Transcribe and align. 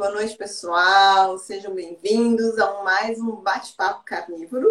boa 0.00 0.12
noite, 0.12 0.34
pessoal. 0.34 1.36
Sejam 1.36 1.74
bem-vindos 1.74 2.58
a 2.58 2.82
mais 2.82 3.18
um 3.18 3.32
bate-papo 3.32 4.02
carnívoro. 4.02 4.66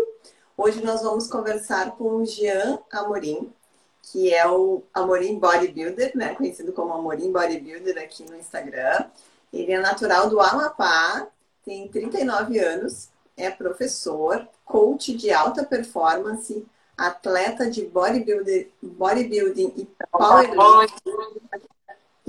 Hoje 0.57 0.83
nós 0.83 1.03
vamos 1.03 1.27
conversar 1.27 1.91
com 1.91 2.15
o 2.15 2.25
Jean 2.25 2.79
Amorim, 2.91 3.53
que 4.01 4.33
é 4.33 4.50
o 4.50 4.81
Amorim 4.92 5.37
Bodybuilder, 5.37 6.17
né? 6.17 6.33
conhecido 6.33 6.73
como 6.73 6.93
Amorim 6.93 7.31
Bodybuilder 7.31 8.00
aqui 8.00 8.23
no 8.27 8.36
Instagram. 8.38 9.05
Ele 9.54 9.71
é 9.71 9.79
natural 9.79 10.31
do 10.31 10.39
Amapá, 10.39 11.27
tem 11.64 11.88
39 11.88 12.57
anos, 12.57 13.09
é 13.38 13.52
professor, 13.52 14.48
coach 14.66 15.16
de 15.16 15.32
alta 15.32 15.64
performance, 15.64 16.66
atleta 16.98 17.70
de 17.70 17.86
bodybuilder, 17.86 18.71
bodybuilding 18.82 19.73
e 19.77 19.88
powerlifting 20.11 21.79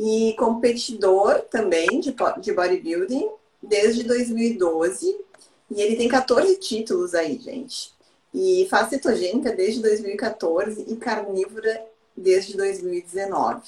e 0.02 0.34
competidor 0.38 1.42
também 1.50 2.00
de, 2.00 2.16
de 2.40 2.52
bodybuilding 2.54 3.30
desde 3.62 4.02
2012. 4.04 5.20
E 5.70 5.82
ele 5.82 5.96
tem 5.96 6.08
14 6.08 6.56
títulos 6.56 7.14
aí, 7.14 7.38
gente. 7.38 7.92
E 8.32 8.66
faz 8.70 8.88
cetogênica 8.88 9.52
desde 9.52 9.82
2014 9.82 10.86
e 10.88 10.96
carnívora 10.96 11.84
desde 12.16 12.56
2019. 12.56 13.62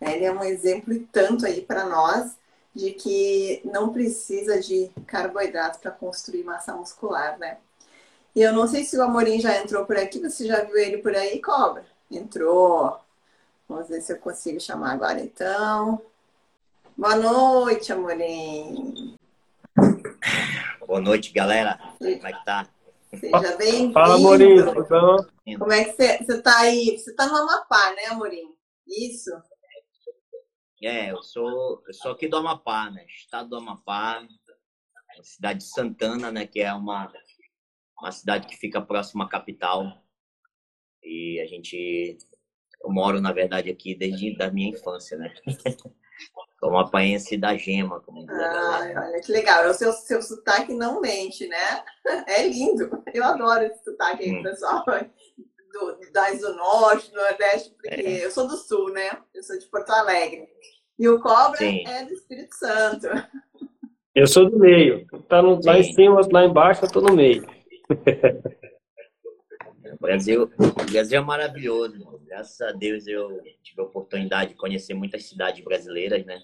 Ele 0.00 0.24
é 0.24 0.32
um 0.32 0.42
exemplo 0.42 0.92
e 0.92 0.98
tanto 1.12 1.46
aí 1.46 1.60
para 1.60 1.84
nós 1.84 2.32
de 2.74 2.90
que 2.90 3.60
não 3.64 3.92
precisa 3.92 4.60
de 4.60 4.90
carboidrato 5.06 5.78
para 5.78 5.92
construir 5.92 6.42
massa 6.42 6.74
muscular, 6.74 7.38
né? 7.38 7.58
E 8.34 8.42
eu 8.42 8.52
não 8.52 8.66
sei 8.66 8.84
se 8.84 8.96
o 8.98 9.02
Amorim 9.02 9.40
já 9.40 9.60
entrou 9.62 9.84
por 9.84 9.96
aqui, 9.96 10.18
você 10.18 10.44
já 10.44 10.62
viu 10.64 10.76
ele 10.76 10.98
por 10.98 11.14
aí, 11.14 11.40
cobra? 11.40 11.84
Entrou. 12.10 12.98
Vamos 13.68 13.86
ver 13.86 14.00
se 14.00 14.14
eu 14.14 14.18
consigo 14.18 14.58
chamar 14.58 14.92
agora 14.92 15.20
então. 15.20 16.00
Boa 16.96 17.16
noite, 17.16 17.92
Amorim. 17.92 19.14
Boa 20.86 21.00
noite, 21.02 21.30
galera. 21.32 21.78
Como 21.98 22.26
é 22.26 22.32
que 22.32 22.44
tá? 22.46 22.66
Seja 23.10 23.56
bem-vindo. 23.58 23.92
Fala, 23.92 24.14
Amorim, 24.14 24.64
bom? 24.64 25.58
Como 25.58 25.72
é 25.72 25.84
que 25.84 25.92
você, 25.92 26.16
você 26.16 26.40
tá 26.40 26.60
aí? 26.60 26.98
Você 26.98 27.14
tá 27.14 27.26
no 27.26 27.36
Amapá, 27.36 27.92
né, 27.94 28.06
Amorim? 28.06 28.54
Isso? 28.86 29.30
É, 30.82 31.12
eu 31.12 31.22
sou, 31.22 31.82
eu 31.86 31.92
sou 31.92 32.12
aqui 32.12 32.26
do 32.26 32.38
Amapá, 32.38 32.90
né? 32.90 33.04
Estado 33.06 33.50
do 33.50 33.56
Amapá, 33.56 34.26
cidade 35.22 35.58
de 35.58 35.66
Santana, 35.66 36.32
né? 36.32 36.46
Que 36.46 36.60
é 36.60 36.72
uma, 36.72 37.12
uma 38.00 38.12
cidade 38.12 38.46
que 38.46 38.56
fica 38.56 38.80
próxima 38.80 39.26
à 39.26 39.28
capital. 39.28 40.02
E 41.02 41.38
a 41.40 41.46
gente 41.46 42.16
eu 42.82 42.90
moro, 42.90 43.20
na 43.20 43.32
verdade, 43.32 43.70
aqui 43.70 43.94
desde 43.94 44.36
a 44.42 44.50
minha 44.50 44.70
infância, 44.70 45.16
né? 45.16 45.32
Como 46.60 46.76
apanhense 46.76 47.36
da 47.36 47.56
gema, 47.56 48.00
como 48.00 48.26
diz 48.26 48.36
Ai, 48.36 48.96
olha 48.96 49.20
que 49.20 49.30
legal. 49.30 49.70
O 49.70 49.74
seu, 49.74 49.92
seu 49.92 50.20
sotaque 50.20 50.74
não 50.74 51.00
mente, 51.00 51.46
né? 51.46 51.84
É 52.26 52.48
lindo. 52.48 52.90
Eu 53.14 53.22
adoro 53.22 53.62
esse 53.62 53.84
sotaque 53.84 54.24
aí, 54.24 54.32
hum. 54.32 54.42
pessoal. 54.42 54.84
Do, 55.70 55.98
das 56.14 56.40
do 56.40 56.54
norte, 56.54 57.10
do 57.10 57.18
nordeste, 57.18 57.70
porque 57.74 58.00
é. 58.00 58.24
eu 58.24 58.30
sou 58.30 58.48
do 58.48 58.56
sul, 58.56 58.90
né? 58.90 59.10
Eu 59.34 59.42
sou 59.42 59.56
de 59.58 59.66
Porto 59.66 59.90
Alegre. 59.90 60.48
E 60.98 61.06
o 61.06 61.20
Cobra 61.20 61.58
Sim. 61.58 61.86
é 61.86 62.06
do 62.06 62.14
Espírito 62.14 62.54
Santo. 62.56 63.06
Eu 64.14 64.26
sou 64.26 64.50
do 64.50 64.58
meio. 64.58 65.06
Tá 65.28 65.42
no, 65.42 65.60
lá 65.62 65.78
em 65.78 65.92
cima, 65.92 66.26
lá 66.32 66.46
embaixo, 66.46 66.86
eu 66.86 66.90
tô 66.90 67.02
no 67.02 67.14
meio. 67.14 67.46
O 69.92 69.98
Brasil, 70.00 70.50
o 70.58 70.90
Brasil 70.90 71.18
é 71.18 71.22
maravilhoso, 71.22 71.98
mano. 72.04 72.20
Graças 72.26 72.60
a 72.60 72.72
Deus 72.72 73.06
eu 73.06 73.40
tive 73.62 73.80
a 73.80 73.84
oportunidade 73.84 74.50
de 74.50 74.56
conhecer 74.56 74.94
muitas 74.94 75.24
cidades 75.24 75.62
brasileiras, 75.64 76.24
né? 76.24 76.40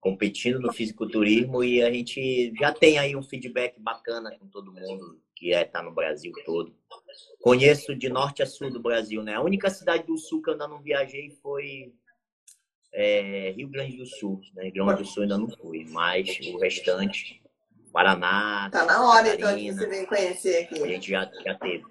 Competindo 0.00 0.60
no 0.60 0.72
fisiculturismo 0.72 1.64
e 1.64 1.82
a 1.82 1.90
gente 1.90 2.52
já 2.58 2.72
tem 2.72 2.98
aí 2.98 3.16
um 3.16 3.22
feedback 3.22 3.80
bacana 3.80 4.36
com 4.38 4.46
todo 4.48 4.72
mundo 4.72 5.20
que 5.34 5.52
é 5.52 5.64
tá 5.64 5.82
no 5.82 5.92
Brasil 5.92 6.32
todo. 6.44 6.74
Conheço 7.40 7.94
de 7.94 8.08
norte 8.08 8.42
a 8.42 8.46
sul 8.46 8.70
do 8.70 8.80
Brasil, 8.80 9.22
né? 9.22 9.34
A 9.34 9.42
única 9.42 9.68
cidade 9.70 10.04
do 10.04 10.16
sul 10.16 10.42
que 10.42 10.50
eu 10.50 10.54
ainda 10.54 10.68
não 10.68 10.80
viajei 10.80 11.30
foi 11.42 11.92
é, 12.92 13.52
Rio 13.56 13.68
Grande 13.68 13.96
do 13.96 14.06
Sul, 14.06 14.40
né? 14.54 14.64
Rio 14.64 14.86
Grande 14.86 15.02
do 15.02 15.08
Sul 15.08 15.24
ainda 15.24 15.36
não 15.36 15.48
fui, 15.48 15.84
mas 15.90 16.38
o 16.52 16.58
restante, 16.58 17.42
Paraná. 17.92 18.70
Tá 18.70 18.84
na 18.84 19.04
hora 19.08 19.36
Catarina, 19.36 19.42
então 19.42 19.56
de 19.56 19.72
você 19.72 19.86
vir 19.88 20.06
conhecer 20.06 20.64
aqui. 20.64 20.82
A 20.82 20.86
gente 20.86 21.10
já, 21.10 21.30
já 21.44 21.54
teve. 21.54 21.84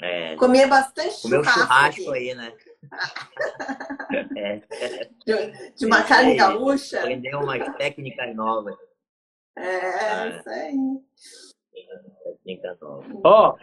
É, 0.00 0.36
Comer 0.36 0.66
bastante 0.66 1.22
Comer 1.22 1.42
churrasco. 1.44 1.60
churrasco 1.60 2.10
aí, 2.10 2.34
né? 2.34 2.52
é. 4.36 4.62
De, 5.24 5.74
de 5.74 5.86
uma 5.86 6.02
carne 6.02 6.32
aí, 6.32 6.36
gaúcha. 6.36 7.00
Aprender 7.00 7.34
umas 7.34 7.76
técnicas 7.76 8.34
novas. 8.34 8.76
É, 9.56 10.12
ah, 10.12 10.28
isso 10.28 10.48
aí. 10.50 10.76
Técnica 12.24 12.76
nova. 12.80 13.06
Ó, 13.24 13.48
oh, 13.50 13.58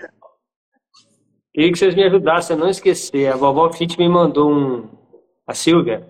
queria 1.53 1.71
que 1.71 1.77
vocês 1.77 1.95
me 1.95 2.03
ajudassem 2.03 2.55
a 2.55 2.59
não 2.59 2.69
esquecer. 2.69 3.31
A 3.31 3.35
vovó 3.35 3.71
Fit 3.71 3.97
me 3.97 4.09
mandou 4.09 4.51
um. 4.51 4.89
A 5.45 5.53
Silvia 5.53 6.07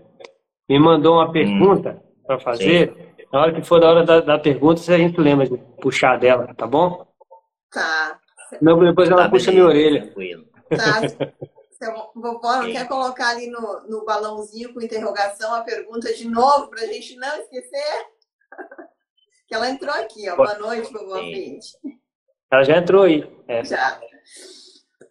me 0.69 0.79
mandou 0.79 1.16
uma 1.16 1.31
pergunta 1.31 2.01
hum. 2.01 2.23
para 2.25 2.40
fazer. 2.40 2.94
Sim. 2.94 3.13
Na 3.31 3.41
hora 3.41 3.53
que 3.53 3.63
for 3.63 3.79
da 3.79 3.90
hora 3.90 4.05
da, 4.05 4.22
da 4.22 4.40
pergunta, 4.40 4.79
se 4.79 4.94
a 4.94 4.97
gente 4.97 5.19
lembra 5.19 5.50
de 5.50 5.57
puxar 5.81 6.19
dela, 6.19 6.53
tá 6.53 6.67
bom? 6.67 7.05
Tá. 7.72 8.19
Não, 8.63 8.79
depois 8.79 9.09
ela 9.09 9.24
tá 9.24 9.29
puxa 9.29 9.51
minha 9.51 9.66
orelha. 9.66 10.09
Tá. 10.69 11.01
Seu 11.72 11.94
vovó 12.16 12.62
não 12.62 12.72
quer 12.72 12.88
colocar 12.88 13.31
ali 13.31 13.47
no, 13.47 13.81
no 13.90 14.06
balãozinho 14.06 14.74
com 14.74 14.81
interrogação 14.81 15.53
a 15.53 15.62
pergunta 15.62 16.13
de 16.13 16.25
novo 16.29 16.69
para 16.69 16.84
a 16.84 16.85
gente 16.85 17.18
não 17.18 17.35
esquecer? 17.41 18.07
que 19.46 19.53
ela 19.53 19.69
entrou 19.69 19.94
aqui, 19.94 20.29
ó. 20.29 20.38
Boa 20.38 20.57
noite, 20.57 20.94
vovó 20.94 21.19
Pinte. 21.19 21.78
Ela 22.50 22.63
já 22.63 22.78
entrou 22.78 23.03
aí. 23.03 23.29
É. 23.50 23.66
Já. 23.66 24.00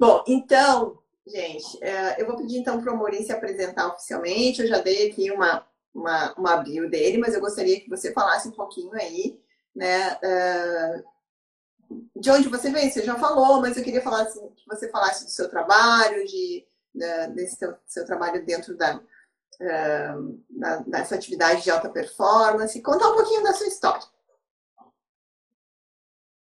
Bom, 0.01 0.25
então, 0.27 0.99
gente, 1.27 1.85
é, 1.85 2.23
eu 2.23 2.27
vou 2.27 2.37
pedir 2.37 2.57
então 2.57 2.81
para 2.81 2.91
o 2.91 2.95
Amorim 2.95 3.23
se 3.23 3.33
apresentar 3.33 3.89
oficialmente. 3.89 4.63
Eu 4.63 4.69
já 4.69 4.79
dei 4.79 5.11
aqui 5.11 5.31
uma, 5.31 5.67
uma, 5.95 6.33
uma 6.39 6.57
bio 6.57 6.89
dele, 6.89 7.19
mas 7.19 7.35
eu 7.35 7.41
gostaria 7.41 7.79
que 7.81 7.91
você 7.91 8.15
falasse 8.15 8.49
um 8.49 8.53
pouquinho 8.53 8.95
aí, 8.95 9.39
né? 9.77 10.19
De 12.17 12.31
onde 12.31 12.49
você 12.49 12.71
vem, 12.71 12.91
você 12.91 13.05
já 13.05 13.17
falou, 13.17 13.61
mas 13.61 13.77
eu 13.77 13.85
queria 13.85 14.03
falar 14.03 14.23
assim, 14.23 14.49
que 14.57 14.67
você 14.67 14.91
falasse 14.91 15.25
do 15.25 15.31
seu 15.31 15.49
trabalho, 15.49 16.25
de, 16.27 16.67
da, 16.95 17.27
desse 17.27 17.57
seu, 17.57 17.75
seu, 17.87 18.05
trabalho 18.05 18.45
dentro 18.45 18.77
da, 18.77 18.97
uh, 18.97 20.45
da, 20.51 20.77
dessa 20.79 21.15
atividade 21.15 21.63
de 21.63 21.71
alta 21.71 21.89
performance, 21.89 22.83
contar 22.83 23.11
um 23.11 23.17
pouquinho 23.17 23.43
da 23.43 23.53
sua 23.53 23.67
história. 23.67 24.03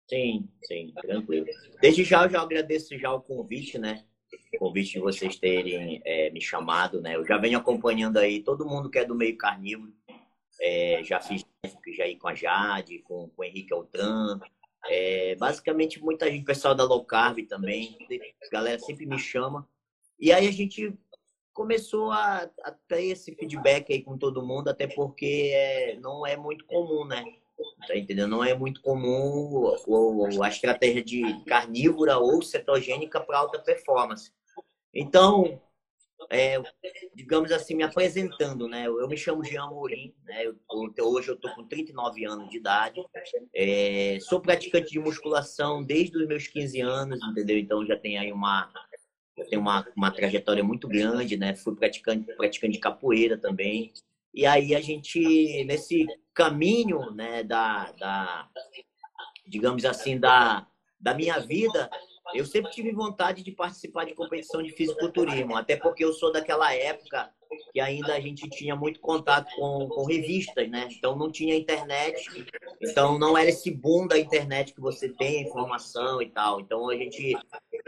Sim, 0.07 0.47
sim, 0.63 0.93
tranquilo. 1.01 1.47
Desde 1.81 2.03
já 2.03 2.23
eu 2.23 2.29
já 2.29 2.41
agradeço 2.41 2.97
já 2.97 3.11
o 3.11 3.21
convite, 3.21 3.79
né? 3.79 4.05
O 4.53 4.59
convite 4.59 4.93
de 4.93 4.99
vocês 4.99 5.35
terem 5.37 6.01
é, 6.05 6.29
me 6.29 6.41
chamado, 6.41 7.01
né? 7.01 7.15
Eu 7.15 7.25
já 7.25 7.37
venho 7.37 7.57
acompanhando 7.57 8.17
aí 8.17 8.43
todo 8.43 8.65
mundo 8.65 8.89
que 8.89 8.99
é 8.99 9.05
do 9.05 9.15
meio 9.15 9.35
carnívoro. 9.37 9.93
É, 10.61 11.01
já 11.03 11.19
fiz 11.19 11.43
já 11.95 12.03
aí 12.03 12.17
com 12.17 12.27
a 12.27 12.35
Jade, 12.35 12.99
com, 12.99 13.29
com 13.29 13.41
o 13.41 13.45
Henrique 13.45 13.73
Altran, 13.73 14.39
é, 14.87 15.35
basicamente, 15.35 16.01
muita 16.01 16.29
gente, 16.29 16.45
pessoal 16.45 16.75
da 16.75 16.83
low 16.83 17.03
carb 17.05 17.45
também, 17.47 17.97
a 18.43 18.49
galera 18.49 18.79
sempre 18.79 19.05
me 19.05 19.17
chama. 19.17 19.67
E 20.19 20.31
aí 20.31 20.47
a 20.47 20.51
gente 20.51 20.93
começou 21.53 22.11
a, 22.11 22.49
a 22.63 22.71
ter 22.87 23.05
esse 23.05 23.33
feedback 23.33 23.91
aí 23.91 24.03
com 24.03 24.17
todo 24.17 24.45
mundo, 24.45 24.69
até 24.69 24.87
porque 24.87 25.51
é, 25.53 25.97
não 25.99 26.25
é 26.25 26.35
muito 26.35 26.65
comum, 26.65 27.05
né? 27.05 27.23
Tá 27.87 27.95
entendendo? 27.95 28.29
Não 28.29 28.43
é 28.43 28.53
muito 28.53 28.81
comum 28.81 29.75
ou, 29.87 30.43
a 30.43 30.49
estratégia 30.49 31.03
de 31.03 31.21
carnívora 31.45 32.17
ou 32.17 32.41
cetogênica 32.41 33.21
para 33.21 33.39
alta 33.39 33.59
performance. 33.59 34.31
Então, 34.93 35.61
é, 36.29 36.61
digamos 37.13 37.51
assim, 37.51 37.75
me 37.75 37.83
apresentando, 37.83 38.67
né? 38.67 38.87
Eu, 38.87 39.07
me 39.07 39.17
chamo 39.17 39.43
Jean 39.43 39.67
Mourim, 39.67 40.13
né? 40.23 40.45
Eu, 40.45 40.55
hoje 41.01 41.29
eu 41.29 41.35
tô 41.35 41.53
com 41.53 41.67
39 41.67 42.25
anos 42.25 42.49
de 42.49 42.57
idade. 42.57 43.01
É, 43.53 44.17
sou 44.21 44.39
praticante 44.39 44.91
de 44.91 44.99
musculação 44.99 45.83
desde 45.83 46.17
os 46.17 46.27
meus 46.27 46.47
15 46.47 46.81
anos, 46.81 47.19
entendeu? 47.23 47.57
Então 47.57 47.85
já 47.85 47.97
tem 47.97 48.17
aí 48.17 48.31
uma 48.31 48.71
tenho 49.49 49.61
uma, 49.61 49.85
uma 49.95 50.11
trajetória 50.11 50.63
muito 50.63 50.87
grande, 50.87 51.35
né? 51.35 51.55
Fui 51.55 51.75
praticante, 51.75 52.25
praticante 52.35 52.73
de 52.73 52.79
capoeira 52.79 53.37
também. 53.37 53.91
E 54.33 54.45
aí 54.45 54.73
a 54.73 54.81
gente, 54.81 55.63
nesse 55.65 56.05
caminho, 56.33 57.11
né, 57.11 57.43
da, 57.43 57.91
da 57.93 58.49
digamos 59.45 59.85
assim, 59.85 60.19
da, 60.19 60.67
da 60.99 61.13
minha 61.13 61.39
vida, 61.39 61.89
eu 62.33 62.45
sempre 62.45 62.71
tive 62.71 62.91
vontade 62.91 63.43
de 63.43 63.51
participar 63.51 64.05
de 64.05 64.13
competição 64.13 64.61
de 64.63 64.71
fisiculturismo, 64.71 65.55
até 65.55 65.75
porque 65.75 66.03
eu 66.03 66.13
sou 66.13 66.31
daquela 66.31 66.73
época 66.73 67.31
que 67.71 67.79
ainda 67.79 68.13
a 68.15 68.19
gente 68.19 68.49
tinha 68.49 68.75
muito 68.75 68.99
contato 68.99 69.53
com, 69.55 69.87
com 69.87 70.05
revistas, 70.05 70.69
né? 70.69 70.87
Então 70.91 71.15
não 71.15 71.31
tinha 71.31 71.55
internet, 71.55 72.25
então 72.81 73.17
não 73.17 73.37
era 73.37 73.49
esse 73.49 73.71
boom 73.71 74.07
da 74.07 74.17
internet 74.17 74.73
que 74.73 74.81
você 74.81 75.09
tem, 75.09 75.43
informação 75.43 76.21
e 76.21 76.29
tal. 76.29 76.59
Então 76.59 76.89
a 76.89 76.95
gente, 76.95 77.37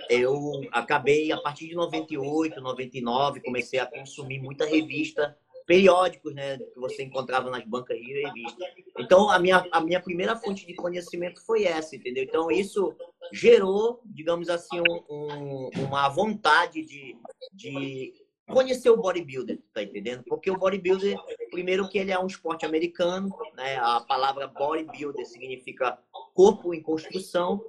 eu 0.09 0.61
acabei 0.71 1.31
a 1.31 1.37
partir 1.37 1.67
de 1.67 1.75
98, 1.75 2.61
99, 2.61 3.41
comecei 3.41 3.79
a 3.79 3.85
consumir 3.85 4.39
muita 4.39 4.65
revista 4.65 5.37
periódicos, 5.67 6.33
né, 6.33 6.57
que 6.57 6.79
você 6.79 7.03
encontrava 7.03 7.49
nas 7.49 7.63
bancas 7.65 7.97
de 7.97 8.23
revista. 8.23 8.65
Então, 8.97 9.29
a 9.29 9.37
minha, 9.37 9.67
a 9.69 9.81
minha 9.81 10.01
primeira 10.01 10.35
fonte 10.37 10.65
de 10.65 10.73
conhecimento 10.73 11.45
foi 11.45 11.65
essa, 11.65 11.93
entendeu? 11.95 12.23
Então, 12.23 12.49
isso 12.49 12.95
gerou, 13.33 14.01
digamos 14.05 14.49
assim, 14.49 14.79
um, 14.79 15.03
um, 15.09 15.69
uma 15.83 16.07
vontade 16.07 16.85
de, 16.85 17.17
de 17.53 18.13
conhecer 18.47 18.89
o 18.89 18.95
bodybuilder, 18.95 19.59
tá 19.73 19.83
entendendo? 19.83 20.23
Porque 20.23 20.49
o 20.49 20.57
bodybuilder, 20.57 21.17
primeiro 21.51 21.89
que 21.89 21.97
ele 21.97 22.11
é 22.11 22.17
um 22.19 22.27
esporte 22.27 22.65
americano, 22.65 23.29
né? 23.53 23.75
A 23.77 23.99
palavra 23.99 24.47
bodybuilder 24.47 25.25
significa 25.25 25.99
corpo 26.33 26.73
em 26.73 26.81
construção, 26.81 27.61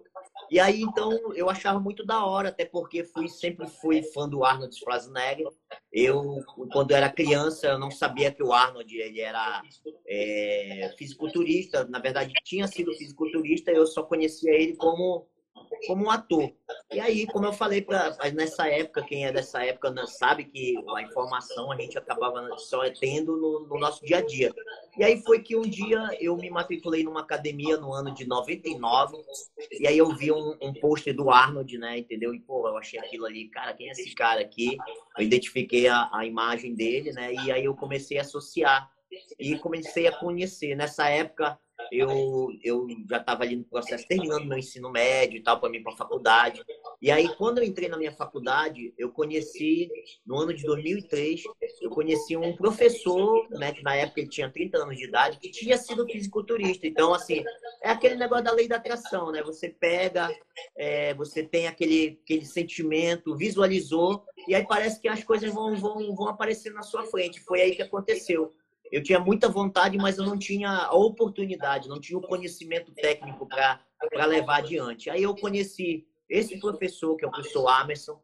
e 0.51 0.59
aí, 0.59 0.83
então, 0.83 1.35
eu 1.35 1.49
achava 1.51 1.79
muito 1.79 2.05
da 2.05 2.25
hora, 2.25 2.49
até 2.49 2.65
porque 2.65 3.05
fui, 3.05 3.29
sempre 3.29 3.67
fui 3.67 4.03
fã 4.03 4.29
do 4.29 4.45
Arnold 4.45 4.75
Schwarzenegger. 4.77 5.49
Eu, 5.93 6.43
quando 6.73 6.93
era 6.93 7.11
criança, 7.11 7.67
eu 7.69 7.79
não 7.79 7.91
sabia 7.91 8.33
que 8.33 8.43
o 8.43 8.53
Arnold 8.53 8.97
ele 8.97 9.21
era 9.21 9.63
é, 10.07 10.95
fisiculturista. 10.97 11.85
Na 11.87 11.99
verdade, 11.99 12.33
tinha 12.45 12.67
sido 12.67 12.93
fisiculturista, 12.95 13.71
eu 13.71 13.87
só 13.87 14.03
conhecia 14.03 14.53
ele 14.53 14.77
como 14.77 15.29
como 15.87 16.07
um 16.07 16.11
ator. 16.11 16.53
E 16.93 17.01
aí, 17.01 17.27
como 17.27 17.47
eu 17.47 17.53
falei, 17.53 17.83
pra, 17.83 18.17
nessa 18.35 18.69
época, 18.69 19.03
quem 19.03 19.27
é 19.27 19.33
dessa 19.33 19.65
época 19.65 19.91
não 19.91 20.07
sabe 20.07 20.45
que 20.45 20.77
a 20.97 21.03
informação 21.03 21.71
a 21.71 21.77
gente 21.77 21.97
acabava 21.97 22.49
só 22.59 22.89
tendo 22.91 23.37
no, 23.37 23.67
no, 23.67 23.79
nosso 23.79 24.05
dia 24.05 24.19
a 24.19 24.21
dia. 24.25 24.55
E 24.97 25.05
aí 25.05 25.23
foi 25.23 25.41
que 25.41 25.57
um 25.57 25.63
dia 25.63 26.09
eu 26.21 26.37
me 26.37 26.51
matriculei 26.51 27.05
numa 27.05 27.21
academia 27.21 27.77
no 27.77 27.93
ano 27.93 28.13
de 28.13 28.27
99, 28.27 29.17
e 29.81 29.87
aí 29.87 29.99
eu 29.99 30.15
vi 30.15 30.33
um, 30.33 30.57
um 30.61 30.73
pôster 30.73 31.15
do 31.15 31.31
Arnold, 31.31 31.79
né, 31.79 31.99
entendeu? 31.99 32.35
E, 32.35 32.41
pô, 32.41 32.69
eu 32.69 32.77
achei 32.77 32.99
aquilo 32.99 33.27
ali, 33.27 33.49
cara, 33.49 33.75
quem 33.75 33.89
é 33.89 33.93
esse 33.93 34.15
cara 34.15 34.41
aqui? 34.41 34.77
Eu 35.17 35.25
identifiquei 35.25 35.89
a, 35.89 36.09
a 36.13 36.27
imagem 36.27 36.75
dele, 36.75 37.13
né, 37.13 37.33
e 37.33 37.53
aí 37.53 37.65
eu 37.65 37.75
comecei 37.75 38.19
a 38.19 38.23
associar 38.23 38.91
e 39.39 39.59
comecei 39.59 40.07
a 40.07 40.13
conhecer. 40.13 40.75
Nessa 40.75 41.09
época, 41.09 41.59
eu, 41.91 42.49
eu 42.63 42.87
já 43.09 43.19
estava 43.19 43.45
ali 43.45 43.57
no 43.57 43.65
processo, 43.65 44.07
terminando 44.07 44.45
meu 44.45 44.59
ensino 44.59 44.91
médio 44.91 45.39
e 45.39 45.43
tal, 45.43 45.59
para 45.61 45.71
mim 45.71 45.83
para 45.83 45.93
a 45.93 45.97
faculdade. 45.97 46.63
E 47.01 47.11
aí, 47.11 47.29
quando 47.37 47.59
eu 47.59 47.65
entrei 47.65 47.89
na 47.89 47.97
minha 47.97 48.13
faculdade, 48.13 48.93
eu 48.99 49.11
conheci, 49.11 49.89
no 50.27 50.37
ano 50.39 50.53
de 50.53 50.65
2003, 50.65 51.43
eu 51.81 51.91
conheci 51.91 52.37
um 52.37 52.55
professor, 52.57 53.49
né, 53.51 53.73
que 53.73 53.83
na 53.83 53.95
época 53.95 54.21
ele 54.21 54.29
tinha 54.29 54.51
30 54.51 54.79
anos 54.79 54.97
de 54.97 55.05
idade, 55.05 55.39
que 55.39 55.51
tinha 55.51 55.79
sido 55.79 56.07
fisiculturista. 56.07 56.87
Então, 56.87 57.15
assim, 57.15 57.45
é 57.83 57.91
aquele 57.91 58.17
negócio 58.17 58.45
da 58.45 58.53
lei 58.53 58.69
da 58.69 58.77
atração, 58.77 59.31
né? 59.31 59.43
Você 59.43 59.69
pega, 59.69 60.29
é, 60.77 61.15
você 61.15 61.43
tem 61.43 61.69
aquele, 61.69 62.21
aquele 62.23 62.45
sentimento, 62.45 63.37
visualizou, 63.37 64.25
e 64.47 64.55
aí 64.55 64.67
parece 64.67 65.01
que 65.01 65.09
as 65.09 65.23
coisas 65.23 65.53
vão, 65.53 65.77
vão, 65.77 66.15
vão 66.15 66.29
aparecer 66.29 66.73
na 66.73 66.83
sua 66.83 67.05
frente. 67.05 67.41
Foi 67.41 67.61
aí 67.61 67.75
que 67.75 67.83
aconteceu 67.83 68.53
eu 68.91 69.03
tinha 69.03 69.19
muita 69.19 69.49
vontade, 69.49 69.97
mas 69.97 70.19
eu 70.19 70.25
não 70.25 70.39
tinha 70.39 70.71
a 70.71 70.95
oportunidade, 70.95 71.89
não 71.89 72.01
tinha 72.01 72.19
o 72.19 72.27
conhecimento 72.27 72.93
técnico 72.93 73.47
para 73.47 74.25
levar 74.27 74.59
adiante. 74.59 75.11
Aí 75.11 75.23
eu 75.23 75.35
conheci 75.35 76.07
esse 76.29 76.59
professor, 76.59 77.17
que 77.17 77.25
é 77.25 77.29
o 77.29 77.31
professor 77.31 77.67
Amerson. 77.69 78.21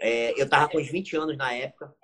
É, 0.00 0.32
eu 0.40 0.44
estava 0.44 0.68
com 0.68 0.78
uns 0.78 0.88
20 0.88 1.16
anos 1.16 1.36
na 1.36 1.52
época. 1.52 1.94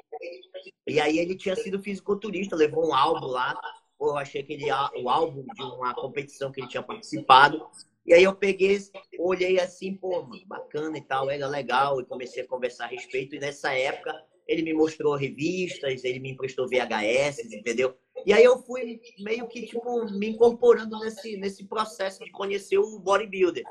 E 0.87 1.01
aí 1.01 1.19
ele 1.19 1.37
tinha 1.37 1.57
sido 1.57 1.83
fisiculturista, 1.83 2.57
levou 2.57 2.89
um 2.89 2.95
álbum 2.95 3.27
lá. 3.27 3.59
Eu 4.01 4.17
achei 4.17 4.41
aquele 4.41 4.67
o 5.03 5.09
álbum 5.09 5.45
de 5.55 5.63
uma 5.63 5.95
competição 5.95 6.51
que 6.51 6.61
ele 6.61 6.69
tinha 6.69 6.83
participado. 6.83 7.67
E 8.07 8.15
aí 8.15 8.25
eu 8.25 8.35
peguei, 8.35 8.79
olhei 9.19 9.61
assim, 9.61 9.95
pô, 9.95 10.27
bacana 10.47 10.97
e 10.97 11.03
tal, 11.03 11.31
era 11.31 11.47
legal, 11.47 12.01
e 12.01 12.05
comecei 12.05 12.43
a 12.43 12.49
conversar 12.49 12.85
a 12.85 12.89
respeito. 12.89 13.35
E 13.37 13.39
nessa 13.39 13.73
época 13.73 14.25
ele 14.51 14.63
me 14.63 14.75
mostrou 14.75 15.15
revistas, 15.15 16.03
ele 16.03 16.19
me 16.19 16.33
emprestou 16.33 16.69
VHS, 16.69 17.53
entendeu? 17.53 17.97
E 18.27 18.33
aí 18.33 18.43
eu 18.43 18.59
fui 18.59 19.01
meio 19.21 19.47
que 19.47 19.65
tipo 19.65 20.05
me 20.11 20.31
incorporando 20.31 20.99
nesse 20.99 21.37
nesse 21.37 21.65
processo 21.65 22.25
de 22.25 22.33
conhecer 22.33 22.77
o 22.77 22.99
bodybuilder. 22.99 23.63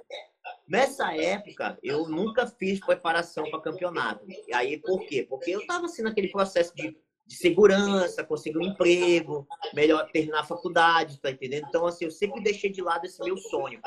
Nessa 0.66 1.14
época, 1.14 1.78
eu 1.84 2.08
nunca 2.08 2.48
fiz 2.48 2.80
preparação 2.80 3.44
para 3.52 3.60
campeonato. 3.60 4.26
E 4.48 4.54
aí 4.54 4.78
por 4.80 5.06
quê? 5.06 5.26
Porque 5.28 5.52
eu 5.52 5.60
estava 5.60 5.86
assim 5.86 6.02
naquele 6.02 6.30
processo 6.30 6.74
de, 6.74 6.96
de 7.28 7.36
segurança, 7.36 8.24
conseguir 8.24 8.58
um 8.58 8.64
emprego, 8.64 9.46
melhor 9.74 10.10
terminar 10.14 10.40
a 10.40 10.46
faculdade, 10.46 11.20
tá 11.20 11.30
entendendo? 11.30 11.66
Então 11.68 11.86
assim, 11.86 12.06
eu 12.06 12.12
sempre 12.12 12.42
deixei 12.42 12.70
de 12.70 12.82
lado 12.82 13.06
esse 13.06 13.22
meu 13.22 13.36
sonho. 13.36 13.82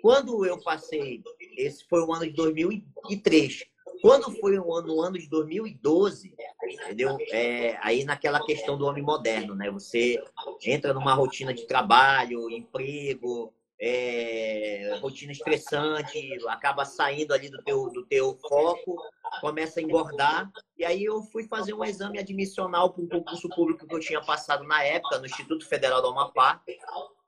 Quando 0.00 0.46
eu 0.46 0.58
passei, 0.62 1.22
esse 1.58 1.84
foi 1.86 2.00
o 2.00 2.10
ano 2.10 2.24
de 2.24 2.32
2003 2.32 3.68
quando 4.00 4.30
foi 4.38 4.56
no 4.56 4.72
ano, 4.74 4.88
no 4.88 5.00
ano 5.00 5.18
de 5.18 5.28
2012, 5.28 6.34
entendeu? 6.62 7.16
É, 7.30 7.78
aí 7.80 8.04
naquela 8.04 8.44
questão 8.44 8.76
do 8.76 8.86
homem 8.86 9.02
moderno, 9.02 9.54
né? 9.54 9.70
Você 9.70 10.22
entra 10.64 10.92
numa 10.92 11.14
rotina 11.14 11.52
de 11.52 11.66
trabalho, 11.66 12.50
emprego, 12.50 13.52
é, 13.80 14.98
rotina 15.00 15.30
estressante, 15.30 16.36
acaba 16.48 16.84
saindo 16.84 17.32
ali 17.32 17.48
do 17.48 17.62
teu, 17.62 17.88
do 17.90 18.04
teu 18.04 18.36
foco, 18.48 18.96
começa 19.40 19.78
a 19.78 19.82
engordar. 19.82 20.50
E 20.76 20.84
aí 20.84 21.04
eu 21.04 21.22
fui 21.22 21.44
fazer 21.44 21.74
um 21.74 21.84
exame 21.84 22.18
admissional 22.18 22.92
para 22.92 23.02
um 23.02 23.08
concurso 23.08 23.48
público 23.48 23.86
que 23.86 23.94
eu 23.94 24.00
tinha 24.00 24.20
passado 24.20 24.64
na 24.64 24.82
época, 24.82 25.18
no 25.18 25.26
Instituto 25.26 25.66
Federal 25.66 26.02
do 26.02 26.08
Amapá, 26.08 26.60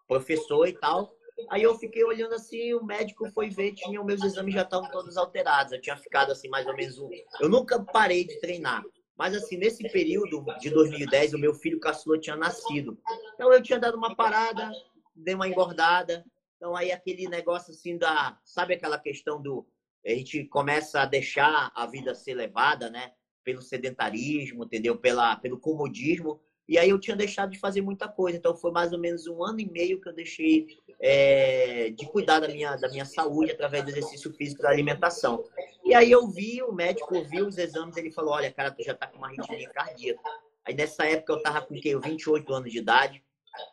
professor 0.09 0.67
e 0.67 0.73
tal. 0.73 1.15
Aí 1.49 1.63
eu 1.63 1.75
fiquei 1.79 2.05
olhando 2.05 2.35
assim, 2.35 2.75
o 2.75 2.85
médico 2.85 3.31
foi 3.33 3.49
ver, 3.49 3.73
tinha 3.73 4.03
meus 4.03 4.23
exames 4.23 4.55
já 4.55 4.63
estavam 4.63 4.91
todos 4.91 5.17
alterados. 5.17 5.73
Eu 5.73 5.81
tinha 5.81 5.97
ficado 5.97 6.33
assim 6.33 6.49
mais 6.49 6.67
ou 6.67 6.75
menos 6.75 6.99
um. 6.99 7.11
Eu 7.41 7.49
nunca 7.49 7.83
parei 7.83 8.25
de 8.25 8.39
treinar. 8.41 8.83
Mas 9.17 9.35
assim, 9.35 9.57
nesse 9.57 9.83
período 9.91 10.45
de 10.59 10.71
2010, 10.71 11.35
o 11.35 11.39
meu 11.39 11.55
filho 11.55 11.79
caçula 11.79 12.19
tinha 12.19 12.37
nascido. 12.37 12.99
Então 13.35 13.53
eu 13.53 13.63
tinha 13.63 13.79
dado 13.79 13.97
uma 13.97 14.17
parada, 14.17 14.71
dei 15.15 15.35
uma 15.35 15.49
engordada. 15.49 16.25
Então 16.57 16.75
aí 16.75 16.91
aquele 16.91 17.29
negócio 17.29 17.73
assim 17.73 17.99
da, 17.99 18.39
sabe 18.45 18.75
aquela 18.75 18.99
questão 18.99 19.41
do 19.41 19.67
a 20.05 20.11
gente 20.11 20.45
começa 20.45 21.01
a 21.01 21.07
deixar 21.07 21.71
a 21.75 21.87
vida 21.87 22.15
ser 22.15 22.35
levada, 22.35 22.89
né? 22.89 23.13
Pelo 23.45 23.61
sedentarismo, 23.61 24.65
entendeu? 24.65 24.97
Pela, 24.97 25.37
pelo 25.37 25.59
comodismo. 25.59 26.41
E 26.71 26.79
aí 26.79 26.91
eu 26.91 27.01
tinha 27.01 27.17
deixado 27.17 27.51
de 27.51 27.59
fazer 27.59 27.83
muita 27.83 28.07
coisa. 28.07 28.39
Então 28.39 28.57
foi 28.57 28.71
mais 28.71 28.93
ou 28.93 28.99
menos 28.99 29.27
um 29.27 29.43
ano 29.43 29.59
e 29.59 29.69
meio 29.69 30.01
que 30.01 30.09
eu 30.09 30.13
deixei 30.13 30.79
é, 31.01 31.91
de 31.91 32.07
cuidar 32.07 32.39
da 32.39 32.47
minha, 32.47 32.77
da 32.77 32.89
minha 32.89 33.05
saúde 33.05 33.51
através 33.51 33.83
do 33.83 33.91
exercício 33.91 34.33
físico 34.33 34.61
e 34.61 34.63
da 34.63 34.71
alimentação. 34.71 35.45
E 35.85 35.93
aí 35.93 36.09
eu 36.13 36.29
vi, 36.29 36.63
o 36.63 36.71
médico 36.71 37.17
ouviu 37.17 37.49
os 37.49 37.59
exames, 37.59 37.97
ele 37.97 38.13
falou, 38.13 38.35
olha, 38.35 38.53
cara, 38.53 38.71
tu 38.71 38.85
já 38.85 38.95
tá 38.95 39.09
com 39.09 39.19
uma 39.19 39.27
arritmia 39.27 39.69
cardíaca. 39.71 40.23
Aí 40.65 40.73
nessa 40.73 41.05
época 41.05 41.33
eu 41.33 41.43
tava 41.43 41.61
com 41.63 41.75
que, 41.75 41.99
28 41.99 42.55
anos 42.55 42.71
de 42.71 42.79
idade. 42.79 43.21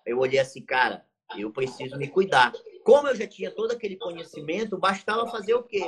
Eu 0.04 0.18
olhei 0.18 0.40
assim, 0.40 0.66
cara, 0.66 1.06
eu 1.38 1.52
preciso 1.52 2.00
me 2.00 2.08
cuidar. 2.08 2.52
Como 2.84 3.08
eu 3.08 3.16
já 3.16 3.28
tinha 3.28 3.52
todo 3.52 3.74
aquele 3.74 3.98
conhecimento, 3.98 4.76
bastava 4.76 5.30
fazer 5.30 5.54
o 5.54 5.62
quê? 5.62 5.88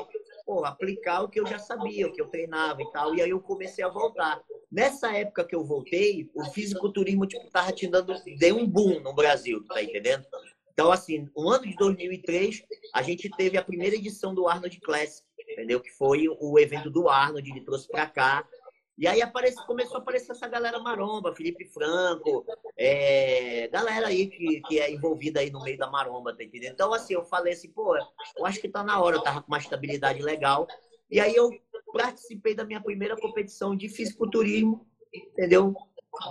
Pô, 0.50 0.66
aplicar 0.66 1.22
o 1.22 1.30
que 1.30 1.40
eu 1.40 1.46
já 1.46 1.60
sabia, 1.60 2.08
o 2.08 2.12
que 2.12 2.20
eu 2.20 2.28
treinava 2.28 2.82
e 2.82 2.92
tal. 2.92 3.14
E 3.14 3.22
aí 3.22 3.30
eu 3.30 3.40
comecei 3.40 3.86
a 3.86 3.88
voltar. 3.88 4.42
Nessa 4.72 5.16
época 5.16 5.46
que 5.46 5.56
eu 5.56 5.64
voltei, 5.64 6.28
o 6.34 6.44
fisiculturismo 6.46 7.28
tipo, 7.28 7.48
tava 7.52 7.72
te 7.72 7.86
dando, 7.86 8.16
deu 8.40 8.58
um 8.58 8.66
boom 8.66 9.00
no 9.00 9.14
Brasil, 9.14 9.64
tá 9.68 9.84
entendendo? 9.84 10.26
Então, 10.74 10.92
assim, 10.92 11.30
no 11.38 11.50
ano 11.50 11.68
de 11.68 11.76
2003, 11.76 12.64
a 12.96 13.04
gente 13.04 13.30
teve 13.30 13.60
a 13.60 13.64
primeira 13.64 13.96
edição 13.96 14.34
do 14.34 14.48
Arnold 14.48 14.80
Classic, 14.82 15.24
entendeu? 15.52 15.80
Que 15.80 15.92
foi 15.92 16.26
o 16.28 16.58
evento 16.58 16.90
do 16.90 17.08
Arnold, 17.08 17.48
ele 17.48 17.62
trouxe 17.62 17.88
para 17.88 18.08
cá. 18.08 18.44
E 19.00 19.08
aí 19.08 19.22
aparece, 19.22 19.66
começou 19.66 19.96
a 19.96 20.00
aparecer 20.02 20.34
essa 20.34 20.46
galera 20.46 20.78
maromba, 20.78 21.34
Felipe 21.34 21.64
Franco, 21.64 22.46
é, 22.78 23.70
galera 23.70 24.08
aí 24.08 24.28
que, 24.28 24.60
que 24.68 24.78
é 24.78 24.92
envolvida 24.92 25.40
aí 25.40 25.50
no 25.50 25.64
meio 25.64 25.78
da 25.78 25.90
maromba, 25.90 26.36
tá 26.36 26.44
entendendo? 26.44 26.74
Então, 26.74 26.94
assim, 26.94 27.14
eu 27.14 27.24
falei 27.24 27.54
assim, 27.54 27.70
pô, 27.70 27.96
eu 27.96 28.46
acho 28.46 28.60
que 28.60 28.68
tá 28.68 28.84
na 28.84 29.00
hora, 29.00 29.16
eu 29.16 29.24
tava 29.24 29.42
com 29.42 29.48
uma 29.48 29.58
estabilidade 29.58 30.22
legal. 30.22 30.68
E 31.10 31.18
aí 31.18 31.34
eu 31.34 31.50
participei 31.94 32.54
da 32.54 32.66
minha 32.66 32.82
primeira 32.82 33.16
competição 33.16 33.74
de 33.74 33.88
fisiculturismo, 33.88 34.86
entendeu? 35.14 35.74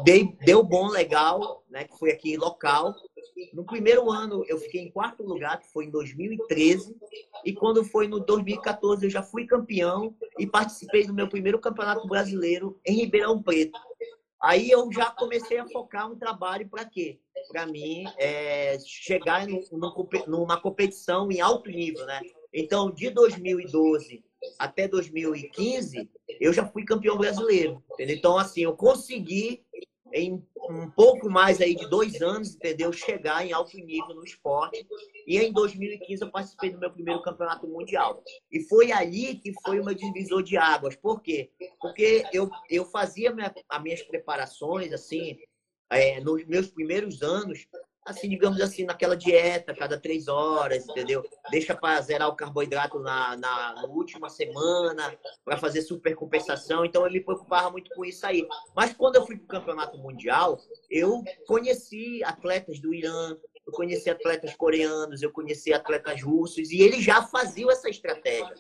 Dei, 0.05 0.37
deu 0.45 0.63
bom, 0.63 0.89
legal, 0.89 1.65
né? 1.71 1.85
Que 1.85 1.99
foi 1.99 2.11
aqui 2.11 2.37
local. 2.37 2.95
No 3.53 3.65
primeiro 3.65 4.11
ano 4.11 4.45
eu 4.47 4.59
fiquei 4.59 4.83
em 4.83 4.91
quarto 4.91 5.23
lugar, 5.23 5.61
que 5.61 5.69
foi 5.73 5.87
em 5.87 5.91
2013, 5.91 6.97
e 7.45 7.53
quando 7.53 7.85
foi 7.85 8.09
no 8.09 8.21
2014 8.21 9.05
eu 9.05 9.11
já 9.11 9.23
fui 9.23 9.47
campeão 9.47 10.15
e 10.39 10.47
participei 10.47 11.07
do 11.07 11.15
meu 11.15 11.29
primeiro 11.29 11.59
campeonato 11.59 12.07
brasileiro 12.07 12.79
em 12.85 12.95
Ribeirão 12.97 13.43
Preto. 13.43 13.79
Aí 14.41 14.71
eu 14.71 14.91
já 14.93 15.11
comecei 15.11 15.59
a 15.59 15.67
focar 15.67 16.11
um 16.11 16.17
trabalho 16.17 16.69
para 16.69 16.85
quê? 16.85 17.19
Para 17.51 17.67
mim 17.67 18.05
é, 18.19 18.79
chegar 18.81 19.47
numa 20.27 20.61
competição 20.61 21.31
em 21.31 21.41
alto 21.41 21.71
nível, 21.71 22.07
né? 22.07 22.21
Então, 22.53 22.91
de 22.91 23.11
2012 23.11 24.25
até 24.59 24.87
2015, 24.87 26.09
eu 26.41 26.53
já 26.53 26.67
fui 26.67 26.85
campeão 26.85 27.19
brasileiro. 27.19 27.83
Entendeu? 27.93 28.17
Então, 28.17 28.39
assim, 28.39 28.63
eu 28.63 28.77
consegui, 28.77 29.65
em 30.13 30.43
um 30.69 30.91
pouco 30.91 31.31
mais 31.31 31.61
aí 31.61 31.75
de 31.75 31.89
dois 31.89 32.21
anos, 32.21 32.55
entendeu? 32.55 32.93
Chegar 32.93 33.45
em 33.45 33.53
alto 33.53 33.77
nível 33.77 34.15
no 34.15 34.25
esporte. 34.25 34.87
E 35.27 35.39
em 35.39 35.53
2015 35.53 36.23
eu 36.23 36.31
participei 36.31 36.71
do 36.71 36.79
meu 36.79 36.91
primeiro 36.91 37.23
campeonato 37.23 37.67
mundial. 37.67 38.23
E 38.51 38.61
foi 38.65 38.93
ali 38.93 39.37
que 39.37 39.53
foi 39.63 39.83
meu 39.83 39.95
divisor 39.95 40.43
de 40.43 40.57
águas. 40.57 40.97
Por 40.97 41.23
quê? 41.23 41.51
Porque 41.81 42.25
eu, 42.33 42.51
eu 42.69 42.85
fazia 42.85 43.33
minha, 43.33 43.55
as 43.69 43.83
minhas 43.83 44.03
preparações, 44.03 44.93
assim, 44.93 45.39
é, 45.91 46.21
nos 46.21 46.45
meus 46.47 46.69
primeiros 46.69 47.23
anos, 47.23 47.67
assim, 48.09 48.29
digamos 48.29 48.61
assim, 48.61 48.85
naquela 48.85 49.17
dieta, 49.17 49.75
cada 49.75 50.01
três 50.01 50.29
horas, 50.29 50.89
entendeu? 50.89 51.23
Deixa 51.51 51.75
para 51.75 52.01
zerar 52.01 52.29
o 52.29 52.35
carboidrato 52.35 52.99
na, 52.99 53.37
na, 53.37 53.85
última 53.87 54.31
semana, 54.31 55.15
para 55.45 55.59
fazer 55.59 55.83
supercompensação. 55.83 56.85
Então, 56.85 57.05
eu 57.05 57.13
me 57.13 57.21
preocupava 57.21 57.71
muito 57.71 57.91
com 57.95 58.05
isso 58.05 58.27
aí. 58.27 58.47
Mas 58.75 58.95
quando 58.95 59.17
eu 59.17 59.27
fui 59.27 59.37
para 59.37 59.45
o 59.45 59.61
campeonato 59.61 59.99
mundial, 59.99 60.59
eu 60.91 61.23
conheci 61.47 62.25
atletas 62.25 62.81
do 62.81 62.95
Irã, 62.95 63.37
eu 63.67 63.73
conheci 63.73 64.09
atletas 64.09 64.55
coreanos, 64.57 65.23
eu 65.23 65.31
conheci 65.31 65.73
atletas 65.75 66.23
russos, 66.23 66.71
e 66.71 66.81
eles 66.81 67.05
já 67.05 67.23
faziam 67.23 67.71
essa 67.71 67.91
estratégia. 67.91 68.55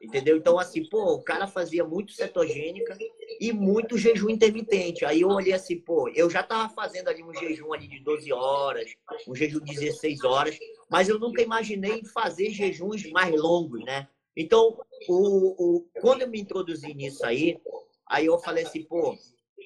Entendeu? 0.00 0.36
Então, 0.36 0.58
assim, 0.58 0.86
pô, 0.88 1.14
o 1.14 1.22
cara 1.22 1.46
fazia 1.46 1.84
muito 1.84 2.12
cetogênica 2.12 2.96
e 3.40 3.54
muito 3.54 3.96
jejum 3.96 4.28
intermitente. 4.28 5.06
Aí 5.06 5.22
eu 5.22 5.28
olhei 5.28 5.54
assim, 5.54 5.80
pô, 5.80 6.10
eu 6.14 6.28
já 6.28 6.42
tava 6.42 6.68
fazendo 6.74 7.08
ali 7.08 7.22
um 7.22 7.34
jejum 7.34 7.72
ali 7.72 7.88
de 7.88 7.98
12 8.00 8.30
horas, 8.30 8.92
um 9.26 9.34
jejum 9.34 9.60
de 9.60 9.74
16 9.74 10.22
horas, 10.24 10.58
mas 10.90 11.08
eu 11.08 11.18
nunca 11.18 11.40
imaginei 11.40 12.04
fazer 12.04 12.50
jejuns 12.50 13.10
mais 13.10 13.34
longos, 13.34 13.82
né? 13.82 14.06
Então, 14.36 14.78
o, 15.08 15.78
o, 15.78 15.88
quando 16.02 16.22
eu 16.22 16.28
me 16.28 16.38
introduzi 16.38 16.92
nisso 16.92 17.24
aí, 17.24 17.58
aí 18.06 18.26
eu 18.26 18.38
falei 18.38 18.64
assim, 18.64 18.84
pô, 18.84 19.16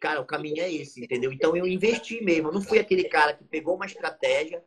cara, 0.00 0.20
o 0.20 0.26
caminho 0.26 0.62
é 0.62 0.72
esse, 0.72 1.02
entendeu? 1.02 1.32
Então 1.32 1.56
eu 1.56 1.66
investi 1.66 2.22
mesmo. 2.22 2.48
Eu 2.48 2.52
não 2.52 2.62
fui 2.62 2.78
aquele 2.78 3.04
cara 3.04 3.34
que 3.34 3.44
pegou 3.44 3.74
uma 3.74 3.86
estratégia 3.86 4.62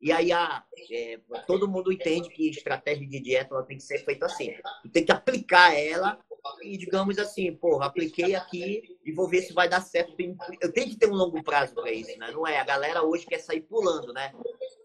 e 0.00 0.12
aí 0.12 0.30
a, 0.30 0.64
é, 0.90 1.18
todo 1.46 1.68
mundo 1.68 1.92
entende 1.92 2.28
que 2.28 2.48
estratégia 2.48 3.06
de 3.06 3.20
dieta 3.20 3.54
ela 3.54 3.64
tem 3.64 3.76
que 3.76 3.82
ser 3.82 4.04
feita 4.04 4.26
assim. 4.26 4.54
Tem 4.92 5.04
que 5.04 5.12
aplicar 5.12 5.74
ela 5.74 6.18
e, 6.62 6.76
digamos 6.76 7.18
assim, 7.18 7.54
pô, 7.54 7.82
apliquei 7.82 8.34
aqui 8.34 8.98
e 9.04 9.12
vou 9.12 9.28
ver 9.28 9.42
se 9.42 9.52
vai 9.52 9.68
dar 9.68 9.80
certo. 9.80 10.14
Eu 10.60 10.72
tenho 10.72 10.88
que 10.88 10.96
ter 10.96 11.08
um 11.08 11.14
longo 11.14 11.42
prazo 11.42 11.74
para 11.74 11.90
isso, 11.92 12.18
né? 12.18 12.30
Não 12.30 12.46
é? 12.46 12.58
A 12.58 12.64
galera 12.64 13.02
hoje 13.02 13.26
quer 13.26 13.38
sair 13.38 13.60
pulando, 13.60 14.12
né? 14.12 14.32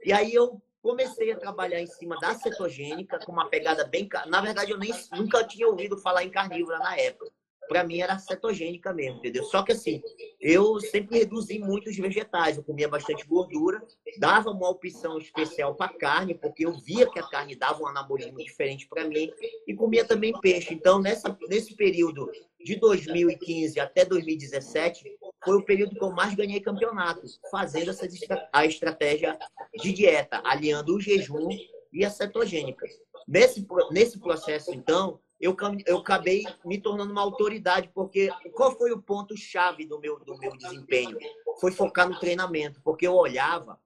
E 0.04 0.14
aí 0.14 0.34
eu 0.34 0.62
comecei 0.82 1.32
a 1.32 1.38
trabalhar 1.38 1.82
em 1.82 1.88
cima 1.88 2.16
da 2.20 2.36
cetogênica 2.36 3.20
com 3.26 3.32
uma 3.32 3.50
pegada 3.50 3.84
bem. 3.86 4.08
Na 4.28 4.42
verdade, 4.42 4.72
eu 4.72 4.78
nem 4.78 4.94
nunca 5.14 5.44
tinha 5.44 5.68
ouvido 5.68 5.98
falar 5.98 6.24
em 6.24 6.30
carnívora 6.30 6.80
na 6.80 6.96
época 6.98 7.32
para 7.68 7.84
mim 7.84 8.00
era 8.00 8.18
cetogênica 8.18 8.94
mesmo, 8.94 9.20
entendeu? 9.20 9.44
Só 9.46 9.64
que 9.64 9.72
assim, 9.72 10.02
eu 10.40 10.80
sempre 10.80 11.20
reduzi 11.20 11.60
muito 11.60 11.90
os 11.90 11.98
vegetais, 11.98 12.58
eu 12.58 12.64
comia 12.64 12.88
bastante 12.88 13.26
gordura, 13.26 13.82
dava 14.20 14.50
uma 14.52 14.70
opção 14.70 15.18
especial 15.18 15.76
para 15.76 15.94
carne, 15.94 16.34
porque 16.34 16.66
eu 16.66 16.74
via 16.80 17.10
que 17.10 17.20
a 17.20 17.28
carne 17.28 17.56
dava 17.56 17.84
um 17.84 17.88
anabolismo 17.88 18.38
diferente 18.38 18.88
para 18.88 19.06
mim, 19.06 19.32
e 19.68 19.74
comia 19.74 20.06
também 20.06 20.34
peixe. 20.40 20.74
Então, 20.74 21.00
nessa, 21.00 21.38
nesse 21.50 21.76
período 21.76 22.30
de 22.64 22.76
2015 22.76 23.80
até 23.80 24.04
2017, 24.04 25.18
foi 25.44 25.56
o 25.56 25.64
período 25.64 25.96
que 25.96 26.04
eu 26.04 26.12
mais 26.12 26.34
ganhei 26.34 26.60
campeonatos, 26.60 27.40
fazendo 27.52 27.92
essa 27.92 28.08
a 28.52 28.66
estratégia 28.66 29.38
de 29.80 29.94
dieta, 29.94 30.42
aliando 30.44 30.96
o 30.96 31.00
jejum 31.00 31.50
e 31.94 32.04
a 32.04 32.10
cetogênica. 32.10 32.86
Nesse, 33.28 33.66
nesse 33.92 34.20
processo, 34.20 34.74
então, 34.74 35.20
eu, 35.40 35.56
eu 35.86 35.98
acabei 35.98 36.46
me 36.66 36.80
tornando 36.80 37.12
uma 37.12 37.22
autoridade, 37.22 37.90
porque 37.94 38.30
qual 38.54 38.78
foi 38.78 38.92
o 38.92 39.02
ponto-chave 39.02 39.86
do 39.86 40.00
meu, 40.00 40.20
do 40.20 40.38
meu 40.38 40.56
desempenho? 40.58 41.18
Foi 41.60 41.72
focar 41.72 42.10
no 42.10 42.20
treinamento, 42.20 42.82
porque 42.84 43.08
eu 43.08 43.14
olhava, 43.14 43.80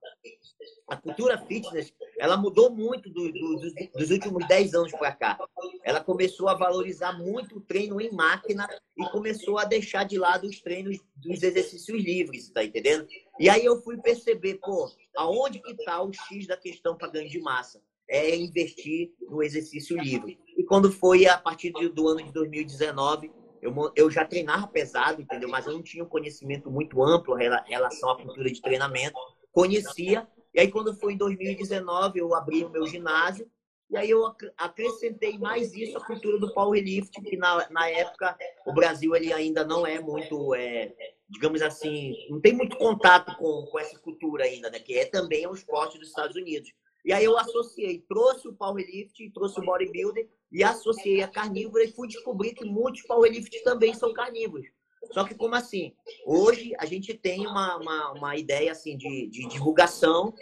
a 0.87 0.97
cultura 0.97 1.37
fitness, 1.37 1.93
ela 2.19 2.35
mudou 2.35 2.69
muito 2.69 3.09
do, 3.09 3.31
do, 3.31 3.55
dos, 3.55 3.73
dos 3.93 4.11
últimos 4.11 4.45
10 4.45 4.73
anos 4.73 4.91
para 4.91 5.13
cá. 5.13 5.39
Ela 5.83 6.03
começou 6.03 6.49
a 6.49 6.53
valorizar 6.53 7.13
muito 7.13 7.57
o 7.57 7.61
treino 7.61 8.01
em 8.01 8.11
máquina 8.11 8.67
e 8.97 9.09
começou 9.09 9.57
a 9.57 9.63
deixar 9.63 10.03
de 10.03 10.17
lado 10.17 10.47
os 10.47 10.59
treinos 10.59 10.99
dos 11.15 11.41
exercícios 11.41 12.03
livres, 12.03 12.49
tá 12.49 12.63
entendendo? 12.63 13.07
E 13.39 13.49
aí 13.49 13.63
eu 13.63 13.81
fui 13.81 13.97
perceber, 14.01 14.55
pô, 14.55 14.91
aonde 15.15 15.59
que 15.61 15.73
tá 15.85 16.01
o 16.03 16.11
X 16.11 16.45
da 16.45 16.57
questão 16.57 16.97
para 16.97 17.09
ganho 17.09 17.29
de 17.29 17.39
massa? 17.39 17.81
É 18.09 18.35
investir 18.35 19.13
no 19.21 19.41
exercício 19.41 19.97
livre. 19.97 20.37
Quando 20.71 20.89
foi 20.89 21.25
a 21.25 21.37
partir 21.37 21.73
do 21.73 22.07
ano 22.07 22.23
de 22.23 22.31
2019, 22.31 23.29
eu, 23.61 23.73
eu 23.93 24.09
já 24.09 24.23
treinava 24.23 24.65
pesado, 24.69 25.21
entendeu? 25.21 25.49
Mas 25.49 25.67
eu 25.67 25.73
não 25.73 25.83
tinha 25.83 26.01
um 26.01 26.07
conhecimento 26.07 26.71
muito 26.71 27.03
amplo 27.03 27.37
em 27.37 27.49
relação 27.67 28.09
à 28.09 28.15
cultura 28.15 28.49
de 28.49 28.61
treinamento. 28.61 29.19
Conhecia. 29.51 30.25
E 30.53 30.61
aí, 30.61 30.71
quando 30.71 30.95
foi 30.95 31.11
em 31.11 31.17
2019, 31.17 32.19
eu 32.19 32.33
abri 32.33 32.63
o 32.63 32.69
meu 32.69 32.87
ginásio. 32.87 33.51
E 33.89 33.97
aí 33.97 34.09
eu 34.09 34.25
acrescentei 34.57 35.37
mais 35.37 35.73
isso 35.73 35.97
à 35.97 36.05
cultura 36.05 36.39
do 36.39 36.53
powerlifting, 36.53 37.21
que 37.21 37.35
na, 37.35 37.69
na 37.69 37.89
época 37.89 38.37
o 38.65 38.71
Brasil 38.71 39.13
ele 39.13 39.33
ainda 39.33 39.65
não 39.65 39.85
é 39.85 39.99
muito, 39.99 40.55
é, 40.55 40.95
digamos 41.27 41.61
assim, 41.61 42.15
não 42.29 42.39
tem 42.39 42.53
muito 42.53 42.77
contato 42.77 43.35
com, 43.35 43.65
com 43.69 43.77
essa 43.77 43.99
cultura 43.99 44.45
ainda, 44.45 44.69
né? 44.69 44.79
Que 44.79 44.99
é 44.99 45.05
também 45.05 45.45
um 45.45 45.53
esporte 45.53 45.99
dos 45.99 46.07
Estados 46.07 46.37
Unidos. 46.37 46.71
E 47.03 47.11
aí 47.11 47.25
eu 47.25 47.37
associei, 47.37 48.05
trouxe 48.07 48.47
o 48.47 48.53
powerlifting, 48.53 49.31
trouxe 49.31 49.59
o 49.59 49.65
bodybuilding 49.65 50.29
e 50.51 50.63
associei 50.63 51.21
a 51.21 51.27
carnívora 51.27 51.83
e 51.83 51.91
fui 51.91 52.07
descobrir 52.07 52.53
que 52.53 52.65
muitos 52.65 53.01
powerlifts 53.03 53.63
também 53.63 53.93
são 53.93 54.13
carnívoros. 54.13 54.67
Só 55.11 55.23
que 55.23 55.33
como 55.33 55.55
assim? 55.55 55.93
Hoje 56.25 56.73
a 56.77 56.85
gente 56.85 57.13
tem 57.13 57.47
uma, 57.47 57.77
uma, 57.77 58.11
uma 58.11 58.35
ideia 58.35 58.71
assim 58.71 58.97
de, 58.97 59.27
de 59.27 59.47
divulgação. 59.47 60.33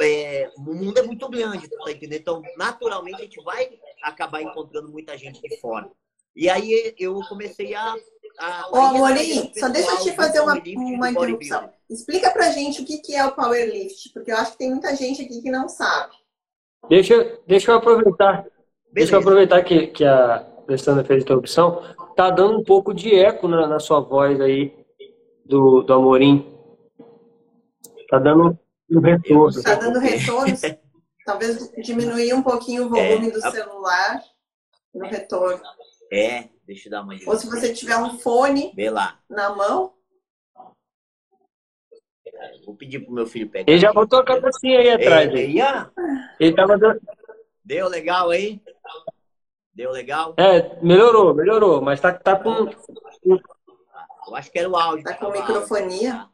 É, 0.00 0.50
o 0.56 0.60
mundo 0.60 0.98
é 0.98 1.02
muito 1.02 1.28
grande, 1.28 1.68
tá 1.68 1.90
entendendo? 1.90 2.20
Então, 2.20 2.42
naturalmente, 2.56 3.20
a 3.20 3.24
gente 3.24 3.42
vai 3.42 3.78
acabar 4.02 4.40
encontrando 4.40 4.88
muita 4.88 5.18
gente 5.18 5.42
de 5.42 5.56
fora. 5.58 5.90
E 6.34 6.48
aí 6.48 6.94
eu 6.98 7.20
comecei 7.28 7.74
a 7.74 7.94
Ô, 8.72 8.76
Amorim, 8.76 9.52
só 9.54 9.68
deixa 9.68 9.90
eu 9.90 10.00
te 10.00 10.12
fazer 10.12 10.40
uma, 10.40 10.54
uma 10.54 11.10
interrupção. 11.10 11.70
Explica 11.90 12.30
pra 12.30 12.50
gente 12.52 12.80
o 12.80 12.86
que, 12.86 12.98
que 12.98 13.14
é 13.14 13.26
o 13.26 13.32
Powerlift, 13.32 14.10
porque 14.14 14.32
eu 14.32 14.36
acho 14.36 14.52
que 14.52 14.58
tem 14.58 14.70
muita 14.70 14.94
gente 14.96 15.22
aqui 15.22 15.42
que 15.42 15.50
não 15.50 15.68
sabe. 15.68 16.14
Deixa, 16.88 17.38
deixa 17.46 17.72
eu 17.72 17.76
aproveitar. 17.76 18.46
Beleza. 18.92 19.12
Deixa 19.12 19.14
eu 19.14 19.20
aproveitar 19.20 19.62
que, 19.62 19.86
que 19.88 20.04
a 20.04 20.46
Alessandra 20.66 21.04
fez 21.04 21.20
a 21.20 21.22
interrupção. 21.22 21.82
Tá 22.16 22.30
dando 22.30 22.58
um 22.58 22.64
pouco 22.64 22.92
de 22.92 23.14
eco 23.14 23.46
na, 23.46 23.66
na 23.66 23.78
sua 23.78 24.00
voz 24.00 24.40
aí, 24.40 24.74
do, 25.44 25.82
do 25.82 25.92
Amorim. 25.92 26.46
Tá 28.08 28.18
dando 28.18 28.58
um 28.90 29.00
retorno. 29.00 29.62
Tá 29.62 29.74
dando 29.74 29.98
retorno. 30.00 30.54
Talvez 31.24 31.70
diminuir 31.82 32.34
um 32.34 32.42
pouquinho 32.42 32.86
o 32.86 32.88
volume 32.88 33.28
é, 33.28 33.30
do 33.30 33.40
celular 33.40 34.20
no 34.92 35.06
retorno. 35.06 35.62
É, 36.12 36.48
deixa 36.66 36.88
eu 36.88 36.90
dar 36.90 37.02
uma 37.02 37.14
Ou 37.26 37.36
se 37.36 37.46
você 37.48 37.72
tiver 37.72 37.96
um 37.96 38.18
fone 38.18 38.72
Vê 38.74 38.90
lá. 38.90 39.20
na 39.28 39.54
mão. 39.54 39.92
Vou 42.66 42.74
pedir 42.74 43.00
pro 43.00 43.12
meu 43.12 43.26
filho 43.26 43.48
pegar. 43.48 43.70
Ele 43.70 43.80
já 43.80 43.92
botou 43.92 44.18
a 44.18 44.24
cabecinha 44.24 44.80
aí 44.80 44.90
atrás. 44.90 45.30
Ei, 45.32 45.60
aí. 45.60 45.86
Ele 46.40 46.54
tava 46.54 46.76
dando... 46.76 47.00
Deu 47.70 47.86
legal 47.86 48.30
aí? 48.30 48.60
Deu 49.72 49.92
legal? 49.92 50.34
É, 50.36 50.76
melhorou, 50.82 51.32
melhorou, 51.32 51.80
mas 51.80 52.00
tá, 52.00 52.12
tá 52.12 52.34
com. 52.34 52.68
Eu 53.28 54.34
acho 54.34 54.50
que 54.50 54.58
era 54.58 54.68
o 54.68 54.74
áudio. 54.74 55.04
Tá 55.04 55.14
com 55.14 55.30
microfonia? 55.30 56.26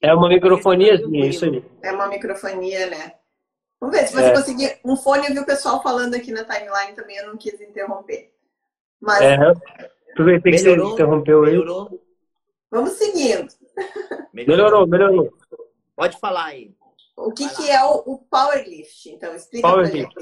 É 0.00 0.14
uma 0.14 0.28
microfoniazinha, 0.28 1.26
isso 1.26 1.44
aí. 1.44 1.64
É 1.82 1.90
uma 1.90 2.06
microfonia, 2.06 2.88
né? 2.88 3.14
Vamos 3.80 3.96
ver, 3.96 4.06
se 4.06 4.14
você 4.14 4.26
é. 4.26 4.32
conseguir 4.32 4.78
um 4.84 4.96
fone, 4.96 5.26
eu 5.26 5.32
vi 5.32 5.40
o 5.40 5.46
pessoal 5.46 5.82
falando 5.82 6.14
aqui 6.14 6.30
na 6.30 6.44
timeline 6.44 6.94
também, 6.94 7.16
eu 7.16 7.26
não 7.26 7.36
quis 7.36 7.60
interromper. 7.60 8.32
Mas... 9.00 9.20
É, 9.20 9.36
aproveitei 10.12 10.52
que 10.52 10.58
você 10.58 10.76
interrompeu 10.76 11.42
aí. 11.42 11.50
Melhorou? 11.50 12.00
Vamos 12.70 12.92
seguindo. 12.92 13.48
Melhorou, 14.32 14.86
melhorou. 14.86 15.32
Pode 15.96 16.16
falar 16.20 16.44
aí. 16.44 16.77
O 17.18 17.32
que, 17.32 17.48
que 17.56 17.68
é 17.68 17.84
o, 17.84 18.02
o 18.06 18.18
powerlift? 18.18 19.10
Então, 19.10 19.34
explica 19.34 19.68
power 19.68 19.90
pra 19.90 19.98
gente. 19.98 20.14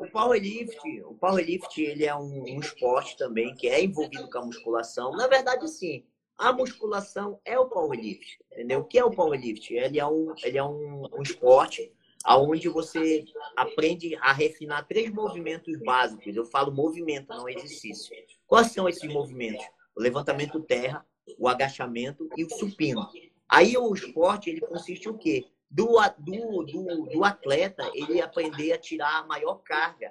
O 0.00 0.10
powerlift, 0.10 1.02
o 1.02 1.14
powerlift 1.14 1.82
ele 1.82 2.06
é 2.06 2.16
um, 2.16 2.42
um, 2.42 2.58
esporte 2.58 3.18
também 3.18 3.54
que 3.54 3.68
é 3.68 3.84
envolvido 3.84 4.30
com 4.30 4.38
a 4.38 4.46
musculação. 4.46 5.12
Na 5.12 5.26
verdade, 5.26 5.68
sim, 5.68 6.06
a 6.38 6.54
musculação 6.54 7.38
é 7.44 7.58
o 7.58 7.68
powerlift, 7.68 8.38
entendeu? 8.50 8.80
O 8.80 8.84
que 8.84 8.98
é 8.98 9.04
o 9.04 9.10
powerlift? 9.10 9.74
Ele 9.74 10.00
é 10.00 10.06
um, 10.06 10.32
ele 10.42 10.56
é 10.56 10.64
um, 10.64 11.06
um 11.12 11.22
esporte 11.22 11.92
aonde 12.24 12.66
você 12.70 13.24
aprende 13.54 14.16
a 14.16 14.32
refinar 14.32 14.86
três 14.88 15.10
movimentos 15.12 15.78
básicos. 15.80 16.34
Eu 16.34 16.46
falo 16.46 16.72
movimento, 16.72 17.28
não 17.28 17.46
exercício. 17.46 18.16
Quais 18.46 18.72
são 18.72 18.88
esses 18.88 19.12
movimentos? 19.12 19.66
O 19.94 20.00
levantamento 20.00 20.60
terra, 20.60 21.06
o 21.38 21.46
agachamento 21.46 22.26
e 22.38 22.44
o 22.44 22.50
supino. 22.50 23.06
Aí 23.46 23.76
o 23.76 23.92
esporte 23.92 24.48
ele 24.48 24.60
consiste 24.62 25.10
o 25.10 25.18
quê? 25.18 25.44
Do, 25.70 25.86
do, 26.18 26.64
do, 26.64 27.06
do, 27.06 27.24
atleta 27.24 27.88
ele 27.94 28.20
aprender 28.20 28.72
a 28.72 28.78
tirar 28.78 29.20
a 29.20 29.26
maior 29.26 29.62
carga. 29.62 30.10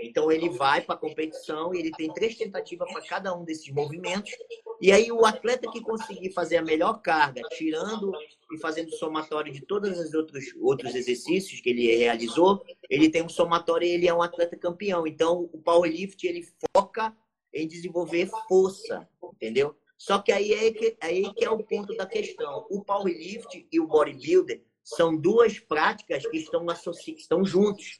Então 0.00 0.30
ele 0.30 0.48
vai 0.50 0.82
para 0.82 0.94
a 0.94 0.98
competição 0.98 1.74
e 1.74 1.80
ele 1.80 1.90
tem 1.90 2.12
três 2.14 2.36
tentativas 2.36 2.90
para 2.92 3.02
cada 3.02 3.36
um 3.36 3.44
desses 3.44 3.68
movimentos. 3.70 4.30
E 4.80 4.92
aí 4.92 5.10
o 5.10 5.26
atleta 5.26 5.68
que 5.68 5.80
conseguir 5.80 6.32
fazer 6.32 6.58
a 6.58 6.62
melhor 6.62 7.02
carga, 7.02 7.42
tirando 7.50 8.12
e 8.52 8.58
fazendo 8.58 8.92
somatório 8.92 9.52
de 9.52 9.60
todos 9.62 9.98
os 9.98 10.14
outros, 10.14 10.44
outros 10.60 10.94
exercícios 10.94 11.60
que 11.60 11.70
ele 11.70 11.96
realizou, 11.96 12.64
ele 12.88 13.10
tem 13.10 13.22
um 13.22 13.28
somatório 13.28 13.88
e 13.88 13.90
ele 13.90 14.08
é 14.08 14.14
um 14.14 14.22
atleta 14.22 14.56
campeão. 14.56 15.08
Então 15.08 15.50
o 15.52 15.58
powerlift 15.58 16.24
ele 16.24 16.46
foca 16.74 17.12
em 17.52 17.66
desenvolver 17.66 18.30
força, 18.48 19.08
entendeu? 19.34 19.74
Só 19.98 20.18
que 20.18 20.32
aí 20.32 20.52
é 20.54 20.72
que, 20.72 20.96
aí 20.98 21.34
que 21.34 21.44
é 21.44 21.50
o 21.50 21.62
ponto 21.62 21.94
da 21.94 22.06
questão. 22.06 22.66
O 22.70 22.82
powerlift 22.82 23.66
e 23.70 23.80
o 23.80 23.86
bodybuilder 23.86 24.62
são 24.82 25.16
duas 25.16 25.58
práticas 25.58 26.26
que 26.26 26.38
estão, 26.38 26.68
associadas, 26.68 27.22
estão 27.22 27.44
juntos. 27.44 27.98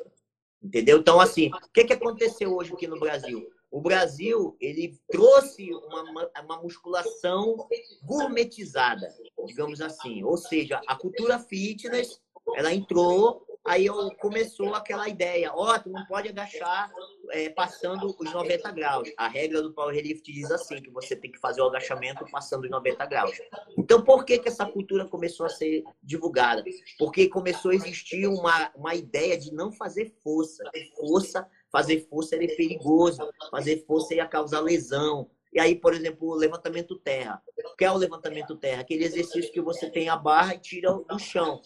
Entendeu? 0.62 0.98
Então, 0.98 1.20
assim, 1.20 1.48
o 1.48 1.72
que, 1.72 1.84
que 1.84 1.92
aconteceu 1.92 2.54
hoje 2.54 2.72
aqui 2.72 2.86
no 2.86 3.00
Brasil? 3.00 3.48
O 3.70 3.80
Brasil, 3.80 4.56
ele 4.60 4.98
trouxe 5.08 5.72
uma, 5.72 6.30
uma 6.42 6.62
musculação 6.62 7.68
gourmetizada, 8.02 9.08
digamos 9.46 9.80
assim. 9.80 10.22
Ou 10.24 10.36
seja, 10.36 10.80
a 10.86 10.96
cultura 10.96 11.38
fitness, 11.38 12.20
ela 12.56 12.74
entrou 12.74 13.46
Aí 13.66 13.86
eu 13.86 14.10
começou 14.16 14.74
aquela 14.74 15.08
ideia, 15.08 15.52
ó, 15.54 15.74
oh, 15.74 15.78
tu 15.78 15.90
não 15.90 16.04
pode 16.06 16.28
agachar 16.28 16.90
é, 17.30 17.50
passando 17.50 18.16
os 18.18 18.32
90 18.32 18.70
graus. 18.72 19.08
A 19.18 19.28
regra 19.28 19.62
do 19.62 19.72
powerlift 19.74 20.32
diz 20.32 20.50
assim, 20.50 20.80
que 20.80 20.90
você 20.90 21.14
tem 21.14 21.30
que 21.30 21.38
fazer 21.38 21.60
o 21.60 21.66
agachamento 21.66 22.24
passando 22.30 22.64
os 22.64 22.70
90 22.70 23.06
graus. 23.06 23.38
Então, 23.76 24.02
por 24.02 24.24
que, 24.24 24.38
que 24.38 24.48
essa 24.48 24.64
cultura 24.64 25.06
começou 25.06 25.44
a 25.44 25.50
ser 25.50 25.84
divulgada? 26.02 26.64
Porque 26.98 27.28
começou 27.28 27.70
a 27.70 27.74
existir 27.74 28.26
uma, 28.26 28.72
uma 28.74 28.94
ideia 28.94 29.38
de 29.38 29.52
não 29.52 29.70
fazer 29.70 30.10
força. 30.22 30.64
Força, 30.96 31.46
fazer 31.70 32.08
força 32.08 32.36
era 32.36 32.46
perigoso, 32.56 33.28
fazer 33.50 33.84
força 33.86 34.14
ia 34.14 34.26
causar 34.26 34.60
lesão. 34.60 35.30
E 35.52 35.58
aí, 35.58 35.74
por 35.74 35.92
exemplo, 35.92 36.28
o 36.28 36.34
levantamento 36.34 36.96
terra. 36.96 37.42
O 37.72 37.76
que 37.76 37.84
é 37.84 37.90
o 37.90 37.96
levantamento 37.96 38.56
terra? 38.56 38.82
Aquele 38.82 39.04
exercício 39.04 39.52
que 39.52 39.60
você 39.60 39.90
tem 39.90 40.08
a 40.08 40.16
barra 40.16 40.54
e 40.54 40.60
tira 40.60 40.92
do 40.92 41.18
chão 41.18 41.60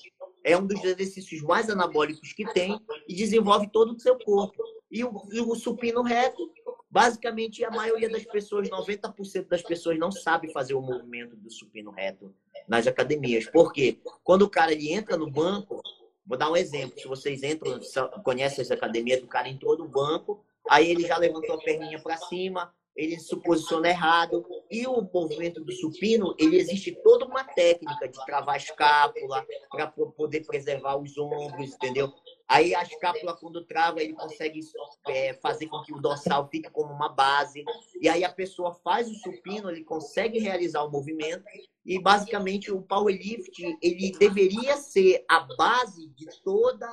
é 0.44 0.56
um 0.56 0.66
dos 0.66 0.84
exercícios 0.84 1.40
mais 1.40 1.70
anabólicos 1.70 2.32
que 2.34 2.44
tem 2.52 2.78
e 3.08 3.14
desenvolve 3.14 3.68
todo 3.72 3.94
o 3.94 3.98
seu 3.98 4.18
corpo. 4.18 4.62
E 4.90 5.02
o, 5.02 5.22
e 5.32 5.40
o 5.40 5.54
supino 5.56 6.02
reto, 6.02 6.52
basicamente, 6.90 7.64
a 7.64 7.70
maioria 7.70 8.08
das 8.08 8.24
pessoas, 8.24 8.68
90% 8.68 9.48
das 9.48 9.62
pessoas 9.62 9.98
não 9.98 10.12
sabe 10.12 10.52
fazer 10.52 10.74
o 10.74 10.82
movimento 10.82 11.34
do 11.34 11.50
supino 11.50 11.90
reto 11.90 12.32
nas 12.68 12.86
academias. 12.86 13.46
Por 13.46 13.72
quê? 13.72 13.98
Quando 14.22 14.42
o 14.42 14.50
cara 14.50 14.72
ele 14.72 14.92
entra 14.92 15.16
no 15.16 15.30
banco, 15.30 15.82
vou 16.26 16.38
dar 16.38 16.50
um 16.50 16.56
exemplo, 16.56 16.98
se 16.98 17.08
vocês 17.08 17.42
entram, 17.42 17.80
conhecem 18.22 18.62
essa 18.62 18.74
academia, 18.74 19.20
o 19.24 19.26
cara 19.26 19.48
entrou 19.48 19.76
no 19.76 19.88
banco, 19.88 20.44
aí 20.68 20.90
ele 20.90 21.06
já 21.06 21.16
levantou 21.16 21.56
a 21.56 21.58
perninha 21.58 22.00
para 22.00 22.16
cima, 22.18 22.72
ele 22.96 23.18
se 23.18 23.36
posiciona 23.36 23.88
errado. 23.88 24.44
E 24.70 24.86
o 24.86 25.02
movimento 25.12 25.62
do 25.64 25.72
supino, 25.72 26.34
ele 26.38 26.56
existe 26.56 26.92
toda 27.02 27.26
uma 27.26 27.44
técnica 27.44 28.08
de 28.08 28.24
travar 28.24 28.54
a 28.54 28.58
escápula 28.58 29.46
para 29.70 29.88
poder 29.88 30.44
preservar 30.46 30.96
os 30.96 31.16
ombros, 31.18 31.74
entendeu? 31.74 32.12
Aí 32.46 32.74
a 32.74 32.82
escápula, 32.82 33.36
quando 33.36 33.64
trava, 33.64 34.02
ele 34.02 34.12
consegue 34.12 34.60
é, 35.08 35.34
fazer 35.34 35.66
com 35.66 35.82
que 35.82 35.94
o 35.94 36.00
dorsal 36.00 36.48
fique 36.48 36.70
como 36.70 36.92
uma 36.92 37.08
base. 37.08 37.64
E 38.00 38.08
aí 38.08 38.22
a 38.22 38.32
pessoa 38.32 38.74
faz 38.84 39.10
o 39.10 39.14
supino, 39.14 39.70
ele 39.70 39.82
consegue 39.82 40.38
realizar 40.38 40.84
o 40.84 40.90
movimento. 40.90 41.44
E 41.84 42.00
basicamente 42.00 42.70
o 42.70 42.82
powerlift, 42.82 43.62
ele 43.82 44.12
deveria 44.18 44.76
ser 44.76 45.24
a 45.28 45.40
base 45.40 46.08
de 46.10 46.26
toda 46.42 46.88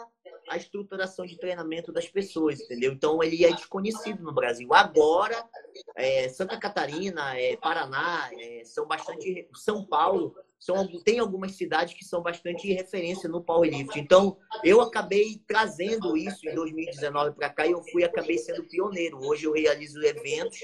a 0.51 0.58
estruturação 0.58 1.25
de 1.25 1.38
treinamento 1.38 1.93
das 1.93 2.10
pessoas, 2.10 2.60
entendeu? 2.60 2.91
Então 2.91 3.24
ele 3.24 3.46
é 3.46 3.51
desconhecido 3.53 4.22
no 4.22 4.34
Brasil. 4.34 4.74
Agora, 4.74 5.48
é, 5.96 6.27
Santa 6.27 6.60
Catarina, 6.60 7.39
é, 7.39 7.55
Paraná, 7.55 8.29
é, 8.38 8.62
são 8.65 8.86
bastante. 8.86 9.48
São 9.55 9.86
Paulo, 9.86 10.36
são, 10.60 10.86
tem 11.03 11.20
algumas 11.20 11.53
cidades 11.53 11.93
que 11.93 12.03
são 12.03 12.22
bastante 12.22 12.72
referência 12.74 13.29
no 13.29 13.41
powerlifting. 13.41 14.00
Então, 14.00 14.38
eu 14.62 14.81
acabei 14.81 15.41
trazendo 15.48 16.17
isso 16.17 16.46
em 16.46 16.53
2019 16.53 17.34
para 17.34 17.50
cá 17.50 17.65
e 17.65 17.72
eu 17.72 17.81
fui 17.84 18.03
acabei 18.03 18.38
sendo 18.38 18.67
pioneiro. 18.67 19.25
Hoje 19.25 19.46
eu 19.46 19.53
realizo 19.53 20.03
eventos 20.03 20.60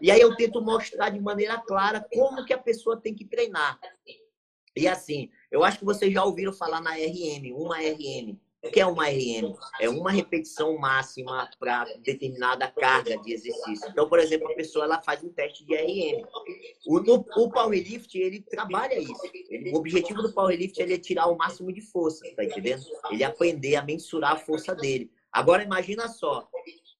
e 0.00 0.08
aí 0.08 0.20
eu 0.20 0.36
tento 0.36 0.62
mostrar 0.62 1.10
de 1.10 1.20
maneira 1.20 1.58
clara 1.58 2.06
como 2.14 2.44
que 2.44 2.52
a 2.52 2.58
pessoa 2.58 2.96
tem 2.96 3.12
que 3.12 3.24
treinar. 3.24 3.76
E 4.76 4.86
assim, 4.86 5.30
eu 5.50 5.64
acho 5.64 5.80
que 5.80 5.84
vocês 5.84 6.12
já 6.12 6.24
ouviram 6.24 6.52
falar 6.52 6.80
na 6.80 6.92
RM, 6.92 7.52
uma 7.54 7.78
RM. 7.78 8.38
O 8.62 8.70
que 8.70 8.80
é 8.80 8.86
uma 8.86 9.08
RM? 9.08 9.56
É 9.80 9.88
uma 9.88 10.12
repetição 10.12 10.78
máxima 10.78 11.50
para 11.58 11.84
determinada 11.98 12.68
carga 12.68 13.18
de 13.18 13.32
exercício. 13.32 13.88
Então, 13.90 14.08
por 14.08 14.20
exemplo, 14.20 14.48
a 14.50 14.54
pessoa 14.54 14.84
ela 14.84 15.02
faz 15.02 15.22
um 15.24 15.28
teste 15.30 15.64
de 15.64 15.74
RM. 15.74 16.24
O, 16.86 17.00
no, 17.00 17.26
o 17.36 17.50
powerlift, 17.50 18.16
ele 18.16 18.40
trabalha 18.40 18.98
isso. 18.98 19.20
Ele, 19.50 19.72
o 19.72 19.76
objetivo 19.76 20.22
do 20.22 20.32
powerlift 20.32 20.80
é 20.80 20.96
tirar 20.96 21.26
o 21.26 21.36
máximo 21.36 21.72
de 21.72 21.80
força, 21.80 22.24
tá 22.36 22.44
entendendo? 22.44 22.84
Ele 23.10 23.24
aprender 23.24 23.74
a 23.74 23.82
mensurar 23.82 24.32
a 24.32 24.36
força 24.36 24.74
dele. 24.74 25.10
Agora, 25.32 25.64
imagina 25.64 26.06
só, 26.08 26.48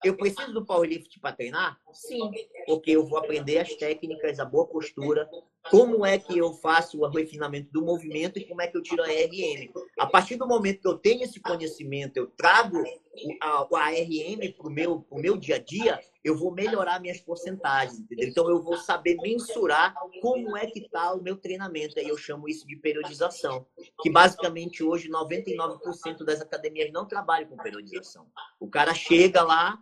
eu 0.03 0.17
preciso 0.17 0.53
do 0.53 0.65
powerlift 0.65 1.21
para 1.21 1.37
treinar? 1.37 1.79
Sim, 1.93 2.31
porque 2.67 2.91
eu 2.91 3.07
vou 3.07 3.19
aprender 3.19 3.59
as 3.59 3.73
técnicas, 3.75 4.41
a 4.41 4.45
boa 4.45 4.67
postura, 4.67 5.29
como 5.71 6.05
é 6.05 6.19
que 6.19 6.37
eu 6.37 6.53
faço 6.55 7.01
o 7.01 7.09
refinamento 7.09 7.71
do 7.73 7.85
movimento 7.85 8.39
e 8.39 8.45
como 8.47 8.61
é 8.61 8.67
que 8.67 8.77
eu 8.77 8.83
tiro 8.83 9.03
a 9.03 9.07
RM. 9.07 9.73
A 9.99 10.07
partir 10.07 10.37
do 10.37 10.47
momento 10.47 10.81
que 10.81 10.89
eu 10.89 10.99
tenho 10.99 11.23
esse 11.23 11.41
conhecimento, 11.41 12.17
eu 12.17 12.27
trago 12.27 12.83
a, 13.41 13.67
a 13.73 13.91
RM 13.91 14.53
para 14.57 14.67
o 14.67 14.71
meu, 14.71 15.07
meu 15.13 15.37
dia 15.37 15.57
a 15.57 15.59
dia, 15.59 16.01
eu 16.25 16.37
vou 16.37 16.53
melhorar 16.53 17.01
minhas 17.01 17.21
porcentagens, 17.21 17.99
entendeu? 17.99 18.29
Então 18.29 18.49
eu 18.49 18.63
vou 18.63 18.77
saber 18.77 19.17
mensurar 19.17 19.95
como 20.21 20.57
é 20.57 20.67
que 20.67 20.81
está 20.81 21.13
o 21.15 21.23
meu 21.23 21.37
treinamento. 21.37 21.99
Aí 21.99 22.09
eu 22.09 22.17
chamo 22.17 22.49
isso 22.49 22.67
de 22.67 22.77
periodização, 22.77 23.67
que 24.01 24.11
basicamente 24.11 24.83
hoje 24.83 25.09
99% 25.09 26.25
das 26.25 26.41
academias 26.41 26.93
não 26.93 27.07
trabalham 27.07 27.49
com 27.49 27.57
periodização. 27.57 28.27
O 28.59 28.69
cara 28.69 28.95
chega 28.95 29.43
lá, 29.43 29.79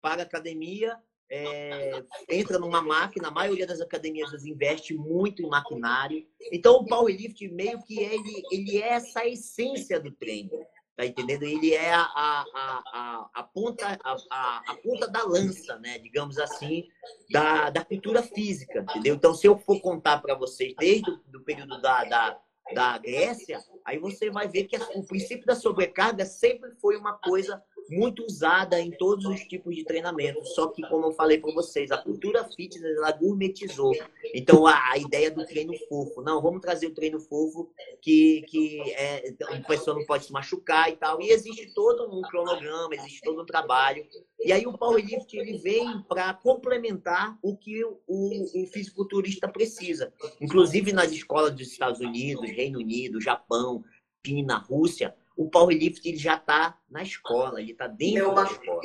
paga 0.00 0.22
academia, 0.22 0.98
é, 1.34 2.04
entra 2.28 2.58
numa 2.58 2.82
máquina, 2.82 3.28
a 3.28 3.30
maioria 3.30 3.66
das 3.66 3.80
academias 3.80 4.44
investe 4.44 4.94
muito 4.94 5.42
em 5.42 5.48
maquinário. 5.48 6.26
Então, 6.52 6.76
o 6.76 6.84
powerlift 6.84 7.48
meio 7.48 7.82
que 7.82 7.98
ele, 7.98 8.42
ele 8.52 8.76
é 8.76 8.88
essa 8.88 9.26
essência 9.26 9.98
do 9.98 10.12
treino, 10.12 10.50
tá 10.94 11.06
entendendo? 11.06 11.44
Ele 11.44 11.72
é 11.72 11.90
a, 11.90 12.02
a, 12.02 12.44
a, 12.54 13.30
a 13.32 13.42
ponta, 13.44 13.98
a, 14.04 14.62
a, 14.68 14.74
ponta 14.84 15.08
da 15.08 15.24
lança, 15.24 15.78
né? 15.78 15.98
digamos 15.98 16.38
assim, 16.38 16.86
da, 17.30 17.70
da 17.70 17.82
cultura 17.82 18.22
física, 18.22 18.84
entendeu? 18.90 19.14
Então, 19.14 19.34
se 19.34 19.46
eu 19.46 19.58
for 19.58 19.80
contar 19.80 20.18
para 20.20 20.34
vocês 20.34 20.74
desde 20.78 21.10
o 21.10 21.16
do 21.28 21.42
período 21.42 21.80
da, 21.80 22.04
da 22.04 22.38
da 22.74 22.96
Grécia, 22.96 23.58
aí 23.84 23.98
você 23.98 24.30
vai 24.30 24.48
ver 24.48 24.64
que 24.64 24.76
o 24.94 25.04
princípio 25.04 25.44
da 25.44 25.54
sobrecarga 25.54 26.24
sempre 26.24 26.70
foi 26.80 26.96
uma 26.96 27.18
coisa 27.18 27.62
muito 27.92 28.24
usada 28.24 28.80
em 28.80 28.90
todos 28.90 29.26
os 29.26 29.40
tipos 29.42 29.76
de 29.76 29.84
treinamento. 29.84 30.44
Só 30.46 30.68
que, 30.68 30.82
como 30.88 31.06
eu 31.06 31.12
falei 31.12 31.38
para 31.38 31.52
vocês, 31.52 31.90
a 31.90 31.98
cultura 31.98 32.44
fitness 32.44 32.96
ela 32.96 33.12
gourmetizou. 33.12 33.92
Então, 34.34 34.66
a, 34.66 34.92
a, 34.92 34.98
ideia 34.98 35.30
do 35.30 35.44
treino 35.46 35.74
fofo. 35.88 36.22
Não, 36.22 36.40
vamos 36.40 36.60
trazer 36.60 36.86
o 36.86 36.94
treino 36.94 37.20
fofo 37.20 37.70
que, 38.00 38.42
que 38.48 38.80
é, 38.92 39.34
a 39.42 39.60
pessoa 39.60 39.96
não 39.96 40.06
pode 40.06 40.24
se 40.24 40.32
machucar 40.32 40.90
e 40.90 40.96
tal. 40.96 41.20
E 41.20 41.30
existe 41.30 41.72
todo 41.74 42.10
um 42.10 42.22
cronograma, 42.22 42.94
existe 42.94 43.20
todo 43.22 43.42
um 43.42 43.46
trabalho. 43.46 44.06
E 44.44 44.52
aí 44.52 44.66
o 44.66 44.76
powerlift 44.76 45.36
ele 45.36 45.58
vem 45.58 46.02
para 46.08 46.34
complementar 46.34 47.38
o 47.42 47.56
que 47.56 47.84
o, 47.84 48.00
o 48.08 48.66
fisiculturista 48.72 49.48
precisa. 49.48 50.12
Inclusive 50.40 50.92
nas 50.92 51.12
escolas 51.12 51.52
dos 51.52 51.70
Estados 51.70 52.00
Unidos, 52.00 52.50
Reino 52.50 52.78
Unido, 52.78 53.20
Japão, 53.20 53.84
China, 54.24 54.58
Rússia, 54.58 55.14
o 55.36 55.48
powerlift 55.48 56.06
ele 56.06 56.18
já 56.18 56.34
está 56.34 56.78
na 56.88 57.02
escola, 57.02 57.60
ele 57.60 57.72
está 57.72 57.86
dentro 57.86 58.34
da 58.34 58.44
escola, 58.44 58.80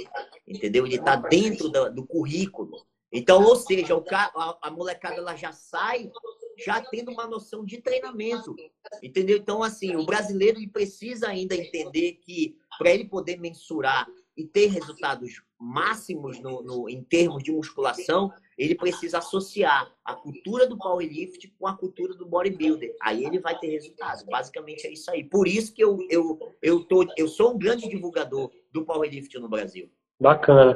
entendeu? 0.48 0.86
Ele 0.86 0.96
está 0.96 1.16
dentro 1.16 1.70
do, 1.70 1.94
do, 1.94 2.06
currículo. 2.06 2.86
Então, 3.12 3.44
ou 3.44 3.56
seja, 3.56 3.96
o, 3.96 4.04
a, 4.12 4.58
a 4.62 4.72
molecada 4.72 5.16
ela 5.16 5.36
já 5.36 5.52
sai 5.52 6.12
já 6.58 6.82
tendo 6.82 7.12
uma 7.12 7.28
noção 7.28 7.64
de 7.64 7.80
treinamento, 7.80 8.56
entendeu? 9.04 9.38
Então, 9.38 9.62
assim, 9.62 9.96
o 9.96 10.06
brasileiro 10.06 10.58
ele 10.58 10.68
precisa 10.68 11.28
ainda 11.28 11.56
entender 11.56 12.14
que 12.14 12.58
para 12.80 12.92
ele 12.92 13.06
poder 13.06 13.40
mensurar 13.40 14.08
e 14.38 14.46
ter 14.46 14.68
resultados 14.68 15.42
máximos 15.60 16.40
no, 16.40 16.62
no, 16.62 16.88
em 16.88 17.04
termos 17.04 17.42
de 17.42 17.52
musculação, 17.52 18.32
ele 18.56 18.76
precisa 18.76 19.18
associar 19.18 19.92
a 20.06 20.14
cultura 20.16 20.68
do 20.68 20.78
powerlift 20.78 21.48
com 21.60 21.68
a 21.68 21.76
cultura 21.76 22.14
do 22.14 22.28
bodybuilder. 22.28 22.96
Aí 23.02 23.26
ele 23.26 23.40
vai 23.40 23.58
ter 23.58 23.68
resultado. 23.68 24.26
Basicamente 24.28 24.86
é 24.86 24.92
isso 24.92 25.10
aí. 25.10 25.24
Por 25.24 25.48
isso 25.48 25.74
que 25.74 25.84
eu, 25.84 25.98
eu, 26.10 26.38
eu, 26.62 26.84
tô, 26.84 27.06
eu 27.18 27.28
sou 27.28 27.56
um 27.56 27.58
grande 27.58 27.90
divulgador 27.90 28.52
do 28.72 28.86
powerlift 28.86 29.38
no 29.40 29.50
Brasil. 29.50 29.92
Bacana. 30.20 30.76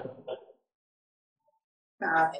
Tá. 1.99 2.31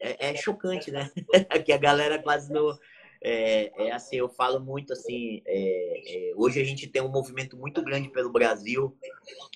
É, 0.00 0.30
é 0.30 0.36
chocante, 0.36 0.90
né? 0.90 1.10
que 1.64 1.72
a 1.72 1.78
galera 1.78 2.20
quase 2.20 2.52
não 2.52 2.76
é, 3.20 3.86
é, 3.86 3.92
assim, 3.92 4.16
eu 4.16 4.28
falo 4.28 4.60
muito 4.60 4.92
assim, 4.92 5.42
é, 5.46 6.30
é, 6.30 6.32
hoje 6.36 6.60
a 6.60 6.64
gente 6.64 6.86
tem 6.86 7.02
um 7.02 7.08
movimento 7.08 7.56
muito 7.56 7.82
grande 7.82 8.08
pelo 8.10 8.30
Brasil 8.30 8.96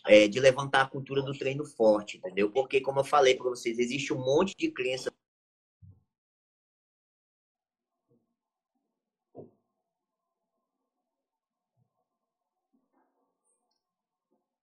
é, 0.07 0.27
de 0.29 0.40
levantar 0.40 0.83
a 0.83 0.88
cultura 0.88 1.22
do 1.22 1.37
treino 1.37 1.64
forte, 1.64 2.18
entendeu? 2.18 2.51
Porque, 2.51 2.81
como 2.81 3.01
eu 3.01 3.05
falei 3.05 3.37
para 3.37 3.51
vocês, 3.51 3.79
existe 3.79 4.12
um 4.12 4.18
monte 4.18 4.55
de 4.57 4.70
crença 4.70 5.12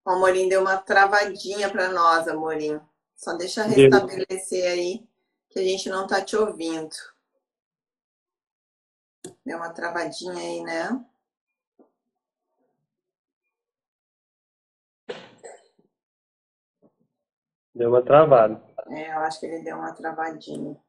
O 0.05 0.11
Amorim 0.11 0.49
deu 0.49 0.61
uma 0.61 0.75
travadinha 0.75 1.69
para 1.69 1.91
nós, 1.91 2.27
Amorim. 2.27 2.79
Só 3.15 3.33
deixa 3.33 3.61
restabelecer 3.61 4.65
aí 4.65 5.03
que 5.51 5.59
a 5.59 5.63
gente 5.63 5.87
não 5.87 6.05
está 6.05 6.19
te 6.19 6.35
ouvindo. 6.35 6.95
Deu 9.49 9.57
uma 9.57 9.73
travadinha 9.73 10.33
aí, 10.33 10.61
né? 10.61 11.05
Deu 17.73 17.89
uma 17.89 18.03
travada. 18.03 18.63
É, 18.89 19.11
eu 19.11 19.19
acho 19.21 19.39
que 19.39 19.47
ele 19.47 19.63
deu 19.63 19.75
uma 19.77 19.91
travadinha. 19.91 20.79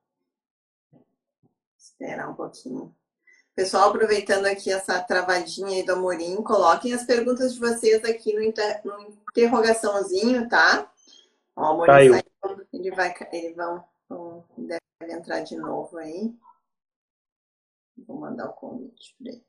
Esperar 1.79 2.29
um 2.29 2.35
pouquinho. 2.35 2.95
Pessoal, 3.55 3.89
aproveitando 3.89 4.45
aqui 4.45 4.71
essa 4.71 5.03
travadinha 5.03 5.79
aí 5.79 5.83
do 5.83 5.93
Amorim, 5.93 6.43
coloquem 6.43 6.93
as 6.93 7.05
perguntas 7.05 7.55
de 7.55 7.61
vocês 7.61 8.05
aqui 8.05 8.35
no, 8.35 8.43
inter... 8.43 8.83
no 8.85 9.17
interrogaçãozinho, 9.31 10.47
tá? 10.51 10.93
Ó, 11.57 11.63
o 11.63 11.65
Amorim 11.73 11.93
saiu, 12.11 12.67
ele 12.75 12.91
vai, 12.91 13.15
ele 13.33 13.55
vão- 13.55 14.45
deve 14.59 15.15
entrar 15.15 15.41
de 15.41 15.57
novo 15.57 15.97
aí. 15.97 16.39
Vou 18.11 18.19
mandar 18.19 18.49
o 18.49 18.53
convite 18.55 19.15
para 19.17 19.31
ele. 19.31 19.45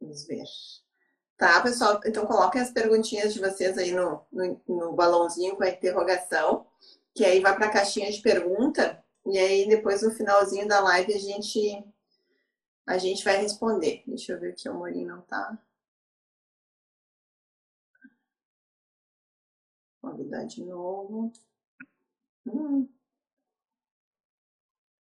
Vamos 0.00 0.26
ver. 0.26 0.42
Tá, 1.36 1.60
pessoal? 1.60 2.00
Então 2.04 2.26
coloquem 2.26 2.60
as 2.60 2.72
perguntinhas 2.72 3.32
de 3.32 3.38
vocês 3.38 3.78
aí 3.78 3.92
no, 3.92 4.26
no, 4.32 4.60
no 4.66 4.92
balãozinho 4.94 5.54
com 5.56 5.62
a 5.62 5.68
interrogação, 5.70 6.66
que 7.14 7.24
aí 7.24 7.38
vai 7.38 7.54
para 7.54 7.66
a 7.66 7.72
caixinha 7.72 8.10
de 8.10 8.20
pergunta, 8.20 9.00
e 9.26 9.38
aí 9.38 9.68
depois 9.68 10.02
no 10.02 10.10
finalzinho 10.10 10.66
da 10.66 10.80
live 10.80 11.14
a 11.14 11.18
gente 11.18 11.84
a 12.84 12.98
gente 12.98 13.22
vai 13.22 13.36
responder. 13.36 14.02
Deixa 14.08 14.32
eu 14.32 14.40
ver 14.40 14.50
aqui, 14.50 14.68
o 14.68 14.74
Morim 14.74 15.04
não 15.04 15.20
tá. 15.20 15.56
Convidar 20.00 20.44
de 20.44 20.64
novo. 20.64 21.32
Hum. 22.46 22.88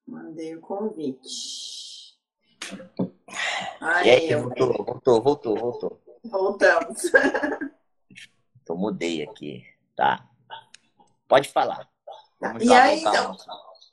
Mandei 0.07 0.57
o 0.57 0.61
convite. 0.61 2.18
E 4.05 4.11
aí, 4.11 4.31
eu- 4.31 4.42
voltou, 4.42 4.73
voltou, 4.85 5.23
voltou, 5.23 5.57
voltou. 5.57 6.03
voltamos. 6.25 7.03
Então 8.62 8.77
mudei 8.77 9.25
aqui, 9.25 9.64
tá? 9.97 10.25
Pode 11.27 11.49
falar. 11.49 11.90
Vamos 12.40 12.62
E 12.62 12.66
lá, 12.68 12.83
aí, 12.85 13.01
então, 13.01 13.37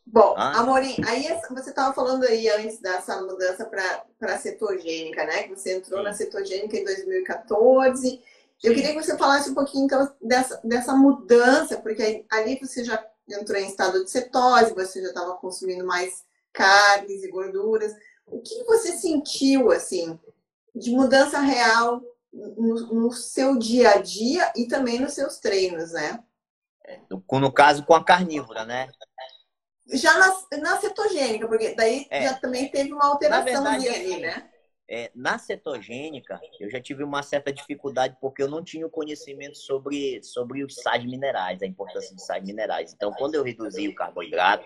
Bom, 0.05 0.35
Ah. 0.37 0.59
Amorim, 0.59 0.95
aí 1.07 1.23
você 1.49 1.71
estava 1.71 1.91
falando 1.91 2.23
aí 2.23 2.47
antes 2.49 2.79
dessa 2.79 3.19
mudança 3.19 3.65
para 3.65 4.37
cetogênica, 4.37 5.25
né? 5.25 5.43
Que 5.43 5.55
você 5.55 5.75
entrou 5.77 5.97
Sim. 5.99 6.03
na 6.05 6.13
cetogênica 6.13 6.77
em 6.77 6.83
2014. 6.83 8.21
Eu 8.63 8.73
queria 8.73 8.93
que 8.93 9.01
você 9.01 9.17
falasse 9.17 9.49
um 9.49 9.55
pouquinho 9.55 9.85
então 9.85 10.11
dessa, 10.21 10.59
dessa 10.63 10.93
mudança, 10.95 11.77
porque 11.77 12.25
ali 12.29 12.59
você 12.59 12.83
já 12.83 13.03
entrou 13.29 13.57
em 13.57 13.67
estado 13.67 14.03
de 14.03 14.09
cetose, 14.09 14.73
você 14.73 15.01
já 15.01 15.09
estava 15.09 15.35
consumindo 15.35 15.85
mais 15.85 16.23
carnes 16.51 17.23
e 17.23 17.29
gorduras. 17.29 17.93
O 18.25 18.41
que 18.41 18.63
você 18.65 18.91
sentiu 18.93 19.71
assim 19.71 20.19
de 20.75 20.91
mudança 20.91 21.39
real 21.39 22.01
no, 22.31 22.93
no 22.93 23.11
seu 23.11 23.57
dia 23.57 23.91
a 23.91 24.01
dia 24.01 24.51
e 24.55 24.67
também 24.67 24.99
nos 24.99 25.13
seus 25.13 25.37
treinos, 25.37 25.91
né? 25.93 26.23
No, 27.09 27.39
no 27.39 27.51
caso, 27.51 27.85
com 27.85 27.93
a 27.93 28.03
carnívora, 28.03 28.65
né? 28.65 28.89
Já 29.91 30.13
na, 30.17 30.57
na 30.59 30.79
cetogênica, 30.79 31.47
porque 31.47 31.73
daí 31.75 32.07
É. 32.09 32.23
já 32.23 32.33
também 32.35 32.69
teve 32.69 32.93
uma 32.93 33.07
alteração 33.07 33.63
verdade, 33.63 33.89
ali, 33.89 34.19
né? 34.19 34.48
É, 34.91 35.11
na 35.13 35.37
cetogênica, 35.37 36.41
eu 36.59 36.67
já 36.67 36.81
tive 36.81 37.03
uma 37.03 37.21
certa 37.21 37.53
dificuldade 37.53 38.17
porque 38.19 38.41
eu 38.41 38.47
não 38.47 38.63
tinha 38.63 38.87
o 38.87 38.89
conhecimento 38.89 39.55
sobre, 39.55 40.19
sobre 40.23 40.63
os 40.63 40.73
sais 40.75 41.05
minerais, 41.05 41.61
a 41.61 41.67
importância 41.67 42.15
dos 42.15 42.25
sais 42.25 42.43
minerais. 42.43 42.91
Então, 42.91 43.11
quando 43.11 43.35
eu 43.35 43.43
reduzi 43.43 43.87
o 43.87 43.93
carboidrato, 43.93 44.65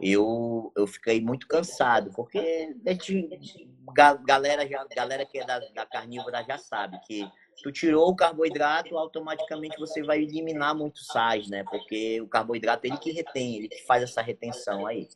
eu, 0.00 0.72
eu 0.74 0.86
fiquei 0.86 1.20
muito 1.20 1.46
cansado, 1.46 2.10
porque 2.16 2.74
a 2.86 2.90
gente, 2.92 3.68
ga- 3.94 4.14
galera, 4.14 4.66
já, 4.66 4.84
galera 4.96 5.26
que 5.26 5.38
é 5.38 5.44
da, 5.46 5.58
da 5.58 5.86
carnívora 5.86 6.42
já 6.42 6.58
sabe 6.58 6.98
que 7.06 7.30
tu 7.62 7.70
tirou 7.70 8.08
o 8.08 8.16
carboidrato, 8.16 8.96
automaticamente 8.98 9.78
você 9.78 10.02
vai 10.02 10.22
eliminar 10.22 10.74
muitos 10.74 11.06
sais, 11.06 11.48
né? 11.48 11.64
Porque 11.64 12.20
o 12.20 12.26
carboidrato 12.26 12.86
ele 12.86 12.96
que 12.96 13.12
retém, 13.12 13.56
ele 13.58 13.68
que 13.68 13.84
faz 13.86 14.02
essa 14.02 14.20
retenção 14.20 14.86
aí. 14.86 15.06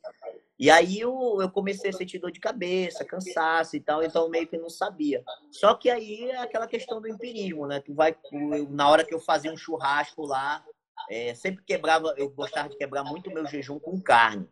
E 0.59 0.69
aí 0.69 0.99
eu, 0.99 1.37
eu 1.39 1.49
comecei 1.49 1.89
a 1.89 1.93
sentir 1.93 2.19
dor 2.19 2.31
de 2.31 2.39
cabeça, 2.39 3.05
cansaço 3.05 3.77
e 3.77 3.79
tal, 3.79 4.03
então 4.03 4.29
meio 4.29 4.45
que 4.45 4.57
não 4.57 4.69
sabia. 4.69 5.23
Só 5.49 5.73
que 5.73 5.89
aí 5.89 6.29
é 6.29 6.37
aquela 6.37 6.67
questão 6.67 6.99
do 6.99 7.07
empirismo, 7.07 7.65
né? 7.65 7.79
Tu 7.79 7.93
vai, 7.93 8.15
eu- 8.31 8.69
na 8.69 8.89
hora 8.89 9.05
que 9.05 9.13
eu 9.13 9.19
fazia 9.21 9.53
um 9.53 9.57
churrasco 9.57 10.25
lá, 10.25 10.65
é, 11.09 11.33
sempre 11.33 11.63
quebrava, 11.63 12.13
eu 12.17 12.29
gostava 12.29 12.67
de 12.67 12.75
quebrar 12.77 13.05
muito 13.05 13.31
meu 13.31 13.45
jejum 13.47 13.79
com 13.79 14.01
carne. 14.01 14.47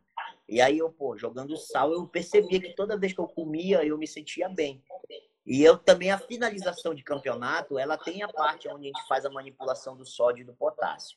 E 0.48 0.62
aí 0.62 0.78
eu, 0.78 0.90
pô, 0.90 1.18
jogando 1.18 1.58
sal, 1.58 1.92
eu 1.92 2.08
percebia 2.08 2.62
que 2.62 2.74
toda 2.74 2.98
vez 2.98 3.12
que 3.12 3.20
eu 3.20 3.28
comia, 3.28 3.84
eu 3.86 3.98
me 3.98 4.08
sentia 4.08 4.48
bem. 4.48 4.82
E 5.48 5.64
eu 5.64 5.78
também, 5.78 6.12
a 6.12 6.18
finalização 6.18 6.94
de 6.94 7.02
campeonato, 7.04 7.80
ela 7.80 7.98
tem 7.98 8.22
a 8.22 8.28
parte 8.28 8.68
onde 8.68 8.84
a 8.84 8.88
gente 8.88 9.08
faz 9.08 9.26
a 9.26 9.30
manipulação 9.30 9.96
do 9.96 10.06
sódio 10.06 10.42
e 10.42 10.46
do 10.46 10.54
potássio. 10.54 11.16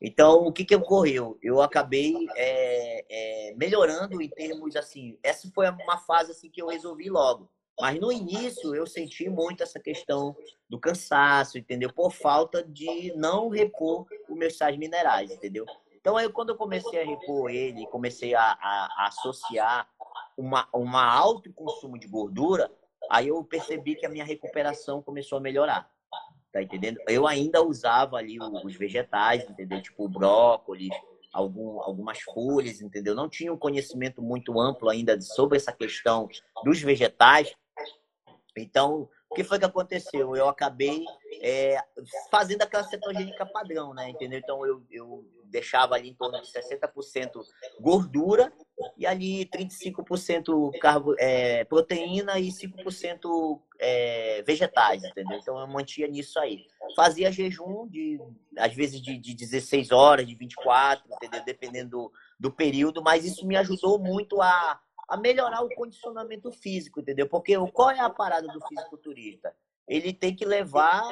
Então, 0.00 0.44
o 0.44 0.52
que, 0.52 0.64
que 0.64 0.74
ocorreu? 0.74 1.38
Eu 1.40 1.62
acabei 1.62 2.16
é, 2.36 3.04
é, 3.50 3.54
melhorando 3.54 4.20
em 4.20 4.28
termos 4.28 4.74
assim. 4.74 5.16
Essa 5.22 5.48
foi 5.54 5.70
uma 5.70 5.98
fase 5.98 6.32
assim 6.32 6.50
que 6.50 6.60
eu 6.60 6.66
resolvi 6.66 7.08
logo. 7.08 7.48
Mas 7.80 7.98
no 8.00 8.10
início 8.10 8.74
eu 8.74 8.86
senti 8.86 9.28
muito 9.30 9.62
essa 9.62 9.78
questão 9.78 10.36
do 10.68 10.78
cansaço, 10.78 11.56
entendeu? 11.56 11.92
Por 11.92 12.10
falta 12.10 12.64
de 12.64 13.12
não 13.16 13.48
repor 13.48 14.04
os 14.28 14.36
meus 14.36 14.56
sais 14.58 14.76
minerais, 14.76 15.30
entendeu? 15.30 15.64
Então 16.00 16.16
aí 16.16 16.28
quando 16.28 16.50
eu 16.50 16.56
comecei 16.56 17.00
a 17.00 17.06
repor 17.06 17.50
ele, 17.50 17.86
comecei 17.86 18.34
a, 18.34 18.42
a- 18.42 18.88
a 18.98 19.06
associar 19.06 19.88
uma, 20.36 20.68
uma 20.74 21.04
alto 21.04 21.52
consumo 21.52 21.98
de 21.98 22.06
gordura, 22.06 22.70
aí 23.08 23.28
eu 23.28 23.42
percebi 23.44 23.94
que 23.94 24.06
a 24.06 24.10
minha 24.10 24.24
recuperação 24.24 25.02
começou 25.02 25.38
a 25.38 25.40
melhorar. 25.40 25.90
Tá 26.52 26.60
entendendo? 26.60 26.98
Eu 27.06 27.28
ainda 27.28 27.62
usava 27.62 28.16
ali 28.16 28.38
os 28.64 28.74
vegetais, 28.74 29.48
entendeu? 29.48 29.80
Tipo 29.80 30.08
brócolis, 30.08 30.90
algum, 31.32 31.80
algumas 31.80 32.20
folhas, 32.20 32.80
entendeu? 32.80 33.14
Não 33.14 33.28
tinha 33.28 33.52
um 33.52 33.56
conhecimento 33.56 34.20
muito 34.20 34.60
amplo 34.60 34.88
ainda 34.88 35.20
sobre 35.20 35.56
essa 35.56 35.72
questão 35.72 36.28
dos 36.64 36.80
vegetais. 36.80 37.54
Então, 38.56 39.08
o 39.30 39.34
que 39.34 39.44
foi 39.44 39.60
que 39.60 39.64
aconteceu? 39.64 40.34
Eu 40.34 40.48
acabei 40.48 41.04
é, 41.40 41.78
fazendo 42.30 42.62
aquela 42.62 42.82
cetogênica 42.82 43.46
padrão, 43.46 43.94
né? 43.94 44.10
Entendeu? 44.10 44.40
Então, 44.40 44.66
eu, 44.66 44.82
eu 44.90 45.24
deixava 45.44 45.94
ali 45.94 46.10
em 46.10 46.14
torno 46.14 46.40
de 46.42 46.48
60% 46.48 47.44
gordura 47.80 48.52
e 48.96 49.06
ali 49.06 49.46
35% 49.46 50.70
carbo, 50.78 51.14
é, 51.18 51.64
proteína 51.64 52.38
e 52.38 52.48
5% 52.48 53.60
é, 53.78 54.42
vegetais, 54.42 55.02
entendeu? 55.04 55.38
Então, 55.38 55.58
eu 55.58 55.66
mantinha 55.66 56.06
nisso 56.06 56.38
aí. 56.38 56.66
Fazia 56.94 57.32
jejum, 57.32 57.86
de, 57.88 58.20
às 58.56 58.74
vezes, 58.74 59.00
de, 59.00 59.18
de 59.18 59.34
16 59.34 59.90
horas, 59.90 60.26
de 60.26 60.34
24, 60.34 61.04
entendeu? 61.12 61.44
Dependendo 61.44 61.90
do, 61.90 62.12
do 62.38 62.52
período, 62.52 63.02
mas 63.02 63.24
isso 63.24 63.46
me 63.46 63.56
ajudou 63.56 63.98
muito 63.98 64.40
a, 64.40 64.80
a 65.08 65.16
melhorar 65.16 65.62
o 65.62 65.74
condicionamento 65.74 66.50
físico, 66.52 67.00
entendeu? 67.00 67.28
Porque 67.28 67.56
qual 67.72 67.90
é 67.90 68.00
a 68.00 68.10
parada 68.10 68.46
do 68.46 68.60
fisiculturista? 68.66 69.54
Ele 69.90 70.12
tem 70.12 70.34
que 70.36 70.44
levar, 70.44 71.02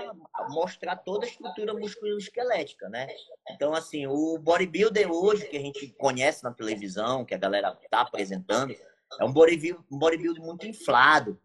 mostrar 0.50 0.94
toda 0.94 1.26
a 1.26 1.28
estrutura 1.28 1.74
musculoesquelética, 1.74 2.88
né? 2.88 3.08
Então, 3.50 3.74
assim, 3.74 4.06
o 4.06 4.38
bodybuilder 4.38 5.10
hoje, 5.10 5.46
que 5.48 5.56
a 5.56 5.60
gente 5.60 5.88
conhece 5.98 6.44
na 6.44 6.52
televisão, 6.52 7.24
que 7.24 7.34
a 7.34 7.38
galera 7.38 7.76
tá 7.90 8.02
apresentando, 8.02 8.72
é 9.20 9.24
um 9.24 9.32
bodybuilder, 9.32 10.40
muito 10.44 10.64
inflado, 10.64 11.40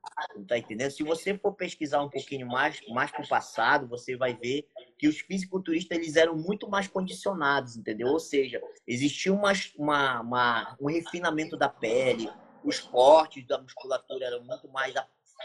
tá 0.47 0.57
entendendo? 0.59 0.91
Se 0.91 1.01
você 1.01 1.35
for 1.35 1.53
pesquisar 1.53 2.03
um 2.03 2.09
pouquinho 2.09 2.45
mais, 2.45 2.79
mais 2.89 3.09
pro 3.09 3.27
passado, 3.27 3.87
você 3.87 4.15
vai 4.15 4.35
ver 4.35 4.67
que 4.99 5.07
os 5.07 5.19
fisiculturistas, 5.21 5.97
eles 5.97 6.15
eram 6.15 6.35
muito 6.35 6.69
mais 6.69 6.87
condicionados, 6.87 7.75
entendeu? 7.75 8.09
Ou 8.09 8.19
seja, 8.19 8.61
existia 8.87 9.33
uma, 9.33 9.53
uma, 9.75 10.21
uma- 10.21 10.77
um 10.79 10.87
refinamento 10.87 11.57
da 11.57 11.67
pele, 11.67 12.29
os 12.63 12.79
cortes 12.79 13.43
da 13.47 13.57
musculatura 13.59 14.23
eram 14.25 14.43
muito 14.43 14.67
mais 14.69 14.93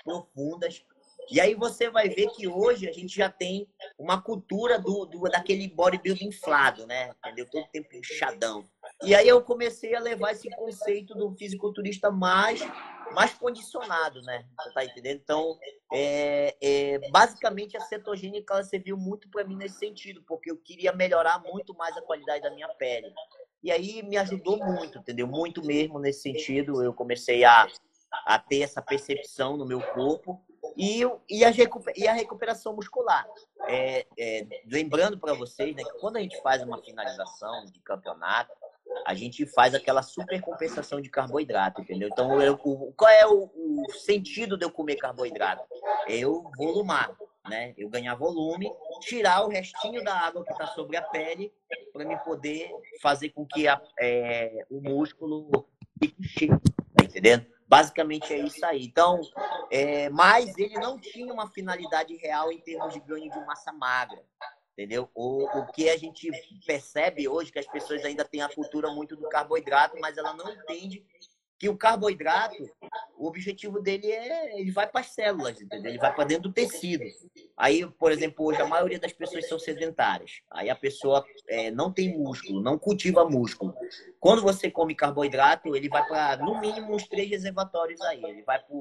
profundas. 0.05 0.85
E 1.31 1.41
aí 1.41 1.55
você 1.55 1.91
vai 1.91 2.09
ver 2.09 2.29
que 2.31 2.49
hoje 2.49 2.89
a 2.89 2.93
gente 2.93 3.15
já 3.15 3.29
tem 3.29 3.69
uma 3.99 4.21
cultura 4.21 4.79
do, 4.79 5.05
do 5.05 5.21
daquele 5.23 5.69
bodybuilding 5.69 6.29
inflado, 6.29 6.87
né? 6.87 7.15
Entendeu? 7.19 7.47
Todo 7.51 7.69
tempo 7.69 7.95
inchadão. 7.95 8.65
E 9.03 9.15
aí 9.15 9.29
eu 9.29 9.43
comecei 9.43 9.95
a 9.95 10.01
levar 10.01 10.33
esse 10.33 10.49
conceito 10.51 11.15
do 11.15 11.35
fisiculturista 11.37 12.11
mais 12.11 12.61
mais 13.15 13.35
condicionado, 13.35 14.21
né? 14.23 14.45
Você 14.59 14.73
tá 14.73 14.85
entendendo? 14.85 15.21
Então, 15.23 15.59
é, 15.93 16.57
é, 16.61 17.11
basicamente 17.11 17.77
a 17.77 17.81
cetogênica 17.81 18.55
ela 18.55 18.63
serviu 18.63 18.97
muito 18.97 19.29
para 19.31 19.45
mim 19.45 19.57
nesse 19.57 19.79
sentido, 19.79 20.23
porque 20.27 20.51
eu 20.51 20.57
queria 20.57 20.93
melhorar 20.93 21.43
muito 21.43 21.75
mais 21.75 21.97
a 21.97 22.03
qualidade 22.03 22.43
da 22.43 22.51
minha 22.51 22.69
pele. 22.75 23.13
E 23.63 23.73
aí 23.73 24.03
me 24.03 24.17
ajudou 24.17 24.59
muito, 24.59 24.99
entendeu? 24.99 25.27
Muito 25.27 25.65
mesmo 25.65 25.99
nesse 25.99 26.23
sentido. 26.23 26.83
Eu 26.83 26.95
comecei 26.95 27.45
a, 27.45 27.67
a 28.25 28.39
ter 28.39 28.61
essa 28.61 28.81
percepção 28.81 29.57
no 29.57 29.67
meu 29.67 29.81
corpo. 29.81 30.41
E, 30.77 31.03
e, 31.29 31.45
a, 31.45 31.51
e 31.97 32.09
a 32.09 32.13
recuperação 32.13 32.75
muscular. 32.75 33.27
É, 33.67 34.07
é, 34.19 34.47
lembrando 34.67 35.19
para 35.19 35.35
vocês 35.35 35.75
né, 35.75 35.83
que 35.83 35.99
quando 36.01 36.17
a 36.17 36.21
gente 36.21 36.41
faz 36.43 36.63
uma 36.63 36.83
finalização 36.83 37.65
de 37.67 37.81
campeonato, 37.81 38.53
a 39.05 39.15
gente 39.15 39.47
faz 39.47 39.75
aquela 39.75 40.03
super 40.03 40.41
compensação 40.41 41.01
de 41.01 41.09
carboidrato, 41.09 41.81
entendeu? 41.81 42.09
Então, 42.09 42.41
eu, 42.41 42.57
qual 42.97 43.11
é 43.11 43.27
o, 43.27 43.51
o, 43.55 43.93
sentido 43.93 44.57
de 44.57 44.65
eu 44.65 44.71
comer 44.71 44.97
carboidrato? 44.97 45.65
Eu 46.07 46.51
volumar, 46.57 47.15
né? 47.49 47.75
Eu 47.77 47.89
ganhar 47.89 48.15
volume, 48.15 48.71
tirar 49.01 49.45
o 49.45 49.49
restinho 49.49 50.03
da 50.03 50.15
água 50.15 50.45
que 50.45 50.53
está 50.53 50.67
sobre 50.69 50.97
a 50.97 51.03
pele 51.03 51.53
para 51.93 52.05
me 52.05 52.17
poder 52.19 52.71
fazer 53.01 53.31
com 53.31 53.47
que 53.47 53.69
a, 53.69 53.81
é, 53.99 54.65
o 54.71 54.81
músculo 54.81 55.69
fique 55.99 56.23
cheio, 56.23 56.61
tá 56.95 57.05
entendendo? 57.05 57.47
Basicamente 57.69 58.33
é 58.33 58.39
isso 58.39 58.65
aí. 58.65 58.85
Então, 58.85 59.21
é, 59.71 60.09
mas 60.09 60.57
ele 60.57 60.75
não 60.79 60.99
tinha 60.99 61.33
uma 61.33 61.49
finalidade 61.49 62.17
real 62.17 62.51
em 62.51 62.59
termos 62.59 62.95
de 62.95 63.01
ganho 63.01 63.31
de 63.31 63.41
massa 63.47 63.73
magra 63.73 64.25
entendeu? 64.79 65.11
O, 65.13 65.45
o 65.59 65.67
que 65.73 65.91
a 65.91 65.97
gente 65.97 66.31
percebe 66.65 67.27
hoje 67.27 67.51
que 67.51 67.59
as 67.59 67.67
pessoas 67.67 68.05
ainda 68.05 68.25
têm 68.25 68.43
a 68.43 68.49
cultura 68.49 68.93
muito 68.93 69.17
do 69.17 69.29
carboidrato, 69.29 69.99
mas 70.01 70.17
ela 70.17 70.33
não 70.33 70.49
entende 70.53 71.05
que 71.59 71.69
o 71.69 71.77
carboidrato, 71.77 72.57
o 73.17 73.27
objetivo 73.27 73.81
dele 73.81 74.13
é 74.13 74.61
ele 74.61 74.71
vai 74.71 74.87
para 74.87 75.01
as 75.01 75.09
células, 75.09 75.61
entendeu? 75.61 75.91
Ele 75.91 75.99
vai 75.99 76.15
para 76.15 76.25
dentro 76.25 76.45
do 76.45 76.53
tecido. 76.53 77.05
Aí, 77.57 77.85
por 77.85 78.13
exemplo, 78.13 78.47
hoje 78.47 78.61
a 78.63 78.67
maioria 78.67 78.99
das 78.99 79.13
pessoas 79.13 79.49
são 79.49 79.59
sedentárias. 79.59 80.41
Aí 80.51 80.71
a 80.71 80.77
pessoa 80.77 81.25
é, 81.49 81.71
não 81.71 81.93
tem 81.93 82.17
músculo, 82.17 82.63
não 82.63 82.79
cultiva 82.79 83.29
músculo. 83.29 83.75
Quando 84.21 84.43
você 84.43 84.71
come 84.71 84.95
carboidrato, 84.95 85.75
ele 85.75 85.89
vai 85.89 86.07
para 86.07 86.37
no 86.37 86.61
mínimo 86.61 86.95
uns 86.95 87.09
três 87.09 87.29
reservatórios 87.29 88.01
aí. 88.03 88.23
Ele 88.23 88.43
vai 88.43 88.59
para 88.59 88.77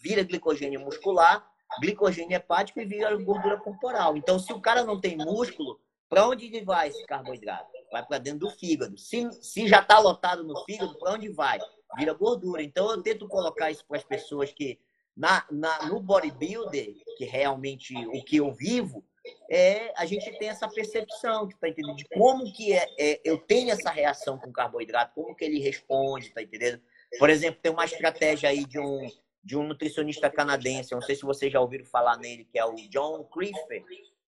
vira 0.00 0.22
glicogênio 0.22 0.80
muscular 0.80 1.44
glicogênio 1.80 2.34
hepático 2.34 2.80
e 2.80 2.84
vira 2.84 3.14
gordura 3.16 3.58
corporal. 3.58 4.16
Então, 4.16 4.38
se 4.38 4.52
o 4.52 4.60
cara 4.60 4.84
não 4.84 5.00
tem 5.00 5.16
músculo, 5.16 5.78
para 6.08 6.26
onde 6.26 6.46
ele 6.46 6.64
vai 6.64 6.88
esse 6.88 7.04
carboidrato? 7.04 7.70
Vai 7.92 8.04
para 8.04 8.18
dentro 8.18 8.40
do 8.40 8.50
fígado. 8.50 8.96
Se, 8.96 9.30
se 9.42 9.68
já 9.68 9.80
está 9.80 9.98
lotado 9.98 10.42
no 10.42 10.64
fígado, 10.64 10.98
para 10.98 11.12
onde 11.12 11.28
vai? 11.28 11.58
Vira 11.96 12.12
gordura. 12.12 12.62
Então, 12.62 12.90
eu 12.90 13.02
tento 13.02 13.26
colocar 13.26 13.70
isso 13.70 13.84
para 13.86 13.96
as 13.96 14.04
pessoas 14.04 14.52
que, 14.52 14.78
na, 15.16 15.44
na, 15.50 15.86
no 15.86 16.00
bodybuilder, 16.00 16.94
que 17.16 17.24
realmente 17.24 17.94
o 18.08 18.22
que 18.24 18.36
eu 18.36 18.52
vivo, 18.52 19.04
é, 19.50 19.92
a 19.96 20.06
gente 20.06 20.30
tem 20.38 20.48
essa 20.48 20.68
percepção, 20.68 21.48
tá 21.60 21.68
entendendo? 21.68 21.96
De 21.96 22.04
como 22.08 22.52
que 22.52 22.72
é, 22.72 22.86
é, 22.98 23.20
eu 23.24 23.38
tenho 23.38 23.70
essa 23.70 23.90
reação 23.90 24.38
com 24.38 24.50
o 24.50 24.52
carboidrato, 24.52 25.14
como 25.14 25.34
que 25.34 25.44
ele 25.44 25.58
responde, 25.58 26.30
tá 26.30 26.42
entendendo? 26.42 26.80
Por 27.18 27.30
exemplo, 27.30 27.60
tem 27.62 27.72
uma 27.72 27.84
estratégia 27.84 28.50
aí 28.50 28.64
de 28.64 28.78
um, 28.78 29.08
de 29.42 29.56
um 29.56 29.62
nutricionista 29.62 30.30
canadense, 30.30 30.94
não 30.94 31.02
sei 31.02 31.14
se 31.14 31.22
vocês 31.22 31.52
já 31.52 31.60
ouviram 31.60 31.84
falar 31.86 32.18
nele, 32.18 32.44
que 32.44 32.58
é 32.58 32.64
o 32.64 32.74
John 32.90 33.24
Cliffer. 33.24 33.84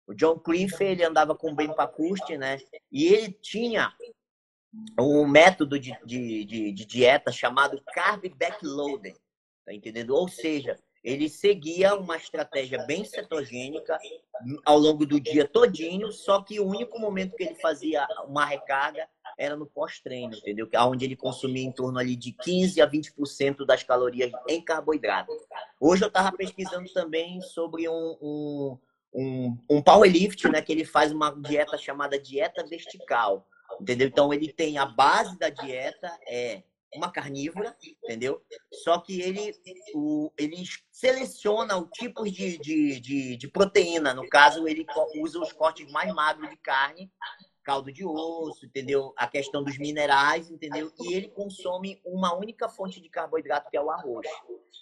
O 0.08 0.14
John 0.14 0.38
Cliffer, 0.38 0.88
ele 0.88 1.04
andava 1.04 1.36
com 1.36 1.52
o 1.52 1.56
Ben 1.56 1.74
Pacusti, 1.74 2.38
né? 2.38 2.60
E 2.92 3.08
ele 3.08 3.32
tinha 3.32 3.94
um 5.00 5.28
método 5.28 5.80
de, 5.80 5.98
de, 6.06 6.46
de, 6.46 6.72
de 6.72 6.86
dieta 6.86 7.32
chamado 7.32 7.82
Carb 7.94 8.24
Backloading, 8.36 9.16
tá 9.66 9.74
entendendo? 9.74 10.16
Ou 10.16 10.28
seja, 10.28 10.78
ele 11.04 11.30
seguia 11.30 11.96
uma 11.96 12.18
estratégia 12.18 12.84
bem 12.86 13.06
cetogênica 13.06 13.98
ao 14.66 14.80
longo 14.80 15.06
do 15.06 15.20
dia 15.20 15.48
todinho, 15.48 16.12
só 16.12 16.42
que 16.42 16.60
o 16.60 16.68
único 16.68 17.00
momento 17.00 17.36
que 17.36 17.44
ele 17.44 17.56
fazia 17.56 18.08
uma 18.28 18.44
recarga 18.44 19.08
era 19.38 19.56
no 19.56 19.68
pós-treino, 19.68 20.36
entendeu? 20.36 20.68
Onde 20.88 21.06
ele 21.06 21.16
consumia 21.16 21.64
em 21.64 21.72
torno 21.72 22.00
ali 22.00 22.16
de 22.16 22.32
15 22.32 22.82
a 22.82 22.90
20% 22.90 23.66
das 23.66 23.84
calorias 23.84 24.32
em 24.48 24.62
carboidrato. 24.62 25.32
Hoje 25.80 26.04
eu 26.04 26.08
estava 26.08 26.32
pesquisando 26.32 26.92
também 26.94 27.40
sobre 27.42 27.88
um, 27.88 28.18
um, 28.22 28.78
um, 29.14 29.58
um 29.70 29.82
powerlift, 29.82 30.48
né? 30.50 30.62
Que 30.62 30.72
ele 30.72 30.86
faz 30.86 31.12
uma 31.12 31.32
dieta 31.32 31.78
chamada 31.78 32.20
dieta 32.20 32.66
vertical, 32.66 33.46
entendeu? 33.80 34.08
Então 34.08 34.34
ele 34.34 34.52
tem 34.52 34.78
a 34.78 34.86
base 34.86 35.38
da 35.38 35.50
dieta 35.50 36.18
é 36.28 36.64
uma 36.94 37.12
carnívora, 37.12 37.76
entendeu? 38.04 38.42
Só 38.84 39.00
que 39.00 39.20
ele, 39.22 39.54
o, 39.94 40.32
ele 40.38 40.64
seleciona 40.90 41.76
o 41.78 41.88
tipo 41.88 42.24
de, 42.24 42.58
de, 42.58 43.00
de, 43.02 43.36
de 43.36 43.48
proteína. 43.50 44.14
No 44.14 44.28
caso, 44.30 44.66
ele 44.66 44.86
usa 45.18 45.40
os 45.40 45.52
cortes 45.52 45.92
mais 45.92 46.14
magros 46.14 46.50
de 46.50 46.58
carne 46.58 47.12
caldo 47.66 47.92
de 47.92 48.06
osso, 48.06 48.64
entendeu? 48.68 49.12
A 49.18 49.28
questão 49.28 49.64
dos 49.64 49.78
minerais, 49.80 50.52
entendeu? 50.52 50.94
E 51.02 51.14
ele 51.14 51.28
consome 51.28 52.00
uma 52.06 52.34
única 52.36 52.70
fonte 52.70 53.02
de 53.02 53.10
carboidrato, 53.10 53.72
que 53.72 53.76
é 53.76 53.82
o 53.82 53.90
arroz. 53.90 54.28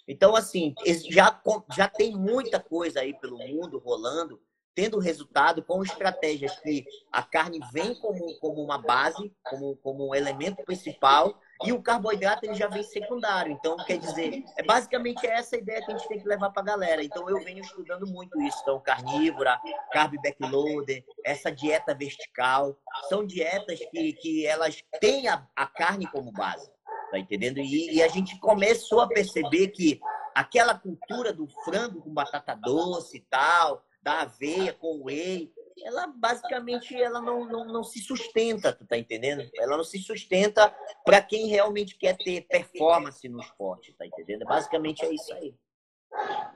Então, 0.06 0.36
assim, 0.36 0.74
já, 1.08 1.40
já 1.74 1.88
tem 1.88 2.14
muita 2.14 2.60
coisa 2.60 3.00
aí 3.00 3.14
pelo 3.14 3.38
mundo 3.38 3.78
rolando, 3.78 4.38
tendo 4.74 4.98
resultado 4.98 5.62
com 5.62 5.82
estratégias 5.82 6.58
que 6.60 6.84
a 7.12 7.22
carne 7.22 7.60
vem 7.72 7.94
como, 7.94 8.38
como 8.40 8.62
uma 8.62 8.78
base, 8.78 9.32
como, 9.44 9.76
como 9.76 10.08
um 10.08 10.14
elemento 10.14 10.62
principal, 10.64 11.40
e 11.64 11.72
o 11.72 11.80
carboidrato 11.80 12.44
ele 12.44 12.54
já 12.54 12.66
vem 12.66 12.82
secundário. 12.82 13.52
Então, 13.52 13.76
quer 13.76 13.98
dizer, 13.98 14.42
é 14.58 14.62
basicamente 14.62 15.24
essa 15.26 15.56
ideia 15.56 15.84
que 15.84 15.92
a 15.92 15.96
gente 15.96 16.08
tem 16.08 16.18
que 16.18 16.28
levar 16.28 16.50
para 16.50 16.62
a 16.62 16.66
galera. 16.66 17.04
Então, 17.04 17.28
eu 17.30 17.42
venho 17.42 17.60
estudando 17.60 18.06
muito 18.06 18.40
isso. 18.42 18.58
Então, 18.62 18.80
carnívora, 18.80 19.60
carb 19.92 20.14
backloader, 20.20 21.04
essa 21.24 21.50
dieta 21.50 21.94
vertical, 21.94 22.76
são 23.08 23.24
dietas 23.24 23.78
que, 23.90 24.12
que 24.14 24.46
elas 24.46 24.82
têm 25.00 25.28
a, 25.28 25.46
a 25.54 25.66
carne 25.66 26.06
como 26.08 26.32
base. 26.32 26.68
Tá 27.10 27.18
entendendo? 27.18 27.58
E, 27.60 27.94
e 27.94 28.02
a 28.02 28.08
gente 28.08 28.38
começou 28.40 29.00
a 29.00 29.08
perceber 29.08 29.68
que 29.68 30.00
aquela 30.34 30.74
cultura 30.74 31.32
do 31.32 31.46
frango 31.64 32.02
com 32.02 32.12
batata 32.12 32.56
doce 32.56 33.18
e 33.18 33.20
tal, 33.20 33.84
da 34.04 34.20
aveia 34.20 34.74
com 34.74 35.02
whey, 35.02 35.50
ela 35.82 36.06
basicamente 36.06 36.94
ela 36.94 37.22
não, 37.22 37.46
não, 37.46 37.64
não 37.64 37.82
se 37.82 38.00
sustenta, 38.00 38.72
tu 38.72 38.86
tá 38.86 38.98
entendendo? 38.98 39.42
Ela 39.56 39.78
não 39.78 39.82
se 39.82 39.98
sustenta 39.98 40.72
para 41.04 41.22
quem 41.22 41.46
realmente 41.48 41.96
quer 41.96 42.16
ter 42.16 42.42
performance 42.42 43.26
no 43.28 43.40
esporte, 43.40 43.94
tá 43.94 44.06
entendendo? 44.06 44.44
Basicamente 44.44 45.04
é 45.04 45.12
isso 45.12 45.32
aí. 45.32 45.54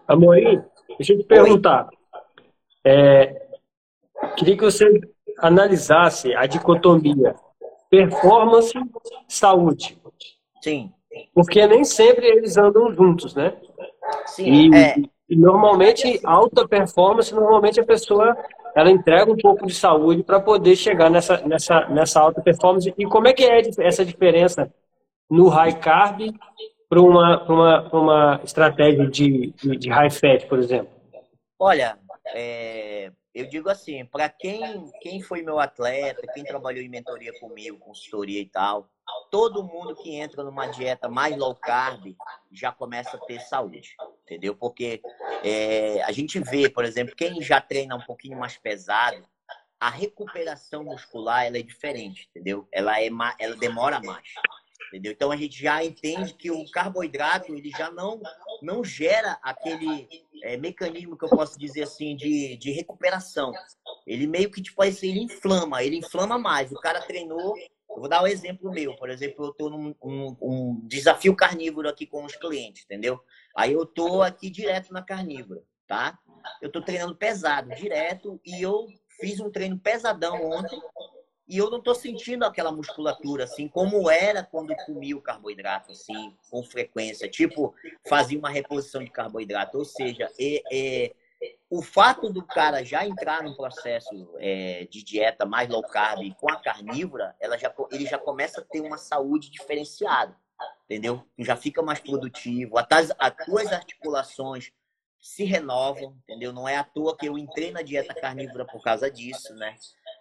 Amorim, 0.07 0.63
deixa 0.99 1.15
eu 1.15 1.19
te 1.19 1.25
perguntar. 1.25 1.89
É, 2.85 3.49
queria 4.37 4.57
que 4.57 4.65
você 4.65 5.01
analisasse 5.39 6.35
a 6.35 6.47
dicotomia 6.47 7.35
performance 7.91 8.79
saúde. 9.27 9.99
Sim. 10.63 10.93
Porque 11.33 11.67
nem 11.67 11.83
sempre 11.83 12.27
eles 12.27 12.59
andam 12.59 12.93
juntos, 12.93 13.35
né? 13.35 13.59
Sim. 14.27 14.71
E, 14.71 14.75
é. 14.77 14.95
E 15.29 15.37
normalmente 15.37 16.21
alta 16.25 16.67
performance, 16.67 17.35
normalmente 17.35 17.81
a 17.81 17.85
pessoa 17.85 18.37
ela 18.75 18.91
entrega 18.91 19.31
um 19.31 19.37
pouco 19.37 19.67
de 19.67 19.75
saúde 19.75 20.23
para 20.23 20.41
poder 20.41 20.77
chegar 20.77 21.11
nessa, 21.11 21.39
nessa, 21.47 21.87
nessa 21.89 22.21
alta 22.21 22.41
performance. 22.41 22.93
E 22.97 23.05
como 23.07 23.29
é 23.29 23.33
que 23.33 23.45
é 23.45 23.61
essa 23.81 24.05
diferença 24.05 24.73
no 25.29 25.49
high 25.49 25.79
carb 25.79 26.33
para 26.89 27.01
uma, 27.01 27.43
uma, 27.45 27.89
uma 27.93 28.41
estratégia 28.43 29.07
de, 29.07 29.53
de, 29.53 29.77
de, 29.77 29.91
high 29.91 30.11
fat, 30.11 30.47
por 30.47 30.59
exemplo? 30.59 30.89
Olha, 31.59 31.99
é, 32.35 33.11
eu 33.39 33.49
digo 33.49 33.69
assim, 33.69 34.05
para 34.05 34.29
quem, 34.29 34.91
quem 35.01 35.23
foi 35.23 35.43
meu 35.43 35.61
atleta, 35.61 36.27
quem 36.35 36.43
trabalhou 36.43 36.83
em 36.83 36.89
mentoria 36.89 37.33
comigo, 37.39 37.79
consultoria 37.79 38.41
e 38.41 38.47
tal, 38.47 38.91
todo 39.31 39.63
mundo 39.63 39.95
que 39.95 40.15
entra 40.17 40.43
numa 40.43 40.67
dieta 40.67 41.09
mais 41.09 41.37
low 41.37 41.55
carb 41.55 42.17
já 42.51 42.73
começa 42.73 43.17
a 43.17 43.21
ter 43.21 43.41
saúde, 43.41 43.95
entendeu? 44.25 44.57
Porque 44.57 45.01
é, 45.45 46.03
a 46.03 46.11
gente 46.11 46.41
vê, 46.41 46.69
por 46.69 46.85
exemplo, 46.85 47.15
quem 47.15 47.41
já 47.41 47.61
treina 47.61 47.95
um 47.95 48.01
pouquinho 48.01 48.39
mais 48.39 48.57
pesado, 48.57 49.25
a 49.79 49.89
recuperação 49.89 50.83
muscular 50.83 51.47
ela 51.47 51.59
é 51.59 51.63
diferente, 51.63 52.29
entendeu? 52.31 52.67
Ela, 52.73 53.01
é, 53.01 53.09
ela 53.39 53.55
demora 53.55 54.01
mais. 54.01 54.29
Entendeu? 54.89 55.13
Então 55.13 55.31
a 55.31 55.37
gente 55.37 55.63
já 55.63 55.85
entende 55.85 56.33
que 56.33 56.51
o 56.51 56.69
carboidrato 56.71 57.55
ele 57.55 57.71
já 57.71 57.91
não, 57.91 58.21
não 58.63 58.83
gera 58.83 59.39
aquele 59.43 60.09
é, 60.43 60.57
mecanismo 60.57 61.17
que 61.17 61.25
eu 61.25 61.31
posso 61.31 61.59
dizer 61.59 61.83
assim 61.83 62.17
de, 62.17 62.57
de 62.57 62.71
recuperação. 62.71 63.53
Ele 64.07 64.27
meio 64.27 64.51
que 64.51 64.63
tipo 64.63 64.83
assim, 64.83 65.09
ele 65.09 65.21
inflama, 65.21 65.83
ele 65.83 65.97
inflama 65.97 66.39
mais. 66.39 66.73
O 66.73 66.81
cara 66.81 67.01
treinou, 67.01 67.55
eu 67.57 68.01
vou 68.01 68.09
dar 68.09 68.23
um 68.23 68.27
exemplo 68.27 68.71
meu, 68.71 68.97
por 68.97 69.11
exemplo, 69.11 69.47
eu 69.47 69.51
estou 69.51 69.71
num 69.71 69.95
um, 70.03 70.37
um 70.41 70.81
desafio 70.87 71.35
carnívoro 71.35 71.89
aqui 71.89 72.07
com 72.07 72.25
os 72.25 72.37
clientes, 72.37 72.85
entendeu? 72.85 73.21
Aí 73.57 73.73
eu 73.73 73.85
tô 73.85 74.23
aqui 74.23 74.51
direto 74.51 74.93
na 74.93 75.03
carnívora, 75.03 75.63
tá? 75.87 76.19
Eu 76.63 76.71
tô 76.71 76.81
treinando 76.81 77.17
pesado, 77.17 77.75
direto, 77.75 78.41
e 78.45 78.63
eu 78.63 78.87
fiz 79.21 79.41
um 79.41 79.51
treino 79.51 79.79
pesadão 79.79 80.51
ontem, 80.51 80.81
e 81.49 81.57
eu 81.57 81.71
não 81.71 81.79
estou 81.79 81.95
sentindo 81.95 82.45
aquela 82.45 82.71
musculatura 82.71 83.45
assim 83.45 83.67
como 83.67 84.11
era 84.11 84.43
quando 84.43 84.75
comia 84.85 85.17
o 85.17 85.23
carboidrato 85.23 85.93
assim 85.93 86.37
com 86.51 86.63
frequência 86.63 87.29
tipo 87.29 87.75
fazia 88.07 88.39
uma 88.39 88.51
reposição 88.51 89.03
de 89.03 89.11
carboidrato 89.11 89.79
ou 89.79 89.85
seja 89.85 90.31
é, 90.39 90.63
é, 90.71 91.15
o 91.71 91.83
fato 91.83 92.31
do 92.31 92.45
cara 92.45 92.85
já 92.85 93.07
entrar 93.07 93.43
num 93.43 93.55
processo 93.55 94.35
é, 94.39 94.87
de 94.91 95.03
dieta 95.03 95.47
mais 95.47 95.69
low 95.69 95.83
carb 95.83 96.21
com 96.35 96.51
a 96.51 96.57
carnívora 96.57 97.35
ela 97.41 97.57
já 97.57 97.75
ele 97.91 98.07
já 98.07 98.19
começa 98.19 98.61
a 98.61 98.65
ter 98.65 98.81
uma 98.81 98.99
saúde 98.99 99.51
diferenciada 99.51 100.37
entendeu 100.85 101.25
já 101.39 101.57
fica 101.57 101.81
mais 101.81 102.01
produtivo 102.01 102.77
as, 102.79 103.13
as 103.19 103.47
tuas 103.47 103.73
articulações 103.73 104.71
se 105.21 105.45
renovam, 105.45 106.17
entendeu? 106.23 106.53
Não 106.53 106.69
é 106.69 106.77
à 106.77 106.85
toa 106.85 107.17
que 107.17 107.27
eu 107.27 107.37
entrei 107.37 107.71
na 107.71 107.83
dieta 107.83 108.15
carnívora 108.15 108.65
por 108.65 108.83
causa 108.83 109.11
disso, 109.11 109.55
né? 109.55 109.77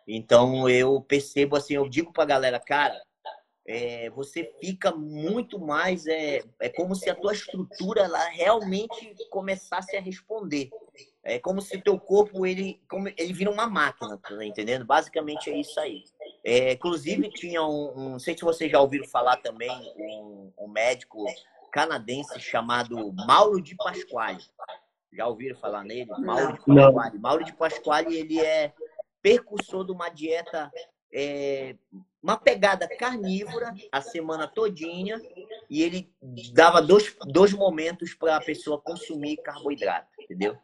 Então 0.08 0.70
eu 0.70 1.02
percebo 1.02 1.56
assim, 1.56 1.74
eu 1.74 1.90
digo 1.90 2.14
pra 2.14 2.24
galera, 2.24 2.60
cara, 2.60 3.02
é, 3.68 4.10
você 4.12 4.50
fica 4.62 4.92
muito 4.92 5.60
mais 5.60 6.08
é, 6.08 6.42
é 6.62 6.70
como 6.70 6.96
se 6.96 7.10
a 7.10 7.16
tua 7.16 7.34
estrutura 7.34 8.04
ela 8.04 8.24
realmente 8.30 9.14
começasse 9.30 9.98
a 9.98 10.02
responder. 10.02 10.70
É 11.22 11.38
como 11.38 11.62
se 11.62 11.82
teu 11.82 12.00
corpo 12.00 12.46
ele 12.46 12.82
como 12.90 13.10
ele 13.10 13.34
vira 13.34 13.52
uma 13.52 13.68
máquina 13.68 14.18
tá 14.18 14.46
entendendo? 14.46 14.86
Basicamente 14.86 15.50
é 15.50 15.58
isso 15.58 15.78
aí. 15.82 16.06
É, 16.46 16.72
inclusive 16.72 17.30
tinha 17.30 17.62
um, 17.62 17.92
um, 17.98 18.10
não 18.12 18.20
sei 18.20 18.38
se 18.38 18.46
vocês 18.46 18.72
já 18.72 18.80
ouviram 18.80 19.06
falar 19.10 19.36
também 19.36 19.70
um, 19.98 20.54
um 20.58 20.68
médico 20.70 21.26
canadense 21.70 22.40
chamado 22.40 23.12
Mauro 23.12 23.62
de 23.62 23.76
Pasquale. 23.76 24.42
Já 25.12 25.28
ouviram 25.28 25.58
falar 25.58 25.84
nele? 25.84 26.10
Mauro 26.20 26.54
de 26.54 26.60
Pasquale. 26.64 27.20
Mauro 27.20 27.44
de 27.44 27.54
Pasquale 27.54 28.16
ele 28.16 28.40
é 28.40 28.74
percussor 29.28 29.86
de 29.86 29.92
uma 29.92 30.08
dieta 30.08 30.72
é, 31.14 31.76
uma 32.24 32.38
pegada 32.38 32.88
carnívora 32.88 33.74
a 33.92 34.02
semana 34.02 34.48
todinha 34.48 35.22
e 35.70 35.84
ele 35.84 36.10
dava 36.54 36.82
dois, 36.82 37.14
dois 37.26 37.52
momentos 37.52 38.14
para 38.14 38.38
a 38.38 38.42
pessoa 38.42 38.80
consumir 38.80 39.38
carboidrato, 39.38 40.08
entendeu? 40.22 40.58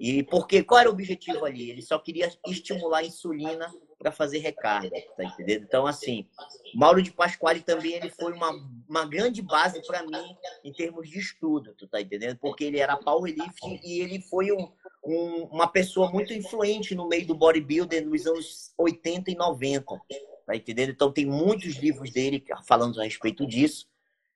E 0.00 0.24
porque 0.24 0.64
qual 0.64 0.80
era 0.80 0.90
o 0.90 0.92
objetivo 0.92 1.44
ali? 1.44 1.70
Ele 1.70 1.82
só 1.82 1.96
queria 1.98 2.32
estimular 2.46 2.98
a 2.98 3.04
insulina 3.04 3.72
para 3.98 4.12
fazer 4.12 4.38
recarga, 4.38 4.90
tá 5.16 5.24
entendendo? 5.24 5.64
Então, 5.64 5.86
assim, 5.86 6.26
Mauro 6.72 7.02
de 7.02 7.10
Pasquale 7.10 7.60
também 7.60 7.94
ele 7.94 8.10
foi 8.10 8.32
uma, 8.32 8.52
uma 8.88 9.04
grande 9.04 9.42
base 9.42 9.84
para 9.84 10.04
mim 10.04 10.36
em 10.62 10.72
termos 10.72 11.08
de 11.10 11.18
estudo, 11.18 11.74
tu 11.74 11.88
tá 11.88 12.00
entendendo? 12.00 12.38
Porque 12.38 12.64
ele 12.64 12.78
era 12.78 12.96
powerlifting 12.96 13.80
e 13.82 14.00
ele 14.00 14.20
foi 14.20 14.52
um, 14.52 14.72
um, 15.04 15.44
uma 15.50 15.66
pessoa 15.66 16.10
muito 16.10 16.32
influente 16.32 16.94
no 16.94 17.08
meio 17.08 17.26
do 17.26 17.34
bodybuilder 17.34 18.06
nos 18.06 18.24
anos 18.26 18.72
80 18.78 19.32
e 19.32 19.34
90, 19.34 20.00
tá 20.46 20.54
entendendo? 20.54 20.90
Então, 20.90 21.12
tem 21.12 21.26
muitos 21.26 21.74
livros 21.76 22.12
dele 22.12 22.44
falando 22.66 23.00
a 23.00 23.04
respeito 23.04 23.44
disso. 23.44 23.88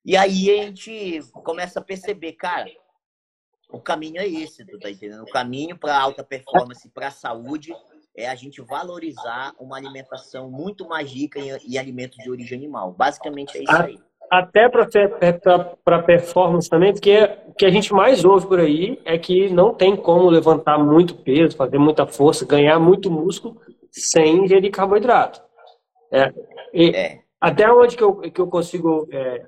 E 0.05 0.16
aí 0.16 0.51
a 0.51 0.64
gente 0.64 1.20
começa 1.44 1.79
a 1.79 1.83
perceber, 1.83 2.33
cara, 2.33 2.68
o 3.70 3.81
caminho 3.81 4.20
é 4.20 4.27
esse, 4.27 4.66
tu 4.66 4.79
tá 4.79 4.90
entendendo? 4.90 5.22
O 5.22 5.31
caminho 5.31 5.79
para 5.79 5.98
alta 5.98 6.25
performance, 6.25 6.88
para 6.90 7.12
saúde, 7.12 7.72
é 8.16 8.29
a 8.29 8.35
gente 8.35 8.61
valorizar 8.61 9.53
uma 9.59 9.77
alimentação 9.77 10.51
muito 10.51 10.88
mais 10.88 11.11
rica 11.11 11.38
em, 11.38 11.51
em 11.51 11.79
alimentos 11.79 12.18
de 12.18 12.31
origem 12.31 12.59
animal. 12.59 12.92
Basicamente 12.92 13.57
é 13.59 13.62
isso 13.62 13.77
aí. 13.77 13.98
Até 14.31 14.66
para 14.68 16.03
performance 16.03 16.68
também, 16.68 16.92
porque 16.92 17.18
o 17.48 17.53
que 17.53 17.66
a 17.66 17.70
gente 17.70 17.92
mais 17.92 18.25
ouve 18.25 18.46
por 18.46 18.61
aí 18.61 18.98
é 19.05 19.18
que 19.18 19.51
não 19.51 19.75
tem 19.75 19.94
como 19.94 20.31
levantar 20.31 20.79
muito 20.79 21.14
peso, 21.16 21.57
fazer 21.57 21.77
muita 21.77 22.07
força, 22.07 22.46
ganhar 22.46 22.79
muito 22.79 23.11
músculo 23.11 23.61
sem 23.90 24.44
ingerir 24.44 24.70
carboidrato. 24.70 25.42
É, 26.11 26.33
é 26.75 27.22
até 27.42 27.70
onde 27.72 27.96
que 27.96 28.03
eu, 28.05 28.14
que 28.14 28.40
eu 28.40 28.46
consigo 28.46 29.09
é, 29.11 29.44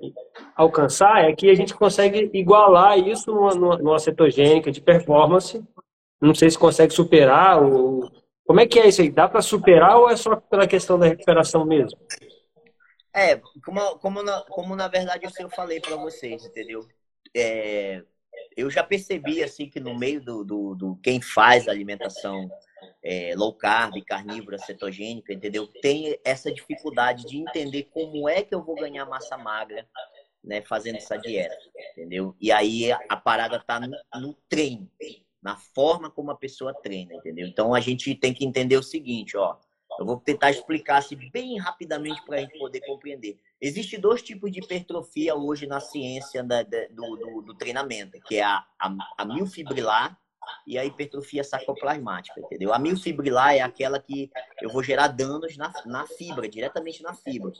alcançar 0.53 1.23
é 1.23 1.33
que 1.33 1.49
a 1.49 1.55
gente 1.55 1.73
consegue 1.73 2.29
igualar 2.33 2.99
isso 2.99 3.31
numa, 3.33 3.77
numa 3.77 3.99
cetogênica 3.99 4.69
de 4.69 4.81
performance. 4.81 5.63
Não 6.21 6.35
sei 6.35 6.49
se 6.49 6.59
consegue 6.59 6.93
superar. 6.93 7.63
Ou... 7.63 8.11
Como 8.45 8.59
é 8.59 8.67
que 8.67 8.79
é 8.79 8.87
isso 8.87 9.01
aí? 9.01 9.09
Dá 9.09 9.27
para 9.27 9.41
superar 9.41 9.97
ou 9.97 10.09
é 10.09 10.15
só 10.15 10.35
pela 10.35 10.67
questão 10.67 10.99
da 10.99 11.07
recuperação 11.07 11.65
mesmo? 11.65 11.99
É, 13.13 13.41
como, 13.63 13.97
como, 13.99 14.21
na, 14.21 14.41
como 14.43 14.75
na 14.75 14.87
verdade 14.87 15.25
eu 15.39 15.49
falei 15.49 15.79
para 15.79 15.95
vocês, 15.95 16.45
entendeu? 16.45 16.85
É, 17.35 18.03
eu 18.55 18.69
já 18.69 18.83
percebi 18.83 19.43
assim 19.43 19.69
que 19.69 19.79
no 19.79 19.97
meio 19.97 20.21
do, 20.21 20.43
do, 20.43 20.75
do 20.75 20.95
quem 20.97 21.21
faz 21.21 21.67
alimentação 21.67 22.49
é, 23.03 23.33
low 23.35 23.53
carb, 23.53 23.95
carnívora, 24.05 24.57
cetogênica, 24.57 25.33
entendeu? 25.33 25.67
Tem 25.81 26.19
essa 26.23 26.51
dificuldade 26.51 27.25
de 27.25 27.37
entender 27.37 27.83
como 27.91 28.27
é 28.29 28.43
que 28.43 28.53
eu 28.53 28.63
vou 28.63 28.75
ganhar 28.75 29.05
massa 29.05 29.37
magra, 29.37 29.87
né, 30.43 30.61
fazendo 30.61 30.97
essa 30.97 31.17
dieta, 31.17 31.55
entendeu? 31.91 32.35
E 32.39 32.51
aí 32.51 32.91
a 32.91 33.17
parada 33.17 33.59
tá 33.59 33.79
no, 33.79 33.89
no 34.21 34.33
treino, 34.47 34.89
na 35.45 35.55
forma 35.55 36.09
como 36.09 36.31
a 36.31 36.35
pessoa 36.35 36.73
treina, 36.73 37.13
entendeu? 37.13 37.45
Então 37.45 37.75
a 37.75 37.79
gente 37.79 38.15
tem 38.15 38.33
que 38.33 38.43
entender 38.43 38.77
o 38.77 38.81
seguinte, 38.81 39.37
ó. 39.37 39.55
Eu 39.99 40.03
vou 40.03 40.17
tentar 40.17 40.49
explicar 40.49 40.97
assim, 40.97 41.15
bem 41.31 41.59
rapidamente 41.59 42.19
para 42.25 42.37
a 42.37 42.39
gente 42.39 42.57
poder 42.57 42.81
compreender. 42.81 43.39
Existem 43.61 43.99
dois 43.99 44.23
tipos 44.23 44.51
de 44.51 44.59
hipertrofia 44.59 45.35
hoje 45.35 45.67
na 45.67 45.79
ciência 45.79 46.43
da, 46.43 46.63
da, 46.63 46.87
do, 46.87 47.15
do, 47.15 47.41
do, 47.43 47.53
treinamento, 47.53 48.19
que 48.21 48.37
é 48.37 48.43
a, 48.43 48.65
a, 48.79 48.95
a 49.19 49.23
miofibrilar 49.23 50.19
e 50.65 50.79
a 50.79 50.83
hipertrofia 50.83 51.43
sarcoplasmática, 51.43 52.39
entendeu? 52.39 52.73
A 52.73 52.79
miofibrilar 52.79 53.53
é 53.53 53.61
aquela 53.61 53.99
que 53.99 54.31
eu 54.59 54.71
vou 54.71 54.81
gerar 54.81 55.09
danos 55.09 55.55
na, 55.57 55.71
na 55.85 56.07
fibra, 56.07 56.49
diretamente 56.49 57.03
na 57.03 57.13
fibra. 57.13 57.51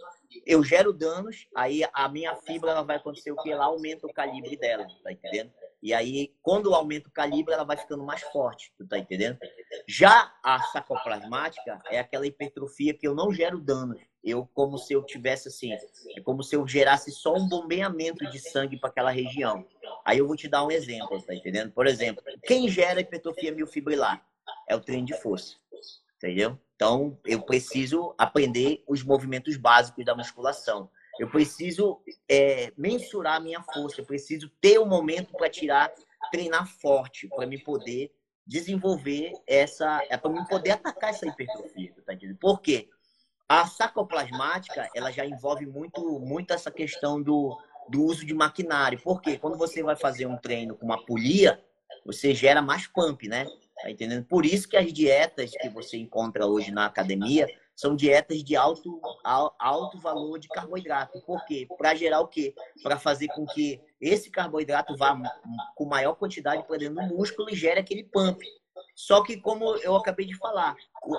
Eu 0.45 0.63
gero 0.63 0.91
danos, 0.91 1.47
aí 1.55 1.83
a 1.93 2.09
minha 2.09 2.35
fibra 2.35 2.71
ela 2.71 2.81
vai 2.81 2.95
acontecer 2.95 3.31
o 3.31 3.37
que? 3.37 3.51
Ela 3.51 3.65
aumenta 3.65 4.07
o 4.07 4.13
calibre 4.13 4.57
dela, 4.57 4.87
tá 5.03 5.11
entendendo? 5.11 5.51
E 5.85 5.93
aí, 5.93 6.33
quando 6.41 6.73
aumenta 6.73 7.07
o 7.07 7.11
calibre, 7.11 7.53
ela 7.53 7.63
vai 7.63 7.77
ficando 7.77 8.03
mais 8.03 8.19
forte, 8.19 8.73
tu 8.75 8.87
tá 8.87 8.97
entendendo? 8.97 9.37
Já 9.87 10.33
a 10.43 10.59
sarcoplasmática 10.59 11.79
é 11.91 11.99
aquela 11.99 12.25
hipertrofia 12.25 12.91
que 12.91 13.07
eu 13.07 13.13
não 13.13 13.31
gero 13.31 13.59
danos. 13.59 14.01
Eu, 14.23 14.49
como 14.51 14.79
se 14.79 14.93
eu 14.93 15.03
tivesse 15.03 15.47
assim, 15.47 15.71
é 16.17 16.21
como 16.21 16.41
se 16.41 16.55
eu 16.55 16.67
gerasse 16.67 17.11
só 17.11 17.35
um 17.35 17.47
bombeamento 17.47 18.27
de 18.31 18.39
sangue 18.39 18.79
para 18.79 18.89
aquela 18.89 19.11
região. 19.11 19.63
Aí 20.03 20.17
eu 20.17 20.25
vou 20.25 20.35
te 20.35 20.47
dar 20.47 20.65
um 20.65 20.71
exemplo, 20.71 21.21
tá 21.21 21.35
entendendo? 21.35 21.71
Por 21.71 21.85
exemplo, 21.85 22.23
quem 22.41 22.67
gera 22.67 23.01
hipertrofia 23.01 23.51
miofibrilar? 23.51 24.25
É 24.67 24.75
o 24.75 24.81
treino 24.81 25.05
de 25.05 25.13
força, 25.13 25.55
entendeu? 26.17 26.59
Então, 26.75 27.15
eu 27.23 27.43
preciso 27.43 28.15
aprender 28.17 28.83
os 28.87 29.03
movimentos 29.03 29.55
básicos 29.55 30.03
da 30.03 30.15
musculação. 30.15 30.89
Eu 31.19 31.29
preciso 31.29 32.01
é, 32.29 32.71
mensurar 32.77 33.35
a 33.35 33.39
minha 33.39 33.61
força, 33.61 34.01
eu 34.01 34.05
preciso 34.05 34.49
ter 34.61 34.79
um 34.79 34.85
momento 34.85 35.31
para 35.33 35.49
tirar, 35.49 35.91
treinar 36.31 36.67
forte, 36.67 37.27
para 37.27 37.45
me 37.45 37.57
poder 37.57 38.11
desenvolver 38.45 39.33
essa, 39.47 40.05
é 40.09 40.17
para 40.17 40.31
me 40.31 40.47
poder 40.47 40.71
atacar 40.71 41.09
essa 41.09 41.25
hipertrofia, 41.25 41.93
tá 42.05 42.13
entendendo? 42.13 42.37
Por 42.37 42.61
quê? 42.61 42.89
A 43.47 43.65
sarcoplasmática, 43.65 44.89
ela 44.95 45.11
já 45.11 45.25
envolve 45.25 45.65
muito, 45.65 46.19
muito 46.19 46.53
essa 46.53 46.71
questão 46.71 47.21
do, 47.21 47.57
do 47.89 48.03
uso 48.03 48.25
de 48.25 48.33
maquinário. 48.33 48.99
Porque 49.03 49.37
quando 49.37 49.57
você 49.57 49.83
vai 49.83 49.95
fazer 49.95 50.25
um 50.25 50.37
treino 50.37 50.75
com 50.75 50.85
uma 50.85 51.03
polia, 51.05 51.63
você 52.05 52.33
gera 52.33 52.61
mais 52.61 52.87
pump, 52.87 53.27
né? 53.27 53.45
Tá 53.81 53.89
entendendo? 53.89 54.25
Por 54.25 54.45
isso 54.45 54.67
que 54.67 54.77
as 54.77 54.91
dietas 54.91 55.51
que 55.51 55.69
você 55.69 55.97
encontra 55.97 56.45
hoje 56.45 56.71
na 56.71 56.85
academia 56.85 57.47
são 57.75 57.95
dietas 57.95 58.43
de 58.43 58.55
alto, 58.55 59.01
alto 59.23 59.99
valor 59.99 60.39
de 60.39 60.47
carboidrato. 60.47 61.21
Por 61.21 61.45
quê? 61.45 61.67
Para 61.77 61.93
gerar 61.93 62.21
o 62.21 62.27
quê? 62.27 62.55
Para 62.81 62.97
fazer 62.97 63.27
com 63.29 63.45
que 63.45 63.81
esse 63.99 64.31
carboidrato 64.31 64.95
vá 64.95 65.15
com 65.75 65.85
maior 65.85 66.15
quantidade 66.15 66.63
para 66.65 66.77
dentro 66.77 66.95
do 66.95 67.15
músculo 67.15 67.49
e 67.49 67.55
gere 67.55 67.79
aquele 67.79 68.03
pump. 68.03 68.41
Só 68.95 69.21
que, 69.21 69.37
como 69.37 69.75
eu 69.77 69.95
acabei 69.95 70.25
de 70.25 70.37
falar, 70.37 70.75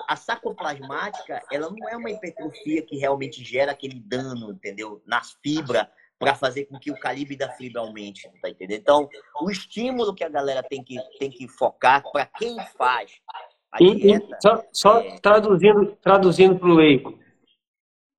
a 0.07 0.15
sacoplasmática, 0.15 1.43
ela 1.51 1.69
não 1.69 1.87
é 1.87 1.95
uma 1.95 2.09
hipertrofia 2.09 2.81
que 2.81 2.97
realmente 2.97 3.43
gera 3.43 3.71
aquele 3.71 3.99
dano, 3.99 4.51
entendeu? 4.51 5.01
Nas 5.05 5.33
fibras, 5.43 5.87
para 6.17 6.33
fazer 6.33 6.65
com 6.65 6.79
que 6.79 6.91
o 6.91 6.99
calibre 6.99 7.35
da 7.35 7.51
fibra 7.51 7.81
aumente, 7.81 8.27
tá 8.41 8.49
entendendo? 8.49 8.79
Então, 8.79 9.09
o 9.39 9.51
estímulo 9.51 10.15
que 10.15 10.23
a 10.23 10.29
galera 10.29 10.63
tem 10.63 10.83
que, 10.83 10.97
tem 11.19 11.29
que 11.29 11.47
focar 11.47 12.03
para 12.11 12.25
quem 12.25 12.57
faz 12.75 13.21
a 13.71 13.77
dieta... 13.77 14.37
só, 14.41 14.63
só 14.71 14.99
é... 14.99 15.19
traduzindo 15.19 15.97
traduzindo 16.01 16.57
para 16.57 16.67
o 16.67 16.73
leigo, 16.73 17.19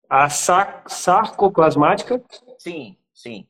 a 0.08 0.28
sarcoplasmática... 0.28 2.22
Sim, 2.58 2.96
sim. 3.12 3.46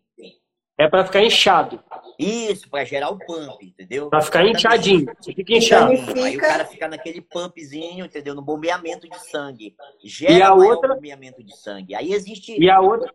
É 0.79 0.89
para 0.89 1.05
ficar 1.05 1.23
inchado. 1.25 1.83
Isso, 2.17 2.71
para 2.71 2.85
gerar 2.85 3.11
o 3.11 3.19
pump, 3.19 3.65
entendeu? 3.65 4.09
Para 4.09 4.23
ficar 4.23 4.47
inchadinho. 4.47 5.13
Você 5.21 5.33
fica 5.33 5.55
inchado. 5.55 5.97
Fica... 5.97 6.25
Aí 6.25 6.37
o 6.37 6.41
cara 6.41 6.65
fica 6.65 6.87
naquele 6.87 7.21
pumpzinho, 7.21 8.05
entendeu? 8.05 8.33
No 8.33 8.43
bombeamento 8.43 9.09
de 9.09 9.19
sangue. 9.29 9.75
Gera 10.05 10.33
e 10.33 10.43
a 10.43 10.55
outra... 10.55 10.95
bombeamento 10.95 11.43
de 11.43 11.57
sangue. 11.57 11.97
Aí 11.97 12.13
existe. 12.13 12.57
E 12.57 12.71
a 12.71 12.81
outra. 12.81 13.13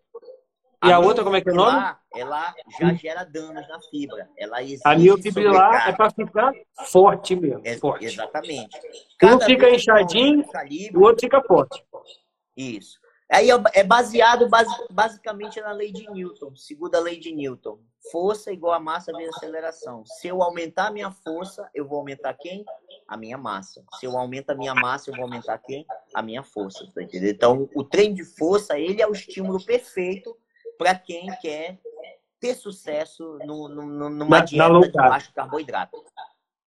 E 0.84 0.92
a, 0.92 0.98
a 0.98 1.00
outra, 1.00 1.24
como 1.24 1.36
é 1.36 1.42
que 1.42 1.50
é 1.50 1.54
o 1.54 1.56
nome? 1.56 1.82
Ela 2.14 2.54
já 2.80 2.94
gera 2.94 3.24
danos 3.24 3.68
na 3.68 3.80
fibra. 3.90 4.30
Ela 4.38 4.58
a 4.84 4.96
miofibrilar 4.96 5.90
é 5.90 5.94
para 5.94 6.12
ficar 6.12 6.52
forte 6.88 7.36
mesmo. 7.36 7.62
É, 7.64 7.78
forte. 7.78 8.06
Exatamente. 8.06 8.78
Cada 9.18 9.38
um 9.38 9.40
fica 9.40 9.70
inchadinho, 9.70 10.44
o 10.94 11.02
outro 11.02 11.22
fica 11.22 11.42
forte. 11.42 11.84
Isso. 12.56 13.00
Aí 13.32 13.50
é, 13.50 13.56
é 13.74 13.84
baseado 13.84 14.48
basicamente 14.92 15.60
na 15.62 15.72
lei 15.72 15.92
de 15.92 16.08
Newton, 16.10 16.56
segunda 16.56 17.00
lei 17.00 17.18
de 17.18 17.34
Newton. 17.34 17.80
Força 18.12 18.52
igual 18.52 18.74
a 18.74 18.80
massa 18.80 19.14
vezes 19.14 19.36
aceleração. 19.38 20.06
Se 20.06 20.28
eu 20.28 20.44
aumentar 20.44 20.88
a 20.88 20.92
minha 20.92 21.10
força, 21.10 21.70
eu 21.74 21.88
vou 21.88 22.00
aumentar 22.00 22.34
quem? 22.34 22.66
A 23.08 23.16
minha 23.16 23.38
massa. 23.38 23.84
Se 23.98 24.06
eu 24.06 24.18
aumento 24.18 24.50
a 24.50 24.56
minha 24.56 24.76
massa, 24.76 25.10
eu 25.10 25.16
vou 25.16 25.24
aumentar 25.24 25.58
quem? 25.60 25.86
A 26.14 26.22
minha 26.22 26.44
força. 26.44 26.86
Tá 26.94 27.02
entendendo? 27.02 27.34
Então, 27.34 27.70
o 27.74 27.84
treino 27.84 28.14
de 28.14 28.26
força, 28.26 28.78
ele 28.78 29.02
é 29.02 29.08
o 29.08 29.14
estímulo 29.14 29.64
perfeito 29.64 30.38
para 30.78 30.96
quem 30.96 31.28
quer 31.42 31.80
ter 32.40 32.56
sucesso 32.56 33.38
no, 33.46 33.70
no, 33.70 34.10
numa 34.10 34.40
na, 34.40 34.46
dieta 34.46 34.70
na 34.70 34.80
de 34.82 34.92
baixo 34.92 35.34
carboidrato. 35.34 36.04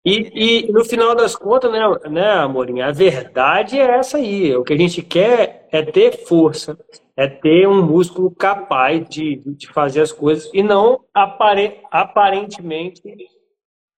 E, 0.03 0.65
e 0.65 0.71
no 0.71 0.85
final 0.85 1.13
das 1.13 1.35
contas, 1.35 1.71
né, 1.71 1.81
né, 2.09 2.31
Amorim, 2.31 2.81
a 2.81 2.91
verdade 2.91 3.77
é 3.77 3.97
essa 3.97 4.17
aí. 4.17 4.55
O 4.55 4.63
que 4.63 4.73
a 4.73 4.77
gente 4.77 5.01
quer 5.01 5.67
é 5.69 5.83
ter 5.83 6.25
força, 6.25 6.77
é 7.15 7.27
ter 7.27 7.67
um 7.67 7.85
músculo 7.85 8.33
capaz 8.33 9.07
de, 9.09 9.41
de 9.45 9.67
fazer 9.67 10.01
as 10.01 10.11
coisas 10.11 10.49
e 10.53 10.63
não 10.63 11.03
apare, 11.13 11.81
aparentemente 11.91 13.01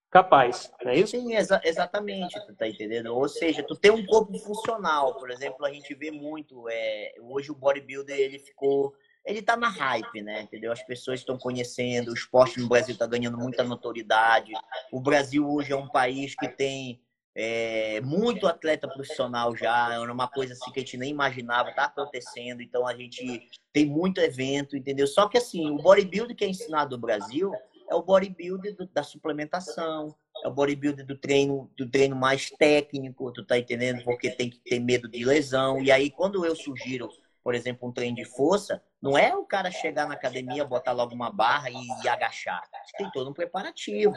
capaz, 0.09 0.71
não 0.83 0.91
é 0.91 0.95
isso? 0.97 1.11
Sim, 1.11 1.35
exa 1.35 1.61
exatamente, 1.63 2.33
tu 2.47 2.55
tá 2.55 2.67
entendendo? 2.67 3.15
Ou 3.15 3.29
seja, 3.29 3.61
tu 3.61 3.75
tem 3.75 3.91
um 3.91 4.03
corpo 4.05 4.37
funcional, 4.39 5.15
por 5.15 5.29
exemplo, 5.29 5.63
a 5.65 5.71
gente 5.71 5.93
vê 5.93 6.09
muito, 6.09 6.67
é, 6.67 7.13
hoje 7.21 7.51
o 7.51 7.55
bodybuilder, 7.55 8.17
ele 8.17 8.39
ficou, 8.39 8.95
ele 9.25 9.41
tá 9.41 9.55
na 9.55 9.69
hype, 9.69 10.21
né, 10.21 10.41
entendeu? 10.41 10.71
As 10.71 10.81
pessoas 10.83 11.19
estão 11.19 11.37
conhecendo, 11.37 12.11
o 12.11 12.13
esporte 12.13 12.59
no 12.59 12.67
Brasil 12.67 12.97
tá 12.97 13.05
ganhando 13.05 13.37
muita 13.37 13.63
notoriedade, 13.63 14.51
o 14.91 14.99
Brasil 14.99 15.47
hoje 15.47 15.71
é 15.71 15.75
um 15.75 15.87
país 15.87 16.35
que 16.35 16.47
tem 16.47 17.01
é, 17.35 18.01
muito 18.01 18.47
atleta 18.47 18.87
profissional 18.87 19.55
já, 19.55 19.93
era 19.93 20.11
uma 20.11 20.27
coisa 20.27 20.53
assim 20.53 20.71
que 20.71 20.79
a 20.79 20.83
gente 20.83 20.97
nem 20.97 21.11
imaginava, 21.11 21.71
tá 21.73 21.85
acontecendo, 21.85 22.61
então 22.61 22.87
a 22.87 22.95
gente 22.95 23.47
tem 23.71 23.85
muito 23.85 24.19
evento, 24.19 24.75
entendeu? 24.75 25.07
Só 25.07 25.27
que 25.27 25.37
assim, 25.37 25.69
o 25.69 25.77
bodybuilder 25.77 26.35
que 26.35 26.43
é 26.43 26.47
ensinado 26.47 26.95
no 26.95 27.01
Brasil 27.01 27.53
é 27.89 27.95
o 27.95 28.03
bodybuilder 28.03 28.75
do, 28.75 28.87
da 28.87 29.03
suplementação, 29.03 30.15
é 30.43 30.47
o 30.47 30.51
bodybuilder 30.51 31.05
do 31.05 31.17
treino, 31.17 31.69
do 31.77 31.89
treino 31.89 32.15
mais 32.15 32.49
técnico, 32.51 33.31
tu 33.31 33.45
tá 33.45 33.57
entendendo? 33.57 34.03
Porque 34.03 34.29
tem 34.29 34.49
que 34.49 34.59
ter 34.59 34.79
medo 34.79 35.07
de 35.07 35.25
lesão. 35.25 35.81
E 35.81 35.91
aí, 35.91 36.09
quando 36.09 36.45
eu 36.45 36.55
sugiro, 36.55 37.09
por 37.49 37.55
exemplo, 37.55 37.89
um 37.89 37.91
treino 37.91 38.15
de 38.15 38.25
força, 38.25 38.79
não 39.01 39.17
é 39.17 39.35
o 39.35 39.43
cara 39.43 39.71
chegar 39.71 40.07
na 40.07 40.13
academia, 40.13 40.63
botar 40.63 40.91
logo 40.91 41.15
uma 41.15 41.31
barra 41.31 41.67
e, 41.71 41.77
e 42.03 42.07
agachar. 42.07 42.61
Tem 42.95 43.09
todo 43.09 43.27
um 43.27 43.33
preparativo. 43.33 44.13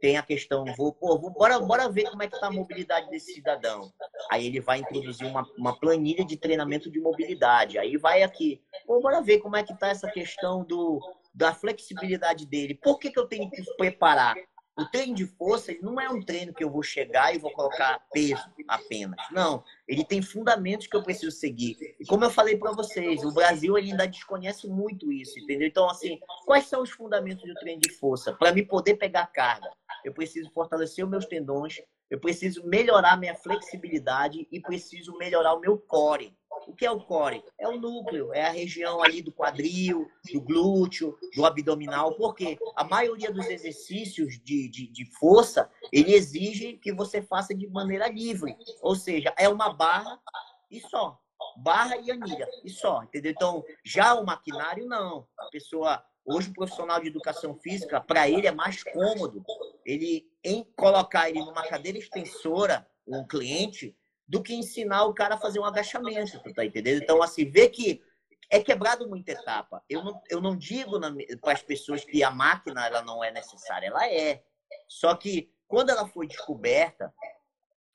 Tem 0.00 0.16
a 0.16 0.22
questão, 0.22 0.64
vou, 0.78 0.90
pô, 0.90 1.18
vou, 1.18 1.28
bora, 1.28 1.58
bora 1.58 1.90
ver 1.90 2.08
como 2.08 2.22
é 2.22 2.26
que 2.26 2.40
tá 2.40 2.46
a 2.46 2.50
mobilidade 2.50 3.10
desse 3.10 3.34
cidadão. 3.34 3.92
Aí 4.30 4.46
ele 4.46 4.62
vai 4.62 4.78
introduzir 4.78 5.26
uma, 5.26 5.46
uma 5.58 5.78
planilha 5.78 6.24
de 6.24 6.38
treinamento 6.38 6.90
de 6.90 6.98
mobilidade. 6.98 7.76
Aí 7.76 7.98
vai 7.98 8.22
aqui, 8.22 8.62
pô, 8.86 8.98
bora 8.98 9.20
ver 9.20 9.40
como 9.40 9.56
é 9.56 9.62
que 9.62 9.78
tá 9.78 9.88
essa 9.88 10.10
questão 10.10 10.64
do, 10.64 11.00
da 11.34 11.52
flexibilidade 11.52 12.46
dele. 12.46 12.76
Por 12.82 12.98
que, 12.98 13.10
que 13.10 13.18
eu 13.18 13.26
tenho 13.26 13.50
que 13.50 13.62
preparar? 13.76 14.34
O 14.78 14.86
treino 14.86 15.14
de 15.14 15.26
força 15.26 15.72
ele 15.72 15.82
não 15.82 16.00
é 16.00 16.08
um 16.08 16.22
treino 16.22 16.54
que 16.54 16.64
eu 16.64 16.70
vou 16.70 16.82
chegar 16.82 17.34
e 17.34 17.38
vou 17.38 17.50
colocar 17.52 18.00
peso 18.12 18.42
apenas. 18.66 19.20
Não, 19.30 19.62
ele 19.86 20.04
tem 20.04 20.22
fundamentos 20.22 20.86
que 20.86 20.96
eu 20.96 21.02
preciso 21.02 21.30
seguir. 21.30 21.76
E 21.98 22.06
como 22.06 22.24
eu 22.24 22.30
falei 22.30 22.56
para 22.56 22.72
vocês, 22.72 23.22
o 23.22 23.32
Brasil 23.32 23.76
ainda 23.76 24.06
desconhece 24.06 24.68
muito 24.68 25.12
isso, 25.12 25.38
entendeu? 25.38 25.68
Então, 25.68 25.88
assim, 25.90 26.18
quais 26.46 26.66
são 26.66 26.82
os 26.82 26.90
fundamentos 26.90 27.44
do 27.46 27.54
treino 27.54 27.80
de 27.80 27.92
força? 27.92 28.32
Para 28.32 28.52
me 28.52 28.64
poder 28.64 28.94
pegar 28.94 29.26
carga, 29.26 29.70
eu 30.04 30.14
preciso 30.14 30.50
fortalecer 30.50 31.04
os 31.04 31.10
meus 31.10 31.26
tendões, 31.26 31.80
eu 32.10 32.18
preciso 32.18 32.66
melhorar 32.66 33.16
minha 33.16 33.36
flexibilidade 33.36 34.46
e 34.50 34.60
preciso 34.60 35.16
melhorar 35.16 35.54
o 35.54 35.60
meu 35.60 35.78
core. 35.78 36.36
O 36.66 36.74
que 36.74 36.84
é 36.84 36.90
o 36.90 37.00
core? 37.00 37.42
É 37.58 37.68
o 37.68 37.80
núcleo, 37.80 38.34
é 38.34 38.42
a 38.42 38.50
região 38.50 39.02
ali 39.02 39.22
do 39.22 39.32
quadril, 39.32 40.06
do 40.32 40.40
glúteo, 40.40 41.16
do 41.34 41.46
abdominal, 41.46 42.14
porque 42.16 42.58
a 42.76 42.84
maioria 42.84 43.32
dos 43.32 43.46
exercícios 43.46 44.40
de, 44.42 44.68
de, 44.68 44.88
de 44.88 45.04
força, 45.18 45.70
ele 45.92 46.12
exige 46.12 46.76
que 46.78 46.92
você 46.92 47.22
faça 47.22 47.54
de 47.54 47.66
maneira 47.68 48.08
livre. 48.08 48.56
Ou 48.82 48.96
seja, 48.96 49.32
é 49.38 49.48
uma 49.48 49.72
barra 49.72 50.20
e 50.70 50.80
só. 50.80 51.18
Barra 51.56 51.96
e 51.96 52.10
anilha, 52.10 52.46
e 52.64 52.70
só, 52.70 53.02
entendeu? 53.02 53.32
Então, 53.32 53.64
já 53.84 54.14
o 54.14 54.26
maquinário, 54.26 54.86
não. 54.86 55.26
A 55.38 55.46
pessoa 55.46 56.04
Hoje, 56.24 56.50
o 56.50 56.54
profissional 56.54 57.00
de 57.00 57.08
educação 57.08 57.54
física, 57.56 58.00
para 58.00 58.28
ele 58.28 58.46
é 58.46 58.52
mais 58.52 58.82
cômodo 58.82 59.44
ele 59.84 60.30
em 60.44 60.64
colocar 60.76 61.28
ele 61.28 61.40
numa 61.40 61.66
cadeira 61.66 61.98
extensora, 61.98 62.86
um 63.06 63.26
cliente, 63.26 63.96
do 64.28 64.42
que 64.42 64.54
ensinar 64.54 65.04
o 65.04 65.14
cara 65.14 65.34
a 65.34 65.38
fazer 65.38 65.58
um 65.58 65.64
agachamento, 65.64 66.40
tu 66.40 66.54
tá 66.54 66.64
entendendo? 66.64 67.02
Então, 67.02 67.20
assim, 67.22 67.50
vê 67.50 67.68
que 67.68 68.00
é 68.48 68.60
quebrado 68.60 69.08
muita 69.08 69.32
etapa. 69.32 69.82
Eu 69.88 70.04
não, 70.04 70.22
eu 70.28 70.40
não 70.40 70.56
digo 70.56 71.00
para 71.40 71.52
as 71.52 71.62
pessoas 71.62 72.04
que 72.04 72.22
a 72.22 72.30
máquina 72.30 72.86
ela 72.86 73.02
não 73.02 73.24
é 73.24 73.30
necessária, 73.30 73.88
ela 73.88 74.08
é. 74.08 74.42
Só 74.88 75.14
que 75.16 75.52
quando 75.66 75.90
ela 75.90 76.06
foi 76.06 76.26
descoberta, 76.26 77.12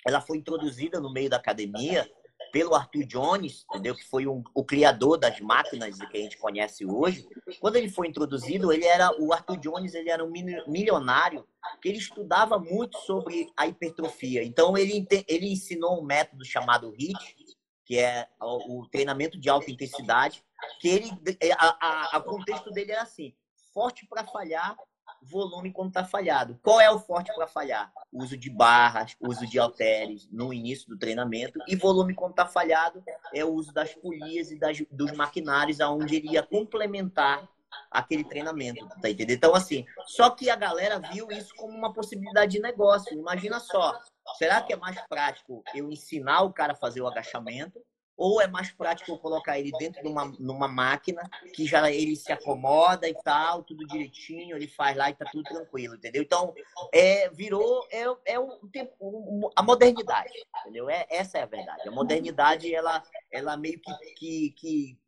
ela 0.06 0.20
foi 0.20 0.38
introduzida 0.38 1.00
no 1.00 1.12
meio 1.12 1.30
da 1.30 1.38
academia, 1.38 2.10
pelo 2.56 2.74
Arthur 2.74 3.04
Jones, 3.04 3.66
entendeu? 3.70 3.94
Que 3.94 4.06
foi 4.06 4.26
um, 4.26 4.42
o 4.54 4.64
criador 4.64 5.18
das 5.18 5.42
máquinas 5.42 6.00
que 6.00 6.18
a 6.18 6.22
gente 6.22 6.38
conhece 6.38 6.86
hoje. 6.86 7.28
Quando 7.60 7.76
ele 7.76 7.90
foi 7.90 8.08
introduzido, 8.08 8.72
ele 8.72 8.86
era 8.86 9.12
o 9.22 9.34
Arthur 9.34 9.58
Jones, 9.58 9.94
ele 9.94 10.10
era 10.10 10.24
um 10.24 10.32
milionário 10.66 11.46
que 11.82 11.90
ele 11.90 11.98
estudava 11.98 12.58
muito 12.58 12.98
sobre 13.00 13.52
a 13.58 13.68
hipertrofia. 13.68 14.42
Então 14.42 14.78
ele 14.78 15.06
ele 15.28 15.52
ensinou 15.52 16.00
um 16.00 16.06
método 16.06 16.46
chamado 16.46 16.96
HIIT, 16.98 17.36
que 17.84 18.00
é 18.00 18.26
o 18.40 18.88
treinamento 18.90 19.38
de 19.38 19.50
alta 19.50 19.70
intensidade, 19.70 20.42
que 20.80 20.88
ele 20.88 21.12
a, 21.60 21.88
a, 21.88 22.18
a 22.18 22.22
contexto 22.22 22.72
dele 22.72 22.94
era 22.94 23.02
assim: 23.02 23.36
forte 23.74 24.08
para 24.08 24.26
falhar, 24.26 24.78
volume 25.26 25.72
quando 25.72 25.90
está 25.90 26.04
falhado. 26.04 26.60
Qual 26.62 26.80
é 26.80 26.90
o 26.90 27.00
forte 27.00 27.34
para 27.34 27.48
falhar? 27.48 27.92
Uso 28.12 28.38
de 28.38 28.50
barras, 28.50 29.16
uso 29.20 29.46
de 29.48 29.60
halteres 29.60 30.28
no 30.32 30.54
início 30.54 30.88
do 30.88 30.98
treinamento 30.98 31.60
e 31.68 31.76
volume 31.76 32.14
quando 32.14 32.32
está 32.32 32.46
falhado 32.46 33.04
é 33.34 33.44
o 33.44 33.52
uso 33.52 33.74
das 33.74 33.94
polias 33.94 34.52
e 34.52 34.60
das, 34.60 34.82
dos 34.92 35.12
maquinários 35.12 35.82
aonde 35.82 36.16
ele 36.16 36.32
ia 36.32 36.44
complementar 36.44 37.48
aquele 37.92 38.24
treinamento, 38.24 38.88
tá 39.02 39.10
entendendo? 39.10 39.38
Então 39.38 39.56
assim, 39.56 39.86
só 40.06 40.30
que 40.30 40.50
a 40.50 40.56
galera 40.56 41.00
viu 41.00 41.30
isso 41.32 41.54
como 41.56 41.78
uma 41.78 41.94
possibilidade 41.94 42.54
de 42.54 42.62
negócio. 42.62 43.18
Imagina 43.18 43.60
só, 43.60 44.00
será 44.38 44.62
que 44.62 44.74
é 44.74 44.78
mais 44.78 45.00
prático 45.08 45.64
eu 45.74 45.92
ensinar 45.92 46.44
o 46.44 46.54
cara 46.54 46.74
a 46.74 46.78
fazer 46.78 47.02
o 47.02 47.08
agachamento 47.08 47.82
ou 48.18 48.42
é 48.42 48.48
mais 48.48 48.72
prático 48.72 49.12
eu 49.12 49.18
colocar 49.18 49.60
ele 49.60 49.72
dentro 49.78 50.02
de 50.02 50.08
uma, 50.08 50.26
numa 50.40 50.68
máquina 50.68 51.22
que 51.54 51.66
já 51.66 51.92
ele 51.92 52.16
se 52.16 52.32
acomoda 52.32 53.08
e 53.08 53.14
tal, 53.24 53.64
tudo 53.64 53.86
direitinho, 53.86 54.56
ele 54.56 54.68
faz 54.68 54.96
lá 54.96 55.10
e 55.10 55.16
tá 55.16 55.26
tudo 55.32 55.44
tranquilo, 55.44 55.96
entendeu? 55.96 56.22
Então, 56.22 56.54
é, 56.94 57.30
virou 57.30 57.86
é, 57.92 58.04
é 58.26 58.40
o, 58.40 58.68
tempo, 58.72 59.52
a 59.56 59.62
modernidade, 59.62 60.34
entendeu? 60.62 60.90
É, 60.90 61.06
essa 61.10 61.38
é 61.38 61.44
a 61.44 61.48
verdade. 61.48 61.88
A 61.88 61.92
modernidade, 61.92 62.74
ela, 62.74 63.04
ela 63.32 63.58
meio 63.58 63.80
que, 63.80 63.92
que, 64.16 64.50
que 64.52 65.00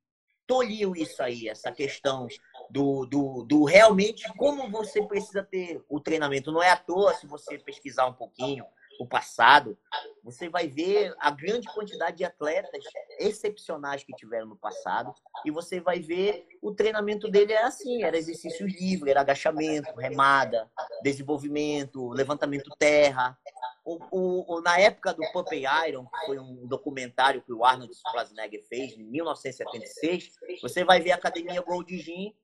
tolhiu 0.45 0.95
isso 0.95 1.22
aí, 1.22 1.49
essa 1.49 1.72
questão 1.72 2.28
do, 2.70 3.05
do, 3.05 3.43
do 3.43 3.64
realmente 3.66 4.32
como 4.36 4.70
você 4.72 5.03
precisa 5.03 5.43
ter 5.43 5.84
o 5.89 5.99
treinamento. 5.99 6.51
Não 6.51 6.64
é 6.64 6.72
à 6.72 6.78
toa 6.78 7.14
se 7.14 7.28
você 7.28 7.58
pesquisar 7.60 8.08
um 8.08 8.14
pouquinho, 8.14 8.66
o 9.00 9.06
passado, 9.06 9.78
você 10.24 10.50
vai 10.50 10.68
ver 10.68 11.16
a 11.20 11.32
grande 11.32 11.68
quantidade 11.74 12.18
de 12.18 12.26
atletas 12.26 12.84
excepcionais 13.20 14.04
que 14.04 14.14
tiveram 14.14 14.48
no 14.48 14.58
passado 14.58 15.14
e 15.45 15.52
você 15.52 15.80
vai 15.80 16.00
ver 16.00 16.48
o 16.62 16.74
treinamento 16.74 17.30
dele 17.30 17.54
era 17.54 17.68
assim, 17.68 18.04
era 18.04 18.18
exercício 18.18 18.66
livre, 18.66 19.12
era 19.12 19.22
agachamento, 19.22 19.93
remada, 19.95 20.70
desenvolvimento, 21.04 22.10
levantamento 22.10 22.70
terra. 22.78 23.38
O, 23.86 24.00
o, 24.12 24.56
o 24.56 24.62
na 24.62 24.80
época 24.80 25.14
do 25.14 25.24
Puppy 25.32 25.64
Iron, 25.88 26.06
que 26.06 26.26
foi 26.26 26.39
um 26.39 26.68
documentário 26.68 27.41
que 27.41 27.54
o 27.54 27.64
Arnold 27.64 27.93
Schwarzenegger 27.95 28.64
fez 28.68 28.93
em 28.93 29.04
1976, 29.04 30.34
você 30.62 30.84
vai 30.84 31.00
ver 31.00 31.12
a 31.12 31.16
academia 31.16 31.62
Gold 31.62 31.98
Gym, 31.98 32.36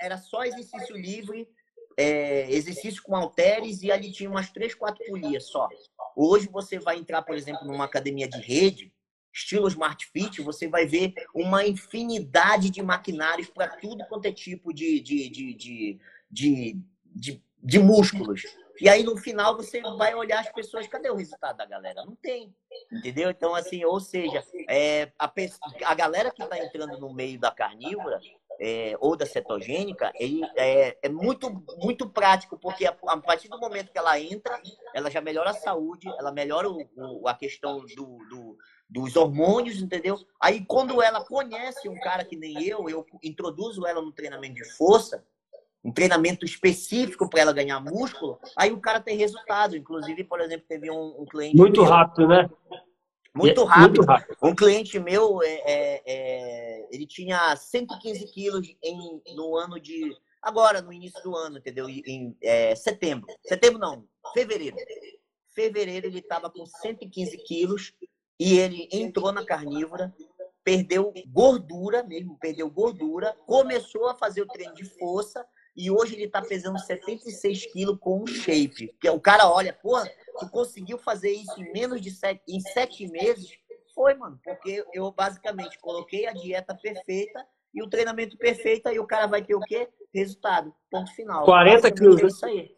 era 0.00 0.16
só 0.16 0.44
exercício 0.44 0.96
livre 0.96 1.48
é, 1.96 2.50
exercício 2.50 3.02
com 3.02 3.16
halteres 3.16 3.82
e 3.82 3.90
ali 3.90 4.12
tinha 4.12 4.28
umas 4.28 4.50
três, 4.50 4.74
quatro 4.74 5.04
polias 5.06 5.48
só. 5.48 5.68
Hoje 6.14 6.48
você 6.48 6.78
vai 6.78 6.98
entrar, 6.98 7.22
por 7.22 7.34
exemplo, 7.34 7.66
numa 7.66 7.84
academia 7.84 8.28
de 8.28 8.38
rede, 8.38 8.92
estilo 9.32 9.68
Smart 9.68 10.06
Fit, 10.06 10.40
você 10.40 10.66
vai 10.66 10.86
ver 10.86 11.12
uma 11.34 11.66
infinidade 11.66 12.70
de 12.70 12.82
maquinários 12.82 13.48
para 13.48 13.68
tudo 13.68 14.04
quanto 14.06 14.26
é 14.26 14.32
tipo 14.32 14.72
de, 14.72 15.00
de, 15.00 15.28
de, 15.28 15.54
de, 15.54 15.98
de, 16.30 17.42
de, 17.62 17.78
músculos. 17.78 18.42
E 18.80 18.88
aí, 18.88 19.02
no 19.02 19.16
final, 19.16 19.56
você 19.56 19.80
vai 19.80 20.14
olhar 20.14 20.40
as 20.40 20.52
pessoas, 20.52 20.86
cadê 20.86 21.10
o 21.10 21.16
resultado 21.16 21.56
da 21.56 21.66
galera? 21.66 22.04
Não 22.04 22.14
tem, 22.16 22.54
entendeu? 22.90 23.30
Então, 23.30 23.54
assim, 23.54 23.84
ou 23.84 24.00
seja, 24.00 24.42
é, 24.68 25.12
a, 25.18 25.32
a 25.84 25.94
galera 25.94 26.30
que 26.30 26.42
está 26.42 26.58
entrando 26.58 26.98
no 26.98 27.12
meio 27.12 27.38
da 27.38 27.50
carnívora, 27.50 28.20
é, 28.60 28.96
ou 29.00 29.16
da 29.16 29.26
cetogênica, 29.26 30.12
ele 30.18 30.42
é, 30.56 30.96
é, 31.02 31.08
muito, 31.08 31.50
muito 31.78 32.08
prático, 32.08 32.58
porque 32.58 32.86
a, 32.86 32.96
a, 33.06 33.16
partir 33.18 33.48
do 33.48 33.58
momento 33.58 33.92
que 33.92 33.98
ela 33.98 34.18
entra, 34.20 34.60
ela 34.94 35.10
já 35.10 35.20
melhora 35.20 35.50
a 35.50 35.54
saúde, 35.54 36.08
ela 36.18 36.32
melhora 36.32 36.68
o, 36.68 36.82
o, 36.96 37.28
a 37.28 37.34
questão 37.34 37.80
do, 37.80 38.18
do, 38.28 38.56
dos 38.88 39.16
hormônios, 39.16 39.80
entendeu? 39.80 40.18
Aí, 40.40 40.64
quando 40.64 41.02
ela 41.02 41.24
conhece 41.24 41.88
um 41.88 41.98
cara 42.00 42.24
que 42.24 42.36
nem 42.36 42.62
eu, 42.62 42.88
eu 42.88 43.04
introduzo 43.22 43.86
ela 43.86 44.00
no 44.00 44.12
treinamento 44.12 44.54
de 44.54 44.64
força, 44.76 45.24
um 45.84 45.92
treinamento 45.92 46.44
específico 46.44 47.30
para 47.30 47.42
ela 47.42 47.52
ganhar 47.52 47.78
músculo, 47.80 48.40
aí 48.56 48.72
o 48.72 48.80
cara 48.80 49.00
tem 49.00 49.16
resultado. 49.16 49.76
Inclusive, 49.76 50.24
por 50.24 50.40
exemplo, 50.40 50.66
teve 50.68 50.90
um, 50.90 51.20
um 51.20 51.24
cliente. 51.24 51.56
Muito 51.56 51.82
meu, 51.82 51.90
rápido, 51.90 52.26
né? 52.26 52.50
Muito 53.36 53.64
rápido. 53.64 53.82
muito 53.82 54.02
rápido. 54.02 54.36
Um 54.42 54.54
cliente 54.54 54.98
meu, 54.98 55.42
é, 55.42 55.62
é, 55.64 56.02
é, 56.06 56.88
ele 56.90 57.06
tinha 57.06 57.54
115 57.54 58.26
quilos 58.32 58.66
em, 58.82 59.22
no 59.34 59.56
ano 59.56 59.78
de. 59.78 60.16
Agora, 60.40 60.80
no 60.80 60.92
início 60.92 61.22
do 61.22 61.34
ano, 61.34 61.58
entendeu? 61.58 61.88
Em 61.88 62.36
é, 62.42 62.74
setembro. 62.74 63.26
Setembro 63.44 63.78
não, 63.78 64.06
fevereiro. 64.32 64.76
Fevereiro 65.54 66.06
ele 66.06 66.20
estava 66.20 66.50
com 66.50 66.64
115 66.64 67.36
quilos 67.38 67.92
e 68.38 68.58
ele 68.58 68.88
entrou 68.92 69.32
na 69.32 69.44
carnívora, 69.44 70.14
perdeu 70.62 71.12
gordura 71.26 72.02
mesmo, 72.02 72.38
perdeu 72.38 72.70
gordura, 72.70 73.36
começou 73.46 74.08
a 74.08 74.14
fazer 74.14 74.42
o 74.42 74.46
treino 74.46 74.74
de 74.74 74.84
força 74.84 75.44
e 75.76 75.90
hoje 75.90 76.14
ele 76.14 76.24
está 76.24 76.40
pesando 76.40 76.78
76 76.78 77.66
quilos 77.72 77.98
com 78.00 78.22
um 78.22 78.26
shape. 78.26 78.94
Que 79.00 79.08
o 79.10 79.20
cara 79.20 79.48
olha, 79.48 79.72
porra, 79.72 80.10
tu 80.38 80.48
conseguiu 80.50 80.98
fazer 80.98 81.30
isso 81.30 81.60
em 81.60 81.72
menos 81.72 82.00
de 82.00 82.10
sete, 82.10 82.42
em 82.48 82.60
sete 82.60 83.08
meses? 83.08 83.50
Foi, 83.94 84.14
mano, 84.14 84.38
porque 84.44 84.84
eu 84.92 85.10
basicamente 85.10 85.78
coloquei 85.78 86.26
a 86.26 86.32
dieta 86.32 86.74
perfeita 86.74 87.46
e 87.74 87.82
o 87.82 87.88
treinamento 87.88 88.36
perfeito, 88.36 88.88
aí 88.88 88.98
o 88.98 89.06
cara 89.06 89.26
vai 89.26 89.42
ter 89.42 89.54
o 89.54 89.60
quê? 89.60 89.88
Resultado. 90.12 90.74
Ponto 90.90 91.14
final. 91.14 91.44
40 91.44 91.90
quilos. 91.92 92.22
É 92.22 92.26
isso 92.26 92.46
aí. 92.46 92.76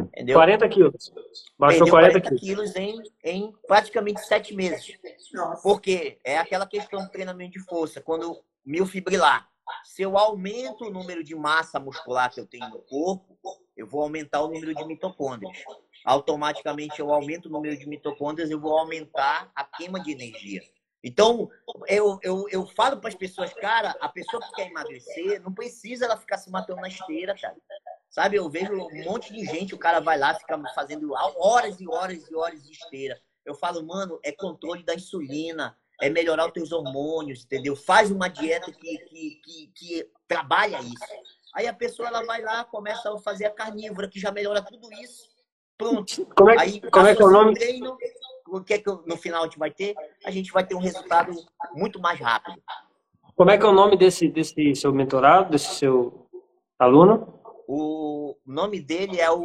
Entendeu? 0.00 0.36
40 0.36 0.68
quilos. 0.68 1.12
Baixou 1.58 1.88
40, 1.88 2.20
40 2.20 2.36
quilos 2.36 2.76
em, 2.76 3.02
em 3.24 3.52
praticamente 3.66 4.20
sete 4.20 4.54
meses. 4.54 4.96
Nossa. 5.32 5.62
Porque 5.62 6.18
é 6.24 6.38
aquela 6.38 6.66
questão 6.66 7.04
do 7.04 7.10
treinamento 7.10 7.52
de 7.52 7.60
força. 7.60 8.00
Quando 8.00 8.40
mil 8.64 8.86
fibrilar, 8.86 9.48
se 9.84 10.02
eu 10.02 10.16
aumento 10.16 10.84
o 10.84 10.90
número 10.90 11.24
de 11.24 11.34
massa 11.34 11.80
muscular 11.80 12.32
que 12.32 12.40
eu 12.40 12.46
tenho 12.46 12.68
no 12.68 12.78
corpo, 12.78 13.36
eu 13.76 13.86
vou 13.86 14.02
aumentar 14.02 14.42
o 14.42 14.48
número 14.48 14.74
de 14.74 14.84
mitocôndrias. 14.84 15.58
Automaticamente 16.06 17.00
eu 17.00 17.12
aumento 17.12 17.46
o 17.46 17.50
número 17.50 17.76
de 17.76 17.88
mitocôndrias, 17.88 18.48
eu 18.48 18.60
vou 18.60 18.78
aumentar 18.78 19.50
a 19.56 19.64
queima 19.64 19.98
de 20.00 20.12
energia. 20.12 20.62
Então, 21.02 21.50
eu, 21.88 22.20
eu, 22.22 22.46
eu 22.48 22.64
falo 22.64 22.98
para 22.98 23.08
as 23.08 23.14
pessoas, 23.16 23.52
cara, 23.54 23.92
a 24.00 24.08
pessoa 24.08 24.40
que 24.40 24.52
quer 24.52 24.68
emagrecer, 24.68 25.42
não 25.42 25.52
precisa 25.52 26.04
ela 26.04 26.16
ficar 26.16 26.38
se 26.38 26.48
matando 26.48 26.80
na 26.80 26.86
esteira, 26.86 27.34
cara. 27.36 27.56
Sabe, 28.08 28.36
eu 28.36 28.48
vejo 28.48 28.72
um 28.72 29.04
monte 29.04 29.32
de 29.32 29.44
gente, 29.44 29.74
o 29.74 29.78
cara 29.78 29.98
vai 29.98 30.16
lá, 30.16 30.32
fica 30.34 30.56
fazendo 30.74 31.12
horas 31.12 31.80
e 31.80 31.88
horas 31.88 32.28
e 32.30 32.34
horas 32.36 32.62
de 32.62 32.70
esteira. 32.70 33.20
Eu 33.44 33.56
falo, 33.56 33.84
mano, 33.84 34.20
é 34.22 34.30
controle 34.30 34.84
da 34.84 34.94
insulina, 34.94 35.76
é 36.00 36.08
melhorar 36.08 36.46
os 36.46 36.52
teus 36.52 36.70
hormônios, 36.70 37.44
entendeu? 37.44 37.74
Faz 37.74 38.12
uma 38.12 38.28
dieta 38.28 38.70
que, 38.70 38.98
que, 38.98 39.40
que, 39.44 39.72
que 39.74 40.10
trabalha 40.28 40.78
isso. 40.80 41.04
Aí 41.52 41.66
a 41.66 41.74
pessoa 41.74 42.08
ela 42.08 42.24
vai 42.24 42.42
lá, 42.42 42.64
começa 42.64 43.12
a 43.12 43.18
fazer 43.18 43.46
a 43.46 43.50
carnívora, 43.50 44.08
que 44.08 44.20
já 44.20 44.30
melhora 44.30 44.62
tudo 44.62 44.92
isso. 44.92 45.35
Pronto. 45.78 46.26
Como 46.34 46.50
é, 46.50 46.58
Aí, 46.58 46.80
como 46.90 47.06
é 47.06 47.14
que 47.14 47.22
é 47.22 47.24
o 47.24 47.30
nome? 47.30 47.54
Treino, 47.54 47.96
o 48.48 48.60
que 48.62 48.74
é 48.74 48.78
que 48.78 48.90
no 48.90 49.16
final 49.16 49.42
a 49.42 49.44
gente 49.44 49.58
vai 49.58 49.70
ter? 49.70 49.94
A 50.24 50.30
gente 50.30 50.52
vai 50.52 50.64
ter 50.64 50.74
um 50.74 50.80
resultado 50.80 51.32
muito 51.74 52.00
mais 52.00 52.18
rápido. 52.18 52.60
Como 53.34 53.50
é 53.50 53.58
que 53.58 53.64
é 53.64 53.68
o 53.68 53.72
nome 53.72 53.96
desse, 53.96 54.28
desse 54.28 54.74
seu 54.74 54.92
mentorado, 54.92 55.50
desse 55.50 55.74
seu 55.74 56.26
aluno? 56.78 57.40
O 57.68 58.36
nome 58.46 58.80
dele 58.80 59.20
é 59.20 59.30
o. 59.30 59.42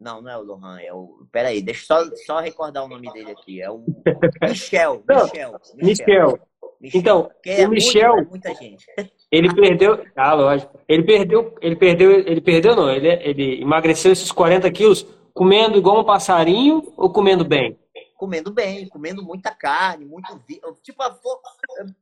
Não, 0.00 0.22
não 0.22 0.30
é 0.30 0.38
o 0.38 0.42
Lohan, 0.42 0.80
é 0.80 0.94
o. 0.94 1.26
Peraí, 1.30 1.60
deixa 1.60 1.82
eu 1.94 2.06
só, 2.06 2.16
só 2.24 2.40
recordar 2.40 2.84
o 2.84 2.88
nome 2.88 3.12
dele 3.12 3.32
aqui. 3.32 3.60
É 3.60 3.70
o 3.70 3.84
Michel. 4.48 5.02
Michel. 5.06 5.60
Michel. 5.74 6.38
Michel. 6.80 7.00
Então, 7.00 7.30
é 7.44 7.66
o 7.66 7.70
Michel. 7.70 8.14
Muita, 8.14 8.30
muita 8.30 8.54
gente. 8.54 8.86
Ele 9.30 9.54
perdeu. 9.54 10.04
Ah, 10.16 10.32
lógico. 10.34 10.78
Ele 10.88 11.02
perdeu. 11.02 11.54
Ele 11.60 11.76
perdeu. 11.76 12.10
Ele 12.12 12.40
perdeu, 12.40 12.74
não. 12.74 12.90
Ele, 12.90 13.08
ele 13.08 13.62
emagreceu 13.62 14.12
esses 14.12 14.32
40 14.32 14.70
quilos 14.70 15.06
comendo 15.34 15.78
igual 15.78 16.00
um 16.00 16.04
passarinho 16.04 16.92
ou 16.96 17.10
comendo 17.10 17.44
bem? 17.44 17.78
Comendo 18.16 18.50
bem, 18.52 18.88
comendo 18.88 19.22
muita 19.22 19.52
carne, 19.52 20.04
muito. 20.04 20.42
Tipo 20.82 21.02
a 21.02 21.16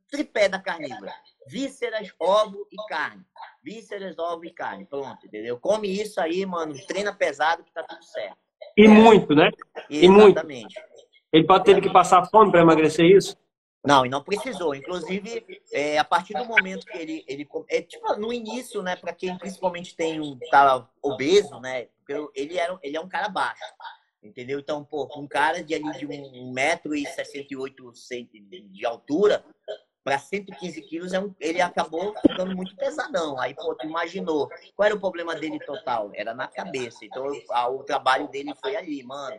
tripé 0.09 0.49
da 0.49 0.59
carnívora 0.59 1.13
vísceras, 1.47 2.13
ovo 2.19 2.67
e 2.71 2.75
carne. 2.87 3.23
Vísceras, 3.63 4.17
ovo 4.19 4.45
e 4.45 4.51
carne. 4.51 4.85
Pronto, 4.85 5.25
entendeu? 5.25 5.57
Come 5.57 5.87
isso 5.87 6.19
aí, 6.19 6.45
mano. 6.45 6.75
Treina 6.85 7.13
pesado 7.13 7.63
que 7.63 7.71
tá 7.71 7.83
tudo 7.83 8.03
certo. 8.03 8.37
E 8.75 8.87
muito, 8.87 9.33
né? 9.33 9.49
E 9.89 10.07
muito. 10.07 10.39
Ele 11.31 11.45
pode 11.45 11.65
ter 11.65 11.81
que 11.81 11.89
passar 11.89 12.25
fome 12.25 12.51
para 12.51 12.61
emagrecer 12.61 13.05
isso? 13.05 13.35
Não, 13.85 14.05
e 14.05 14.09
não 14.09 14.23
precisou. 14.23 14.75
Inclusive, 14.75 15.61
é, 15.71 15.97
a 15.97 16.03
partir 16.03 16.33
do 16.33 16.45
momento 16.45 16.85
que 16.85 16.97
ele. 16.97 17.23
ele 17.27 17.47
é, 17.69 17.81
tipo, 17.81 18.13
no 18.15 18.33
início, 18.33 18.81
né, 18.81 18.95
para 18.95 19.13
quem 19.13 19.37
principalmente 19.37 19.95
tem 19.95 20.19
um. 20.19 20.37
tá 20.51 20.87
obeso, 21.01 21.59
né? 21.59 21.87
Ele, 22.35 22.57
era, 22.57 22.77
ele 22.81 22.97
é 22.97 23.01
um 23.01 23.07
cara 23.07 23.29
baixo. 23.29 23.63
Entendeu? 24.21 24.59
Então, 24.59 24.83
pô, 24.83 25.07
um 25.15 25.27
cara 25.27 25.63
de 25.63 25.73
ali 25.73 25.91
de 25.97 26.07
1,68m 26.07 28.71
de 28.71 28.85
altura, 28.85 29.43
para 30.03 30.17
115 30.17 30.81
quilos, 30.83 31.13
é 31.13 31.19
um, 31.19 31.33
ele 31.39 31.61
acabou 31.61 32.15
ficando 32.21 32.55
muito 32.55 32.75
pesadão. 32.75 33.39
Aí, 33.39 33.53
pô, 33.53 33.75
tu 33.75 33.85
imaginou. 33.85 34.49
Qual 34.75 34.85
era 34.85 34.95
o 34.95 34.99
problema 34.99 35.35
dele 35.35 35.59
total? 35.59 36.11
Era 36.13 36.33
na 36.33 36.47
cabeça. 36.47 36.99
Então, 37.03 37.29
a, 37.51 37.69
o 37.69 37.83
trabalho 37.83 38.27
dele 38.29 38.53
foi 38.61 38.75
ali, 38.75 39.03
mano. 39.03 39.37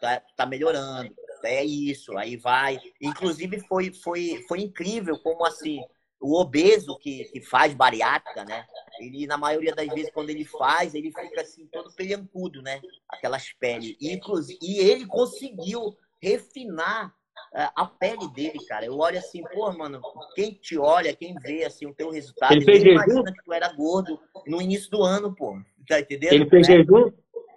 Tá, 0.00 0.22
tá 0.36 0.46
melhorando. 0.46 1.14
É 1.44 1.64
isso. 1.64 2.16
Aí 2.16 2.36
vai. 2.36 2.78
Inclusive, 3.00 3.60
foi, 3.60 3.92
foi, 3.92 4.44
foi 4.48 4.60
incrível 4.60 5.18
como, 5.18 5.44
assim, 5.44 5.80
o 6.20 6.38
obeso 6.38 6.98
que, 6.98 7.24
que 7.24 7.40
faz 7.40 7.74
bariátrica, 7.74 8.44
né? 8.44 8.66
Ele, 9.00 9.26
na 9.26 9.38
maioria 9.38 9.74
das 9.74 9.88
vezes, 9.88 10.10
quando 10.12 10.30
ele 10.30 10.44
faz, 10.44 10.94
ele 10.94 11.10
fica, 11.10 11.40
assim, 11.40 11.66
todo 11.72 11.94
pelancudo, 11.94 12.60
né? 12.62 12.80
Aquelas 13.08 13.52
peles. 13.52 13.96
E, 14.00 14.12
inclusive, 14.12 14.58
e 14.62 14.78
ele 14.78 15.06
conseguiu 15.06 15.96
refinar 16.20 17.14
é, 17.54 17.68
a 17.74 17.84
pele 17.84 18.28
dele, 18.28 18.58
cara. 18.66 18.86
Eu 18.86 18.96
olho 18.96 19.18
assim, 19.18 19.42
pô, 19.52 19.72
mano, 19.72 20.00
quem 20.34 20.52
te 20.52 20.78
olha, 20.78 21.14
quem 21.14 21.34
vê 21.34 21.64
assim 21.64 21.86
o 21.86 21.94
teu 21.94 22.10
resultado, 22.10 22.52
ele 22.52 22.64
fez 22.64 22.82
imagina 22.84 23.06
jejum? 23.06 23.24
que 23.24 23.44
tu 23.44 23.52
era 23.52 23.72
gordo 23.72 24.20
no 24.46 24.62
início 24.62 24.90
do 24.90 25.02
ano, 25.02 25.34
pô. 25.34 25.58
Tá 25.88 25.98
entendendo? 25.98 26.32
Ele 26.32 26.48
fez 26.48 26.68
é. 26.68 26.72
jejum? 26.72 27.12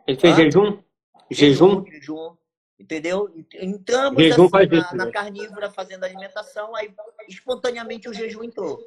Ele 0.07 0.19
fez 0.19 0.35
jejum? 0.35 0.83
Jejum? 1.29 1.85
Jejum. 1.85 2.35
Entendeu? 2.83 3.33
Entramos 3.53 4.21
assim, 4.21 4.67
na, 4.67 4.93
na 4.93 5.05
né? 5.05 5.11
carnívora 5.11 5.71
fazendo 5.71 6.03
alimentação, 6.03 6.75
aí 6.75 6.93
espontaneamente 7.29 8.09
o 8.09 8.13
jejum 8.13 8.43
entrou. 8.43 8.77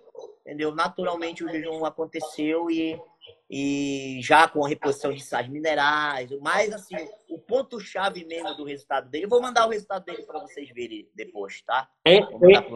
Entendeu? 0.42 0.74
Naturalmente 0.74 1.42
o 1.42 1.48
jejum 1.48 1.82
aconteceu 1.84 2.70
e 2.70 3.00
e 3.48 4.18
já 4.22 4.48
com 4.48 4.64
a 4.64 4.68
reposição 4.68 5.12
de 5.12 5.22
sais 5.22 5.48
minerais, 5.48 6.28
mas 6.40 6.72
assim, 6.72 6.96
o 7.28 7.38
ponto 7.38 7.78
chave 7.78 8.24
mesmo 8.24 8.54
do 8.56 8.64
resultado 8.64 9.08
dele, 9.08 9.26
eu 9.26 9.28
vou 9.28 9.40
mandar 9.40 9.66
o 9.66 9.70
resultado 9.70 10.04
dele 10.04 10.22
para 10.22 10.40
vocês 10.40 10.68
verem 10.70 11.08
depois, 11.14 11.62
tá? 11.62 11.88
É, 12.04 12.16
é, 12.16 12.22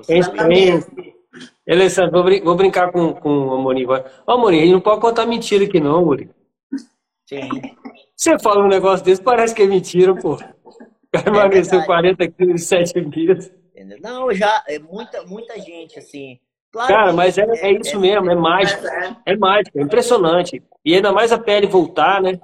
é, 0.09 1.73
Alessandro, 1.73 2.13
vou, 2.13 2.25
brin 2.25 2.43
vou, 2.43 2.55
brincar 2.57 2.93
com, 2.93 3.15
com 3.15 3.49
o 3.49 3.55
Amorim 3.55 3.83
agora. 3.83 4.13
Ô, 4.27 4.33
Amorim, 4.33 4.59
ele 4.59 4.73
não 4.73 4.81
pode 4.81 5.01
contar 5.01 5.27
mentira 5.27 5.65
aqui 5.65 5.81
não, 5.81 5.97
Amorim. 5.97 6.31
Sim. 7.29 7.49
Você 8.17 8.39
fala 8.39 8.65
um 8.65 8.69
negócio 8.69 9.05
desse, 9.05 9.23
parece 9.23 9.55
que 9.55 9.63
é 9.63 9.67
mentira, 9.67 10.15
pô. 10.15 10.37
Cara 11.13 11.29
emagreceu 11.29 11.85
40 11.85 12.29
quilos 12.29 12.63
em 12.63 12.65
7 12.65 13.01
dias. 13.07 13.53
Não, 14.01 14.33
já, 14.33 14.63
é 14.69 14.79
muita, 14.79 15.25
muita 15.25 15.59
gente, 15.59 15.99
assim, 15.99 16.39
Claro 16.73 16.95
Cara, 16.95 17.13
mas 17.13 17.37
é, 17.37 17.43
é 17.43 17.73
isso 17.73 17.97
é, 17.97 17.99
mesmo, 17.99 18.31
é 18.31 18.35
mágico. 18.35 18.87
É. 18.87 19.17
é 19.27 19.37
mágico, 19.37 19.79
é 19.79 19.83
impressionante. 19.83 20.63
E 20.85 20.95
ainda 20.95 21.13
mais 21.13 21.33
a 21.33 21.39
pele 21.39 21.67
voltar, 21.67 22.23
né? 22.23 22.41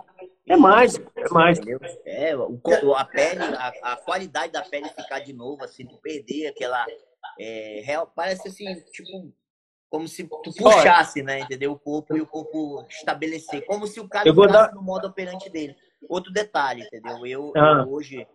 É 0.49 0.57
mágico, 0.57 1.11
é 1.17 1.29
mágico. 1.29 1.67
É, 2.05 2.37
o, 2.37 2.95
a 2.95 3.05
pele, 3.05 3.43
a, 3.43 3.73
a, 3.83 3.97
qualidade 3.97 4.53
da 4.53 4.63
pele 4.63 4.89
ficar 4.89 5.21
de 5.21 5.33
novo, 5.33 5.65
assim, 5.65 5.87
tu 5.87 5.97
perder 5.99 6.49
aquela. 6.49 6.85
É, 7.39 7.83
real, 7.85 8.11
parece 8.15 8.49
assim, 8.49 8.65
tipo, 8.93 9.33
como 9.89 10.09
se 10.09 10.25
tu 10.25 10.53
puxasse, 10.57 11.23
né? 11.23 11.41
Entendeu? 11.41 11.73
O 11.73 11.79
corpo 11.79 12.17
e 12.17 12.21
o 12.21 12.27
corpo 12.27 12.85
estabelecer. 12.89 13.65
Como 13.65 13.87
se 13.87 14.01
o 14.01 14.09
cara 14.09 14.29
estivesse 14.29 14.53
dar... 14.53 14.75
no 14.75 14.83
modo 14.83 15.07
operante 15.07 15.49
dele. 15.51 15.75
Outro 16.09 16.33
detalhe, 16.33 16.83
entendeu? 16.83 17.27
Eu, 17.27 17.53
ah. 17.57 17.85
eu 17.85 17.93
hoje 17.93 18.27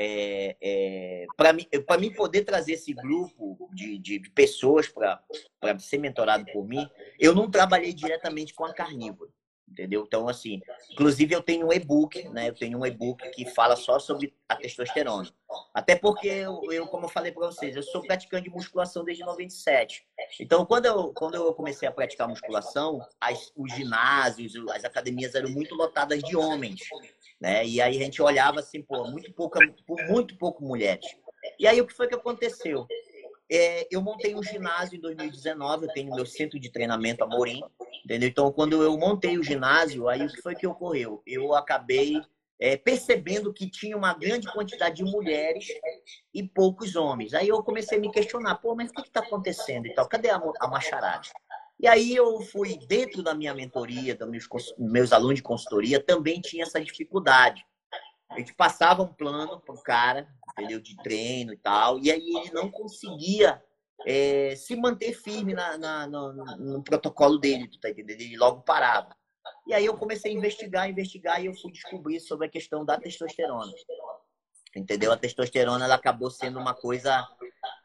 é, 0.00 0.56
é, 0.60 1.26
para 1.36 1.52
mim, 1.52 1.66
mim 1.98 2.12
poder 2.12 2.44
trazer 2.44 2.72
esse 2.72 2.92
grupo 2.92 3.68
de, 3.72 3.98
de 3.98 4.20
pessoas 4.30 4.88
para 4.88 5.20
ser 5.78 5.98
mentorado 5.98 6.44
por 6.52 6.66
mim, 6.66 6.88
eu 7.18 7.34
não 7.34 7.50
trabalhei 7.50 7.92
diretamente 7.92 8.54
com 8.54 8.64
a 8.64 8.72
carnívora 8.72 9.30
entendeu? 9.70 10.04
Então, 10.06 10.28
assim, 10.28 10.60
inclusive 10.90 11.34
eu 11.34 11.42
tenho 11.42 11.68
um 11.68 11.72
e-book, 11.72 12.28
né? 12.28 12.48
Eu 12.48 12.54
tenho 12.54 12.78
um 12.78 12.86
e-book 12.86 13.28
que 13.30 13.44
fala 13.46 13.76
só 13.76 13.98
sobre 13.98 14.34
a 14.48 14.56
testosterona. 14.56 15.28
Até 15.72 15.94
porque 15.94 16.28
eu, 16.28 16.60
eu 16.70 16.86
como 16.86 17.04
eu 17.04 17.08
falei 17.08 17.32
para 17.32 17.46
vocês, 17.46 17.76
eu 17.76 17.82
sou 17.82 18.02
praticante 18.02 18.44
de 18.44 18.50
musculação 18.50 19.04
desde 19.04 19.24
97. 19.24 20.06
Então, 20.40 20.64
quando 20.64 20.86
eu, 20.86 21.12
quando 21.12 21.34
eu 21.34 21.52
comecei 21.54 21.88
a 21.88 21.92
praticar 21.92 22.28
musculação, 22.28 23.00
as, 23.20 23.52
os 23.56 23.72
ginásios, 23.74 24.54
as 24.70 24.84
academias 24.84 25.34
eram 25.34 25.50
muito 25.50 25.74
lotadas 25.74 26.22
de 26.22 26.36
homens, 26.36 26.80
né? 27.40 27.64
E 27.66 27.80
aí 27.80 28.00
a 28.00 28.04
gente 28.04 28.20
olhava 28.22 28.60
assim, 28.60 28.82
pô, 28.82 29.04
muito 29.08 29.32
pouca, 29.32 29.60
muito 30.08 30.36
pouco 30.36 30.64
mulheres. 30.64 31.06
E 31.58 31.66
aí 31.66 31.80
o 31.80 31.86
que 31.86 31.94
foi 31.94 32.08
que 32.08 32.14
aconteceu? 32.14 32.86
É, 33.50 33.86
eu 33.90 34.02
montei 34.02 34.34
um 34.34 34.42
ginásio 34.42 34.96
em 34.96 35.00
2019, 35.00 35.86
eu 35.86 35.92
tenho 35.92 36.14
meu 36.14 36.26
centro 36.26 36.60
de 36.60 36.70
treinamento 36.70 37.24
Amorim, 37.24 37.62
entendeu? 38.04 38.28
Então, 38.28 38.52
quando 38.52 38.82
eu 38.82 38.96
montei 38.98 39.38
o 39.38 39.42
ginásio, 39.42 40.08
aí 40.08 40.26
o 40.26 40.28
que 40.28 40.42
foi 40.42 40.54
que 40.54 40.66
ocorreu? 40.66 41.22
Eu 41.26 41.54
acabei 41.54 42.20
é, 42.60 42.76
percebendo 42.76 43.52
que 43.52 43.70
tinha 43.70 43.96
uma 43.96 44.12
grande 44.12 44.52
quantidade 44.52 44.96
de 44.96 45.04
mulheres 45.04 45.66
e 46.34 46.42
poucos 46.42 46.96
homens. 46.96 47.32
Aí 47.32 47.48
eu 47.48 47.62
comecei 47.62 47.96
a 47.96 48.00
me 48.00 48.10
questionar, 48.10 48.56
pô, 48.56 48.74
mas 48.74 48.90
o 48.90 48.94
que 48.94 49.02
está 49.02 49.20
acontecendo 49.20 49.86
e 49.86 49.94
tal? 49.94 50.08
Cadê 50.08 50.28
a, 50.28 50.40
a 50.60 50.68
macharada? 50.68 51.28
E 51.80 51.86
aí 51.86 52.14
eu 52.14 52.40
fui 52.40 52.76
dentro 52.88 53.22
da 53.22 53.34
minha 53.34 53.54
mentoria, 53.54 54.14
dos 54.14 54.28
meus, 54.28 54.74
meus 54.76 55.12
alunos 55.12 55.36
de 55.36 55.42
consultoria, 55.42 56.02
também 56.02 56.40
tinha 56.40 56.64
essa 56.64 56.80
dificuldade. 56.80 57.64
A 58.30 58.38
gente 58.38 58.54
passava 58.54 59.02
um 59.02 59.12
plano 59.12 59.60
para 59.60 59.74
o 59.74 59.82
cara, 59.82 60.28
entendeu? 60.52 60.80
De 60.80 60.96
treino 60.96 61.52
e 61.52 61.56
tal, 61.56 61.98
e 61.98 62.10
aí 62.10 62.20
ele 62.20 62.52
não 62.52 62.70
conseguia 62.70 63.62
é, 64.06 64.54
se 64.54 64.76
manter 64.76 65.12
firme 65.12 65.54
na, 65.54 65.78
na, 65.78 66.06
no, 66.06 66.32
no, 66.56 66.82
protocolo 66.82 67.38
dele, 67.38 67.68
tu 67.68 67.80
tá 67.80 67.90
entendendo? 67.90 68.20
Ele 68.20 68.36
logo 68.36 68.62
parava. 68.62 69.16
E 69.66 69.74
aí 69.74 69.84
eu 69.84 69.96
comecei 69.96 70.32
a 70.32 70.34
investigar, 70.34 70.88
investigar, 70.88 71.42
e 71.42 71.46
eu 71.46 71.54
fui 71.54 71.72
descobrir 71.72 72.20
sobre 72.20 72.46
a 72.46 72.50
questão 72.50 72.84
da 72.84 72.98
testosterona. 72.98 73.72
Entendeu? 74.76 75.10
A 75.10 75.16
testosterona 75.16 75.84
ela 75.84 75.94
acabou 75.94 76.30
sendo 76.30 76.58
uma 76.58 76.74
coisa 76.74 77.26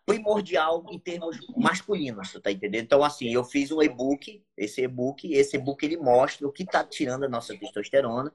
primordial 0.05 0.85
em 0.91 0.99
termos 0.99 1.37
masculinos, 1.55 2.33
tá 2.43 2.51
entendendo? 2.51 2.83
Então, 2.83 3.03
assim, 3.03 3.33
eu 3.33 3.43
fiz 3.43 3.71
um 3.71 3.81
e-book, 3.81 4.43
esse 4.57 4.81
e-book, 4.81 5.33
esse 5.33 5.55
e-book 5.55 5.83
ele 5.83 5.97
mostra 5.97 6.45
o 6.45 6.51
que 6.51 6.65
tá 6.65 6.83
tirando 6.83 7.23
a 7.23 7.29
nossa 7.29 7.57
testosterona 7.57 8.33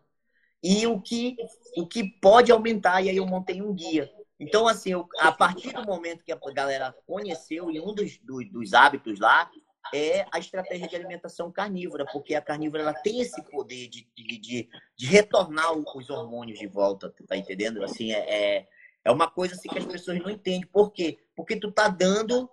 e 0.62 0.86
o 0.86 1.00
que, 1.00 1.36
o 1.76 1.86
que 1.86 2.04
pode 2.04 2.50
aumentar, 2.50 3.02
e 3.02 3.10
aí 3.10 3.16
eu 3.16 3.26
montei 3.26 3.62
um 3.62 3.72
guia. 3.72 4.10
Então, 4.40 4.68
assim, 4.68 4.90
eu, 4.90 5.08
a 5.18 5.32
partir 5.32 5.72
do 5.72 5.84
momento 5.84 6.24
que 6.24 6.32
a 6.32 6.38
galera 6.52 6.94
conheceu, 7.06 7.70
e 7.70 7.80
um 7.80 7.92
dos, 7.92 8.18
dos, 8.18 8.48
dos 8.50 8.74
hábitos 8.74 9.18
lá 9.18 9.50
é 9.94 10.26
a 10.32 10.38
estratégia 10.38 10.86
de 10.86 10.96
alimentação 10.96 11.50
carnívora, 11.50 12.06
porque 12.12 12.34
a 12.34 12.42
carnívora 12.42 12.82
ela 12.82 12.94
tem 12.94 13.20
esse 13.20 13.42
poder 13.50 13.88
de, 13.88 14.06
de, 14.16 14.38
de, 14.38 14.68
de 14.96 15.06
retornar 15.06 15.72
os 15.72 16.10
hormônios 16.10 16.58
de 16.58 16.66
volta, 16.66 17.12
tá 17.26 17.36
entendendo? 17.36 17.82
Assim, 17.82 18.12
é, 18.12 18.18
é 18.58 18.68
é 19.08 19.10
uma 19.10 19.30
coisa 19.30 19.54
assim 19.54 19.70
que 19.70 19.78
as 19.78 19.86
pessoas 19.86 20.20
não 20.20 20.28
entendem. 20.28 20.68
Por 20.68 20.92
quê? 20.92 21.18
Porque 21.34 21.56
tu 21.56 21.72
tá 21.72 21.88
dando 21.88 22.50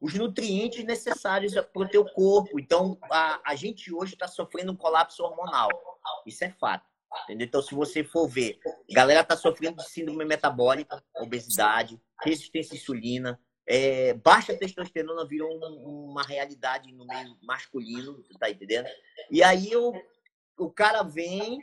os 0.00 0.14
nutrientes 0.14 0.84
necessários 0.84 1.54
para 1.54 1.82
o 1.82 1.88
teu 1.88 2.04
corpo. 2.04 2.58
Então, 2.58 2.98
a, 3.02 3.40
a 3.44 3.54
gente 3.54 3.94
hoje 3.94 4.14
está 4.14 4.26
sofrendo 4.26 4.72
um 4.72 4.76
colapso 4.76 5.22
hormonal. 5.22 5.68
Isso 6.26 6.42
é 6.44 6.50
fato. 6.50 6.91
Entendeu? 7.24 7.46
Então, 7.46 7.62
se 7.62 7.74
você 7.74 8.02
for 8.02 8.28
ver, 8.28 8.58
a 8.90 8.94
galera 8.94 9.24
tá 9.24 9.36
sofrendo 9.36 9.76
de 9.76 9.88
síndrome 9.88 10.24
metabólica, 10.24 11.02
obesidade, 11.16 12.00
resistência 12.22 12.74
à 12.74 12.76
insulina, 12.76 13.40
é, 13.66 14.14
baixa 14.14 14.56
testosterona 14.56 15.26
virou 15.26 15.50
um, 15.52 16.10
uma 16.10 16.22
realidade 16.22 16.92
no 16.92 17.06
meio 17.06 17.36
masculino, 17.42 18.22
tá 18.38 18.50
entendendo? 18.50 18.88
E 19.30 19.42
aí 19.42 19.74
o, 19.76 19.92
o 20.58 20.70
cara 20.70 21.02
vem 21.02 21.60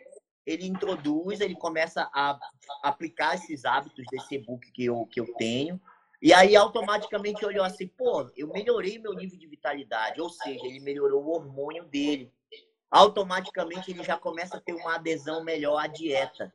ele 0.50 0.66
introduz, 0.66 1.42
ele 1.42 1.56
começa 1.56 2.10
a 2.12 2.40
aplicar 2.84 3.36
esses 3.36 3.66
hábitos 3.66 4.04
desse 4.10 4.36
e-book 4.36 4.72
que 4.72 4.86
eu, 4.86 5.06
que 5.06 5.20
eu 5.20 5.32
tenho. 5.36 5.80
E 6.22 6.34
aí, 6.34 6.56
automaticamente, 6.56 7.46
olhou 7.46 7.64
assim, 7.64 7.88
pô, 7.88 8.30
eu 8.36 8.48
melhorei 8.48 8.98
meu 8.98 9.14
nível 9.14 9.38
de 9.38 9.48
vitalidade. 9.48 10.20
Ou 10.20 10.30
seja, 10.30 10.66
ele 10.66 10.80
melhorou 10.80 11.24
o 11.24 11.30
hormônio 11.30 11.86
dele. 11.86 12.34
Automaticamente, 12.92 13.92
ele 13.92 14.04
já 14.04 14.18
começa 14.18 14.58
a 14.58 14.62
ter 14.62 14.74
uma 14.74 14.96
adesão 14.96 15.44
melhor 15.44 15.78
à 15.78 15.88
dieta. 15.88 16.54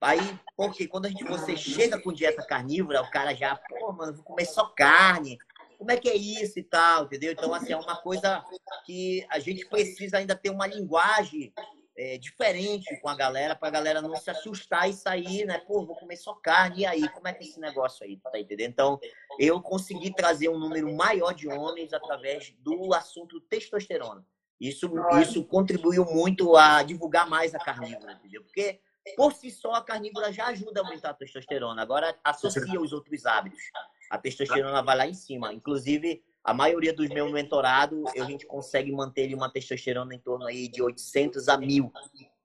Aí, 0.00 0.38
porque 0.56 0.86
quando 0.86 1.06
a 1.06 1.08
gente, 1.08 1.24
você 1.24 1.56
chega 1.56 2.00
com 2.00 2.12
dieta 2.12 2.42
carnívora, 2.46 3.02
o 3.02 3.10
cara 3.10 3.34
já, 3.34 3.56
pô, 3.56 3.92
mano, 3.92 4.14
vou 4.14 4.24
comer 4.24 4.44
só 4.44 4.66
carne. 4.66 5.38
Como 5.78 5.90
é 5.90 5.96
que 5.96 6.08
é 6.08 6.14
isso 6.14 6.58
e 6.58 6.62
tal, 6.62 7.04
entendeu? 7.04 7.32
Então, 7.32 7.54
assim, 7.54 7.72
é 7.72 7.76
uma 7.76 7.96
coisa 7.96 8.44
que 8.84 9.26
a 9.30 9.38
gente 9.38 9.66
precisa 9.66 10.18
ainda 10.18 10.36
ter 10.36 10.50
uma 10.50 10.66
linguagem 10.66 11.52
é, 11.96 12.18
diferente 12.18 12.96
com 13.00 13.08
a 13.08 13.16
galera, 13.16 13.54
para 13.54 13.68
a 13.68 13.70
galera 13.70 14.02
não 14.02 14.14
se 14.16 14.30
assustar 14.30 14.88
e 14.88 14.92
sair, 14.92 15.44
né? 15.44 15.58
Pô, 15.58 15.84
vou 15.84 15.96
comer 15.96 16.16
só 16.16 16.34
carne, 16.34 16.80
e 16.80 16.86
aí? 16.86 17.08
Como 17.08 17.26
é 17.26 17.32
que 17.32 17.44
é 17.44 17.46
esse 17.46 17.58
negócio 17.58 18.04
aí? 18.04 18.18
Tá 18.18 18.38
entendendo? 18.38 18.70
Então, 18.70 19.00
eu 19.38 19.60
consegui 19.60 20.14
trazer 20.14 20.48
um 20.48 20.58
número 20.58 20.94
maior 20.94 21.32
de 21.32 21.48
homens 21.48 21.92
através 21.92 22.54
do 22.58 22.94
assunto 22.94 23.40
testosterona. 23.40 24.24
Isso, 24.60 24.90
isso 25.22 25.44
contribuiu 25.44 26.04
muito 26.04 26.56
a 26.56 26.82
divulgar 26.82 27.28
mais 27.28 27.54
a 27.54 27.58
carnívora, 27.58 28.12
entendeu? 28.12 28.42
Porque, 28.42 28.80
por 29.16 29.32
si 29.32 29.50
só, 29.50 29.72
a 29.72 29.82
carnívora 29.82 30.30
já 30.32 30.46
ajuda 30.48 30.80
a 30.80 30.84
aumentar 30.84 31.10
a 31.10 31.14
testosterona. 31.14 31.80
Agora, 31.80 32.14
associa 32.22 32.80
os 32.80 32.92
outros 32.92 33.24
hábitos. 33.24 33.62
A 34.10 34.18
testosterona 34.18 34.82
vai 34.82 34.96
lá 34.96 35.06
em 35.06 35.14
cima. 35.14 35.52
Inclusive, 35.52 36.22
a 36.44 36.52
maioria 36.52 36.92
dos 36.92 37.08
meus 37.08 37.32
mentorados, 37.32 38.04
a 38.18 38.24
gente 38.24 38.46
consegue 38.46 38.92
manter 38.92 39.32
uma 39.34 39.50
testosterona 39.50 40.14
em 40.14 40.18
torno 40.18 40.46
aí 40.46 40.68
de 40.68 40.82
800 40.82 41.48
a 41.48 41.56
1000. 41.56 41.90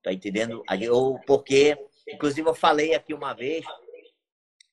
Tá 0.01 0.13
entendendo? 0.13 0.63
Eu, 0.80 1.20
porque, 1.28 1.78
inclusive, 2.07 2.47
eu 2.47 2.55
falei 2.55 2.93
aqui 2.93 3.13
uma 3.13 3.34
vez 3.34 3.66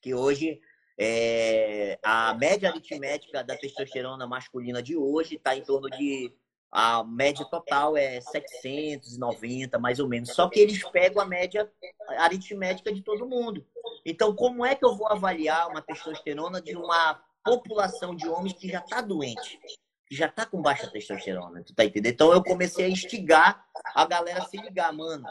que 0.01 0.14
hoje 0.14 0.61
é, 0.99 1.99
a 2.03 2.34
média 2.34 2.68
aritmética 2.68 3.43
da 3.43 3.57
testosterona 3.57 4.26
masculina 4.26 4.82
de 4.82 4.97
hoje 4.97 5.36
está 5.36 5.57
em 5.57 5.62
torno 5.62 5.88
de. 5.90 6.32
A 6.73 7.05
média 7.05 7.45
total 7.45 7.97
é 7.97 8.18
790, 8.20 9.79
mais 9.79 10.01
ou 10.01 10.09
menos. 10.09 10.31
Só 10.31 10.49
que 10.49 10.59
eles 10.59 10.83
pegam 10.91 11.23
a 11.23 11.27
média 11.27 11.70
aritmética 12.18 12.93
de 12.93 13.03
todo 13.03 13.29
mundo. 13.29 13.64
Então, 14.07 14.35
como 14.35 14.64
é 14.64 14.75
que 14.75 14.85
eu 14.85 14.97
vou 14.97 15.07
avaliar 15.07 15.68
uma 15.68 15.83
testosterona 15.83 16.62
de 16.62 16.75
uma 16.75 17.23
população 17.45 18.14
de 18.14 18.29
homens 18.29 18.55
que 18.55 18.68
já 18.68 18.79
está 18.79 19.01
doente, 19.01 19.59
que 20.07 20.14
já 20.14 20.27
está 20.27 20.47
com 20.47 20.62
baixa 20.62 20.91
testosterona. 20.91 21.62
Tu 21.62 21.75
tá 21.75 21.85
entendendo? 21.85 22.12
Então 22.12 22.33
eu 22.33 22.43
comecei 22.43 22.85
a 22.85 22.89
instigar 22.89 23.64
a 23.95 24.07
galera 24.07 24.43
a 24.43 24.47
se 24.47 24.57
ligar, 24.57 24.93
mano. 24.93 25.25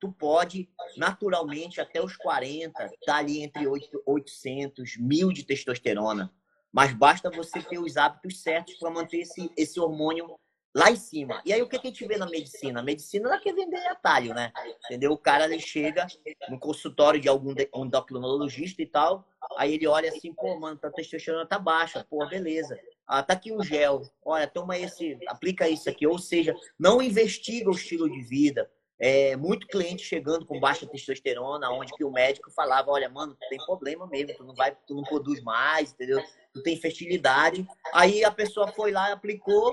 Tu 0.00 0.12
pode, 0.12 0.70
naturalmente, 0.96 1.80
até 1.80 2.02
os 2.02 2.16
40, 2.16 2.90
tá 3.04 3.16
ali 3.16 3.42
entre 3.42 3.66
800, 4.06 4.96
mil 4.98 5.32
de 5.32 5.44
testosterona. 5.44 6.32
Mas 6.72 6.92
basta 6.92 7.30
você 7.30 7.60
ter 7.60 7.78
os 7.78 7.96
hábitos 7.96 8.42
certos 8.42 8.74
para 8.74 8.90
manter 8.90 9.20
esse, 9.20 9.50
esse 9.56 9.80
hormônio 9.80 10.38
lá 10.78 10.90
em 10.90 10.96
cima. 10.96 11.42
E 11.44 11.52
aí 11.52 11.60
o 11.60 11.68
que 11.68 11.76
a 11.76 11.80
gente 11.80 12.06
vê 12.06 12.16
na 12.16 12.26
medicina? 12.26 12.78
A 12.78 12.82
medicina 12.82 13.28
ela 13.28 13.38
quer 13.38 13.52
vender 13.52 13.84
atalho, 13.88 14.32
né? 14.32 14.52
Entendeu? 14.84 15.12
O 15.12 15.18
cara 15.18 15.44
ele 15.44 15.58
chega 15.58 16.06
no 16.48 16.58
consultório 16.58 17.20
de 17.20 17.28
algum 17.28 17.52
endocrinologista 17.74 18.80
e 18.80 18.86
tal, 18.86 19.26
aí 19.56 19.74
ele 19.74 19.88
olha 19.88 20.08
assim, 20.08 20.32
pô, 20.32 20.56
mano, 20.58 20.78
tua 20.78 20.92
testosterona 20.92 21.44
tá 21.44 21.58
baixa, 21.58 22.06
pô, 22.08 22.24
beleza. 22.28 22.78
Ah, 23.06 23.22
tá 23.22 23.32
aqui 23.32 23.50
um 23.50 23.62
gel. 23.62 24.02
Olha, 24.24 24.46
toma 24.46 24.78
esse, 24.78 25.18
aplica 25.26 25.68
isso 25.68 25.90
aqui. 25.90 26.06
Ou 26.06 26.18
seja, 26.18 26.54
não 26.78 27.02
investiga 27.02 27.68
o 27.68 27.74
estilo 27.74 28.08
de 28.08 28.22
vida. 28.22 28.70
É, 29.00 29.36
muito 29.36 29.66
cliente 29.68 30.04
chegando 30.04 30.44
com 30.44 30.60
baixa 30.60 30.86
testosterona, 30.86 31.70
onde 31.70 31.92
que 31.94 32.04
o 32.04 32.10
médico 32.10 32.50
falava, 32.50 32.90
olha, 32.90 33.08
mano, 33.08 33.34
tu 33.34 33.48
tem 33.48 33.58
problema 33.58 34.06
mesmo, 34.06 34.34
tu 34.36 34.44
não 34.44 34.54
vai, 34.54 34.76
tu 34.86 34.94
não 34.94 35.04
produz 35.04 35.40
mais, 35.42 35.92
entendeu? 35.92 36.20
Tu 36.52 36.62
tem 36.62 36.76
fertilidade. 36.76 37.66
Aí 37.92 38.24
a 38.24 38.30
pessoa 38.30 38.68
foi 38.68 38.90
lá, 38.90 39.12
aplicou, 39.12 39.72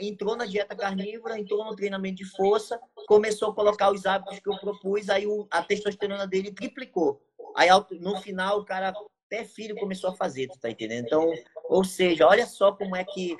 entrou 0.00 0.36
na 0.36 0.46
dieta 0.46 0.76
carnívora, 0.76 1.38
entrou 1.38 1.64
no 1.64 1.74
treinamento 1.74 2.16
de 2.16 2.24
força, 2.24 2.80
começou 3.06 3.50
a 3.50 3.54
colocar 3.54 3.90
os 3.90 4.06
hábitos 4.06 4.38
que 4.38 4.48
eu 4.48 4.58
propus, 4.58 5.08
aí 5.08 5.24
a 5.50 5.62
testosterona 5.62 6.26
dele 6.26 6.52
triplicou. 6.52 7.20
Aí 7.56 7.68
no 8.00 8.16
final 8.20 8.60
o 8.60 8.64
cara 8.64 8.94
até 9.26 9.44
filho 9.44 9.76
começou 9.76 10.10
a 10.10 10.14
fazer, 10.14 10.48
tu 10.48 10.58
tá 10.58 10.68
entendendo? 10.68 11.06
Então, 11.06 11.32
ou 11.68 11.84
seja, 11.84 12.26
olha 12.26 12.46
só 12.46 12.72
como 12.72 12.96
é 12.96 13.04
que 13.04 13.36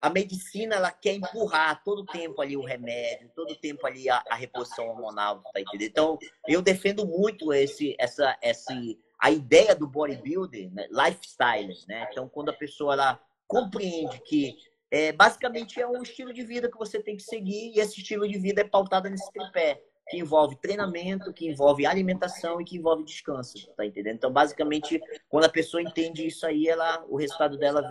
a 0.00 0.10
medicina 0.10 0.76
ela 0.76 0.90
quer 0.90 1.14
empurrar 1.14 1.82
todo 1.82 2.04
tempo 2.04 2.40
ali 2.40 2.56
o 2.56 2.64
remédio, 2.64 3.30
todo 3.34 3.56
tempo 3.56 3.86
ali 3.86 4.08
a, 4.08 4.22
a 4.28 4.34
reposição 4.34 4.88
hormonal, 4.88 5.42
tá 5.52 5.60
entendendo? 5.60 5.90
Então, 5.90 6.18
eu 6.46 6.62
defendo 6.62 7.06
muito 7.06 7.52
esse 7.52 7.96
essa 7.98 8.36
esse 8.42 8.98
a 9.18 9.30
ideia 9.30 9.74
do 9.74 9.88
bodybuilder, 9.88 10.70
né? 10.72 10.86
lifestyle, 10.90 11.74
né? 11.88 12.06
Então, 12.10 12.28
quando 12.28 12.50
a 12.50 12.52
pessoa 12.52 12.92
ela 12.92 13.20
compreende 13.46 14.20
que 14.20 14.56
é, 14.90 15.12
basicamente 15.12 15.80
é 15.80 15.86
um 15.86 16.02
estilo 16.02 16.32
de 16.32 16.44
vida 16.44 16.70
que 16.70 16.78
você 16.78 17.02
tem 17.02 17.16
que 17.16 17.22
seguir 17.22 17.72
e 17.74 17.80
esse 17.80 18.00
estilo 18.00 18.28
de 18.28 18.38
vida 18.38 18.60
é 18.60 18.64
pautado 18.64 19.08
nesse 19.08 19.30
tripé, 19.32 19.82
que 20.08 20.18
envolve 20.18 20.56
treinamento, 20.56 21.32
que 21.32 21.48
envolve 21.48 21.86
alimentação 21.86 22.60
e 22.60 22.64
que 22.64 22.76
envolve 22.76 23.04
descanso, 23.04 23.72
tá 23.74 23.86
entendendo? 23.86 24.16
Então, 24.16 24.32
basicamente, 24.32 25.00
quando 25.28 25.44
a 25.44 25.48
pessoa 25.48 25.82
entende 25.82 26.26
isso 26.26 26.46
aí, 26.46 26.68
ela, 26.68 27.04
o 27.08 27.16
resultado 27.16 27.56
dela 27.56 27.86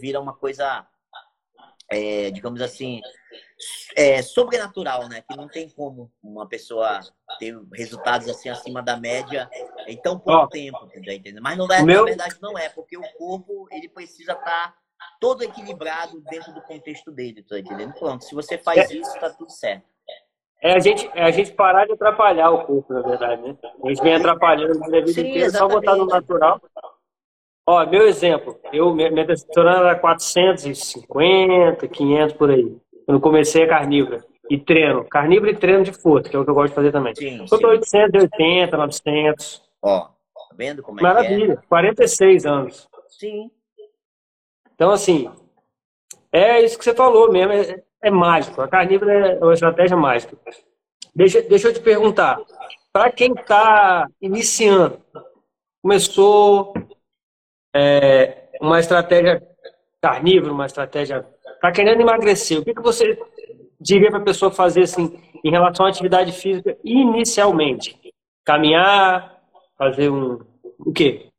vira 0.00 0.20
uma 0.20 0.34
coisa, 0.34 0.86
é, 1.90 2.30
digamos 2.30 2.62
assim, 2.62 3.02
é, 3.94 4.22
sobrenatural, 4.22 5.08
né? 5.08 5.22
Que 5.28 5.36
não 5.36 5.46
tem 5.46 5.68
como 5.68 6.10
uma 6.22 6.48
pessoa 6.48 7.00
ter 7.38 7.54
resultados 7.74 8.28
assim 8.28 8.48
acima 8.48 8.82
da 8.82 8.96
média 8.96 9.48
em 9.86 9.96
tão 9.96 10.18
pouco 10.18 10.44
oh, 10.44 10.48
tempo, 10.48 10.88
tá 10.88 11.12
entendendo? 11.12 11.42
Mas 11.42 11.56
não 11.58 11.66
é, 11.66 11.82
meu... 11.82 12.00
na 12.00 12.04
verdade 12.04 12.36
não 12.40 12.58
é, 12.58 12.68
porque 12.68 12.96
o 12.96 13.12
corpo 13.18 13.68
ele 13.70 13.88
precisa 13.88 14.32
estar 14.32 14.44
tá 14.44 14.81
todo 15.20 15.42
equilibrado 15.42 16.20
dentro 16.30 16.52
do 16.52 16.62
contexto 16.62 17.10
dele, 17.10 17.42
tá 17.42 17.58
entendendo? 17.58 17.94
Pronto, 17.94 18.24
se 18.24 18.34
você 18.34 18.58
faz 18.58 18.90
é, 18.90 18.94
isso, 18.94 19.18
tá 19.20 19.30
tudo 19.30 19.50
certo. 19.50 19.84
É 20.60 20.74
a, 20.74 20.78
gente, 20.78 21.10
é 21.14 21.24
a 21.24 21.30
gente 21.30 21.52
parar 21.52 21.86
de 21.86 21.92
atrapalhar 21.92 22.50
o 22.50 22.64
corpo, 22.64 22.92
na 22.92 23.02
verdade, 23.02 23.42
né? 23.42 23.56
A 23.84 23.88
gente 23.88 24.02
vem 24.02 24.14
atrapalhando 24.14 24.84
a 24.84 24.88
vida 24.88 25.06
Sim, 25.08 25.28
inteira, 25.28 25.50
só 25.50 25.66
botar 25.66 25.96
no 25.96 26.06
natural. 26.06 26.60
Ó, 27.66 27.86
meu 27.86 28.06
exemplo, 28.06 28.58
eu, 28.72 28.94
minha 28.94 29.26
testosterona 29.26 29.88
era 29.88 29.98
450, 29.98 31.88
500 31.88 32.36
por 32.36 32.50
aí. 32.50 32.76
Quando 33.06 33.20
comecei 33.20 33.64
a 33.64 33.68
carnívora. 33.68 34.24
E 34.50 34.58
treino. 34.58 35.04
Carnívoro 35.08 35.50
e 35.50 35.56
treino 35.56 35.82
de 35.82 35.92
força, 35.92 36.28
que 36.28 36.36
é 36.36 36.38
o 36.38 36.44
que 36.44 36.50
eu 36.50 36.54
gosto 36.54 36.68
de 36.68 36.74
fazer 36.74 36.92
também. 36.92 37.14
Sim, 37.14 37.44
tô 37.48 37.68
880, 37.68 38.76
900. 38.76 39.62
Ó, 39.80 40.00
tá 40.00 40.10
vendo 40.54 40.82
como 40.82 41.00
é 41.00 41.02
Maravilha, 41.02 41.56
que 41.56 41.62
é? 41.64 41.68
46 41.68 42.46
anos. 42.46 42.88
Sim. 43.08 43.50
Então, 44.74 44.90
assim, 44.90 45.30
É 46.32 46.62
isso 46.62 46.78
que 46.78 46.84
você 46.84 46.94
falou 46.94 47.30
mesmo, 47.30 47.52
é, 47.52 47.82
é 48.02 48.10
mágico. 48.10 48.62
A 48.62 48.68
carnívora 48.68 49.12
é 49.12 49.38
uma 49.44 49.52
estratégia 49.52 49.96
mágica. 49.96 50.36
Deixa, 51.14 51.42
deixa 51.42 51.68
eu 51.68 51.74
te 51.74 51.80
perguntar, 51.80 52.38
para 52.92 53.12
quem 53.12 53.32
está 53.32 54.06
iniciando, 54.20 54.98
começou 55.82 56.72
é, 57.74 58.48
uma 58.60 58.80
estratégia 58.80 59.42
carnívora, 60.00 60.52
uma 60.52 60.66
estratégia 60.66 61.26
está 61.54 61.70
querendo 61.70 62.00
emagrecer, 62.00 62.58
o 62.58 62.64
que, 62.64 62.74
que 62.74 62.82
você 62.82 63.18
diria 63.80 64.10
para 64.10 64.20
a 64.20 64.24
pessoa 64.24 64.50
fazer 64.50 64.82
assim 64.82 65.18
em 65.44 65.50
relação 65.50 65.86
à 65.86 65.88
atividade 65.90 66.32
física 66.32 66.76
inicialmente? 66.82 67.98
Caminhar, 68.44 69.38
fazer 69.76 70.10
um 70.10 70.40
o 70.78 70.92
quê? 70.92 71.31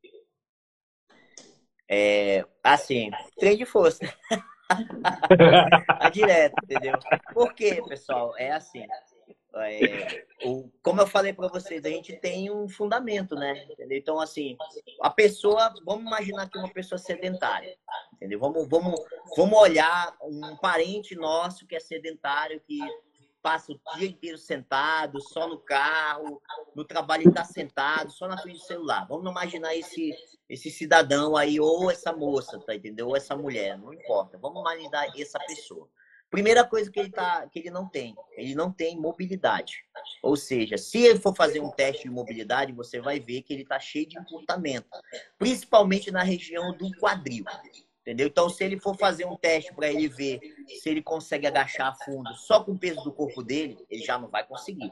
É, 1.95 2.43
assim, 2.63 3.11
treino 3.37 3.59
de 3.59 3.65
força. 3.67 3.99
é 6.01 6.09
direto, 6.09 6.55
entendeu? 6.63 6.97
Por 7.31 7.53
quê, 7.53 7.83
pessoal? 7.87 8.35
É 8.35 8.51
assim. 8.51 8.83
É, 9.57 10.25
o, 10.43 10.71
como 10.81 11.01
eu 11.01 11.05
falei 11.05 11.31
para 11.31 11.49
vocês, 11.49 11.85
a 11.85 11.89
gente 11.89 12.15
tem 12.15 12.49
um 12.49 12.67
fundamento, 12.67 13.35
né? 13.35 13.67
Entendeu? 13.69 13.95
Então, 13.95 14.19
assim, 14.19 14.57
a 15.01 15.11
pessoa, 15.11 15.71
vamos 15.85 16.07
imaginar 16.07 16.49
que 16.49 16.57
uma 16.57 16.73
pessoa 16.73 16.97
sedentária, 16.97 17.77
entendeu? 18.13 18.39
Vamos, 18.39 18.67
vamos, 18.67 18.99
vamos 19.37 19.59
olhar 19.59 20.17
um 20.23 20.57
parente 20.57 21.15
nosso 21.15 21.67
que 21.67 21.75
é 21.75 21.79
sedentário, 21.79 22.59
que 22.61 22.79
passa 23.43 23.73
o 23.73 23.97
dia 23.97 24.07
inteiro 24.07 24.37
sentado, 24.37 25.21
só 25.21 25.47
no 25.47 25.59
carro, 25.59 26.41
no 26.73 26.85
trabalho 26.85 27.23
ele 27.23 27.29
está 27.29 27.43
sentado, 27.43 28.09
só 28.09 28.25
na 28.25 28.37
frente 28.37 28.59
do 28.59 28.65
celular. 28.65 29.05
Vamos 29.05 29.29
imaginar 29.29 29.75
esse, 29.75 30.15
esse 30.49 30.71
cidadão 30.71 31.35
aí, 31.35 31.59
ou 31.59 31.91
essa 31.91 32.13
moça, 32.13 32.57
tá 32.59 32.73
entendeu? 32.73 33.09
Ou 33.09 33.17
essa 33.17 33.35
mulher, 33.35 33.77
não 33.77 33.93
importa. 33.93 34.37
Vamos 34.37 34.61
imaginar 34.61 35.07
essa 35.19 35.37
pessoa. 35.39 35.89
Primeira 36.29 36.65
coisa 36.65 36.89
que 36.89 36.99
ele, 36.99 37.11
tá, 37.11 37.47
que 37.47 37.59
ele 37.59 37.69
não 37.69 37.87
tem, 37.87 38.15
ele 38.31 38.55
não 38.55 38.71
tem 38.71 38.97
mobilidade. 38.97 39.85
Ou 40.23 40.35
seja, 40.35 40.79
se 40.79 40.97
ele 40.97 41.19
for 41.19 41.35
fazer 41.35 41.59
um 41.59 41.69
teste 41.69 42.03
de 42.03 42.09
mobilidade, 42.09 42.73
você 42.73 42.99
vai 42.99 43.19
ver 43.19 43.43
que 43.43 43.53
ele 43.53 43.61
está 43.61 43.79
cheio 43.79 44.07
de 44.07 44.17
encurtamento, 44.17 44.87
principalmente 45.37 46.09
na 46.09 46.23
região 46.23 46.75
do 46.75 46.89
quadril. 46.97 47.45
Entendeu? 48.03 48.27
Então, 48.27 48.49
se 48.49 48.61
ele 48.63 48.77
for 48.77 48.97
fazer 48.97 49.25
um 49.25 49.37
teste 49.37 49.73
para 49.73 49.89
ele 49.89 50.09
ver 50.09 50.41
se 50.67 50.89
ele 50.89 51.01
consegue 51.01 51.47
agachar 51.47 51.87
a 51.87 52.05
fundo 52.05 52.29
só 52.35 52.61
com 52.61 52.73
o 52.73 52.77
peso 52.77 53.01
do 53.01 53.13
corpo 53.13 53.41
dele, 53.41 53.77
ele 53.89 54.03
já 54.03 54.19
não 54.19 54.27
vai 54.27 54.45
conseguir. 54.45 54.91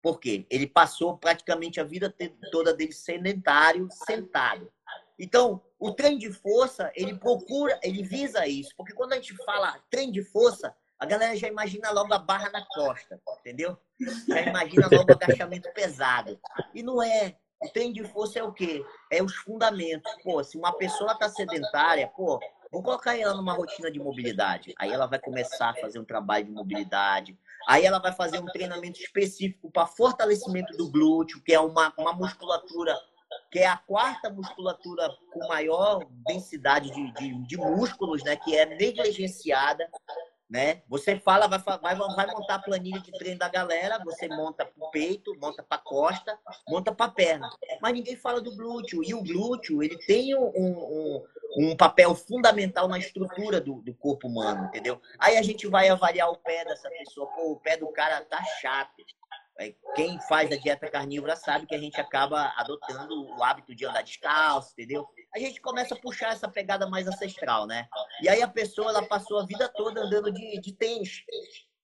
Por 0.00 0.20
quê? 0.20 0.46
Ele 0.48 0.66
passou 0.66 1.18
praticamente 1.18 1.80
a 1.80 1.84
vida 1.84 2.14
toda 2.52 2.72
dele 2.72 2.92
sedentário, 2.92 3.88
sentado. 4.06 4.72
Então, 5.18 5.60
o 5.78 5.92
treino 5.92 6.18
de 6.18 6.32
força, 6.32 6.90
ele 6.94 7.18
procura, 7.18 7.78
ele 7.82 8.02
visa 8.02 8.46
isso. 8.46 8.70
Porque 8.76 8.92
quando 8.92 9.12
a 9.12 9.16
gente 9.16 9.34
fala 9.44 9.80
treino 9.90 10.12
de 10.12 10.22
força, 10.22 10.74
a 10.98 11.04
galera 11.04 11.36
já 11.36 11.48
imagina 11.48 11.90
logo 11.90 12.14
a 12.14 12.18
barra 12.18 12.48
na 12.50 12.64
costa, 12.64 13.20
entendeu? 13.40 13.76
Já 14.28 14.40
imagina 14.40 14.88
logo 14.90 15.12
o 15.12 15.16
agachamento 15.16 15.68
pesado. 15.72 16.38
E 16.72 16.80
não 16.80 17.02
é. 17.02 17.36
O 17.62 17.68
treino 17.70 17.94
de 17.94 18.04
força 18.04 18.38
é 18.38 18.42
o 18.42 18.52
quê? 18.52 18.84
É 19.10 19.22
os 19.22 19.34
fundamentos. 19.36 20.12
Pô, 20.22 20.42
se 20.42 20.58
uma 20.58 20.72
pessoa 20.72 21.12
está 21.12 21.28
sedentária, 21.28 22.08
pô, 22.08 22.40
vou 22.70 22.82
colocar 22.82 23.16
ela 23.16 23.34
numa 23.34 23.52
rotina 23.52 23.90
de 23.90 24.00
mobilidade. 24.00 24.74
Aí 24.78 24.90
ela 24.90 25.06
vai 25.06 25.18
começar 25.18 25.70
a 25.70 25.76
fazer 25.76 25.98
um 25.98 26.04
trabalho 26.04 26.46
de 26.46 26.50
mobilidade. 26.50 27.38
Aí 27.68 27.84
ela 27.84 28.00
vai 28.00 28.12
fazer 28.12 28.40
um 28.40 28.46
treinamento 28.46 28.98
específico 29.00 29.70
para 29.70 29.86
fortalecimento 29.86 30.76
do 30.76 30.90
glúteo, 30.90 31.40
que 31.44 31.52
é 31.52 31.60
uma, 31.60 31.92
uma 31.96 32.12
musculatura, 32.12 32.98
que 33.50 33.60
é 33.60 33.66
a 33.66 33.76
quarta 33.76 34.28
musculatura 34.28 35.08
com 35.32 35.46
maior 35.46 36.04
densidade 36.26 36.90
de, 36.90 37.12
de, 37.12 37.46
de 37.46 37.56
músculos, 37.56 38.24
né? 38.24 38.34
Que 38.34 38.56
é 38.56 38.66
negligenciada 38.66 39.88
né? 40.52 40.82
Você 40.86 41.18
fala, 41.18 41.46
vai, 41.46 41.58
vai, 41.58 41.96
vai 41.96 42.26
montar 42.26 42.56
a 42.56 42.58
planilha 42.58 43.00
de 43.00 43.10
treino 43.12 43.38
da 43.38 43.48
galera, 43.48 43.98
você 44.04 44.28
monta 44.28 44.66
para 44.66 44.86
o 44.86 44.90
peito, 44.90 45.34
monta 45.40 45.62
para 45.62 45.78
costa, 45.78 46.38
monta 46.68 46.94
para 46.94 47.10
perna. 47.10 47.48
Mas 47.80 47.94
ninguém 47.94 48.16
fala 48.16 48.38
do 48.38 48.54
glúteo. 48.54 49.02
E 49.02 49.14
o 49.14 49.22
glúteo, 49.22 49.82
ele 49.82 49.96
tem 50.04 50.36
um, 50.36 50.44
um, 50.44 51.24
um 51.56 51.74
papel 51.74 52.14
fundamental 52.14 52.86
na 52.86 52.98
estrutura 52.98 53.62
do, 53.62 53.80
do, 53.80 53.94
corpo 53.94 54.28
humano, 54.28 54.66
entendeu? 54.66 55.00
Aí 55.18 55.38
a 55.38 55.42
gente 55.42 55.66
vai 55.66 55.88
avaliar 55.88 56.28
o 56.28 56.36
pé 56.36 56.66
dessa 56.66 56.90
pessoa. 56.90 57.26
Pô, 57.28 57.52
o 57.52 57.56
pé 57.56 57.78
do 57.78 57.88
cara 57.88 58.20
tá 58.20 58.44
chato. 58.60 59.02
Quem 59.94 60.18
faz 60.22 60.50
a 60.50 60.56
dieta 60.56 60.90
carnívora 60.90 61.36
sabe 61.36 61.66
que 61.66 61.74
a 61.74 61.78
gente 61.78 62.00
acaba 62.00 62.52
adotando 62.56 63.26
o 63.36 63.44
hábito 63.44 63.74
de 63.74 63.84
andar 63.84 64.02
descalço, 64.02 64.72
entendeu? 64.72 65.06
A 65.34 65.38
gente 65.38 65.60
começa 65.60 65.94
a 65.94 66.00
puxar 66.00 66.32
essa 66.32 66.48
pegada 66.48 66.88
mais 66.88 67.06
ancestral, 67.06 67.66
né? 67.66 67.86
E 68.22 68.28
aí 68.28 68.42
a 68.42 68.48
pessoa 68.48 68.88
ela 68.88 69.06
passou 69.06 69.38
a 69.38 69.46
vida 69.46 69.68
toda 69.68 70.00
andando 70.00 70.32
de, 70.32 70.58
de 70.60 70.72
tênis, 70.72 71.22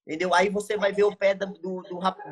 entendeu? 0.07 0.33
Aí 0.35 0.49
você 0.49 0.77
vai 0.77 0.93
ver 0.93 1.05
o 1.05 1.14
pé 1.14 1.35
do, 1.35 1.47
do, 1.53 1.83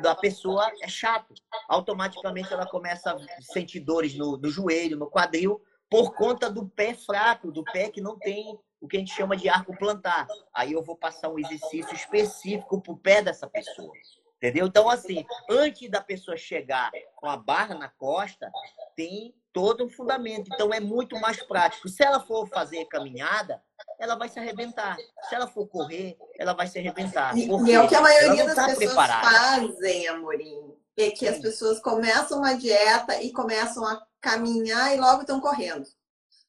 da 0.01 0.15
pessoa 0.15 0.71
é 0.81 0.87
chato. 0.87 1.33
Automaticamente 1.69 2.51
ela 2.51 2.65
começa 2.65 3.13
a 3.13 3.41
sentir 3.41 3.79
dores 3.79 4.15
no, 4.15 4.37
no 4.37 4.49
joelho, 4.49 4.97
no 4.97 5.09
quadril, 5.09 5.61
por 5.89 6.15
conta 6.15 6.49
do 6.49 6.67
pé 6.67 6.93
fraco, 6.93 7.51
do 7.51 7.63
pé 7.63 7.89
que 7.89 8.01
não 8.01 8.17
tem 8.17 8.59
o 8.81 8.87
que 8.87 8.97
a 8.97 8.99
gente 8.99 9.13
chama 9.13 9.37
de 9.37 9.47
arco 9.49 9.77
plantar. 9.77 10.27
Aí 10.53 10.73
eu 10.73 10.83
vou 10.83 10.95
passar 10.95 11.29
um 11.29 11.39
exercício 11.39 11.93
específico 11.93 12.81
para 12.81 12.93
o 12.93 12.97
pé 12.97 13.21
dessa 13.21 13.47
pessoa. 13.47 13.93
Entendeu? 14.37 14.67
Então, 14.67 14.87
assim, 14.87 15.25
antes 15.49 15.89
da 15.89 15.99
pessoa 15.99 16.37
chegar 16.37 16.91
com 17.15 17.27
a 17.27 17.35
barra 17.35 17.73
na 17.73 17.89
costa, 17.89 18.51
tem 18.95 19.33
todo 19.51 19.83
um 19.83 19.89
fundamento. 19.89 20.47
Então, 20.53 20.71
é 20.71 20.79
muito 20.79 21.19
mais 21.19 21.41
prático. 21.41 21.89
Se 21.89 22.03
ela 22.03 22.19
for 22.19 22.47
fazer 22.47 22.85
caminhada, 22.85 23.59
ela 23.99 24.15
vai 24.15 24.29
se 24.29 24.37
arrebentar. 24.37 24.95
Se 25.27 25.33
ela 25.33 25.47
for 25.47 25.67
correr, 25.67 26.15
ela 26.37 26.53
vai 26.53 26.67
se 26.67 26.77
arrebentar. 26.77 27.35
E 27.35 27.49
é 27.71 27.81
o 27.81 27.87
que 27.87 27.95
a 27.95 28.01
maioria 28.01 28.45
das 28.45 28.55
tá 28.55 28.67
pessoas 28.67 28.85
preparada. 28.85 29.27
fazem, 29.27 30.07
Amorim. 30.07 30.77
É 30.95 31.09
que 31.09 31.27
as 31.27 31.39
pessoas 31.39 31.79
começam 31.79 32.37
uma 32.39 32.53
dieta 32.53 33.21
e 33.21 33.31
começam 33.31 33.85
a 33.85 34.05
caminhar 34.21 34.95
e 34.95 34.99
logo 34.99 35.21
estão 35.21 35.41
correndo. 35.41 35.87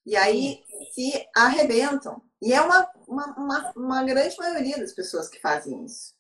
E 0.05 0.15
aí 0.15 0.63
se 0.93 1.27
arrebentam. 1.35 2.23
E 2.41 2.53
é 2.53 2.61
uma, 2.61 2.91
uma, 3.07 3.27
uma, 3.37 3.73
uma 3.75 4.05
grande 4.05 4.37
maioria 4.37 4.79
das 4.79 4.93
pessoas 4.93 5.29
que 5.29 5.41
fazem 5.41 5.85
isso. 5.85 6.18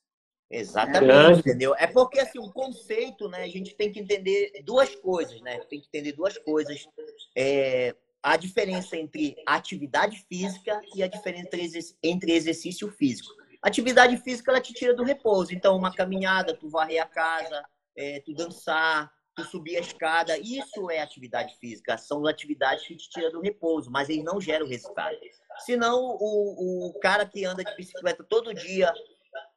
Exatamente, 0.50 1.40
entendeu? 1.40 1.74
É 1.76 1.86
porque 1.86 2.18
assim, 2.20 2.38
o 2.38 2.50
conceito, 2.50 3.28
né? 3.28 3.42
A 3.42 3.48
gente 3.48 3.74
tem 3.74 3.92
que 3.92 4.00
entender 4.00 4.62
duas 4.64 4.94
coisas, 4.94 5.40
né? 5.42 5.58
Tem 5.68 5.80
que 5.80 5.86
entender 5.88 6.12
duas 6.12 6.38
coisas. 6.38 6.86
É, 7.36 7.94
a 8.22 8.36
diferença 8.36 8.96
entre 8.96 9.36
atividade 9.46 10.24
física 10.28 10.80
e 10.94 11.02
a 11.02 11.06
diferença 11.06 11.50
entre 12.02 12.32
exercício 12.32 12.90
físico. 12.90 13.30
Atividade 13.60 14.16
física 14.18 14.50
ela 14.50 14.60
te 14.60 14.72
tira 14.72 14.94
do 14.94 15.04
repouso. 15.04 15.52
Então, 15.52 15.76
uma 15.76 15.94
caminhada, 15.94 16.54
tu 16.54 16.68
varrer 16.68 17.02
a 17.02 17.06
casa, 17.06 17.62
é, 17.96 18.20
tu 18.20 18.32
dançar, 18.32 19.12
tu 19.34 19.44
subir 19.44 19.76
a 19.76 19.80
escada, 19.80 20.38
isso 20.38 20.90
é 20.90 21.00
atividade 21.00 21.56
física. 21.58 21.98
São 21.98 22.26
atividades 22.26 22.86
que 22.86 22.96
te 22.96 23.10
tiram 23.10 23.32
do 23.32 23.40
repouso, 23.40 23.90
mas 23.90 24.08
eles 24.08 24.24
não 24.24 24.40
geram 24.40 24.66
resultado. 24.66 25.16
Senão, 25.58 26.16
o, 26.18 26.88
o 26.88 27.00
cara 27.00 27.26
que 27.26 27.44
anda 27.44 27.64
de 27.64 27.76
bicicleta 27.76 28.24
todo 28.24 28.54
dia 28.54 28.92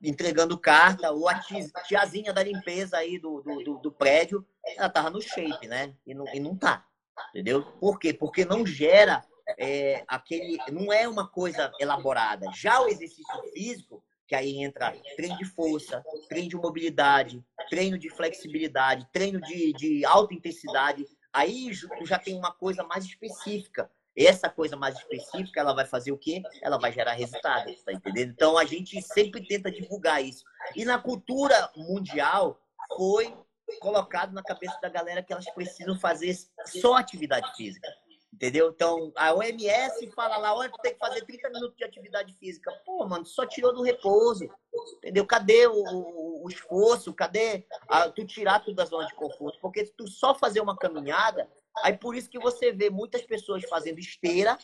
entregando 0.01 0.57
carta, 0.57 1.11
ou 1.11 1.29
a 1.29 1.39
tiazinha 1.87 2.33
da 2.33 2.43
limpeza 2.43 2.97
aí 2.97 3.19
do, 3.19 3.41
do, 3.41 3.77
do, 3.79 3.91
prédio, 3.91 4.45
ela 4.75 4.89
tava 4.89 5.09
no 5.09 5.21
shape, 5.21 5.67
né? 5.67 5.93
E 6.05 6.13
não, 6.13 6.25
e 6.33 6.39
não 6.39 6.55
tá. 6.55 6.85
Entendeu? 7.29 7.63
Por 7.79 7.99
quê? 7.99 8.13
Porque 8.13 8.45
não 8.45 8.65
gera 8.65 9.23
é, 9.57 10.03
aquele. 10.07 10.57
Não 10.71 10.91
é 10.91 11.07
uma 11.07 11.27
coisa 11.27 11.71
elaborada. 11.79 12.47
Já 12.55 12.81
o 12.81 12.87
exercício 12.87 13.43
físico, 13.53 14.03
que 14.27 14.35
aí 14.35 14.63
entra 14.63 14.95
treino 15.15 15.37
de 15.37 15.45
força, 15.45 16.03
treino 16.29 16.49
de 16.49 16.55
mobilidade, 16.55 17.43
treino 17.69 17.97
de 17.97 18.09
flexibilidade, 18.09 19.07
treino 19.11 19.41
de, 19.41 19.73
de 19.73 20.05
alta 20.05 20.33
intensidade, 20.33 21.05
aí 21.33 21.71
já 22.05 22.17
tem 22.17 22.35
uma 22.37 22.51
coisa 22.51 22.83
mais 22.83 23.05
específica 23.05 23.91
essa 24.15 24.49
coisa 24.49 24.75
mais 24.75 24.97
específica, 24.97 25.59
ela 25.59 25.73
vai 25.73 25.85
fazer 25.85 26.11
o 26.11 26.17
quê? 26.17 26.41
Ela 26.61 26.77
vai 26.77 26.91
gerar 26.91 27.13
resultado, 27.13 27.73
tá 27.85 27.93
entendendo? 27.93 28.31
Então 28.31 28.57
a 28.57 28.65
gente 28.65 29.01
sempre 29.01 29.45
tenta 29.45 29.71
divulgar 29.71 30.23
isso. 30.23 30.43
E 30.75 30.83
na 30.83 30.97
cultura 30.97 31.71
mundial 31.75 32.59
foi 32.95 33.33
colocado 33.79 34.33
na 34.33 34.43
cabeça 34.43 34.77
da 34.81 34.89
galera 34.89 35.23
que 35.23 35.31
elas 35.31 35.49
precisam 35.53 35.97
fazer 35.97 36.35
só 36.65 36.95
atividade 36.95 37.55
física. 37.55 37.87
Entendeu? 38.33 38.69
Então, 38.69 39.11
a 39.15 39.33
OMS 39.33 40.09
fala 40.15 40.37
lá, 40.37 40.55
olha, 40.55 40.71
tem 40.81 40.93
que 40.93 40.99
fazer 40.99 41.25
30 41.25 41.49
minutos 41.49 41.75
de 41.75 41.83
atividade 41.83 42.33
física. 42.33 42.71
Pô, 42.85 43.05
mano, 43.05 43.25
só 43.25 43.45
tirou 43.45 43.73
do 43.73 43.83
repouso. 43.83 44.49
Entendeu? 44.97 45.27
Cadê 45.27 45.67
o, 45.67 45.73
o, 45.73 46.45
o 46.45 46.49
esforço? 46.49 47.13
Cadê 47.13 47.65
a, 47.89 48.09
tu 48.09 48.25
tirar 48.25 48.61
tudo 48.61 48.75
da 48.75 48.85
zona 48.85 49.05
de 49.05 49.13
conforto? 49.15 49.59
Porque 49.61 49.83
tu 49.97 50.07
só 50.07 50.33
fazer 50.33 50.61
uma 50.61 50.77
caminhada, 50.77 51.47
Aí 51.83 51.97
por 51.97 52.15
isso 52.15 52.29
que 52.29 52.39
você 52.39 52.71
vê 52.71 52.89
muitas 52.89 53.21
pessoas 53.23 53.63
fazendo 53.69 53.99
esteira, 53.99 54.57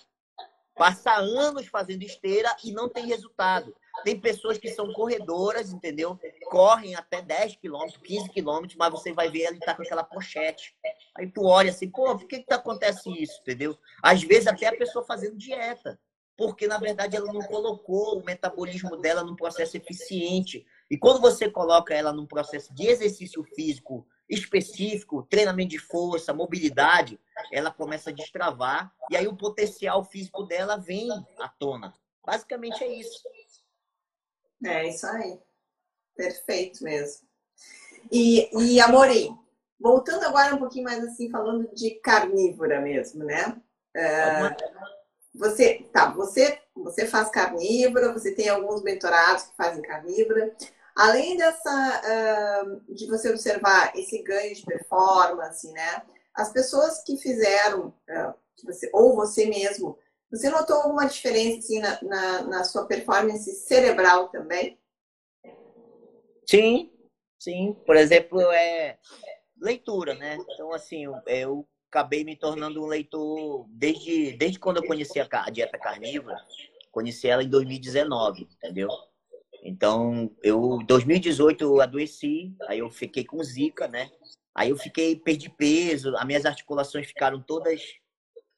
passa 0.76 1.16
anos 1.16 1.66
fazendo 1.68 2.03
esteira 2.03 2.55
e 2.64 2.72
não 2.72 2.88
tem 2.88 3.05
resultado. 3.05 3.74
Tem 4.03 4.20
pessoas 4.20 4.60
que 4.60 4.70
são 4.70 4.93
corredoras, 4.93 5.74
entendeu? 5.74 6.20
Correm 6.51 6.95
até 6.95 7.22
10 7.22 7.55
quilômetros, 7.55 7.97
15 8.03 8.30
quilômetros, 8.30 8.78
mas 8.78 8.91
você 8.91 9.12
vai 9.12 9.30
ver 9.30 9.47
ele 9.47 9.60
tá 9.60 9.74
com 9.74 9.82
aquela 9.82 10.03
pochete. 10.03 10.76
Aí 11.18 11.32
tu 11.32 11.43
olha 11.45 11.72
assim, 11.72 11.89
pô, 11.89 12.16
por 12.16 12.28
que 12.28 12.43
que 12.43 12.53
acontece 12.53 13.10
isso, 13.12 13.39
entendeu? 13.41 13.76
Às 14.03 14.22
vezes 14.22 14.47
até 14.47 14.68
a 14.68 14.78
pessoa 14.78 15.03
fazendo 15.03 15.36
dieta. 15.36 15.99
porque 16.38 16.68
na 16.68 16.78
verdade 16.78 17.18
ela 17.18 17.34
não 17.34 17.41
colocou 17.41 18.20
o 18.20 18.24
metabolismo 18.24 18.95
dela 18.97 19.24
num 19.24 19.36
processo 19.36 19.76
eficiente. 19.76 20.64
E 20.89 20.97
quando 20.97 21.20
você 21.20 21.49
coloca 21.49 21.93
ela 21.93 22.14
num 22.14 22.28
processo 22.28 22.74
de 22.74 22.86
exercício 22.86 23.43
físico 23.55 24.08
específico, 24.30 25.23
treinamento 25.23 25.69
de 25.69 25.80
força, 25.80 26.34
mobilidade, 26.34 27.19
ela 27.51 27.71
começa 27.71 28.09
a 28.09 28.13
destravar 28.13 28.93
e 29.09 29.15
aí 29.15 29.28
o 29.28 29.38
potencial 29.38 30.03
físico 30.03 30.43
dela 30.43 30.78
vem 30.78 31.09
à 31.39 31.47
tona. 31.47 31.93
Basicamente 32.25 32.84
é 32.84 32.88
isso. 32.88 33.21
É 34.65 34.89
isso 34.89 35.05
aí. 35.07 35.39
Perfeito 36.15 36.84
mesmo. 36.84 37.28
E, 38.11 38.49
e 38.59 38.82
Amorim, 38.82 39.38
voltando 39.80 40.25
agora 40.25 40.55
um 40.55 40.59
pouquinho 40.59 40.86
mais 40.86 41.03
assim, 41.03 41.30
falando 41.30 41.69
de 41.73 41.91
carnívora 42.01 42.82
mesmo, 42.82 43.23
né? 43.23 43.61
É, 43.95 44.55
você, 45.34 45.88
tá, 45.93 46.11
você, 46.11 46.59
você 46.75 47.05
faz 47.05 47.30
carnívora, 47.30 48.11
você 48.11 48.34
tem 48.34 48.49
alguns 48.49 48.84
mentorados 48.84 49.43
que 49.43 49.55
fazem 49.55 49.82
carnívora. 49.82 50.53
Além 50.98 51.38
dessa, 51.38 52.02
uh, 52.66 52.93
de 52.95 53.06
você 53.06 53.30
observar 53.30 53.95
esse 53.95 54.20
ganho 54.24 54.56
de 54.56 54.66
performance, 54.66 55.72
né? 55.72 56.02
As 56.34 56.52
pessoas 56.52 57.04
que 57.04 57.18
fizeram, 57.18 57.89
uh, 58.10 58.34
que 58.56 58.66
você, 58.66 58.89
ou 58.91 59.16
você 59.16 59.45
mesmo, 59.45 59.95
você 60.32 60.50
notou 60.50 60.76
alguma 60.78 61.06
diferença 61.06 61.60
assim, 61.60 61.80
na, 61.80 62.02
na, 62.02 62.41
na 62.41 62.64
sua 62.64 62.88
performance 62.88 63.48
cerebral 63.58 64.30
também? 64.30 64.80
Sim, 66.50 66.91
sim. 67.38 67.78
Por 67.86 67.95
exemplo, 67.95 68.41
é 68.52 68.98
leitura, 69.62 70.16
né? 70.16 70.39
Então, 70.50 70.74
assim, 70.74 71.04
eu, 71.28 71.64
acabei 71.91 72.24
me 72.24 72.36
tornando 72.36 72.84
um 72.84 72.88
leitor 72.88 73.68
desde, 73.70 74.36
desde 74.36 74.58
quando 74.58 74.78
eu 74.78 74.88
conheci 74.88 75.20
a 75.20 75.50
dieta 75.52 75.78
carnívora. 75.78 76.43
Conheci 76.91 77.28
ela 77.28 77.43
em 77.43 77.50
2019, 77.50 78.48
entendeu? 78.52 78.89
Então, 79.64 80.32
eu, 80.43 80.80
em 80.82 80.86
2018, 80.86 81.64
eu 81.64 81.82
adoeci, 81.82 82.55
aí 82.68 82.80
eu 82.80 82.89
fiquei 82.89 83.24
com 83.24 83.43
zika, 83.43 83.88
né? 83.88 84.10
Aí 84.53 84.70
eu 84.70 84.78
fiquei, 84.78 85.16
perdi 85.16 85.49
peso, 85.49 86.16
as 86.16 86.26
minhas 86.26 86.45
articulações 86.45 87.08
ficaram 87.08 87.41
todas 87.41 87.80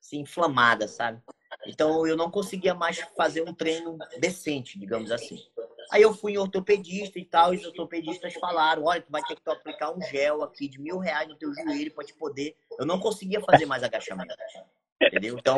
assim, 0.02 0.20
inflamadas, 0.20 0.92
sabe? 0.92 1.22
Então, 1.68 2.06
eu 2.08 2.16
não 2.16 2.30
conseguia 2.32 2.74
mais 2.74 3.00
fazer 3.18 3.42
um 3.42 3.54
treino 3.54 3.98
decente, 4.20 4.80
digamos 4.80 5.12
assim. 5.12 5.40
Aí 5.92 6.02
eu 6.02 6.14
fui 6.14 6.34
em 6.34 6.38
ortopedista 6.38 7.18
e 7.18 7.26
tal, 7.26 7.54
e 7.54 7.58
os 7.58 7.66
ortopedistas 7.66 8.34
falaram, 8.36 8.86
olha, 8.86 9.02
tu 9.02 9.12
vai 9.12 9.22
ter 9.24 9.36
que 9.36 9.50
aplicar 9.50 9.92
um 9.92 10.02
gel 10.04 10.44
aqui 10.44 10.70
de 10.70 10.80
mil 10.80 11.00
reais 11.00 11.28
no 11.28 11.36
teu 11.36 11.54
joelho 11.54 11.92
para 11.92 12.06
te 12.06 12.14
poder... 12.14 12.56
Eu 12.78 12.86
não 12.86 13.00
conseguia 13.00 13.42
fazer 13.42 13.66
mais 13.66 13.84
agachamento. 13.84 14.34
Entendeu? 15.02 15.38
Então, 15.38 15.58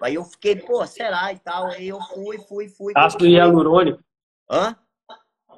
aí 0.00 0.14
eu 0.14 0.24
fiquei, 0.24 0.56
pô, 0.56 0.86
será 0.86 1.32
e 1.32 1.38
tal. 1.38 1.66
Aí 1.66 1.88
eu 1.88 2.00
fui, 2.00 2.38
fui, 2.38 2.68
fui. 2.68 2.92
Ácido 2.96 3.26
hialurônico. 3.26 4.02
Hã? 4.50 4.76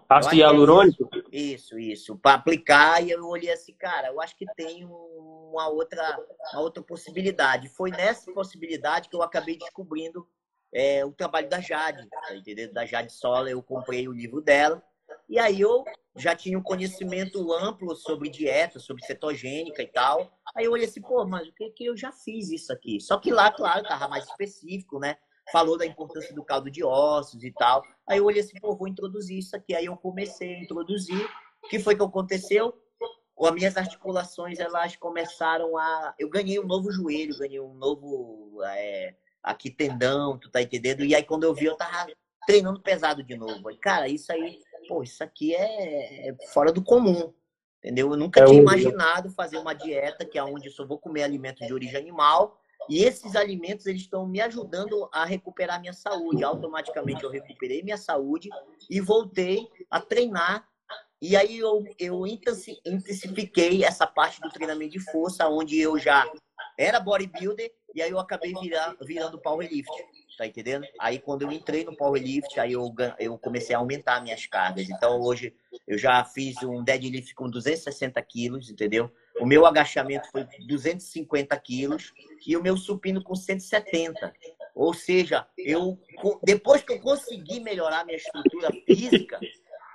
Ácido 0.09 0.37
hialurônico? 0.37 1.11
Isso, 1.31 1.79
isso. 1.79 2.17
Para 2.17 2.37
aplicar, 2.37 3.03
e 3.03 3.11
eu 3.11 3.27
olhei 3.27 3.53
assim, 3.53 3.75
cara, 3.75 4.09
eu 4.09 4.21
acho 4.21 4.35
que 4.37 4.47
tem 4.57 4.85
uma 4.87 5.69
outra, 5.69 6.19
uma 6.53 6.63
outra 6.63 6.83
possibilidade. 6.83 7.69
Foi 7.69 7.91
nessa 7.91 8.33
possibilidade 8.33 9.09
que 9.11 9.17
eu 9.17 9.23
acabei 9.23 9.59
descobrindo 9.59 10.27
é, 10.73 11.05
o 11.05 11.13
trabalho 11.13 11.49
da 11.49 11.61
Jade, 11.61 12.09
tá 12.09 12.35
entendendo? 12.35 12.73
Da 12.73 12.87
Jade 12.87 13.13
Sola, 13.13 13.51
eu 13.51 13.63
comprei 13.63 14.09
o 14.09 14.13
livro 14.13 14.41
dela. 14.41 14.83
E 15.29 15.39
aí 15.39 15.61
eu 15.61 15.85
já 16.17 16.35
tinha 16.35 16.59
um 16.59 16.63
conhecimento 16.63 17.53
amplo 17.53 17.95
sobre 17.95 18.31
dieta, 18.31 18.79
sobre 18.79 19.05
cetogênica 19.05 19.83
e 19.83 19.87
tal. 19.87 20.33
Aí 20.55 20.65
eu 20.65 20.73
olhei 20.73 20.87
assim, 20.87 21.03
pô, 21.03 21.27
mas 21.27 21.47
o 21.49 21.53
que 21.53 21.71
que 21.71 21.85
eu 21.85 21.97
já 21.97 22.13
fiz 22.13 22.51
isso 22.51 22.73
aqui? 22.73 22.99
Só 22.99 23.19
que 23.19 23.31
lá, 23.31 23.53
claro, 23.53 23.87
tava 23.87 24.09
mais 24.09 24.25
específico, 24.25 24.99
né? 24.99 25.19
falou 25.51 25.77
da 25.77 25.87
importância 25.87 26.35
do 26.35 26.45
caldo 26.45 26.71
de 26.71 26.85
ossos 26.85 27.43
e 27.43 27.51
tal. 27.53 27.83
Aí 28.09 28.19
eu 28.19 28.25
olhei 28.25 28.41
assim, 28.41 28.59
pô, 28.61 28.75
vou 28.75 28.89
introduzir 28.89 29.39
isso 29.39 29.55
aqui. 29.55 29.75
Aí 29.75 29.85
eu 29.85 29.97
comecei 29.97 30.55
a 30.55 30.61
introduzir. 30.61 31.29
O 31.63 31.69
que 31.69 31.79
foi 31.79 31.95
que 31.95 32.03
aconteceu? 32.03 32.75
As 33.41 33.53
minhas 33.53 33.77
articulações, 33.77 34.59
elas 34.59 34.97
começaram 34.97 35.77
a... 35.77 36.15
Eu 36.19 36.29
ganhei 36.29 36.59
um 36.59 36.67
novo 36.67 36.91
joelho, 36.91 37.39
ganhei 37.39 37.61
um 37.61 37.75
novo... 37.75 38.63
É... 38.65 39.15
Aqui 39.43 39.71
tendão, 39.71 40.37
tu 40.37 40.51
tá 40.51 40.61
entendendo? 40.61 41.05
E 41.05 41.15
aí 41.15 41.23
quando 41.23 41.45
eu 41.45 41.55
vi, 41.55 41.67
eu 41.67 41.77
tava 41.77 42.11
treinando 42.47 42.83
pesado 42.83 43.23
de 43.23 43.37
novo. 43.37 43.63
Cara, 43.81 44.09
isso 44.09 44.33
aí... 44.33 44.59
Pô, 44.89 45.03
isso 45.03 45.23
aqui 45.23 45.55
é, 45.55 46.31
é 46.31 46.37
fora 46.53 46.73
do 46.73 46.83
comum. 46.83 47.33
Entendeu? 47.79 48.11
Eu 48.11 48.17
nunca 48.17 48.41
é 48.41 48.45
tinha 48.45 48.61
imaginado 48.61 49.31
fazer 49.31 49.59
uma 49.59 49.75
dieta 49.75 50.25
que 50.25 50.39
é 50.39 50.43
onde 50.43 50.67
eu 50.67 50.73
só 50.73 50.85
vou 50.85 50.99
comer 50.99 51.23
alimentos 51.23 51.67
de 51.67 51.73
origem 51.73 51.97
animal 51.97 52.59
e 52.89 53.05
esses 53.05 53.37
alimentos 53.37 53.87
eles 53.87 54.03
estão 54.03 54.27
me 54.27 54.41
ajudando 54.41 55.09
a 55.13 55.25
recuperar 55.25 55.81
minha 55.81 55.93
saúde. 55.93 56.43
Automaticamente 56.43 57.23
eu 57.23 57.31
recuperei 57.31 57.83
minha 57.83 57.99
saúde 57.99 58.49
e 58.89 59.01
voltei 59.01 59.69
a 59.91 60.01
treinar. 60.01 60.67
E 61.21 61.37
aí 61.37 61.59
eu, 61.59 61.85
eu 61.99 62.27
intensifiquei 62.27 63.85
essa 63.85 64.07
parte 64.07 64.41
do 64.41 64.49
treinamento 64.51 64.93
de 64.93 65.01
força, 65.01 65.49
onde 65.49 65.79
eu 65.79 65.99
já 65.99 66.31
era 66.79 67.01
bodybuilder 67.01 67.71
e 67.95 68.01
aí 68.01 68.11
eu 68.11 68.19
acabei 68.19 68.55
virar, 68.55 68.97
virando 69.03 69.41
powerlift. 69.41 69.91
Tá 70.39 70.47
entendendo? 70.47 70.87
Aí 71.01 71.19
quando 71.19 71.43
eu 71.43 71.51
entrei 71.51 71.85
no 71.85 71.97
powerlift, 71.97 72.61
aí 72.61 72.73
eu, 72.73 72.95
eu 73.19 73.37
comecei 73.37 73.75
a 73.75 73.81
aumentar 73.81 74.23
minhas 74.23 74.47
cargas. 74.47 74.89
Então 74.89 75.21
hoje 75.21 75.53
eu 75.85 75.99
já 75.99 76.25
fiz 76.25 76.63
um 76.63 76.85
deadlift 76.85 77.35
com 77.35 77.51
260 77.51 78.23
quilos, 78.23 78.71
entendeu? 78.71 79.11
O 79.41 79.45
meu 79.45 79.67
agachamento 79.67 80.31
foi 80.31 80.47
250 80.69 81.59
quilos 81.59 82.13
e 82.47 82.57
o 82.57 82.63
meu 82.63 82.77
supino 82.77 83.21
com 83.21 83.35
170. 83.35 84.33
Ou 84.77 84.95
seja, 84.95 85.45
eu 85.59 85.99
depois 86.45 86.83
que 86.83 86.93
eu 86.93 87.01
consegui 87.01 87.59
melhorar 87.59 88.05
minha 88.05 88.17
estrutura 88.17 88.71
física, 88.87 89.41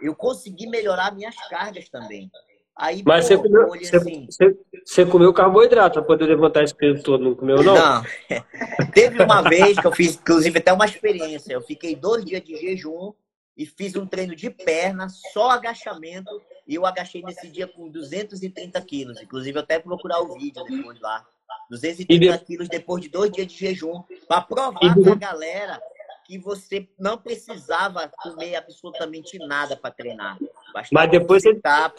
eu 0.02 0.14
consegui 0.14 0.68
melhorar 0.68 1.16
minhas 1.16 1.36
cargas 1.48 1.88
também. 1.88 2.30
Aí, 2.76 3.04
Mas 3.06 3.28
pô, 3.28 3.36
você, 3.36 3.38
comeu, 3.38 3.68
você, 3.68 3.96
assim, 3.96 4.26
você, 4.26 4.58
você, 4.84 5.06
comeu 5.06 5.32
carboidrato 5.32 6.00
para 6.00 6.08
poder 6.08 6.26
levantar 6.26 6.64
esse 6.64 6.74
peso 6.74 7.04
todo, 7.04 7.24
não 7.24 7.36
comeu 7.36 7.62
não? 7.62 7.76
Não. 7.76 8.04
Teve 8.94 9.22
uma 9.22 9.42
vez 9.44 9.80
que 9.80 9.86
eu 9.86 9.92
fiz, 9.92 10.16
inclusive, 10.16 10.58
até 10.58 10.74
uma 10.74 10.86
experiência. 10.86 11.54
Eu 11.54 11.62
fiquei 11.62 11.96
dois 11.96 12.26
dias 12.26 12.44
de 12.44 12.56
jejum 12.56 13.14
e 13.56 13.66
fiz 13.66 13.96
um 13.96 14.08
treino 14.08 14.36
de 14.36 14.50
perna, 14.50 15.08
só 15.10 15.52
agachamento, 15.52 16.32
e 16.68 16.74
eu 16.74 16.86
agachei 16.86 17.22
nesse 17.22 17.48
dia 17.48 17.68
com 17.68 17.90
230 17.90 18.82
quilos. 18.82 19.22
Inclusive, 19.22 19.56
eu 19.56 19.62
até 19.62 19.78
procurar 19.78 20.22
o 20.22 20.34
vídeo 20.34 20.64
depois 20.64 21.00
lá. 21.00 21.24
230 21.70 22.38
de... 22.38 22.46
quilos 22.46 22.68
depois 22.68 23.04
de 23.04 23.10
dois 23.10 23.32
dias 23.32 23.46
de 23.46 23.56
jejum, 23.56 24.02
para 24.28 24.42
provar 24.42 24.96
para 24.96 25.12
a 25.12 25.16
galera 25.16 25.80
que 26.26 26.40
você 26.40 26.88
não 26.98 27.18
precisava 27.18 28.10
comer 28.22 28.56
absolutamente 28.56 29.38
nada 29.38 29.76
para 29.76 29.92
treinar. 29.92 30.40
Bastava 30.74 30.88
Mas 30.92 31.12
depois 31.12 31.44
você... 31.44 31.54
Tá... 31.60 31.94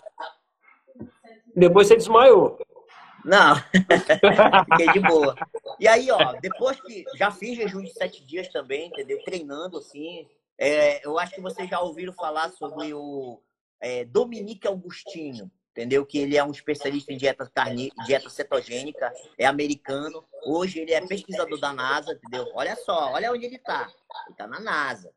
Depois 1.56 1.88
você 1.88 1.96
desmaiou. 1.96 2.58
Não, 3.24 3.56
fiquei 4.70 4.92
de 4.92 5.00
boa. 5.00 5.34
E 5.80 5.88
aí, 5.88 6.10
ó, 6.10 6.34
depois 6.40 6.78
que 6.80 7.04
já 7.16 7.30
fiz 7.30 7.56
jejum 7.56 7.82
de 7.82 7.92
sete 7.92 8.22
dias 8.24 8.48
também, 8.48 8.88
entendeu? 8.88 9.18
Treinando 9.24 9.78
assim, 9.78 10.28
é, 10.58 11.04
eu 11.06 11.18
acho 11.18 11.34
que 11.34 11.40
vocês 11.40 11.68
já 11.68 11.80
ouviram 11.80 12.12
falar 12.12 12.50
sobre 12.50 12.92
o 12.92 13.40
é, 13.80 14.04
Dominique 14.04 14.68
Augustinho, 14.68 15.50
entendeu? 15.70 16.04
Que 16.04 16.18
ele 16.18 16.36
é 16.36 16.44
um 16.44 16.50
especialista 16.50 17.12
em 17.12 17.16
dieta, 17.16 17.50
carne, 17.54 17.90
dieta 18.06 18.28
cetogênica, 18.28 19.10
é 19.38 19.46
americano. 19.46 20.22
Hoje 20.44 20.80
ele 20.80 20.92
é 20.92 21.06
pesquisador 21.06 21.58
da 21.58 21.72
NASA, 21.72 22.12
entendeu? 22.12 22.46
Olha 22.54 22.76
só, 22.76 23.12
olha 23.12 23.32
onde 23.32 23.46
ele 23.46 23.56
está. 23.56 23.90
Ele 24.26 24.32
está 24.32 24.46
na 24.46 24.60
NASA. 24.60 25.10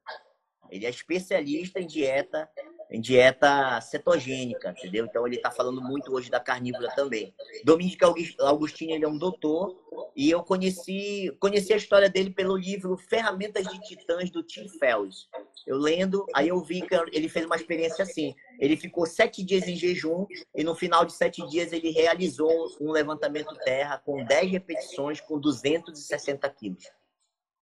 Ele 0.69 0.85
é 0.85 0.89
especialista 0.89 1.79
em 1.79 1.87
dieta 1.87 2.49
em 2.89 3.01
dieta 3.01 3.79
cetogênica, 3.81 4.69
entendeu? 4.69 5.05
Então 5.05 5.25
ele 5.27 5.35
está 5.35 5.51
falando 5.51 5.81
muito 5.81 6.13
hoje 6.13 6.29
da 6.29 6.39
carnívora 6.39 6.89
também. 6.95 7.33
Domingos 7.63 7.97
Augustino 8.39 8.93
ele 8.93 9.05
é 9.05 9.07
um 9.07 9.17
doutor 9.17 9.77
e 10.15 10.29
eu 10.29 10.43
conheci 10.43 11.35
conheci 11.39 11.73
a 11.73 11.77
história 11.77 12.09
dele 12.09 12.29
pelo 12.29 12.55
livro 12.55 12.97
Ferramentas 12.97 13.67
de 13.67 13.79
Titãs 13.81 14.29
do 14.29 14.43
Tim 14.43 14.67
Ferriss. 14.67 15.27
Eu 15.65 15.77
lendo, 15.77 16.25
aí 16.33 16.47
eu 16.47 16.61
vi 16.61 16.81
que 16.81 16.95
ele 17.11 17.27
fez 17.27 17.45
uma 17.45 17.55
experiência 17.55 18.03
assim. 18.03 18.33
Ele 18.59 18.77
ficou 18.77 19.05
sete 19.05 19.43
dias 19.43 19.67
em 19.67 19.75
jejum 19.75 20.25
e 20.55 20.63
no 20.63 20.73
final 20.73 21.05
de 21.05 21.13
sete 21.13 21.45
dias 21.47 21.73
ele 21.73 21.89
realizou 21.91 22.69
um 22.79 22.91
levantamento 22.91 23.53
terra 23.65 23.97
com 23.97 24.23
10 24.23 24.51
repetições 24.51 25.19
com 25.19 25.39
260 25.39 26.49
quilos. 26.51 26.96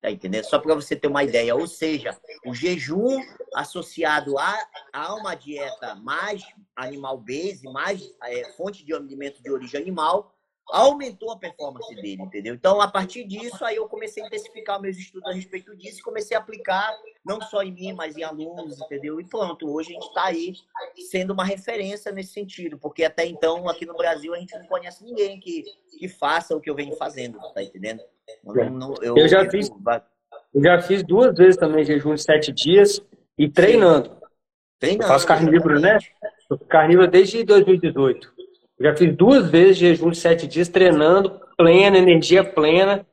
Tá 0.01 0.11
entendendo? 0.11 0.45
Só 0.45 0.59
para 0.59 0.75
você 0.75 0.95
ter 0.95 1.07
uma 1.07 1.23
ideia. 1.23 1.55
Ou 1.55 1.67
seja, 1.67 2.17
o 2.45 2.53
jejum 2.53 3.19
associado 3.55 4.37
a, 4.37 4.67
a 4.93 5.15
uma 5.15 5.35
dieta 5.35 5.95
mais 5.95 6.43
animal 6.75 7.17
base, 7.17 7.63
mais 7.71 8.13
é, 8.23 8.51
fonte 8.53 8.85
de 8.85 8.93
alimento 8.93 9.41
de 9.41 9.51
origem 9.51 9.81
animal, 9.81 10.34
aumentou 10.71 11.31
a 11.31 11.37
performance 11.37 11.93
dele, 11.95 12.21
entendeu? 12.21 12.55
Então, 12.55 12.81
a 12.81 12.87
partir 12.87 13.23
disso, 13.25 13.63
aí 13.63 13.75
eu 13.75 13.87
comecei 13.87 14.23
a 14.23 14.27
intensificar 14.27 14.81
meus 14.81 14.97
estudos 14.97 15.29
a 15.29 15.33
respeito 15.33 15.75
disso 15.75 15.99
e 15.99 16.03
comecei 16.03 16.35
a 16.35 16.39
aplicar 16.39 16.91
não 17.25 17.39
só 17.41 17.61
em 17.61 17.71
mim, 17.71 17.93
mas 17.93 18.17
em 18.17 18.23
alunos, 18.23 18.79
entendeu? 18.81 19.19
E 19.19 19.25
pronto, 19.25 19.71
hoje 19.71 19.91
a 19.91 19.93
gente 19.93 20.07
está 20.07 20.25
aí 20.25 20.53
sendo 21.09 21.33
uma 21.33 21.45
referência 21.45 22.11
nesse 22.11 22.33
sentido, 22.33 22.77
porque 22.77 23.03
até 23.03 23.25
então, 23.25 23.69
aqui 23.69 23.85
no 23.85 23.95
Brasil, 23.95 24.33
a 24.33 24.39
gente 24.39 24.57
não 24.57 24.65
conhece 24.65 25.03
ninguém 25.03 25.39
que, 25.39 25.63
que 25.97 26.07
faça 26.07 26.55
o 26.55 26.61
que 26.61 26.69
eu 26.69 26.75
venho 26.75 26.95
fazendo, 26.95 27.37
tá 27.53 27.61
entendendo? 27.61 28.01
Não, 28.43 28.69
não, 28.69 28.93
eu, 29.01 29.15
eu, 29.17 29.27
já 29.27 29.49
fiz... 29.49 29.69
Eu 30.53 30.63
já 30.63 30.81
fiz 30.81 31.03
duas 31.03 31.35
vezes 31.35 31.57
também 31.57 31.83
jejum 31.83 32.15
de 32.15 32.21
sete 32.21 32.51
dias 32.51 33.01
e 33.37 33.49
treinando. 33.49 34.09
Treinando. 34.79 35.03
Eu 35.03 35.07
faço 35.07 35.27
carnívoro, 35.27 35.79
né? 35.79 35.97
Eu 36.49 36.57
carnívoro 36.57 37.09
desde 37.09 37.43
2018. 37.43 38.34
Eu 38.77 38.85
já 38.91 38.95
fiz 38.95 39.15
duas 39.15 39.49
vezes 39.49 39.77
jejum 39.77 40.11
de 40.11 40.17
sete 40.17 40.47
dias 40.47 40.67
treinando, 40.67 41.39
plena, 41.57 41.97
energia 41.97 42.43
plena. 42.43 43.05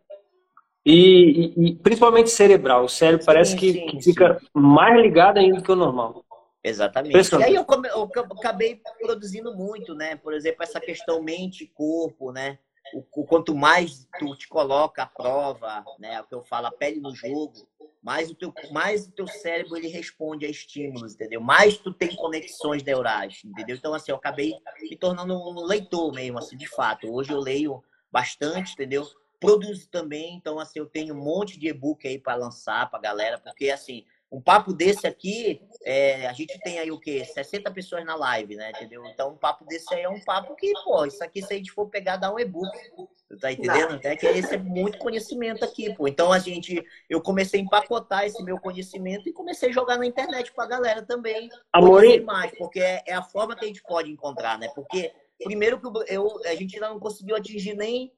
E, 0.85 1.53
e, 1.57 1.69
e 1.69 1.75
principalmente 1.77 2.31
cerebral. 2.31 2.85
O 2.85 2.89
cérebro 2.89 3.25
parece 3.25 3.53
sim, 3.53 3.57
que, 3.57 3.73
sim, 3.73 3.87
que 3.87 4.03
fica 4.03 4.39
sim. 4.41 4.47
mais 4.53 5.01
ligado 5.01 5.39
ainda 5.39 5.59
do 5.59 5.63
que 5.63 5.71
o 5.71 5.77
normal. 5.77 6.25
Exatamente. 6.65 7.35
E 7.35 7.43
aí 7.43 7.55
eu, 7.55 7.65
come, 7.65 7.89
eu, 7.89 8.09
acabei 8.39 8.81
produzindo 9.01 9.55
muito, 9.55 9.95
né? 9.95 10.17
Por 10.17 10.33
exemplo, 10.33 10.63
essa 10.63 10.81
questão 10.81 11.23
mente 11.23 11.67
corpo, 11.75 12.31
né? 12.33 12.59
O, 12.95 13.23
o, 13.23 13.27
quanto 13.27 13.55
mais 13.55 14.07
tu 14.19 14.37
te 14.37 14.49
coloca 14.49 15.03
à 15.03 15.07
prova, 15.07 15.85
né? 15.99 16.21
O 16.21 16.25
que 16.25 16.35
eu 16.35 16.43
falo, 16.43 16.67
a 16.67 16.73
pele 16.73 17.01
no 17.01 17.15
jogo, 17.15 17.67
mais 18.03 18.31
o 18.31 18.35
teu, 18.35 18.53
mais 18.71 19.07
o 19.07 19.13
teu 19.13 19.27
cérebro 19.27 19.77
ele 19.77 19.89
responde 19.89 20.45
a 20.45 20.51
estímulos, 20.51 21.15
entendeu? 21.15 21.41
Mais 21.41 21.79
tu 21.79 21.93
tem 21.93 22.15
conexões 22.15 22.83
neurais, 22.83 23.43
entendeu? 23.45 23.77
Então 23.77 23.95
assim, 23.95 24.11
eu 24.11 24.17
acabei 24.17 24.55
me 24.83 24.97
tornando 24.97 25.35
um 25.35 25.65
leitor 25.65 26.13
mesmo, 26.13 26.39
assim, 26.39 26.57
de 26.57 26.67
fato. 26.67 27.11
Hoje 27.11 27.33
eu 27.33 27.39
leio 27.39 27.83
bastante, 28.11 28.73
entendeu? 28.73 29.07
Produzo 29.41 29.89
também, 29.89 30.37
então 30.37 30.59
assim, 30.59 30.79
eu 30.79 30.87
tenho 30.87 31.15
um 31.15 31.23
monte 31.23 31.59
de 31.59 31.69
e-book 31.69 32.07
aí 32.07 32.19
para 32.19 32.35
lançar 32.35 32.91
para 32.91 33.01
galera, 33.01 33.39
porque 33.39 33.71
assim, 33.71 34.05
um 34.33 34.41
papo 34.41 34.73
desse 34.73 35.07
aqui, 35.07 35.61
é, 35.85 36.27
a 36.27 36.33
gente 36.33 36.59
tem 36.61 36.79
aí 36.79 36.91
o 36.91 36.99
quê? 36.99 37.23
60 37.23 37.71
pessoas 37.71 38.03
na 38.03 38.17
live, 38.17 38.57
né? 38.57 38.71
Entendeu? 38.71 39.05
Então, 39.05 39.33
um 39.33 39.37
papo 39.37 39.67
desse 39.67 39.93
aí 39.95 40.03
é 40.03 40.09
um 40.09 40.21
papo 40.25 40.57
que, 40.57 40.73
pô, 40.85 41.05
isso 41.05 41.23
aqui, 41.23 41.43
se 41.43 41.53
a 41.53 41.57
gente 41.57 41.71
for 41.71 41.87
pegar, 41.91 42.17
dá 42.17 42.33
um 42.33 42.39
e-book. 42.39 42.73
Tá 43.39 43.53
entendendo? 43.53 43.95
Até 43.95 44.17
que 44.17 44.27
esse 44.27 44.55
é 44.55 44.59
muito 44.59 44.97
conhecimento 44.99 45.63
aqui, 45.63 45.95
pô. 45.95 46.09
Então, 46.09 46.33
a 46.33 46.39
gente, 46.39 46.83
eu 47.11 47.21
comecei 47.21 47.61
a 47.61 47.63
empacotar 47.63 48.25
esse 48.25 48.43
meu 48.43 48.59
conhecimento 48.59 49.29
e 49.29 49.35
comecei 49.35 49.69
a 49.69 49.73
jogar 49.73 49.99
na 49.99 50.07
internet 50.07 50.51
pra 50.53 50.67
galera 50.67 51.03
também. 51.03 51.51
Amorim. 51.71 52.21
mais, 52.21 52.57
porque 52.57 52.81
é, 52.81 53.03
é, 53.07 53.13
a 53.13 53.23
forma 53.23 53.55
que 53.55 53.67
a 53.67 53.69
gente 53.69 53.83
pode 53.83 54.11
encontrar, 54.11 54.59
né? 54.59 54.71
Porque, 54.75 55.13
primeiro, 55.45 55.79
que 55.79 56.15
eu, 56.15 56.41
a 56.47 56.55
gente 56.55 56.77
ainda 56.77 56.89
não 56.89 56.99
conseguiu 56.99 57.37
atingir 57.37 57.75
nem 57.75 58.11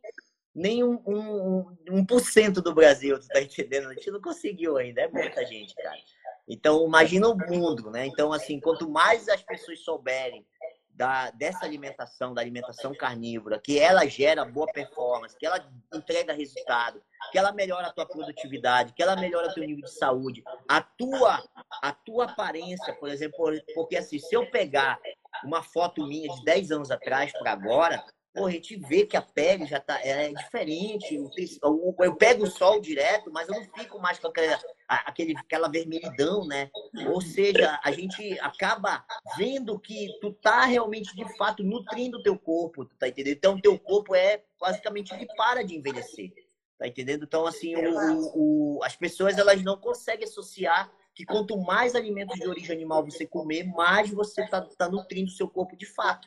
nem 0.55 0.85
um, 0.85 1.01
um, 1.07 1.77
um 1.91 2.07
por 2.07 2.21
cento 2.21 2.63
do 2.63 2.75
Brasil, 2.75 3.19
tu 3.19 3.27
tá 3.27 3.41
entendendo? 3.41 3.89
A 3.89 3.95
gente 3.95 4.11
não 4.11 4.21
conseguiu 4.21 4.77
ainda, 4.77 5.03
é 5.03 5.09
muita 5.09 5.45
gente, 5.45 5.75
cara. 5.75 5.99
Então, 6.47 6.87
imagina 6.87 7.29
o 7.29 7.37
mundo, 7.37 7.91
né? 7.91 8.07
Então, 8.07 8.33
assim, 8.33 8.61
quanto 8.61 8.89
mais 8.89 9.29
as 9.29 9.43
pessoas 9.43 9.81
souberem 9.81 10.47
da, 10.95 11.31
dessa 11.31 11.65
alimentação, 11.65 12.33
da 12.33 12.41
alimentação 12.41 12.95
carnívora, 12.95 13.59
que 13.59 13.79
ela 13.79 14.07
gera 14.07 14.45
boa 14.45 14.67
performance, 14.73 15.37
que 15.37 15.45
ela 15.45 15.67
entrega 15.93 16.33
resultado, 16.33 17.03
que 17.33 17.39
ela 17.39 17.53
melhora 17.53 17.89
a 17.89 17.93
tua 17.93 18.07
produtividade, 18.07 18.93
que 18.93 19.03
ela 19.03 19.17
melhora 19.17 19.49
o 19.49 19.55
teu 19.55 19.65
nível 19.65 19.83
de 19.83 19.91
saúde, 19.91 20.43
a 20.69 20.81
tua, 20.81 21.43
a 21.83 21.93
tua 21.93 22.27
aparência, 22.27 22.95
por 22.95 23.09
exemplo, 23.09 23.53
porque 23.75 23.97
assim, 23.97 24.19
se 24.19 24.35
eu 24.35 24.49
pegar 24.51 25.01
uma 25.43 25.63
foto 25.63 26.07
minha 26.07 26.33
de 26.33 26.45
10 26.45 26.71
anos 26.71 26.91
atrás 26.91 27.33
para 27.33 27.53
agora, 27.53 28.05
Pô, 28.35 28.47
a 28.47 28.51
gente 28.51 28.77
vê 28.77 29.07
que 29.07 29.17
a 29.17 29.23
pele 29.23 29.65
já 29.65 29.79
tá 29.79 30.01
é 30.05 30.33
diferente. 30.33 31.15
Eu, 31.63 31.95
eu 32.01 32.17
pego 32.17 32.43
o 32.43 32.51
sol 32.51 32.81
direto, 32.81 33.31
mas 33.31 33.49
eu 33.49 33.55
não 33.55 33.65
fico 33.79 34.01
mais 34.01 34.19
com 34.19 34.27
aquela, 34.27 34.59
aquele, 34.89 35.37
aquela 35.39 35.69
vermelhidão, 35.69 36.45
né? 36.45 36.69
Ou 37.07 37.21
seja, 37.21 37.79
a 37.83 37.93
gente 37.93 38.37
acaba 38.41 39.07
vendo 39.37 39.79
que 39.79 40.19
tu 40.21 40.33
tá 40.33 40.65
realmente, 40.65 41.15
de 41.15 41.37
fato, 41.37 41.63
nutrindo 41.63 42.19
o 42.19 42.23
teu 42.25 42.37
corpo, 42.37 42.85
tá 42.99 43.07
entendendo? 43.07 43.37
Então, 43.37 43.61
teu 43.61 43.79
corpo 43.79 44.17
é 44.17 44.43
basicamente 44.61 45.15
ele 45.15 45.29
para 45.37 45.63
de 45.63 45.77
envelhecer, 45.77 46.33
tá 46.77 46.89
entendendo? 46.89 47.25
Então, 47.25 47.47
assim, 47.47 47.77
o, 47.77 48.79
o, 48.79 48.81
as 48.83 48.97
pessoas 48.97 49.39
elas 49.39 49.63
não 49.63 49.77
conseguem 49.77 50.25
associar 50.25 50.93
que 51.15 51.25
quanto 51.25 51.57
mais 51.57 51.95
alimentos 51.95 52.37
de 52.41 52.49
origem 52.49 52.75
animal 52.75 53.05
você 53.05 53.25
comer, 53.25 53.63
mais 53.63 54.11
você 54.11 54.45
tá, 54.49 54.61
tá 54.61 54.89
nutrindo 54.89 55.31
o 55.31 55.35
seu 55.35 55.49
corpo 55.49 55.77
de 55.77 55.87
fato. 55.87 56.27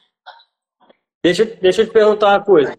Deixa, 1.28 1.43
deixa 1.43 1.82
eu 1.82 1.88
te 1.88 1.91
perguntar 1.91 2.30
uma 2.30 2.41
coisa. 2.41 2.73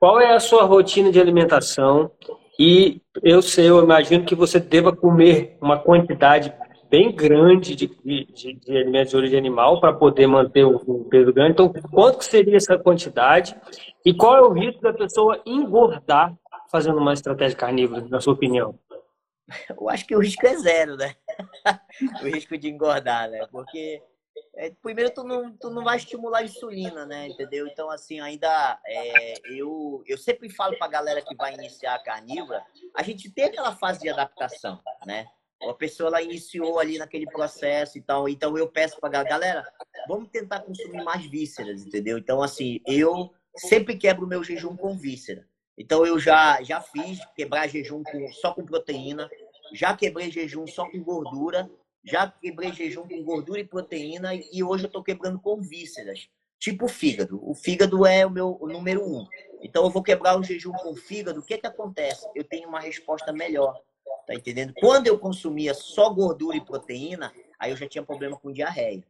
Qual 0.00 0.20
é 0.20 0.34
a 0.34 0.40
sua 0.40 0.64
rotina 0.64 1.12
de 1.12 1.20
alimentação? 1.20 2.10
E 2.58 3.00
eu 3.22 3.40
sei, 3.40 3.70
eu 3.70 3.80
imagino 3.80 4.24
que 4.24 4.34
você 4.34 4.58
deva 4.58 4.94
comer 4.94 5.56
uma 5.60 5.78
quantidade 5.78 6.52
bem 6.90 7.14
grande 7.14 7.76
de, 7.76 7.86
de, 7.86 8.54
de 8.54 8.76
alimentos 8.76 9.10
de 9.10 9.16
origem 9.16 9.38
animal 9.38 9.80
para 9.80 9.92
poder 9.92 10.26
manter 10.26 10.64
o, 10.64 10.74
o, 10.74 11.04
peso 11.04 11.32
grande. 11.32 11.52
Então, 11.52 11.72
quanto 11.92 12.24
seria 12.24 12.56
essa 12.56 12.76
quantidade? 12.76 13.54
E 14.04 14.12
qual 14.12 14.36
é 14.36 14.42
o 14.42 14.52
risco 14.52 14.82
da 14.82 14.92
pessoa 14.92 15.40
engordar 15.46 16.34
fazendo 16.72 16.98
uma 16.98 17.12
estratégia 17.12 17.56
carnívora, 17.56 18.04
na 18.08 18.20
sua 18.20 18.32
opinião? 18.32 18.76
Eu 19.70 19.88
acho 19.88 20.04
que 20.04 20.16
o 20.16 20.20
risco 20.20 20.44
é 20.44 20.56
zero, 20.56 20.96
né? 20.96 21.14
o 22.22 22.24
risco 22.24 22.58
de 22.58 22.68
engordar, 22.68 23.30
né? 23.30 23.46
Porque 23.52 24.02
é, 24.54 24.70
primeiro 24.82 25.12
tu 25.12 25.22
não, 25.22 25.56
tu 25.56 25.70
não 25.70 25.84
vai 25.84 25.96
estimular 25.96 26.40
a 26.40 26.44
insulina, 26.44 27.06
né? 27.06 27.28
Entendeu? 27.28 27.66
Então, 27.66 27.90
assim, 27.90 28.20
ainda 28.20 28.80
é, 28.86 29.34
eu, 29.50 30.02
eu 30.06 30.18
sempre 30.18 30.48
falo 30.50 30.76
pra 30.78 30.88
galera 30.88 31.22
que 31.22 31.34
vai 31.36 31.54
iniciar 31.54 31.94
a 31.94 32.02
carnívora, 32.02 32.64
a 32.94 33.02
gente 33.02 33.30
tem 33.30 33.44
aquela 33.44 33.74
fase 33.76 34.00
de 34.00 34.08
adaptação, 34.08 34.80
né? 35.06 35.26
A 35.62 35.74
pessoa 35.74 36.08
ela 36.08 36.22
iniciou 36.22 36.78
ali 36.78 36.98
naquele 36.98 37.26
processo 37.26 37.98
e 37.98 38.00
tal. 38.00 38.28
Então 38.28 38.56
eu 38.56 38.68
peço 38.68 39.00
pra 39.00 39.08
galera, 39.22 39.66
vamos 40.06 40.28
tentar 40.30 40.60
consumir 40.60 41.02
mais 41.02 41.24
vísceras, 41.26 41.84
entendeu? 41.84 42.18
Então, 42.18 42.42
assim, 42.42 42.80
eu 42.86 43.32
sempre 43.56 43.96
quebro 43.96 44.24
o 44.24 44.28
meu 44.28 44.44
jejum 44.44 44.76
com 44.76 44.96
víscera. 44.96 45.46
Então 45.76 46.04
eu 46.04 46.18
já, 46.18 46.62
já 46.62 46.80
fiz 46.80 47.20
quebrar 47.36 47.68
jejum 47.68 48.02
com, 48.02 48.32
só 48.32 48.52
com 48.52 48.64
proteína, 48.64 49.30
já 49.72 49.96
quebrei 49.96 50.30
jejum 50.30 50.66
só 50.66 50.88
com 50.90 51.02
gordura 51.02 51.70
já 52.04 52.30
quebrei 52.30 52.72
jejum 52.72 53.06
com 53.06 53.22
gordura 53.22 53.60
e 53.60 53.64
proteína 53.64 54.34
e 54.34 54.62
hoje 54.62 54.84
eu 54.84 54.88
estou 54.88 55.02
quebrando 55.02 55.38
com 55.38 55.60
vísceras, 55.60 56.28
tipo 56.58 56.88
fígado. 56.88 57.40
O 57.42 57.54
fígado 57.54 58.06
é 58.06 58.24
o 58.24 58.30
meu 58.30 58.56
o 58.60 58.66
número 58.66 59.04
um. 59.04 59.26
Então 59.62 59.84
eu 59.84 59.90
vou 59.90 60.02
quebrar 60.02 60.38
o 60.38 60.42
jejum 60.42 60.72
com 60.72 60.94
fígado. 60.94 61.40
O 61.40 61.42
que 61.42 61.58
que 61.58 61.66
acontece? 61.66 62.26
Eu 62.34 62.44
tenho 62.44 62.68
uma 62.68 62.80
resposta 62.80 63.32
melhor. 63.32 63.80
Tá 64.26 64.34
entendendo? 64.34 64.74
Quando 64.78 65.06
eu 65.06 65.18
consumia 65.18 65.72
só 65.72 66.10
gordura 66.10 66.56
e 66.56 66.60
proteína, 66.60 67.32
aí 67.58 67.70
eu 67.70 67.76
já 67.76 67.88
tinha 67.88 68.04
problema 68.04 68.36
com 68.36 68.52
diarreia. 68.52 69.02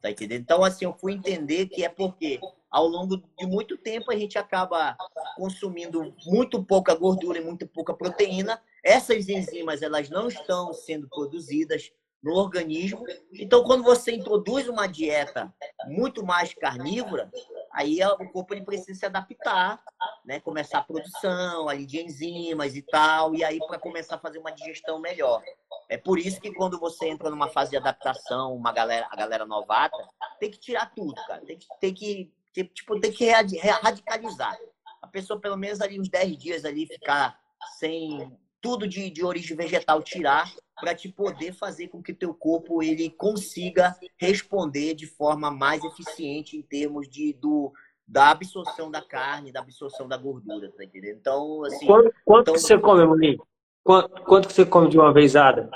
Tá 0.00 0.10
entendendo? 0.10 0.42
Então, 0.42 0.64
assim, 0.64 0.84
eu 0.84 0.92
fui 0.92 1.12
entender 1.12 1.66
que 1.66 1.84
é 1.84 1.88
porque 1.88 2.40
ao 2.70 2.88
longo 2.88 3.22
de 3.38 3.46
muito 3.46 3.78
tempo 3.78 4.10
a 4.10 4.16
gente 4.16 4.36
acaba 4.36 4.96
consumindo 5.36 6.12
muito 6.26 6.62
pouca 6.64 6.92
gordura 6.94 7.38
e 7.38 7.44
muito 7.44 7.66
pouca 7.68 7.94
proteína. 7.94 8.60
Essas 8.82 9.28
enzimas, 9.28 9.80
elas 9.80 10.10
não 10.10 10.26
estão 10.26 10.74
sendo 10.74 11.08
produzidas 11.08 11.92
no 12.24 12.32
organismo. 12.32 13.04
Então, 13.34 13.62
quando 13.62 13.84
você 13.84 14.12
introduz 14.12 14.66
uma 14.66 14.86
dieta 14.86 15.54
muito 15.86 16.24
mais 16.24 16.54
carnívora, 16.54 17.30
aí 17.70 18.02
o 18.02 18.30
corpo 18.30 18.54
ele 18.54 18.64
precisa 18.64 18.98
se 18.98 19.04
adaptar, 19.04 19.78
né? 20.24 20.40
Começar 20.40 20.78
a 20.78 20.84
produção 20.84 21.68
ali 21.68 21.84
de 21.84 22.00
enzimas 22.00 22.74
e 22.74 22.82
tal, 22.82 23.34
e 23.34 23.44
aí 23.44 23.58
para 23.58 23.78
começar 23.78 24.16
a 24.16 24.18
fazer 24.18 24.38
uma 24.38 24.50
digestão 24.50 24.98
melhor. 24.98 25.42
É 25.90 25.98
por 25.98 26.18
isso 26.18 26.40
que 26.40 26.50
quando 26.54 26.80
você 26.80 27.08
entra 27.08 27.28
numa 27.28 27.50
fase 27.50 27.72
de 27.72 27.76
adaptação, 27.76 28.56
uma 28.56 28.72
galera, 28.72 29.06
a 29.10 29.16
galera 29.16 29.44
novata, 29.44 29.98
tem 30.40 30.50
que 30.50 30.58
tirar 30.58 30.94
tudo, 30.94 31.14
cara. 31.26 31.44
Tem 31.44 31.58
que, 31.58 31.66
tem 31.78 31.94
que, 31.94 32.32
tipo, 32.72 32.98
tem 33.00 33.12
que 33.12 33.28
radicalizar. 33.28 34.56
A 35.02 35.06
pessoa, 35.06 35.38
pelo 35.38 35.58
menos 35.58 35.82
ali 35.82 36.00
uns 36.00 36.08
10 36.08 36.38
dias 36.38 36.64
ali, 36.64 36.86
ficar 36.86 37.38
sem 37.78 38.34
tudo 38.62 38.88
de, 38.88 39.10
de 39.10 39.22
origem 39.22 39.54
vegetal, 39.54 40.02
tirar 40.02 40.50
para 40.80 40.94
te 40.94 41.08
poder 41.08 41.52
fazer 41.52 41.88
com 41.88 42.02
que 42.02 42.12
teu 42.12 42.34
corpo 42.34 42.82
ele 42.82 43.10
consiga 43.10 43.94
responder 44.16 44.94
de 44.94 45.06
forma 45.06 45.50
mais 45.50 45.82
eficiente 45.84 46.56
em 46.56 46.62
termos 46.62 47.08
de 47.08 47.32
do 47.34 47.72
da 48.06 48.30
absorção 48.30 48.90
da 48.90 49.00
carne, 49.00 49.50
da 49.50 49.60
absorção 49.60 50.06
da 50.06 50.16
gordura, 50.16 50.70
tá 50.76 50.84
entendendo? 50.84 51.16
Então, 51.18 51.64
assim, 51.64 51.86
quanto, 51.86 52.14
quanto 52.22 52.42
então, 52.42 52.54
que 52.54 52.60
você 52.60 52.78
come, 52.78 53.06
Monique? 53.06 53.42
Quanto, 53.82 54.22
quanto 54.24 54.48
que 54.48 54.54
você 54.54 54.66
come 54.66 54.90
de 54.90 54.98
uma 54.98 55.10
vezada? 55.10 55.70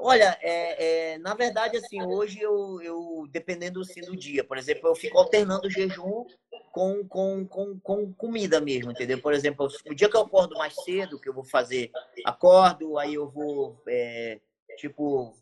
Olha, 0.00 0.38
é, 0.40 1.12
é, 1.12 1.18
na 1.18 1.34
verdade, 1.34 1.76
assim, 1.76 2.02
hoje 2.02 2.40
eu, 2.40 2.80
eu 2.82 3.26
dependendo 3.30 3.80
assim, 3.80 4.00
do 4.00 4.16
dia, 4.16 4.44
por 4.44 4.56
exemplo, 4.56 4.88
eu 4.88 4.94
fico 4.94 5.18
alternando 5.18 5.70
jejum 5.70 6.24
com, 6.72 7.06
com, 7.06 7.46
com, 7.46 7.80
com 7.80 8.12
comida 8.12 8.60
mesmo, 8.60 8.90
entendeu? 8.90 9.20
Por 9.20 9.32
exemplo, 9.32 9.68
o 9.86 9.94
dia 9.94 10.08
que 10.08 10.16
eu 10.16 10.22
acordo 10.22 10.56
mais 10.56 10.74
cedo, 10.84 11.20
que 11.20 11.28
eu 11.28 11.34
vou 11.34 11.44
fazer, 11.44 11.90
acordo, 12.24 12.98
aí 12.98 13.14
eu 13.14 13.28
vou, 13.28 13.82
é, 13.88 14.40
tipo, 14.76 15.34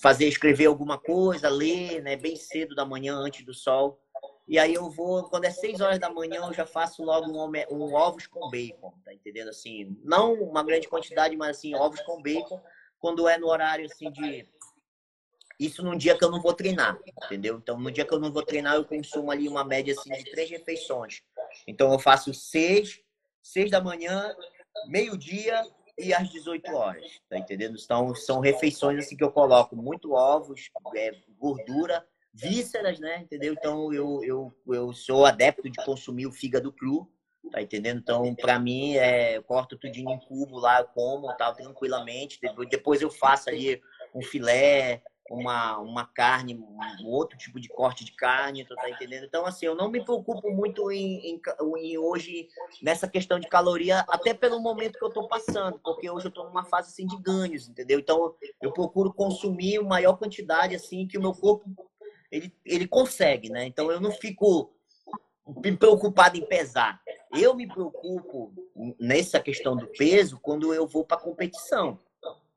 fazer, 0.00 0.26
escrever 0.26 0.66
alguma 0.66 0.98
coisa, 0.98 1.48
ler, 1.48 2.02
né, 2.02 2.16
bem 2.16 2.36
cedo 2.36 2.74
da 2.74 2.84
manhã, 2.84 3.14
antes 3.14 3.44
do 3.44 3.52
sol. 3.52 4.00
E 4.48 4.58
aí 4.58 4.72
eu 4.72 4.90
vou, 4.90 5.24
quando 5.24 5.44
é 5.44 5.50
6 5.50 5.82
horas 5.82 5.98
da 5.98 6.08
manhã, 6.08 6.46
eu 6.46 6.54
já 6.54 6.64
faço 6.64 7.04
logo 7.04 7.30
um, 7.30 7.52
um 7.70 7.94
ovos 7.94 8.26
com 8.26 8.48
bacon, 8.48 8.94
tá 9.04 9.12
entendendo? 9.12 9.48
Assim, 9.48 9.94
não 10.02 10.32
uma 10.32 10.64
grande 10.64 10.88
quantidade, 10.88 11.36
mas 11.36 11.58
assim, 11.58 11.74
ovos 11.74 12.00
com 12.00 12.22
bacon, 12.22 12.58
quando 12.98 13.28
é 13.28 13.38
no 13.38 13.48
horário, 13.48 13.86
assim, 13.86 14.10
de 14.10 14.46
isso 15.58 15.82
num 15.82 15.96
dia 15.96 16.16
que 16.16 16.24
eu 16.24 16.30
não 16.30 16.40
vou 16.40 16.54
treinar, 16.54 16.96
entendeu? 17.24 17.56
Então, 17.56 17.78
no 17.78 17.90
dia 17.90 18.04
que 18.04 18.14
eu 18.14 18.20
não 18.20 18.32
vou 18.32 18.44
treinar, 18.44 18.76
eu 18.76 18.84
consumo 18.84 19.30
ali 19.30 19.48
uma 19.48 19.64
média 19.64 19.92
assim, 19.92 20.10
de 20.10 20.30
três 20.30 20.48
refeições. 20.48 21.20
Então, 21.66 21.92
eu 21.92 21.98
faço 21.98 22.32
seis, 22.32 23.00
seis 23.42 23.70
da 23.70 23.80
manhã, 23.80 24.32
meio-dia 24.86 25.60
e 25.98 26.14
às 26.14 26.30
18 26.30 26.72
horas, 26.72 27.20
tá 27.28 27.36
entendendo? 27.36 27.76
Então, 27.76 28.14
são 28.14 28.38
refeições 28.38 29.04
assim 29.04 29.16
que 29.16 29.24
eu 29.24 29.32
coloco 29.32 29.74
muito 29.74 30.12
ovos, 30.12 30.70
é, 30.94 31.10
gordura, 31.36 32.06
vísceras, 32.32 33.00
né? 33.00 33.22
Entendeu? 33.22 33.52
Então, 33.52 33.92
eu, 33.92 34.22
eu, 34.22 34.54
eu 34.68 34.92
sou 34.92 35.26
adepto 35.26 35.68
de 35.68 35.84
consumir 35.84 36.28
o 36.28 36.32
fígado 36.32 36.72
cru, 36.72 37.10
tá 37.50 37.62
entendendo? 37.62 37.98
Então, 37.98 38.34
para 38.34 38.58
mim, 38.58 38.96
é, 38.96 39.36
eu 39.36 39.42
corto 39.42 39.76
tudinho 39.76 40.10
em 40.10 40.18
cubo 40.18 40.58
lá, 40.58 40.84
como, 40.84 41.34
tal, 41.36 41.54
tranquilamente. 41.54 42.40
Depois 42.70 43.00
eu 43.00 43.10
faço 43.10 43.48
ali 43.48 43.80
um 44.14 44.22
filé, 44.22 45.02
uma, 45.30 45.78
uma 45.78 46.06
carne, 46.06 46.54
um 46.54 47.06
outro 47.06 47.36
tipo 47.36 47.60
de 47.60 47.68
corte 47.68 48.04
de 48.04 48.12
carne, 48.12 48.64
tu 48.64 48.74
tá 48.74 48.88
entendendo? 48.88 49.24
Então, 49.24 49.44
assim, 49.44 49.66
eu 49.66 49.74
não 49.74 49.90
me 49.90 50.02
preocupo 50.02 50.50
muito 50.50 50.90
em, 50.90 51.32
em, 51.32 51.40
em, 51.78 51.98
hoje 51.98 52.48
nessa 52.82 53.06
questão 53.06 53.38
de 53.38 53.48
caloria, 53.48 54.04
até 54.08 54.32
pelo 54.32 54.60
momento 54.60 54.98
que 54.98 55.04
eu 55.04 55.10
tô 55.10 55.28
passando, 55.28 55.78
porque 55.80 56.10
hoje 56.10 56.26
eu 56.26 56.30
tô 56.30 56.44
numa 56.44 56.64
fase, 56.64 56.88
assim, 56.88 57.06
de 57.06 57.20
ganhos, 57.20 57.68
entendeu? 57.68 57.98
Então, 57.98 58.34
eu 58.62 58.72
procuro 58.72 59.12
consumir 59.12 59.80
maior 59.80 60.16
quantidade, 60.16 60.74
assim, 60.74 61.06
que 61.06 61.18
o 61.18 61.20
meu 61.20 61.32
corpo, 61.32 61.64
ele, 62.30 62.54
ele 62.64 62.88
consegue, 62.88 63.50
né? 63.50 63.66
Então, 63.66 63.90
eu 63.90 64.00
não 64.00 64.10
fico 64.10 64.72
me 65.48 65.76
preocupado 65.76 66.36
em 66.36 66.44
pesar. 66.44 67.00
Eu 67.32 67.54
me 67.54 67.66
preocupo 67.66 68.52
nessa 68.98 69.40
questão 69.40 69.76
do 69.76 69.86
peso 69.86 70.38
quando 70.40 70.72
eu 70.74 70.86
vou 70.86 71.04
para 71.04 71.16
competição. 71.16 71.98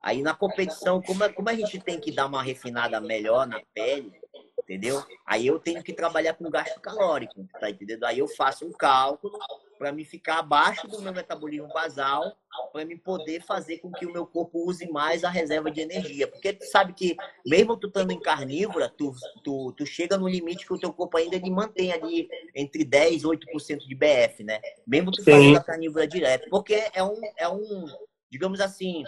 Aí 0.02 0.22
na 0.22 0.34
competição, 0.34 1.02
como, 1.02 1.32
como 1.34 1.50
a 1.50 1.54
gente 1.54 1.80
tem 1.80 2.00
que 2.00 2.12
dar 2.12 2.26
uma 2.26 2.42
refinada 2.42 3.00
melhor 3.00 3.46
na 3.46 3.62
pele, 3.74 4.12
entendeu? 4.60 5.04
Aí 5.26 5.46
eu 5.46 5.60
tenho 5.60 5.84
que 5.84 5.94
trabalhar 5.94 6.34
com 6.34 6.50
gasto 6.50 6.80
calórico, 6.82 7.46
tá 7.60 7.70
entendendo? 7.70 8.04
Aí 8.06 8.20
eu 8.20 8.28
faço 8.28 8.66
um 8.66 8.72
cálculo 8.72 9.38
para 9.82 9.92
me 9.92 10.06
ficar 10.06 10.38
abaixo 10.38 10.88
do 10.88 11.02
meu 11.02 11.12
metabolismo 11.12 11.68
basal, 11.70 12.38
para 12.72 12.86
me 12.86 12.96
poder 12.96 13.42
fazer 13.42 13.80
com 13.80 13.92
que 13.92 14.06
o 14.06 14.14
meu 14.14 14.28
corpo 14.28 14.64
use 14.70 14.88
mais 14.92 15.24
a 15.24 15.30
reserva 15.32 15.72
de 15.72 15.82
energia. 15.82 16.28
Porque 16.28 16.54
tu 16.54 16.64
sabe 16.66 16.94
que, 16.94 17.18
mesmo 17.44 17.76
tu 17.76 17.88
estando 17.88 18.12
em 18.12 18.20
carnívora, 18.20 18.88
tu, 18.88 19.12
tu, 19.44 19.74
tu 19.76 19.84
chega 19.84 20.20
no 20.20 20.28
limite 20.28 20.68
que 20.68 20.74
o 20.74 20.78
teu 20.78 20.94
corpo 20.94 21.18
ainda 21.18 21.36
ele 21.36 21.50
mantém 21.50 21.92
ali 21.92 22.30
entre 22.54 22.86
10 22.86 23.24
e 23.24 23.26
8% 23.26 23.80
de 23.80 23.96
BF, 23.96 24.44
né? 24.44 24.62
Mesmo 24.86 25.12
tu 25.12 25.24
fazendo 25.24 25.58
a 25.58 25.64
carnívora 25.64 26.08
direto. 26.08 26.48
Porque 26.52 26.88
é 26.94 27.04
um, 27.04 27.20
é 27.36 27.50
um, 27.50 27.88
digamos 28.30 28.62
assim, 28.62 29.04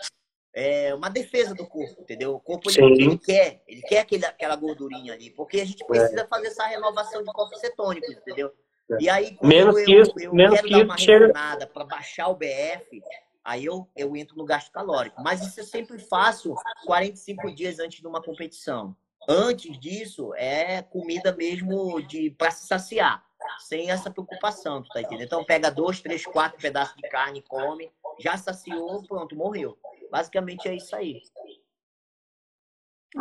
é 0.55 0.95
uma 0.95 1.11
defesa 1.11 1.53
do 1.53 1.67
corpo, 1.67 2.01
entendeu? 2.01 2.33
O 2.33 2.39
corpo 2.39 2.71
ele, 2.71 3.03
ele, 3.03 3.17
quer, 3.19 3.61
ele 3.67 3.81
quer 3.83 3.99
aquele, 3.99 4.25
aquela 4.25 4.55
gordurinha 4.55 5.13
ali, 5.13 5.29
porque 5.29 5.61
a 5.61 5.65
gente 5.65 5.85
precisa 5.85 6.21
é. 6.21 6.27
fazer 6.27 6.47
essa 6.47 6.65
renovação 6.65 7.21
de 7.21 7.31
corpos 7.31 7.59
cetônicos, 7.59 8.09
entendeu? 8.09 8.51
É. 8.91 8.97
E 8.99 9.09
aí, 9.09 9.35
quando 9.35 9.49
menos 9.49 9.77
eu, 9.77 9.85
que 9.85 9.95
isso, 9.95 10.13
eu 10.19 10.33
menos 10.33 10.55
quero 10.55 10.67
que 10.67 10.73
dar 10.77 10.83
uma 10.83 10.97
chega... 10.97 11.33
para 11.67 11.85
baixar 11.85 12.27
o 12.27 12.35
BF, 12.35 13.01
aí 13.43 13.65
eu, 13.65 13.89
eu 13.95 14.15
entro 14.15 14.37
no 14.37 14.45
gasto 14.45 14.71
calórico. 14.71 15.21
Mas 15.21 15.41
isso 15.41 15.59
eu 15.59 15.63
sempre 15.63 15.99
faço 15.99 16.55
45 16.85 17.53
dias 17.53 17.79
antes 17.79 18.01
de 18.01 18.07
uma 18.07 18.21
competição. 18.21 18.95
Antes 19.27 19.79
disso, 19.79 20.33
é 20.35 20.81
comida 20.81 21.31
mesmo 21.31 22.01
de 22.01 22.29
para 22.31 22.51
se 22.51 22.67
saciar, 22.67 23.23
sem 23.59 23.89
essa 23.89 24.11
preocupação, 24.11 24.83
tá 24.83 24.99
entendendo? 24.99 25.27
Então 25.27 25.45
pega 25.45 25.71
dois, 25.71 26.01
três, 26.01 26.25
quatro 26.25 26.59
pedaços 26.59 26.95
de 26.97 27.07
carne, 27.07 27.41
come, 27.41 27.89
já 28.19 28.35
saciou, 28.35 29.01
pronto, 29.03 29.35
morreu. 29.35 29.77
Basicamente 30.11 30.67
é 30.67 30.75
isso 30.75 30.93
aí. 30.93 31.21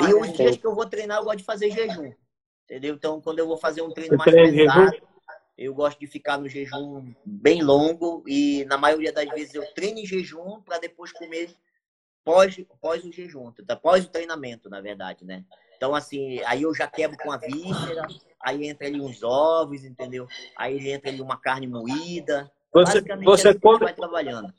E 0.01 0.15
os 0.15 0.33
dias 0.33 0.57
que 0.57 0.67
eu 0.67 0.75
vou 0.75 0.87
treinar, 0.87 1.19
eu 1.19 1.25
gosto 1.25 1.39
de 1.39 1.45
fazer 1.45 1.71
jejum. 1.71 2.13
Entendeu? 2.65 2.95
Então, 2.95 3.21
quando 3.21 3.39
eu 3.39 3.47
vou 3.47 3.57
fazer 3.57 3.83
um 3.83 3.91
treino 3.91 4.17
mais 4.17 4.33
pesado, 4.33 5.12
eu 5.63 5.75
gosto 5.75 5.99
de 5.99 6.07
ficar 6.07 6.39
no 6.39 6.49
jejum 6.49 7.13
bem 7.25 7.63
longo 7.63 8.25
e 8.27 8.65
na 8.65 8.77
maioria 8.77 9.13
das 9.13 9.29
vezes 9.31 9.55
eu 9.55 9.65
treino 9.75 10.01
em 10.01 10.07
jejum 10.07 10.61
para 10.61 10.79
depois 10.79 11.13
comer 11.13 11.55
pós, 12.25 12.57
pós 12.81 13.05
o 13.05 13.13
jejum, 13.13 13.53
tá? 13.67 13.77
pós 13.77 14.05
o 14.05 14.11
treinamento, 14.11 14.69
na 14.69 14.81
verdade, 14.81 15.25
né? 15.25 15.45
Então, 15.77 15.95
assim, 15.95 16.41
aí 16.45 16.63
eu 16.63 16.75
já 16.75 16.87
quebro 16.87 17.17
com 17.19 17.33
a 17.33 17.37
víscera, 17.37 18.07
aí 18.41 18.69
entra 18.69 18.87
ali 18.87 19.01
uns 19.01 19.23
ovos, 19.23 19.85
entendeu? 19.85 20.27
Aí 20.57 20.91
entra 20.91 21.11
ali 21.11 21.21
uma 21.21 21.37
carne 21.37 21.67
moída. 21.67 22.51
Você, 22.73 23.01
você 23.25 23.49
é 23.49 23.55
come... 23.55 23.79
vai 23.79 23.95
trabalhando. 23.95 24.53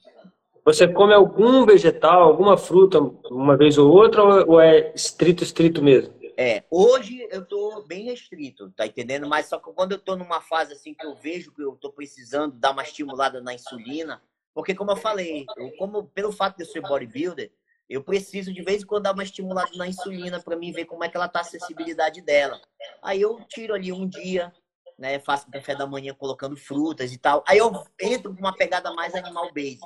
Você 0.65 0.87
come 0.87 1.13
algum 1.13 1.65
vegetal, 1.65 2.23
alguma 2.23 2.57
fruta 2.57 2.99
uma 3.29 3.57
vez 3.57 3.77
ou 3.77 3.91
outra, 3.91 4.23
ou 4.23 4.61
é 4.61 4.93
estrito, 4.93 5.43
estrito 5.43 5.83
mesmo? 5.83 6.13
É, 6.37 6.63
hoje 6.69 7.27
eu 7.29 7.45
tô 7.45 7.83
bem 7.83 8.05
restrito, 8.05 8.71
tá 8.71 8.85
entendendo? 8.85 9.27
Mas 9.27 9.47
só 9.47 9.59
que 9.59 9.71
quando 9.73 9.93
eu 9.93 9.99
tô 9.99 10.15
numa 10.15 10.41
fase 10.41 10.73
assim 10.73 10.93
que 10.93 11.05
eu 11.05 11.15
vejo 11.15 11.51
que 11.51 11.61
eu 11.61 11.75
tô 11.75 11.91
precisando 11.91 12.55
dar 12.55 12.71
uma 12.71 12.83
estimulada 12.83 13.41
na 13.41 13.53
insulina, 13.53 14.21
porque 14.53 14.73
como 14.73 14.91
eu 14.91 14.95
falei, 14.95 15.45
eu, 15.57 15.71
como 15.77 16.05
pelo 16.07 16.31
fato 16.31 16.57
de 16.57 16.63
eu 16.63 16.67
ser 16.67 16.81
bodybuilder, 16.81 17.51
eu 17.89 18.03
preciso 18.03 18.51
de 18.51 18.63
vez 18.63 18.81
em 18.81 18.85
quando 18.85 19.03
dar 19.03 19.13
uma 19.13 19.23
estimulada 19.23 19.71
na 19.75 19.87
insulina 19.87 20.41
para 20.41 20.55
mim 20.55 20.71
ver 20.71 20.85
como 20.85 21.03
é 21.03 21.09
que 21.09 21.17
ela 21.17 21.27
tá 21.27 21.39
a 21.39 21.41
acessibilidade 21.41 22.21
dela. 22.21 22.59
Aí 23.01 23.21
eu 23.21 23.39
tiro 23.47 23.73
ali 23.73 23.91
um 23.91 24.07
dia, 24.07 24.51
né, 24.97 25.19
faço 25.19 25.49
café 25.51 25.75
da 25.75 25.85
manhã 25.85 26.13
colocando 26.13 26.57
frutas 26.57 27.13
e 27.13 27.17
tal. 27.17 27.43
Aí 27.47 27.57
eu 27.57 27.71
entro 27.99 28.33
com 28.33 28.39
uma 28.39 28.55
pegada 28.55 28.91
mais 28.93 29.13
animal 29.13 29.51
base 29.53 29.79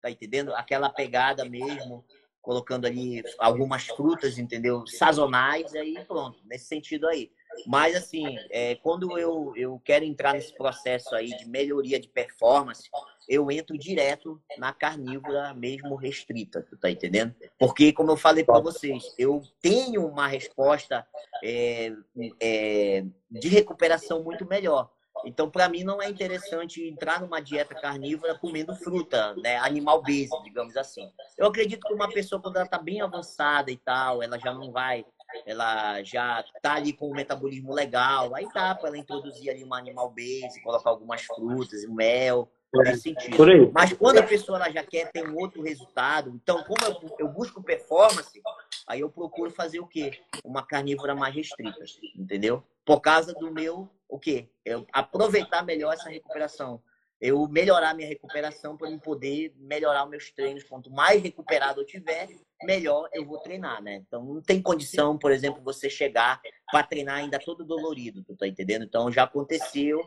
tá 0.00 0.10
entendendo? 0.10 0.54
Aquela 0.54 0.90
pegada 0.90 1.44
mesmo, 1.44 2.04
colocando 2.48 2.86
ali 2.86 3.22
algumas 3.38 3.88
frutas, 3.88 4.38
entendeu? 4.38 4.86
Sazonais, 4.86 5.74
aí 5.74 6.02
pronto, 6.06 6.38
nesse 6.46 6.64
sentido 6.64 7.06
aí. 7.06 7.30
Mas, 7.66 7.94
assim, 7.94 8.38
é, 8.50 8.74
quando 8.76 9.18
eu, 9.18 9.52
eu 9.54 9.78
quero 9.84 10.02
entrar 10.02 10.32
nesse 10.32 10.54
processo 10.54 11.14
aí 11.14 11.26
de 11.36 11.46
melhoria 11.46 12.00
de 12.00 12.08
performance, 12.08 12.88
eu 13.28 13.50
entro 13.50 13.76
direto 13.76 14.40
na 14.56 14.72
carnívora 14.72 15.52
mesmo 15.52 15.94
restrita, 15.94 16.62
tu 16.62 16.74
tá 16.78 16.90
entendendo? 16.90 17.34
Porque, 17.58 17.92
como 17.92 18.12
eu 18.12 18.16
falei 18.16 18.42
para 18.42 18.60
vocês, 18.60 19.14
eu 19.18 19.42
tenho 19.60 20.06
uma 20.06 20.26
resposta 20.26 21.06
é, 21.44 21.92
é, 22.40 23.04
de 23.30 23.48
recuperação 23.48 24.24
muito 24.24 24.46
melhor. 24.46 24.90
Então, 25.24 25.50
para 25.50 25.68
mim, 25.68 25.84
não 25.84 26.00
é 26.00 26.08
interessante 26.08 26.86
entrar 26.86 27.20
numa 27.20 27.40
dieta 27.40 27.74
carnívora 27.74 28.38
comendo 28.38 28.74
fruta, 28.76 29.34
né? 29.36 29.56
Animal 29.58 30.02
base, 30.02 30.30
digamos 30.44 30.76
assim. 30.76 31.10
Eu 31.36 31.46
acredito 31.46 31.86
que 31.86 31.94
uma 31.94 32.08
pessoa, 32.08 32.40
quando 32.40 32.56
ela 32.56 32.64
está 32.64 32.78
bem 32.78 33.00
avançada 33.00 33.70
e 33.70 33.76
tal, 33.76 34.22
ela 34.22 34.38
já 34.38 34.52
não 34.52 34.70
vai, 34.70 35.04
ela 35.46 36.02
já 36.02 36.44
está 36.54 36.74
ali 36.74 36.92
com 36.92 37.08
o 37.08 37.14
metabolismo 37.14 37.72
legal, 37.72 38.34
aí 38.34 38.46
dá 38.54 38.74
para 38.74 38.88
ela 38.88 38.98
introduzir 38.98 39.50
ali 39.50 39.64
uma 39.64 39.78
animal 39.78 40.10
base, 40.10 40.62
colocar 40.62 40.90
algumas 40.90 41.22
frutas, 41.22 41.84
mel, 41.88 42.48
nesse 42.74 43.02
sentido. 43.02 43.36
Mas 43.72 43.92
quando 43.92 44.18
a 44.18 44.22
pessoa 44.22 44.58
ela 44.58 44.70
já 44.70 44.82
quer 44.82 45.10
ter 45.10 45.28
um 45.28 45.36
outro 45.36 45.62
resultado, 45.62 46.30
então, 46.30 46.62
como 46.64 46.78
eu, 46.84 47.16
eu 47.18 47.28
busco 47.28 47.62
performance, 47.62 48.40
aí 48.86 49.00
eu 49.00 49.10
procuro 49.10 49.50
fazer 49.50 49.80
o 49.80 49.86
quê? 49.86 50.18
Uma 50.44 50.64
carnívora 50.64 51.14
mais 51.14 51.34
restrita, 51.34 51.84
entendeu? 52.16 52.62
Por 52.84 53.00
causa 53.00 53.34
do 53.34 53.52
meu 53.52 53.88
o 54.08 54.18
quê? 54.18 54.48
Eu 54.64 54.86
aproveitar 54.92 55.62
melhor 55.62 55.92
essa 55.92 56.08
recuperação. 56.08 56.82
Eu 57.20 57.48
melhorar 57.48 57.94
minha 57.94 58.08
recuperação 58.08 58.76
para 58.76 58.96
poder 58.98 59.52
melhorar 59.58 60.04
os 60.04 60.10
meus 60.10 60.30
treinos. 60.30 60.62
Quanto 60.64 60.90
mais 60.90 61.20
recuperado 61.20 61.80
eu 61.80 61.86
tiver, 61.86 62.28
melhor 62.62 63.08
eu 63.12 63.26
vou 63.26 63.38
treinar, 63.38 63.82
né? 63.82 63.96
Então 64.06 64.24
não 64.24 64.40
tem 64.40 64.62
condição, 64.62 65.18
por 65.18 65.32
exemplo, 65.32 65.62
você 65.62 65.90
chegar 65.90 66.40
para 66.70 66.84
treinar 66.84 67.16
ainda 67.16 67.38
todo 67.38 67.64
dolorido, 67.64 68.22
tu 68.24 68.36
tá 68.36 68.46
entendendo? 68.46 68.84
Então 68.84 69.10
já 69.10 69.24
aconteceu 69.24 70.00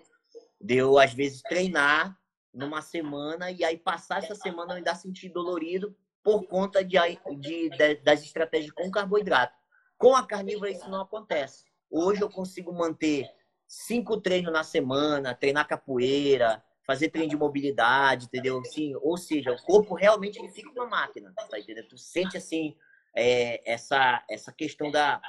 de 0.59 0.77
eu 0.77 0.97
às 0.97 1.13
vezes 1.13 1.41
treinar 1.41 2.17
numa 2.53 2.81
semana 2.81 3.51
e 3.51 3.63
aí 3.63 3.77
passar 3.77 4.23
essa 4.23 4.35
semana 4.35 4.73
eu 4.73 4.77
ainda 4.77 4.95
sentir 4.95 5.29
dolorido 5.29 5.95
por 6.23 6.47
conta 6.47 6.83
de, 6.83 6.97
de, 7.39 7.69
de 7.69 7.95
das 7.97 8.23
estratégias 8.23 8.71
com 8.71 8.89
carboidrato. 8.89 9.57
Com 9.97 10.15
a 10.15 10.25
carnívora 10.25 10.71
isso 10.71 10.89
não 10.89 11.01
acontece. 11.01 11.65
Hoje 11.89 12.21
eu 12.21 12.29
consigo 12.29 12.73
manter 12.73 13.29
cinco 13.71 14.19
treinos 14.19 14.51
na 14.51 14.65
semana, 14.65 15.33
treinar 15.33 15.65
capoeira, 15.65 16.61
fazer 16.85 17.07
treino 17.07 17.29
de 17.29 17.37
mobilidade, 17.37 18.25
entendeu? 18.25 18.59
Assim, 18.59 18.93
ou 19.01 19.15
seja, 19.15 19.53
o 19.53 19.63
corpo 19.63 19.95
realmente 19.95 20.37
ele 20.37 20.49
fica 20.49 20.69
uma 20.71 20.87
máquina, 20.87 21.33
tá 21.49 21.57
entendendo? 21.57 21.87
Tu 21.87 21.97
sente 21.97 22.35
assim 22.35 22.75
é, 23.15 23.61
essa 23.71 24.21
essa 24.29 24.51
questão 24.51 24.91
da 24.91 25.21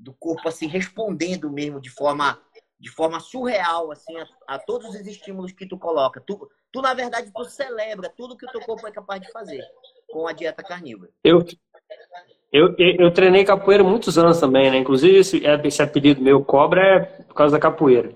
do 0.00 0.14
corpo 0.14 0.48
assim 0.48 0.66
respondendo 0.66 1.50
mesmo 1.50 1.78
de 1.82 1.90
forma 1.90 2.40
de 2.80 2.90
forma 2.90 3.20
surreal 3.20 3.92
assim 3.92 4.16
a, 4.16 4.26
a 4.48 4.58
todos 4.58 4.88
os 4.88 5.06
estímulos 5.06 5.52
que 5.52 5.66
tu 5.66 5.78
coloca. 5.78 6.18
Tu, 6.18 6.50
tu 6.72 6.80
na 6.80 6.94
verdade 6.94 7.30
tu 7.30 7.44
celebra 7.44 8.08
tudo 8.08 8.38
que 8.38 8.46
o 8.46 8.50
teu 8.50 8.62
corpo 8.62 8.86
é 8.86 8.90
capaz 8.90 9.20
de 9.20 9.30
fazer 9.30 9.62
com 10.10 10.26
a 10.26 10.32
dieta 10.32 10.62
carnívora. 10.62 11.10
Eu 11.22 11.44
eu, 12.52 12.74
eu, 12.76 13.10
treinei 13.10 13.44
capoeira 13.44 13.82
muitos 13.82 14.18
anos 14.18 14.38
também, 14.38 14.70
né? 14.70 14.76
Inclusive, 14.76 15.16
esse, 15.16 15.42
esse 15.64 15.82
apelido 15.82 16.20
meu, 16.20 16.44
Cobra, 16.44 16.82
é 16.82 17.00
por 17.00 17.34
causa 17.34 17.56
da 17.56 17.60
capoeira. 17.60 18.14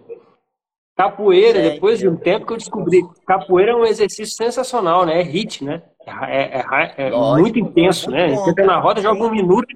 Capoeira, 0.95 1.59
é, 1.59 1.71
depois 1.71 1.99
de 1.99 2.07
um 2.07 2.17
tempo 2.17 2.47
que 2.47 2.53
eu 2.53 2.57
descobri, 2.59 3.03
capoeira 3.27 3.73
é 3.73 3.75
um 3.75 3.87
exercício 3.87 4.37
sensacional, 4.37 5.07
né? 5.07 5.21
É 5.21 5.23
hit, 5.23 5.65
né? 5.65 5.83
É, 6.07 6.59
é, 6.59 6.65
é, 6.97 7.09
é 7.09 7.11
muito 7.11 7.59
intenso, 7.59 8.11
né? 8.11 8.29
Você 8.35 8.51
entra 8.51 8.67
na 8.67 8.79
roda, 8.79 9.01
joga 9.01 9.25
um 9.25 9.31
minuto. 9.31 9.75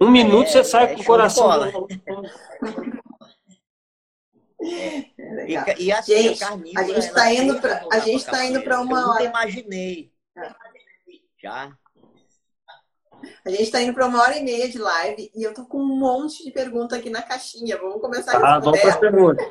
Um 0.00 0.10
minuto 0.10 0.48
você 0.48 0.62
sai 0.62 0.94
com 0.94 1.00
o 1.00 1.04
coração. 1.04 1.86
E, 4.60 5.84
e 5.84 5.92
assim, 5.92 6.22
gente, 6.22 6.44
a, 6.44 6.50
a 6.50 6.82
gente 6.84 6.98
está 6.98 7.32
indo 7.32 7.60
para 7.60 7.86
a 7.90 7.98
gente 7.98 8.16
está 8.16 8.44
indo 8.44 8.62
para 8.62 8.80
uma 8.80 9.10
hora. 9.10 9.24
Eu 9.24 9.30
imaginei. 9.30 10.12
Já? 11.42 11.72
A 13.44 13.50
gente 13.50 13.62
está 13.62 13.80
indo 13.80 13.94
para 13.94 14.06
uma 14.06 14.20
hora 14.20 14.36
e 14.36 14.44
meia 14.44 14.68
de 14.68 14.78
live 14.78 15.30
e 15.34 15.42
eu 15.42 15.54
tô 15.54 15.64
com 15.64 15.78
um 15.78 15.98
monte 15.98 16.44
de 16.44 16.50
pergunta 16.50 16.96
aqui 16.96 17.10
na 17.10 17.22
caixinha. 17.22 17.78
Vamos 17.78 18.00
começar 18.00 18.36
a 18.36 18.56
Ah, 18.56 18.58
vamos 18.60 18.80
para 18.80 18.90
as 18.90 18.96
perguntas. 18.96 19.46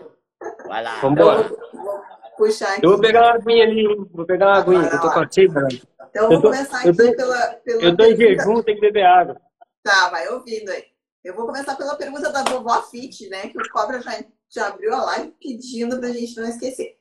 Vai 0.68 0.84
lá. 0.84 0.99
Vamos 1.02 1.19
embora. 1.19 1.43
Vou 1.43 2.02
puxar 2.38 2.73
aqui. 2.73 2.85
Eu 2.85 2.91
vou 2.91 2.99
pegar 2.99 3.22
uma 3.22 3.35
aguinha 3.35 3.64
ali, 3.64 3.88
vou 4.11 4.26
pegar 4.26 4.48
uma 4.48 4.57
aguinha, 4.60 4.89
que 4.89 4.95
eu 4.95 5.02
tô 5.02 5.11
com 5.11 5.19
a 5.19 5.31
xícara. 5.31 5.68
Então, 6.10 6.23
eu 6.23 6.30
vou 6.30 6.41
começar 6.41 6.80
aqui 6.80 6.93
tô, 6.93 7.15
pela, 7.15 7.48
pela. 7.64 7.81
Eu 7.84 7.98
tô 7.98 8.03
em 8.03 8.15
jejum, 8.15 8.61
tem 8.61 8.76
que 8.76 8.81
beber 8.81 9.06
água. 9.06 9.39
Tá, 9.84 10.10
vai 10.10 10.27
ouvindo 10.30 10.69
aí. 10.69 10.85
Eu 11.23 11.35
vou 11.35 11.45
começar 11.45 11.76
pela 11.76 11.95
pergunta 11.95 12.31
da 12.31 12.43
vovó 12.43 12.81
Fit, 12.84 13.30
né? 13.30 13.48
Que 13.48 13.57
o 13.57 13.69
Cobra 13.72 14.02
já, 14.02 14.11
já 14.49 14.68
abriu 14.68 14.93
a 14.93 15.03
live 15.06 15.34
pedindo 15.39 15.99
para 15.99 16.10
a 16.10 16.14
gente 16.14 16.35
não 16.35 16.48
esquecer. 16.48 16.98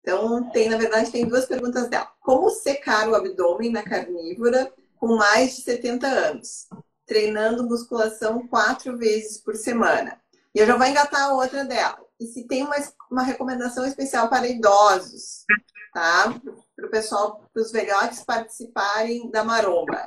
Então, 0.00 0.50
tem, 0.50 0.70
na 0.70 0.78
verdade, 0.78 1.10
tem 1.10 1.26
duas 1.28 1.44
perguntas 1.44 1.88
dela. 1.88 2.10
Como 2.20 2.48
secar 2.48 3.08
o 3.08 3.14
abdômen 3.14 3.70
na 3.70 3.82
carnívora 3.82 4.72
com 4.98 5.16
mais 5.16 5.56
de 5.56 5.62
70 5.62 6.06
anos? 6.06 6.68
Treinando 7.06 7.66
musculação 7.66 8.46
quatro 8.48 8.96
vezes 8.96 9.38
por 9.38 9.56
semana. 9.56 10.20
E 10.54 10.58
eu 10.58 10.66
já 10.66 10.76
vou 10.76 10.86
engatar 10.86 11.22
a 11.22 11.34
outra 11.34 11.64
dela. 11.64 11.98
E 12.20 12.26
se 12.26 12.46
tem 12.46 12.64
uma, 12.64 12.76
uma 13.10 13.22
recomendação 13.22 13.86
especial 13.86 14.28
para 14.28 14.48
idosos, 14.48 15.44
tá? 15.92 16.34
Para 16.74 16.86
o 16.86 16.90
pessoal, 16.90 17.48
para 17.52 17.62
os 17.62 17.70
velhotes 17.70 18.24
participarem 18.24 19.30
da 19.30 19.44
maromba. 19.44 20.06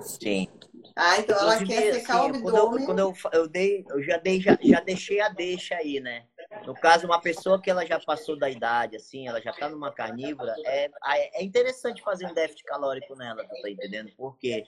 Sim. 0.00 0.48
Ah, 0.96 1.18
então 1.18 1.38
ela 1.38 1.64
quer 1.64 1.94
secar 1.94 2.20
assim, 2.20 2.30
o 2.30 2.36
abdômen. 2.36 2.84
Quando, 2.84 2.98
eu, 2.98 3.12
quando 3.12 3.32
eu, 3.34 3.40
eu, 3.40 3.48
dei, 3.48 3.84
eu 3.88 4.02
já, 4.02 4.16
dei, 4.18 4.40
já, 4.40 4.58
já 4.62 4.80
deixei 4.80 5.20
a 5.20 5.28
deixa 5.28 5.76
aí, 5.76 6.00
né? 6.00 6.26
No 6.66 6.74
caso, 6.74 7.06
uma 7.06 7.20
pessoa 7.20 7.60
que 7.60 7.70
ela 7.70 7.84
já 7.86 7.98
passou 7.98 8.38
da 8.38 8.50
idade, 8.50 8.96
assim, 8.96 9.26
ela 9.26 9.40
já 9.40 9.50
está 9.50 9.68
numa 9.68 9.92
carnívora, 9.92 10.54
é, 10.66 10.90
é 11.34 11.42
interessante 11.42 12.02
fazer 12.02 12.26
um 12.26 12.34
déficit 12.34 12.64
calórico 12.64 13.16
nela, 13.16 13.44
tá 13.44 13.70
entendendo? 13.70 14.12
Porque 14.16 14.64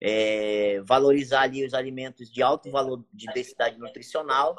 é, 0.00 0.80
valorizar 0.84 1.42
ali 1.42 1.64
os 1.64 1.74
alimentos 1.74 2.30
de 2.32 2.42
alto 2.42 2.70
valor 2.70 3.04
de 3.12 3.26
densidade 3.32 3.78
nutricional, 3.78 4.54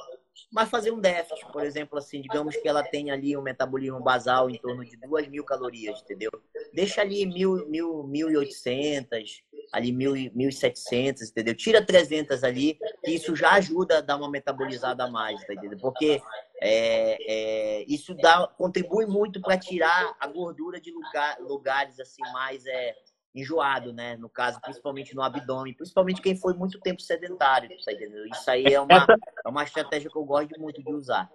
mas 0.52 0.70
fazer 0.70 0.92
um 0.92 1.00
déficit, 1.00 1.46
por 1.52 1.64
exemplo, 1.64 1.98
assim, 1.98 2.22
digamos 2.22 2.56
que 2.56 2.68
ela 2.68 2.84
tenha 2.84 3.14
ali 3.14 3.36
um 3.36 3.42
metabolismo 3.42 4.00
basal 4.00 4.50
em 4.50 4.58
torno 4.58 4.86
de 4.86 4.96
2 4.98 5.28
mil 5.28 5.44
calorias, 5.44 6.02
entendeu? 6.02 6.32
Deixa 6.74 7.02
ali 7.02 7.26
mil, 7.26 7.68
mil, 7.68 8.04
1.800, 8.04 9.44
ali 9.72 9.92
1.700, 9.92 11.30
entendeu? 11.30 11.56
Tira 11.56 11.86
300 11.86 12.44
ali, 12.44 12.78
que 13.04 13.12
isso 13.12 13.36
já 13.36 13.52
ajuda 13.54 13.98
a 13.98 14.02
dar 14.02 14.18
uma 14.18 14.30
metabolizada 14.30 15.04
a 15.06 15.10
mais, 15.10 15.44
tá 15.46 15.54
entendeu? 15.54 15.78
Porque 15.80 16.22
é, 16.62 17.18
é, 17.28 17.86
isso 17.88 18.16
dá, 18.16 18.48
contribui 18.58 19.06
muito 19.06 19.42
para 19.42 19.58
tirar 19.58 20.16
a 20.20 20.28
gordura 20.28 20.80
de 20.80 20.92
lugar, 20.92 21.38
lugares 21.40 22.00
assim 22.00 22.22
mais 22.34 22.66
é, 22.66 22.96
enjoado, 23.36 23.94
né? 23.94 24.16
No 24.18 24.30
caso, 24.30 24.60
principalmente 24.62 25.16
no 25.16 25.22
abdômen, 25.22 25.74
principalmente 25.74 26.22
quem 26.22 26.36
foi 26.36 26.54
muito 26.54 26.80
tempo 26.80 27.02
sedentário, 27.02 27.70
tá 27.86 27.92
entendendo? 27.92 28.28
Isso 28.28 28.50
aí 28.50 28.66
é 28.66 28.80
uma, 28.80 29.06
é 29.46 29.50
uma 29.50 29.64
estratégia 29.64 30.10
que 30.10 30.18
eu 30.18 30.26
gosto 30.26 30.60
muito 30.60 30.84
de 30.84 30.94
usar. 30.94 31.30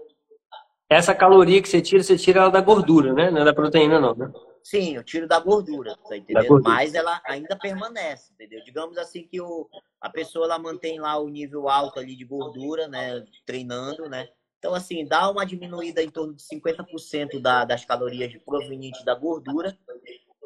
Essa 0.89 1.15
caloria 1.15 1.63
que 1.63 1.69
você 1.69 1.81
tira, 1.81 2.03
você 2.03 2.17
tira 2.19 2.41
ela 2.41 2.51
da 2.51 2.61
gordura, 2.61 3.13
né? 3.15 3.31
Não 3.31 3.43
é 3.43 3.45
da 3.45 3.55
proteína, 3.55 3.99
não, 3.99 4.15
né? 4.15 4.31
Sim, 4.65 4.95
eu 4.95 5.03
tiro 5.03 5.27
da 5.27 5.41
gordura, 5.41 5.97
tá 6.09 6.17
entendendo? 6.17 6.47
Gordura. 6.47 6.75
Mas 6.75 6.95
ela 6.95 7.21
ainda 7.25 7.57
permanece, 7.57 8.33
entendeu? 8.33 8.63
Digamos 8.65 8.97
assim 8.97 9.27
que 9.27 9.41
o, 9.41 9.69
a 10.01 10.09
pessoa 10.09 10.47
ela 10.47 10.59
mantém 10.59 11.01
lá 11.01 11.19
o 11.19 11.29
nível 11.29 11.69
alto 11.69 11.99
ali 11.99 12.15
de 12.17 12.25
gordura, 12.25 12.87
né? 12.89 13.25
Treinando, 13.45 14.09
né? 14.09 14.29
Então, 14.59 14.75
assim, 14.75 15.05
dá 15.05 15.29
uma 15.29 15.45
diminuída 15.45 16.03
em 16.03 16.09
torno 16.09 16.35
de 16.35 16.43
50% 16.45 17.41
da, 17.41 17.65
das 17.65 17.85
calorias 17.85 18.33
provenientes 18.45 19.05
da 19.05 19.15
gordura 19.15 19.77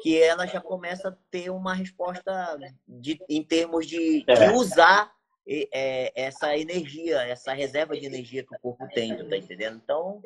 que 0.01 0.21
ela 0.21 0.45
já 0.45 0.61
começa 0.61 1.09
a 1.09 1.17
ter 1.31 1.49
uma 1.49 1.73
resposta 1.73 2.57
de, 2.87 3.19
em 3.27 3.43
termos 3.43 3.87
de, 3.87 4.23
é. 4.27 4.47
de 4.47 4.53
usar 4.55 5.11
é, 5.47 6.11
essa 6.15 6.57
energia, 6.57 7.21
essa 7.21 7.53
reserva 7.53 7.97
de 7.97 8.05
energia 8.05 8.43
que 8.43 8.53
o 8.53 8.59
corpo 8.59 8.87
tem, 8.93 9.15
tá 9.29 9.37
entendendo? 9.37 9.79
Então, 9.81 10.21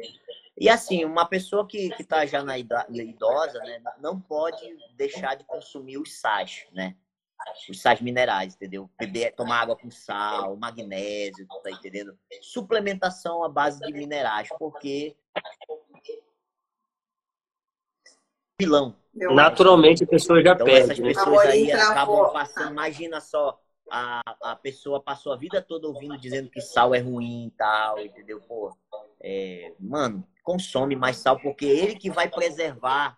e 0.57 0.67
assim, 0.67 1.05
uma 1.05 1.25
pessoa 1.25 1.67
que, 1.67 1.89
que 1.91 2.03
tá 2.03 2.25
já 2.25 2.43
na 2.43 2.57
idosa, 2.57 3.59
né, 3.59 3.81
não 3.99 4.19
pode 4.19 4.77
deixar 4.95 5.35
de 5.35 5.43
consumir 5.43 5.97
os 5.97 6.19
sais, 6.19 6.65
né? 6.71 6.95
Os 7.69 7.81
sais 7.81 7.99
minerais, 8.01 8.55
entendeu? 8.55 8.89
Beber, 8.99 9.33
tomar 9.33 9.61
água 9.61 9.75
com 9.75 9.89
sal, 9.89 10.55
magnésio, 10.57 11.47
tá 11.63 11.71
entendendo? 11.71 12.17
Suplementação 12.41 13.43
à 13.43 13.49
base 13.49 13.79
de 13.79 13.91
minerais, 13.91 14.47
porque 14.59 15.15
vilão. 18.59 18.95
Naturalmente 19.13 20.03
a 20.03 20.07
pessoa 20.07 20.41
já 20.41 20.53
então, 20.53 20.65
perde. 20.65 20.91
Essas 20.91 20.99
né? 20.99 21.07
pessoas 21.07 21.47
aí 21.47 21.71
acabam 21.71 22.31
passando, 22.31 22.71
imagina 22.71 23.19
só, 23.19 23.59
a, 23.91 24.21
a 24.41 24.55
pessoa 24.55 25.01
passou 25.01 25.33
a 25.33 25.35
vida 25.35 25.61
toda 25.61 25.85
ouvindo 25.85 26.17
dizendo 26.17 26.49
que 26.49 26.61
sal 26.61 26.95
é 26.95 26.99
ruim 26.99 27.47
e 27.47 27.51
tal, 27.51 27.99
entendeu? 27.99 28.39
Pô, 28.39 28.73
é, 29.21 29.73
mano, 29.77 30.25
consome 30.43 30.95
mais 30.95 31.17
sal, 31.17 31.37
porque 31.41 31.65
ele 31.65 31.95
que 31.95 32.09
vai 32.09 32.29
preservar 32.29 33.17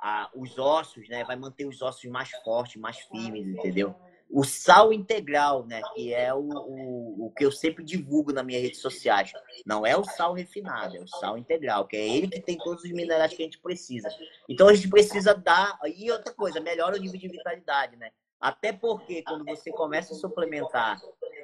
a, 0.00 0.28
os 0.34 0.58
ossos, 0.58 1.08
né? 1.08 1.22
Vai 1.22 1.36
manter 1.36 1.66
os 1.66 1.80
ossos 1.80 2.10
mais 2.10 2.30
fortes, 2.42 2.80
mais 2.80 2.98
firmes, 2.98 3.46
entendeu? 3.46 3.94
o 4.32 4.44
sal 4.44 4.94
integral, 4.94 5.66
né? 5.66 5.82
Que 5.94 6.14
é 6.14 6.32
o, 6.32 6.40
o, 6.40 7.26
o, 7.26 7.30
que 7.36 7.44
eu 7.44 7.52
sempre 7.52 7.84
divulgo 7.84 8.32
nas 8.32 8.44
minhas 8.44 8.62
redes 8.62 8.80
sociais. 8.80 9.30
Não 9.66 9.84
é 9.84 9.94
o 9.94 10.04
sal 10.04 10.32
refinado, 10.32 10.96
é 10.96 11.00
o 11.00 11.06
sal 11.06 11.36
integral, 11.36 11.86
que 11.86 11.98
é 11.98 12.08
ele 12.08 12.28
que 12.28 12.40
tem 12.40 12.56
todos 12.56 12.82
os 12.82 12.90
minerais 12.90 13.34
que 13.34 13.42
a 13.42 13.44
gente 13.44 13.60
precisa. 13.60 14.08
Então 14.48 14.68
a 14.68 14.74
gente 14.74 14.88
precisa 14.88 15.34
dar. 15.34 15.78
E 15.84 16.10
outra 16.10 16.32
coisa, 16.32 16.60
melhora 16.60 16.96
o 16.96 16.98
nível 16.98 17.20
de 17.20 17.28
vitalidade, 17.28 17.94
né? 17.96 18.10
Até 18.42 18.72
porque 18.72 19.22
quando 19.22 19.44
você 19.44 19.70
começa 19.70 20.14
a 20.14 20.16
suplementar, 20.16 21.00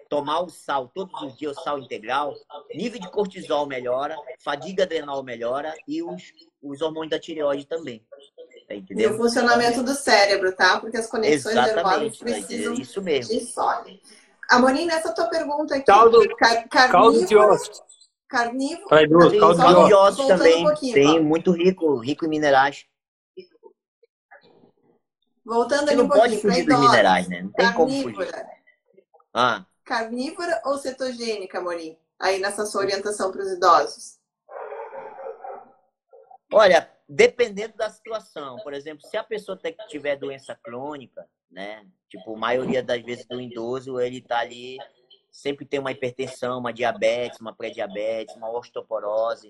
tomar 0.09 0.41
o 0.41 0.49
sal 0.49 0.91
todos 0.93 1.23
os 1.23 1.39
dias, 1.39 1.57
o 1.57 1.63
sal 1.63 1.79
integral, 1.79 2.35
nível 2.75 3.01
de 3.01 3.09
cortisol 3.09 3.67
melhora, 3.67 4.17
fadiga 4.45 4.83
adrenal 4.83 5.23
melhora 5.23 5.73
e 5.87 6.03
os, 6.03 6.33
os 6.61 6.83
hormônios 6.83 7.11
da 7.11 7.21
tireoide 7.21 7.67
também. 7.67 8.05
Tá 8.67 8.75
e 8.75 9.07
o 9.07 9.17
funcionamento 9.17 9.85
do 9.85 9.95
cérebro, 9.95 10.55
tá? 10.57 10.81
Porque 10.81 10.97
as 10.97 11.07
conexões 11.07 11.55
nervosas 11.55 12.19
precisam 12.19 12.75
é 12.75 12.77
isso 12.79 13.01
mesmo. 13.01 13.33
de 13.33 13.47
sódio. 13.47 13.97
Amorim, 14.51 14.87
nessa 14.87 15.15
tua 15.15 15.27
pergunta 15.27 15.77
aqui. 15.77 15.85
Caldo, 15.85 16.37
car 16.37 16.69
caldo 16.69 17.25
de 17.25 17.37
ossos. 17.37 17.81
Carnívoro. 18.29 18.89
Caldo, 18.89 19.39
caldo 19.39 19.87
de 19.87 19.95
ossos 19.95 20.27
também. 20.27 20.67
Um 20.67 20.77
Sim, 20.77 21.21
muito 21.21 21.53
rico, 21.53 21.97
rico 21.99 22.27
em 22.27 22.29
minerais. 22.29 22.87
Voltando 25.49 25.87
Você 25.87 25.93
ali 25.93 26.03
um. 26.03 26.07
Não 26.07 26.09
pode 26.11 26.39
fugir 26.43 26.67
dos 26.67 26.79
minerais, 26.79 27.27
né? 27.27 27.41
Não 27.41 27.51
tem 27.51 27.73
carnívora. 27.73 28.03
como 28.03 28.15
fugir. 28.15 28.47
Ah. 29.33 29.65
Carnívora 29.83 30.61
ou 30.67 30.77
cetogênica, 30.77 31.59
Amorim? 31.59 31.97
Aí 32.19 32.39
nessa 32.39 32.67
sua 32.67 32.83
orientação 32.83 33.33
para 33.33 33.41
os 33.41 33.53
idosos. 33.53 34.19
Olha, 36.53 36.91
dependendo 37.09 37.75
da 37.79 37.89
situação. 37.89 38.59
Por 38.59 38.75
exemplo, 38.75 39.07
se 39.09 39.17
a 39.17 39.25
pessoa 39.25 39.59
tiver 39.89 40.17
doença 40.17 40.55
crônica, 40.55 41.27
né? 41.51 41.87
Tipo, 42.11 42.35
a 42.35 42.39
maioria 42.39 42.83
das 42.83 43.03
vezes 43.03 43.25
do 43.27 43.41
idoso, 43.41 43.99
ele 43.99 44.21
tá 44.21 44.41
ali, 44.41 44.77
sempre 45.31 45.65
tem 45.65 45.81
uma 45.81 45.93
hipertensão, 45.93 46.59
uma 46.59 46.75
diabetes, 46.75 47.41
uma 47.41 47.55
pré-diabetes, 47.55 48.37
uma 48.37 48.51
osteoporose. 48.51 49.49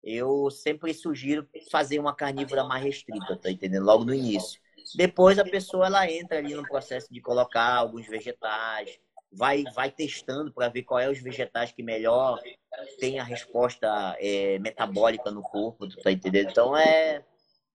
Eu 0.00 0.48
sempre 0.48 0.94
sugiro 0.94 1.48
fazer 1.72 1.98
uma 1.98 2.14
carnívora 2.14 2.62
mais 2.62 2.84
restrita, 2.84 3.36
tá 3.36 3.50
entendendo? 3.50 3.84
Logo 3.84 4.04
no 4.04 4.14
início. 4.14 4.60
Depois 4.94 5.38
a 5.38 5.44
pessoa 5.44 5.86
ela 5.86 6.10
entra 6.10 6.38
ali 6.38 6.54
no 6.54 6.66
processo 6.66 7.12
de 7.12 7.20
colocar 7.20 7.76
alguns 7.76 8.06
vegetais, 8.06 8.98
vai, 9.32 9.64
vai 9.74 9.90
testando 9.90 10.52
para 10.52 10.68
ver 10.68 10.82
qual 10.82 11.00
é 11.00 11.08
os 11.08 11.20
vegetais 11.20 11.72
que 11.72 11.82
melhor 11.82 12.40
tem 12.98 13.18
a 13.18 13.24
resposta 13.24 14.16
é, 14.18 14.58
metabólica 14.58 15.30
no 15.30 15.42
corpo, 15.42 15.88
tu 15.88 15.96
tá 16.02 16.10
entendendo? 16.10 16.50
Então 16.50 16.76
é 16.76 17.22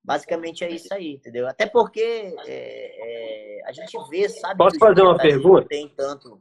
basicamente 0.04 0.64
é 0.64 0.70
isso 0.70 0.94
aí, 0.94 1.14
entendeu? 1.14 1.48
Até 1.48 1.66
porque 1.66 2.36
é, 2.46 3.60
é, 3.60 3.62
a 3.66 3.72
gente 3.72 3.98
vê, 4.10 4.30
sabe? 4.30 4.58
Posso 4.58 4.78
fazer 4.78 5.02
uma 5.02 5.18
pergunta? 5.18 5.68
Tem 5.68 5.90
tanto. 5.90 6.40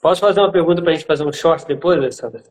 Posso 0.00 0.20
fazer 0.20 0.40
uma 0.40 0.52
pergunta 0.52 0.82
para 0.82 0.92
a 0.92 0.94
gente 0.94 1.06
fazer 1.06 1.24
um 1.24 1.32
short 1.32 1.66
depois, 1.66 1.98
Alessandra? 1.98 2.42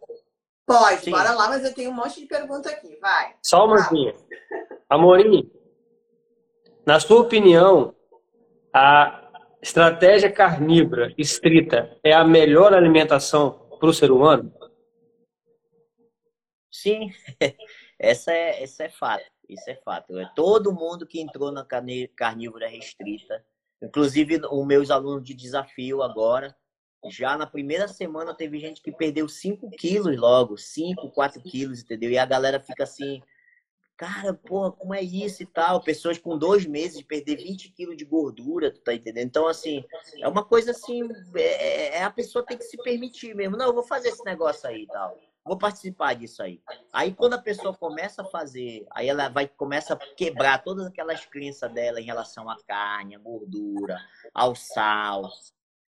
Pode, 0.65 1.01
Sim. 1.01 1.11
bora 1.11 1.31
lá, 1.31 1.47
mas 1.47 1.64
eu 1.64 1.73
tenho 1.73 1.91
um 1.91 1.93
monte 1.93 2.19
de 2.19 2.26
pergunta 2.26 2.69
aqui, 2.69 2.97
vai. 2.99 3.35
Só 3.41 3.65
uma 3.65 3.77
coisinha. 3.88 4.14
Amorim, 4.89 5.51
na 6.85 6.97
sua 6.99 7.19
opinião, 7.19 7.93
a 8.73 9.30
estratégia 9.61 10.31
carnívora 10.31 11.14
estrita 11.18 11.99
é 12.01 12.14
a 12.14 12.23
melhor 12.23 12.73
alimentação 12.73 13.68
para 13.77 13.89
o 13.89 13.93
ser 13.93 14.11
humano? 14.11 14.53
Sim, 16.72 17.11
essa 17.99 18.31
é, 18.31 18.64
essa 18.64 18.85
é 18.85 18.89
fato. 18.89 19.26
Isso 19.49 19.69
é 19.69 19.76
fato. 19.76 20.18
É 20.18 20.31
todo 20.34 20.73
mundo 20.73 21.05
que 21.05 21.19
entrou 21.19 21.51
na 21.51 21.65
carnívora 22.15 22.69
restrita, 22.69 23.45
inclusive 23.81 24.39
os 24.49 24.65
meus 24.65 24.89
alunos 24.89 25.23
de 25.23 25.34
desafio 25.34 26.01
agora, 26.01 26.55
já 27.09 27.38
na 27.38 27.45
primeira 27.45 27.89
semana 27.89 28.34
teve 28.34 28.57
gente 28.59 28.81
que 28.81 28.91
perdeu 28.91 29.27
5 29.27 29.69
quilos 29.72 30.18
logo, 30.18 30.57
5, 30.57 31.11
4 31.11 31.41
quilos, 31.41 31.81
entendeu? 31.81 32.09
E 32.09 32.18
a 32.18 32.26
galera 32.26 32.59
fica 32.59 32.84
assim, 32.84 33.22
cara, 33.98 34.34
pô, 34.34 34.72
como 34.72 34.94
é 34.94 35.02
isso 35.02 35.41
e 35.41 35.45
tal? 35.45 35.82
Pessoas 35.82 36.19
com 36.19 36.38
dois 36.38 36.65
meses 36.65 37.02
perder 37.02 37.38
20 37.38 37.72
quilos 37.72 37.98
de 37.98 38.06
gordura, 38.06 38.72
tu 38.72 38.80
tá 38.80 38.94
entendendo? 38.94 39.26
Então, 39.26 39.48
assim, 39.48 39.84
é 40.22 40.28
uma 40.28 40.45
coisa 40.45 40.72
assim, 40.72 41.02
é, 41.36 41.98
é, 41.98 42.03
a 42.03 42.11
pessoa 42.11 42.45
tem 42.45 42.57
que 42.57 42.64
se 42.64 42.78
permitir 42.78 43.36
mesmo. 43.36 43.57
Não, 43.57 43.65
eu 43.65 43.74
vou 43.74 43.84
fazer 43.84 44.10
esse 44.10 44.24
negócio 44.24 44.69
aí 44.69 44.84
e 44.84 44.88
tal. 44.88 45.18
Vou 45.44 45.57
participar 45.57 46.14
disso 46.14 46.44
aí. 46.44 46.61
Aí 46.94 47.14
quando 47.14 47.34
a 47.34 47.41
pessoa 47.41 47.74
começa 47.74 48.22
a 48.22 48.26
fazer, 48.26 48.86
aí 48.91 49.07
ela 49.07 49.30
vai 49.30 49.48
começa 49.48 49.94
a 49.94 49.98
quebrar 49.98 50.61
todas 50.61 50.86
aquelas 50.86 51.26
crenças 51.26 51.72
dela 51.72 52.02
em 52.02 52.06
relação 52.06 52.49
à 52.49 52.57
carne, 52.68 53.15
à 53.15 53.19
gordura, 53.19 53.98
ao 54.34 54.53
sal. 54.56 55.32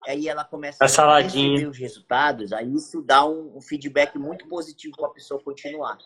Aí 0.07 0.29
ela 0.29 0.45
começa 0.45 0.85
a, 0.85 1.19
a 1.19 1.23
perceber 1.23 1.67
os 1.67 1.79
resultados, 1.79 2.53
aí 2.53 2.73
isso 2.73 3.03
dá 3.03 3.27
um, 3.27 3.57
um 3.57 3.61
feedback 3.63 4.17
muito 4.19 4.47
positivo 4.47 4.95
para 4.95 5.07
a 5.07 5.13
pessoa 5.13 5.43
continuar. 5.43 5.99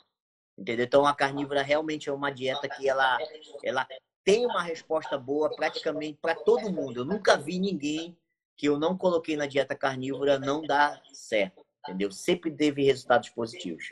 Entendeu? 0.61 0.85
Então 0.85 1.07
a 1.07 1.15
carnívora 1.15 1.63
realmente 1.63 2.11
é 2.11 2.13
uma 2.13 2.31
dieta 2.31 2.69
que 2.69 2.87
ela, 2.87 3.19
ela 3.65 3.89
tem 4.23 4.45
uma 4.45 4.61
resposta 4.61 5.17
boa 5.17 5.49
praticamente 5.57 6.19
para 6.21 6.35
todo 6.35 6.71
mundo. 6.71 7.01
Eu 7.01 7.05
nunca 7.07 7.35
vi 7.35 7.59
ninguém 7.59 8.15
que 8.59 8.69
eu 8.69 8.79
não 8.79 8.95
coloquei 8.95 9.39
na 9.39 9.47
dieta 9.47 9.75
carnívora 9.75 10.39
não 10.39 10.61
dar 10.61 11.01
certo. 11.15 11.65
Entendeu? 11.83 12.13
Sempre 12.13 12.51
teve 12.51 12.85
resultados 12.85 13.31
positivos. 13.31 13.89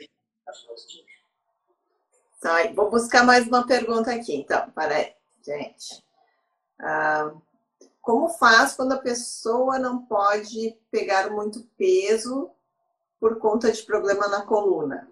Tá, 2.39 2.71
vou 2.75 2.91
buscar 2.91 3.23
mais 3.23 3.47
uma 3.47 3.65
pergunta 3.65 4.13
aqui, 4.13 4.35
então. 4.35 4.69
Peraí, 4.69 5.15
gente. 5.43 6.05
Ah, 6.79 7.33
como 7.99 8.29
faz 8.29 8.75
quando 8.75 8.91
a 8.91 9.01
pessoa 9.01 9.79
não 9.79 10.05
pode 10.05 10.77
pegar 10.91 11.31
muito 11.31 11.63
peso 11.75 12.51
por 13.19 13.39
conta 13.39 13.71
de 13.71 13.81
problema 13.81 14.27
na 14.27 14.45
coluna? 14.45 15.11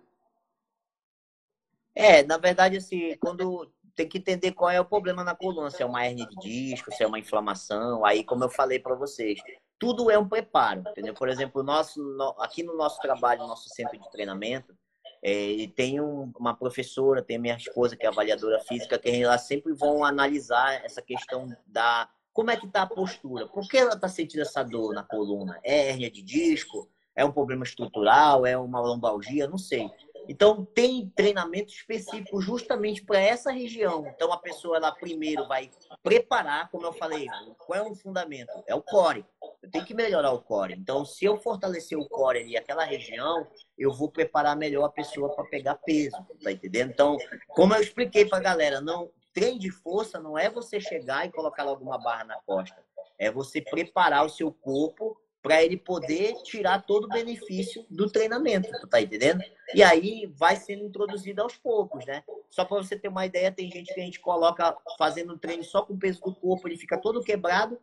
É, 1.97 2.21
na 2.21 2.37
verdade, 2.37 2.77
assim, 2.77 3.17
quando 3.17 3.71
tem 3.95 4.07
que 4.07 4.19
entender 4.19 4.51
qual 4.51 4.69
é 4.69 4.79
o 4.79 4.85
problema 4.85 5.23
na 5.23 5.35
coluna, 5.35 5.71
se 5.71 5.81
é 5.81 5.85
uma 5.85 6.05
hernia 6.05 6.27
de 6.27 6.35
disco, 6.35 6.91
se 6.91 7.01
é 7.01 7.07
uma 7.07 7.17
inflamação, 7.17 8.05
aí 8.05 8.23
como 8.23 8.43
eu 8.43 8.49
falei 8.49 8.77
para 8.77 8.93
vocês, 8.93 9.39
tudo 9.79 10.11
é 10.11 10.17
um 10.17 10.29
preparo, 10.29 10.83
entendeu? 10.91 11.15
Por 11.15 11.27
exemplo, 11.27 11.63
nosso, 11.63 11.99
aqui 12.37 12.61
no 12.61 12.77
nosso 12.77 13.01
trabalho, 13.01 13.41
no 13.41 13.47
nosso 13.47 13.67
centro 13.69 13.97
de 13.99 14.11
treinamento, 14.11 14.77
é, 15.23 15.67
tem 15.75 15.99
um, 15.99 16.31
uma 16.39 16.55
professora, 16.55 17.23
tem 17.23 17.39
minha 17.39 17.57
esposa, 17.57 17.95
que 17.95 18.05
é 18.05 18.09
avaliadora 18.09 18.59
física, 18.59 18.99
que 18.99 19.09
elas 19.09 19.47
sempre 19.47 19.73
vão 19.73 20.05
analisar 20.05 20.85
essa 20.85 21.01
questão 21.01 21.49
da 21.65 22.07
como 22.31 22.51
é 22.51 22.55
que 22.55 22.67
está 22.67 22.83
a 22.83 22.87
postura, 22.87 23.47
por 23.47 23.67
que 23.67 23.79
ela 23.79 23.95
está 23.95 24.07
sentindo 24.07 24.41
essa 24.41 24.61
dor 24.61 24.93
na 24.93 25.01
coluna? 25.01 25.59
É 25.63 25.89
hernia 25.89 26.11
de 26.11 26.21
disco? 26.21 26.87
É 27.15 27.25
um 27.25 27.31
problema 27.31 27.63
estrutural? 27.63 28.45
É 28.45 28.55
uma 28.55 28.79
lombalgia? 28.79 29.47
Não 29.47 29.57
sei. 29.57 29.89
Então, 30.27 30.65
tem 30.65 31.09
treinamento 31.15 31.71
específico 31.71 32.41
justamente 32.41 33.03
para 33.03 33.19
essa 33.19 33.51
região. 33.51 34.05
Então, 34.07 34.31
a 34.31 34.37
pessoa, 34.37 34.77
ela 34.77 34.91
primeiro 34.91 35.47
vai 35.47 35.69
preparar, 36.03 36.69
como 36.69 36.85
eu 36.85 36.93
falei, 36.93 37.27
qual 37.57 37.79
é 37.79 37.89
o 37.89 37.95
fundamento? 37.95 38.51
É 38.67 38.75
o 38.75 38.81
core. 38.81 39.25
Eu 39.61 39.69
tenho 39.71 39.85
que 39.85 39.93
melhorar 39.93 40.31
o 40.31 40.41
core. 40.41 40.73
Então, 40.73 41.05
se 41.05 41.25
eu 41.25 41.37
fortalecer 41.37 41.97
o 41.97 42.07
core 42.07 42.39
ali, 42.39 42.57
aquela 42.57 42.83
região, 42.83 43.47
eu 43.77 43.93
vou 43.93 44.11
preparar 44.11 44.55
melhor 44.55 44.85
a 44.85 44.89
pessoa 44.89 45.33
para 45.35 45.45
pegar 45.45 45.75
peso, 45.75 46.17
tá 46.43 46.51
entendendo? 46.51 46.91
Então, 46.91 47.17
como 47.49 47.73
eu 47.73 47.81
expliquei 47.81 48.25
para 48.25 48.37
a 48.37 48.41
galera, 48.41 48.81
não 48.81 49.09
treino 49.37 49.59
de 49.59 49.69
força 49.69 50.19
não 50.19 50.35
é 50.35 50.49
você 50.49 50.79
chegar 50.79 51.27
e 51.27 51.31
colocar 51.31 51.63
logo 51.63 51.83
uma 51.83 51.99
barra 51.99 52.23
na 52.23 52.41
costa. 52.41 52.83
É 53.19 53.31
você 53.31 53.61
preparar 53.61 54.25
o 54.25 54.29
seu 54.29 54.51
corpo 54.51 55.15
para 55.47 55.63
ele 55.63 55.77
poder 55.77 56.33
tirar 56.43 56.85
todo 56.85 57.05
o 57.05 57.09
benefício 57.09 57.85
do 57.89 58.09
treinamento, 58.11 58.69
tá 58.89 58.99
entendendo? 58.99 59.41
E 59.73 59.81
aí 59.81 60.29
vai 60.35 60.57
sendo 60.57 60.83
introduzido 60.83 61.41
aos 61.41 61.55
poucos, 61.55 62.05
né? 62.05 62.21
Só 62.49 62.65
para 62.65 62.75
você 62.75 62.99
ter 62.99 63.07
uma 63.07 63.25
ideia, 63.25 63.49
tem 63.49 63.71
gente 63.71 63.93
que 63.93 64.01
a 64.01 64.03
gente 64.03 64.19
coloca 64.19 64.75
fazendo 64.97 65.33
um 65.33 65.37
treino 65.37 65.63
só 65.63 65.83
com 65.83 65.93
o 65.93 65.97
peso 65.97 66.19
do 66.19 66.35
corpo, 66.35 66.67
ele 66.67 66.75
fica 66.75 66.97
todo 66.97 67.23
quebrado, 67.23 67.79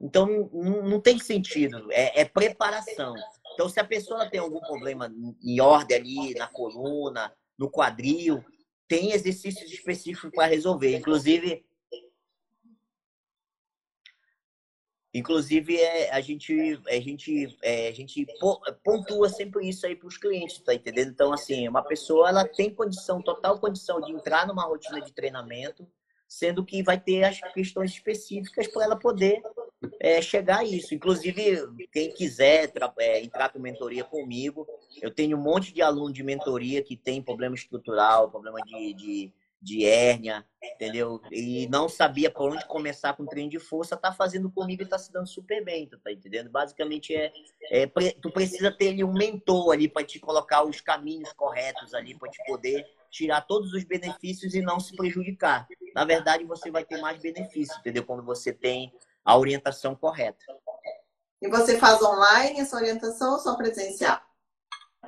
então 0.00 0.48
não, 0.52 0.82
não 0.82 1.00
tem 1.00 1.16
sentido, 1.20 1.86
é, 1.92 2.22
é, 2.22 2.24
preparação. 2.24 3.14
Então 3.54 3.68
se 3.68 3.78
a 3.78 3.84
pessoa 3.84 4.28
tem 4.28 4.40
algum 4.40 4.60
problema 4.60 5.08
em 5.44 5.60
ordem 5.60 5.96
ali, 5.96 6.34
na 6.34 6.48
coluna, 6.48 7.32
no 7.56 7.70
quadril, 7.70 8.44
tem 8.88 9.12
exercícios 9.12 9.70
específicos 9.70 10.32
para 10.34 10.46
resolver. 10.46 10.96
Inclusive, 10.96 11.64
Inclusive, 15.16 15.76
é, 15.76 16.10
a 16.12 16.20
gente, 16.20 16.78
a, 16.86 17.00
gente, 17.00 17.56
é, 17.62 17.88
a 17.88 17.92
gente 17.92 18.26
pontua 18.84 19.30
sempre 19.30 19.66
isso 19.66 19.86
aí 19.86 19.96
para 19.96 20.08
os 20.08 20.18
clientes, 20.18 20.58
tá 20.58 20.74
entendendo? 20.74 21.08
Então, 21.08 21.32
assim, 21.32 21.66
uma 21.66 21.82
pessoa 21.82 22.28
ela 22.28 22.46
tem 22.46 22.68
condição, 22.68 23.22
total 23.22 23.58
condição 23.58 23.98
de 24.00 24.12
entrar 24.12 24.46
numa 24.46 24.64
rotina 24.64 25.00
de 25.00 25.12
treinamento, 25.12 25.88
sendo 26.28 26.62
que 26.62 26.82
vai 26.82 27.00
ter 27.00 27.24
as 27.24 27.40
questões 27.54 27.92
específicas 27.92 28.66
para 28.68 28.84
ela 28.84 28.96
poder 28.96 29.40
é, 30.00 30.20
chegar 30.20 30.58
a 30.58 30.64
isso. 30.64 30.94
Inclusive, 30.94 31.66
quem 31.90 32.12
quiser 32.12 32.70
é, 32.98 33.22
entrar 33.22 33.48
com 33.48 33.58
mentoria 33.58 34.04
comigo, 34.04 34.66
eu 35.00 35.10
tenho 35.10 35.38
um 35.38 35.42
monte 35.42 35.72
de 35.72 35.80
aluno 35.80 36.12
de 36.12 36.22
mentoria 36.22 36.82
que 36.82 36.94
tem 36.94 37.22
problema 37.22 37.54
estrutural, 37.54 38.30
problema 38.30 38.58
de, 38.66 38.92
de 38.92 39.32
de 39.60 39.84
hérnia, 39.84 40.46
entendeu? 40.62 41.20
E 41.30 41.66
não 41.68 41.88
sabia 41.88 42.30
por 42.30 42.52
onde 42.52 42.66
começar 42.66 43.14
com 43.14 43.26
treino 43.26 43.50
de 43.50 43.58
força, 43.58 43.96
tá 43.96 44.12
fazendo 44.12 44.50
comigo 44.50 44.82
e 44.82 44.86
tá 44.86 44.98
se 44.98 45.12
dando 45.12 45.26
super 45.26 45.64
bem, 45.64 45.88
tá 45.88 46.12
entendendo? 46.12 46.50
Basicamente 46.50 47.14
é, 47.14 47.32
é 47.70 47.86
tu 48.20 48.30
precisa 48.30 48.70
ter 48.70 48.90
ali 48.90 49.02
um 49.02 49.12
mentor 49.12 49.72
ali 49.72 49.88
para 49.88 50.06
te 50.06 50.18
colocar 50.18 50.62
os 50.64 50.80
caminhos 50.80 51.32
corretos 51.32 51.94
ali 51.94 52.16
para 52.18 52.30
te 52.30 52.44
poder 52.46 52.86
tirar 53.10 53.40
todos 53.42 53.72
os 53.72 53.84
benefícios 53.84 54.54
e 54.54 54.60
não 54.60 54.78
se 54.78 54.94
prejudicar. 54.94 55.66
Na 55.94 56.04
verdade, 56.04 56.44
você 56.44 56.70
vai 56.70 56.84
ter 56.84 57.00
mais 57.00 57.18
benefícios, 57.18 57.78
entendeu? 57.78 58.04
Quando 58.04 58.22
você 58.22 58.52
tem 58.52 58.92
a 59.24 59.36
orientação 59.36 59.94
correta. 59.94 60.44
E 61.42 61.48
você 61.48 61.78
faz 61.78 62.00
online 62.02 62.60
essa 62.60 62.76
orientação 62.76 63.32
ou 63.32 63.38
só 63.38 63.56
presencial? 63.56 64.20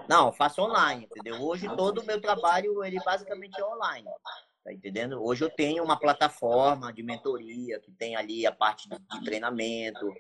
Não, 0.09 0.33
faço 0.33 0.63
online, 0.63 1.05
entendeu? 1.05 1.43
Hoje 1.43 1.69
todo 1.77 2.01
o 2.01 2.07
meu 2.07 2.21
trabalho, 2.21 2.83
ele 2.83 2.99
basicamente 3.05 3.61
é 3.61 3.65
online. 3.65 4.09
Tá 4.65 4.73
entendendo? 4.73 5.23
Hoje 5.23 5.45
eu 5.45 5.51
tenho 5.51 5.85
uma 5.85 5.99
plataforma 5.99 6.93
de 6.93 7.03
mentoria 7.03 7.79
que 7.81 7.93
tem 7.93 8.17
ali 8.17 8.47
a 8.47 8.53
parte 8.53 8.89
de 8.89 9.25
treinamento, 9.25 10.11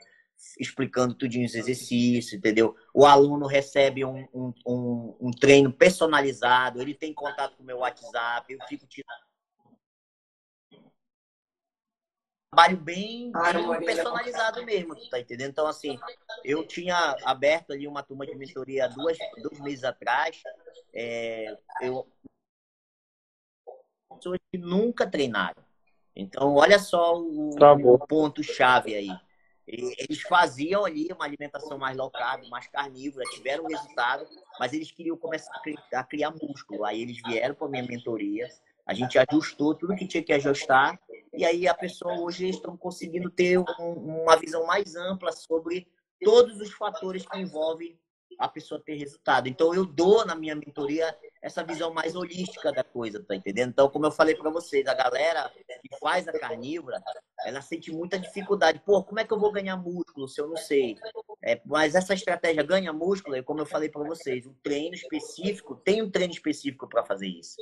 explicando 0.58 1.14
tudinho 1.14 1.46
os 1.46 1.54
exercícios, 1.54 2.32
entendeu? 2.32 2.76
O 2.94 3.04
aluno 3.04 3.46
recebe 3.46 4.04
um, 4.04 4.26
um, 4.32 4.52
um, 4.66 5.16
um 5.20 5.30
treino 5.30 5.72
personalizado, 5.72 6.80
ele 6.80 6.94
tem 6.94 7.12
contato 7.12 7.56
com 7.56 7.62
o 7.62 7.66
meu 7.66 7.78
WhatsApp, 7.78 8.52
eu 8.52 8.58
fico 8.68 8.86
tirando 8.86 9.27
trabalho 12.50 12.76
bem, 12.76 13.30
bem 13.32 13.84
personalizado 13.84 14.64
mesmo, 14.64 14.94
tá 15.10 15.20
entendendo? 15.20 15.50
Então, 15.50 15.66
assim, 15.66 15.98
eu 16.44 16.66
tinha 16.66 17.16
aberto 17.24 17.72
ali 17.72 17.86
uma 17.86 18.02
turma 18.02 18.26
de 18.26 18.34
mentoria 18.34 18.88
duas, 18.88 19.16
dois 19.42 19.60
meses 19.60 19.84
atrás. 19.84 20.42
É, 20.94 21.56
eu 21.82 22.06
pessoas 24.18 24.38
que 24.50 24.58
nunca 24.58 25.08
treinaram. 25.08 25.62
Então, 26.14 26.54
olha 26.54 26.78
só 26.78 27.16
o, 27.16 27.54
tá 27.56 27.72
o 27.72 27.98
ponto-chave 27.98 28.94
aí. 28.94 29.10
Eles 29.66 30.22
faziam 30.22 30.84
ali 30.84 31.08
uma 31.12 31.24
alimentação 31.24 31.78
mais 31.78 31.96
low 31.96 32.10
carb, 32.10 32.48
mais 32.48 32.66
carnívora, 32.68 33.24
tiveram 33.30 33.66
resultado, 33.66 34.26
mas 34.58 34.72
eles 34.72 34.90
queriam 34.90 35.16
começar 35.16 35.52
a 35.92 36.04
criar 36.04 36.32
músculo. 36.42 36.84
Aí 36.84 37.02
eles 37.02 37.18
vieram 37.22 37.54
para 37.54 37.68
minha 37.68 37.82
mentoria, 37.82 38.48
a 38.86 38.94
gente 38.94 39.18
ajustou 39.18 39.74
tudo 39.74 39.94
que 39.94 40.08
tinha 40.08 40.22
que 40.22 40.32
ajustar 40.32 40.98
e 41.38 41.44
aí 41.44 41.68
a 41.68 41.74
pessoa 41.74 42.18
hoje 42.18 42.48
estão 42.48 42.76
conseguindo 42.76 43.30
ter 43.30 43.58
um, 43.58 43.64
uma 44.22 44.36
visão 44.36 44.66
mais 44.66 44.96
ampla 44.96 45.30
sobre 45.30 45.86
todos 46.20 46.60
os 46.60 46.72
fatores 46.72 47.24
que 47.24 47.38
envolvem 47.38 47.96
a 48.38 48.48
pessoa 48.48 48.80
ter 48.80 48.94
resultado. 48.94 49.48
Então 49.48 49.74
eu 49.74 49.84
dou 49.84 50.24
na 50.24 50.34
minha 50.34 50.54
mentoria 50.54 51.16
essa 51.42 51.64
visão 51.64 51.92
mais 51.92 52.14
holística 52.14 52.72
da 52.72 52.84
coisa, 52.84 53.22
tá 53.22 53.34
entendendo? 53.34 53.70
Então, 53.70 53.88
como 53.88 54.06
eu 54.06 54.10
falei 54.10 54.34
para 54.34 54.50
vocês, 54.50 54.86
a 54.86 54.94
galera 54.94 55.50
que 55.66 55.98
faz 56.00 56.26
a 56.26 56.32
carnívora, 56.32 57.00
ela 57.44 57.60
sente 57.60 57.92
muita 57.92 58.18
dificuldade. 58.18 58.80
Pô, 58.84 59.02
como 59.04 59.20
é 59.20 59.24
que 59.24 59.32
eu 59.32 59.38
vou 59.38 59.52
ganhar 59.52 59.76
músculo 59.76 60.28
se 60.28 60.40
eu 60.40 60.48
não 60.48 60.56
sei? 60.56 60.96
É, 61.42 61.60
mas 61.64 61.94
essa 61.94 62.14
estratégia 62.14 62.62
ganha 62.62 62.92
músculo, 62.92 63.36
e 63.36 63.42
como 63.42 63.60
eu 63.60 63.66
falei 63.66 63.88
para 63.88 64.02
vocês, 64.02 64.46
um 64.46 64.54
treino 64.62 64.94
específico, 64.94 65.76
tem 65.76 66.02
um 66.02 66.10
treino 66.10 66.32
específico 66.32 66.88
para 66.88 67.04
fazer 67.04 67.28
isso. 67.28 67.56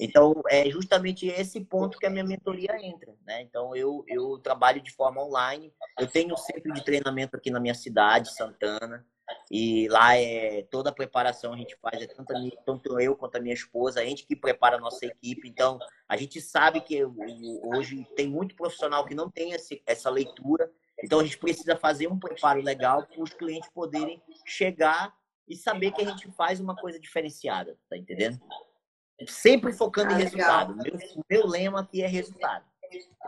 Então, 0.00 0.34
é 0.48 0.68
justamente 0.70 1.26
esse 1.26 1.60
ponto 1.60 1.98
que 1.98 2.06
a 2.06 2.10
minha 2.10 2.24
mentoria 2.24 2.74
entra, 2.80 3.14
né? 3.26 3.42
Então, 3.42 3.76
eu, 3.76 4.02
eu 4.08 4.38
trabalho 4.38 4.80
de 4.80 4.90
forma 4.90 5.22
online, 5.22 5.72
eu 6.00 6.06
tenho 6.06 6.32
um 6.32 6.36
centro 6.36 6.72
de 6.72 6.82
treinamento 6.82 7.36
aqui 7.36 7.50
na 7.50 7.60
minha 7.60 7.74
cidade, 7.74 8.34
Santana, 8.34 9.06
e 9.50 9.88
lá 9.88 10.16
é 10.16 10.62
toda 10.70 10.90
a 10.90 10.94
preparação 10.94 11.52
a 11.52 11.56
gente 11.56 11.76
faz, 11.80 12.02
é 12.02 12.06
tanto, 12.06 12.32
tanto 12.64 13.00
eu 13.00 13.16
quanto 13.16 13.36
a 13.36 13.40
minha 13.40 13.54
esposa, 13.54 14.00
a 14.00 14.04
gente 14.04 14.26
que 14.26 14.36
prepara 14.36 14.76
a 14.76 14.80
nossa 14.80 15.06
equipe. 15.06 15.48
Então, 15.48 15.78
a 16.08 16.16
gente 16.16 16.40
sabe 16.40 16.80
que 16.80 17.04
hoje 17.04 18.06
tem 18.16 18.28
muito 18.28 18.54
profissional 18.54 19.04
que 19.04 19.14
não 19.14 19.30
tem 19.30 19.52
esse, 19.52 19.82
essa 19.86 20.10
leitura. 20.10 20.70
Então, 21.02 21.20
a 21.20 21.24
gente 21.24 21.38
precisa 21.38 21.76
fazer 21.76 22.08
um 22.08 22.18
preparo 22.18 22.60
legal 22.60 23.06
para 23.06 23.22
os 23.22 23.32
clientes 23.32 23.70
poderem 23.70 24.22
chegar 24.44 25.14
e 25.48 25.56
saber 25.56 25.92
que 25.92 26.02
a 26.02 26.04
gente 26.04 26.30
faz 26.32 26.60
uma 26.60 26.76
coisa 26.76 27.00
diferenciada, 27.00 27.78
tá 27.88 27.96
entendendo? 27.96 28.38
sempre 29.26 29.72
focando 29.72 30.12
ah, 30.12 30.14
em 30.14 30.22
resultado. 30.22 30.76
Meu, 30.76 31.24
meu 31.28 31.46
lema 31.46 31.80
aqui 31.80 32.02
é 32.02 32.06
resultado. 32.06 32.64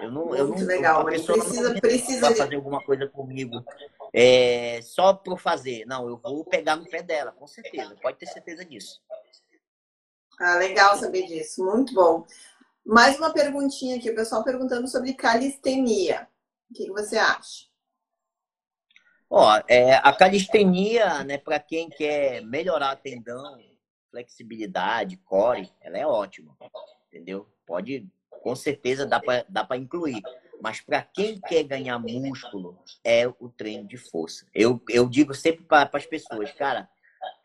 Eu 0.00 0.10
não, 0.10 0.34
eu 0.34 0.48
não, 0.48 0.56
legal, 0.58 1.04
pessoa 1.04 1.38
precisa, 1.38 1.72
não 1.72 1.80
precisa 1.80 2.34
fazer 2.34 2.54
alguma 2.54 2.82
coisa 2.82 3.06
comigo 3.06 3.64
é, 4.12 4.80
só 4.82 5.12
por 5.12 5.38
fazer. 5.38 5.84
Não, 5.86 6.08
eu 6.08 6.16
vou 6.16 6.44
pegar 6.44 6.76
no 6.76 6.88
pé 6.88 7.02
dela, 7.02 7.32
com 7.32 7.46
certeza. 7.46 7.96
Pode 8.00 8.18
ter 8.18 8.26
certeza 8.26 8.64
disso. 8.64 9.00
Ah, 10.38 10.56
legal 10.56 10.96
saber 10.96 11.26
disso. 11.26 11.64
Muito 11.64 11.94
bom. 11.94 12.26
Mais 12.84 13.18
uma 13.18 13.32
perguntinha 13.32 13.96
aqui, 13.96 14.10
o 14.10 14.14
pessoal 14.14 14.42
perguntando 14.42 14.88
sobre 14.88 15.12
calistenia. 15.14 16.28
O 16.70 16.74
que 16.74 16.90
você 16.90 17.18
acha? 17.18 17.68
Ó, 19.28 19.62
é, 19.68 19.94
a 19.94 20.12
calistenia, 20.12 21.22
né, 21.22 21.38
para 21.38 21.60
quem 21.60 21.88
quer 21.88 22.42
melhorar 22.42 22.96
tendão, 22.96 23.60
flexibilidade, 24.10 25.16
core, 25.18 25.70
ela 25.80 25.98
é 25.98 26.06
ótima, 26.06 26.56
entendeu? 27.06 27.48
Pode, 27.64 28.08
com 28.42 28.54
certeza 28.56 29.06
dá 29.06 29.20
para 29.20 29.44
dá 29.48 29.64
para 29.64 29.76
incluir. 29.76 30.22
Mas 30.62 30.80
para 30.80 31.02
quem 31.02 31.40
quer 31.40 31.62
ganhar 31.64 31.98
músculo, 31.98 32.78
é 33.02 33.26
o 33.26 33.48
treino 33.48 33.86
de 33.86 33.96
força. 33.96 34.46
Eu, 34.54 34.80
eu 34.90 35.08
digo 35.08 35.34
sempre 35.34 35.64
para 35.64 35.88
as 35.90 36.06
pessoas, 36.06 36.52
cara, 36.52 36.88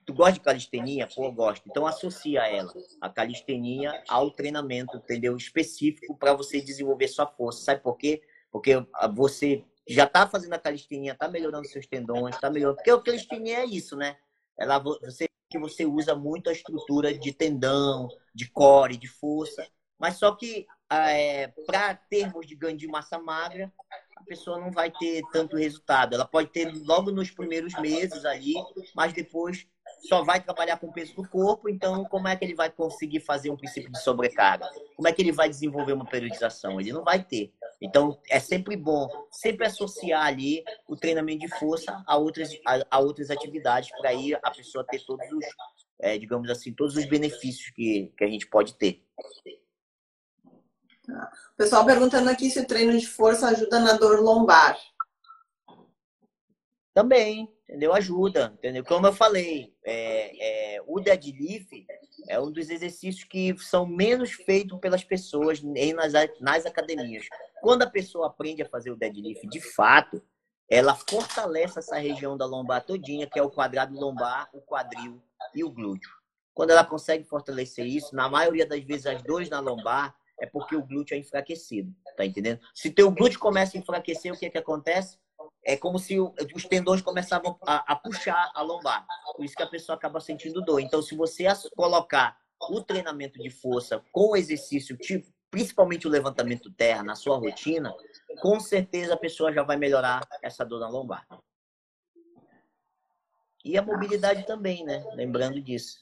tu 0.05 0.13
gosta 0.13 0.33
de 0.33 0.41
calistenia? 0.41 1.07
Pô, 1.07 1.31
gosto. 1.31 1.63
Então 1.69 1.87
associa 1.87 2.41
ela, 2.41 2.73
a 3.01 3.09
calistenia, 3.09 4.03
ao 4.07 4.31
treinamento, 4.31 4.97
entendeu? 4.97 5.35
Específico 5.35 6.17
para 6.17 6.33
você 6.33 6.61
desenvolver 6.61 7.07
sua 7.07 7.25
força. 7.25 7.63
Sabe 7.63 7.81
por 7.81 7.97
quê? 7.97 8.21
Porque 8.51 8.73
você 9.13 9.63
já 9.87 10.03
está 10.03 10.27
fazendo 10.27 10.53
a 10.53 10.59
calistenia, 10.59 11.13
está 11.13 11.27
melhorando 11.27 11.67
seus 11.67 11.87
tendões, 11.87 12.35
está 12.35 12.49
melhorando. 12.49 12.77
Porque 12.77 12.91
a 12.91 13.01
calistenia 13.01 13.59
é 13.59 13.65
isso, 13.65 13.95
né? 13.95 14.17
Ela, 14.57 14.79
você, 14.79 15.27
que 15.49 15.59
você 15.59 15.85
usa 15.85 16.15
muito 16.15 16.49
a 16.49 16.53
estrutura 16.53 17.13
de 17.13 17.31
tendão, 17.31 18.07
de 18.33 18.49
core, 18.49 18.97
de 18.97 19.07
força. 19.07 19.67
Mas 19.99 20.17
só 20.17 20.33
que 20.35 20.65
é, 20.91 21.47
para 21.65 21.95
termos 21.95 22.45
de 22.45 22.55
ganho 22.55 22.77
de 22.77 22.87
massa 22.87 23.17
magra, 23.17 23.71
a 24.15 24.23
pessoa 24.23 24.59
não 24.59 24.71
vai 24.71 24.91
ter 24.91 25.21
tanto 25.31 25.57
resultado. 25.57 26.15
Ela 26.15 26.25
pode 26.25 26.49
ter 26.49 26.71
logo 26.83 27.11
nos 27.11 27.31
primeiros 27.31 27.73
meses 27.79 28.25
ali, 28.25 28.53
mas 28.95 29.13
depois 29.13 29.67
só 30.07 30.23
vai 30.23 30.41
trabalhar 30.41 30.77
com 30.77 30.87
o 30.87 30.93
peso 30.93 31.15
do 31.15 31.27
corpo, 31.27 31.69
então 31.69 32.03
como 32.05 32.27
é 32.27 32.35
que 32.35 32.45
ele 32.45 32.53
vai 32.53 32.69
conseguir 32.69 33.19
fazer 33.19 33.49
um 33.49 33.57
princípio 33.57 33.91
de 33.91 34.01
sobrecarga? 34.01 34.69
Como 34.95 35.07
é 35.07 35.11
que 35.11 35.21
ele 35.21 35.31
vai 35.31 35.49
desenvolver 35.49 35.93
uma 35.93 36.05
periodização? 36.05 36.79
Ele 36.79 36.93
não 36.93 37.03
vai 37.03 37.23
ter. 37.23 37.53
Então 37.81 38.19
é 38.29 38.39
sempre 38.39 38.75
bom 38.75 39.07
sempre 39.31 39.65
associar 39.65 40.25
ali 40.25 40.63
o 40.87 40.95
treinamento 40.95 41.45
de 41.45 41.59
força 41.59 42.03
a 42.07 42.17
outras, 42.17 42.51
a, 42.65 42.85
a 42.89 42.99
outras 42.99 43.29
atividades 43.29 43.89
para 43.97 44.09
aí 44.09 44.33
a 44.33 44.51
pessoa 44.51 44.85
ter 44.85 45.03
todos 45.05 45.25
os, 45.31 45.45
é, 45.99 46.17
digamos 46.17 46.49
assim, 46.49 46.73
todos 46.73 46.95
os 46.95 47.05
benefícios 47.05 47.71
que, 47.71 48.11
que 48.17 48.23
a 48.23 48.27
gente 48.27 48.47
pode 48.47 48.75
ter. 48.75 49.03
O 51.13 51.55
pessoal 51.57 51.85
perguntando 51.85 52.29
aqui 52.29 52.49
se 52.49 52.59
o 52.59 52.67
treino 52.67 52.97
de 52.97 53.07
força 53.07 53.47
ajuda 53.47 53.79
na 53.79 53.93
dor 53.93 54.21
lombar. 54.21 54.77
Também, 56.93 57.53
entendeu? 57.67 57.93
Ajuda, 57.93 58.53
entendeu? 58.57 58.83
Como 58.83 59.05
eu 59.05 59.13
falei, 59.13 59.73
é, 59.83 60.75
é, 60.75 60.81
o 60.87 60.99
deadlift 60.99 61.85
é 62.29 62.39
um 62.39 62.51
dos 62.51 62.69
exercícios 62.69 63.23
que 63.23 63.55
são 63.57 63.85
menos 63.85 64.31
feitos 64.31 64.79
pelas 64.79 65.03
pessoas 65.03 65.61
nas, 65.61 66.13
nas 66.39 66.65
academias. 66.65 67.25
Quando 67.61 67.83
a 67.83 67.89
pessoa 67.89 68.27
aprende 68.27 68.61
a 68.61 68.69
fazer 68.69 68.91
o 68.91 68.95
deadlift 68.95 69.47
de 69.47 69.59
fato, 69.59 70.23
ela 70.69 70.95
fortalece 70.95 71.79
essa 71.79 71.97
região 71.97 72.37
da 72.37 72.45
lombar 72.45 72.83
todinha, 72.83 73.27
que 73.27 73.37
é 73.37 73.43
o 73.43 73.51
quadrado 73.51 73.93
lombar, 73.93 74.49
o 74.53 74.61
quadril 74.61 75.21
e 75.53 75.63
o 75.63 75.69
glúteo. 75.69 76.11
Quando 76.53 76.71
ela 76.71 76.85
consegue 76.85 77.23
fortalecer 77.25 77.85
isso, 77.85 78.15
na 78.15 78.29
maioria 78.29 78.65
das 78.65 78.83
vezes 78.83 79.05
as 79.05 79.21
dores 79.21 79.49
na 79.49 79.59
lombar 79.59 80.15
é 80.39 80.45
porque 80.45 80.75
o 80.75 80.83
glúteo 80.83 81.15
é 81.15 81.17
enfraquecido, 81.17 81.93
tá 82.15 82.25
entendendo? 82.25 82.59
Se 82.73 82.89
teu 82.89 83.09
glúteo 83.11 83.39
começa 83.39 83.77
a 83.77 83.79
enfraquecer, 83.79 84.33
o 84.33 84.37
que 84.37 84.45
é 84.45 84.49
que 84.49 84.57
acontece? 84.57 85.17
É 85.63 85.75
como 85.75 85.97
se 85.97 86.19
os 86.19 86.65
tendões 86.65 87.01
começavam 87.01 87.57
a, 87.65 87.93
a 87.93 87.95
puxar 87.95 88.51
a 88.53 88.61
lombar. 88.61 89.05
Por 89.35 89.43
isso 89.43 89.55
que 89.55 89.63
a 89.63 89.67
pessoa 89.67 89.95
acaba 89.95 90.19
sentindo 90.19 90.61
dor. 90.61 90.79
Então, 90.79 91.01
se 91.01 91.15
você 91.15 91.45
colocar 91.75 92.37
o 92.69 92.81
treinamento 92.81 93.41
de 93.41 93.49
força 93.49 94.01
com 94.11 94.31
o 94.31 94.35
exercício, 94.35 94.95
tipo, 94.97 95.27
principalmente 95.49 96.07
o 96.07 96.09
levantamento 96.09 96.71
terra, 96.71 97.03
na 97.03 97.15
sua 97.15 97.37
rotina, 97.37 97.93
com 98.41 98.59
certeza 98.59 99.13
a 99.13 99.17
pessoa 99.17 99.53
já 99.53 99.63
vai 99.63 99.77
melhorar 99.77 100.21
essa 100.41 100.65
dor 100.65 100.79
na 100.79 100.89
lombar. 100.89 101.25
E 103.63 103.77
a 103.77 103.81
mobilidade 103.81 104.45
também, 104.45 104.85
né? 104.85 105.03
Lembrando 105.13 105.59
disso. 105.59 105.99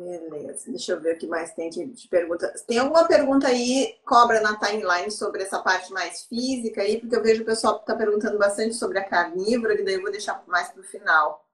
Beleza, 0.00 0.70
deixa 0.70 0.92
eu 0.92 1.00
ver 1.00 1.14
o 1.14 1.18
que 1.18 1.26
mais 1.26 1.52
tem 1.52 1.68
de 1.68 2.08
pergunta. 2.08 2.50
Tem 2.66 2.78
alguma 2.78 3.06
pergunta 3.06 3.48
aí, 3.48 3.98
cobra 4.06 4.40
na 4.40 4.56
timeline, 4.58 5.10
sobre 5.10 5.42
essa 5.42 5.60
parte 5.60 5.92
mais 5.92 6.22
física 6.22 6.80
aí? 6.80 6.98
Porque 6.98 7.14
eu 7.14 7.22
vejo 7.22 7.42
o 7.42 7.44
pessoal 7.44 7.74
que 7.74 7.82
está 7.82 7.94
perguntando 7.94 8.38
bastante 8.38 8.74
sobre 8.74 8.98
a 8.98 9.04
carnívora, 9.04 9.76
que 9.76 9.82
daí 9.82 9.94
eu 9.96 10.00
vou 10.00 10.10
deixar 10.10 10.42
mais 10.46 10.70
para 10.70 10.80
o 10.80 10.84
final. 10.84 11.46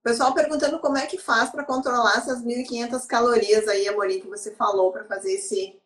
O 0.00 0.02
pessoal 0.02 0.34
perguntando 0.34 0.78
como 0.78 0.98
é 0.98 1.06
que 1.06 1.16
faz 1.16 1.48
para 1.48 1.64
controlar 1.64 2.18
essas 2.18 2.42
1.500 2.44 3.06
calorias 3.06 3.66
aí, 3.68 3.88
Amorim, 3.88 4.20
que 4.20 4.28
você 4.28 4.54
falou, 4.54 4.92
para 4.92 5.06
fazer 5.06 5.32
esse, 5.32 5.80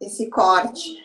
esse 0.00 0.28
corte. 0.28 1.00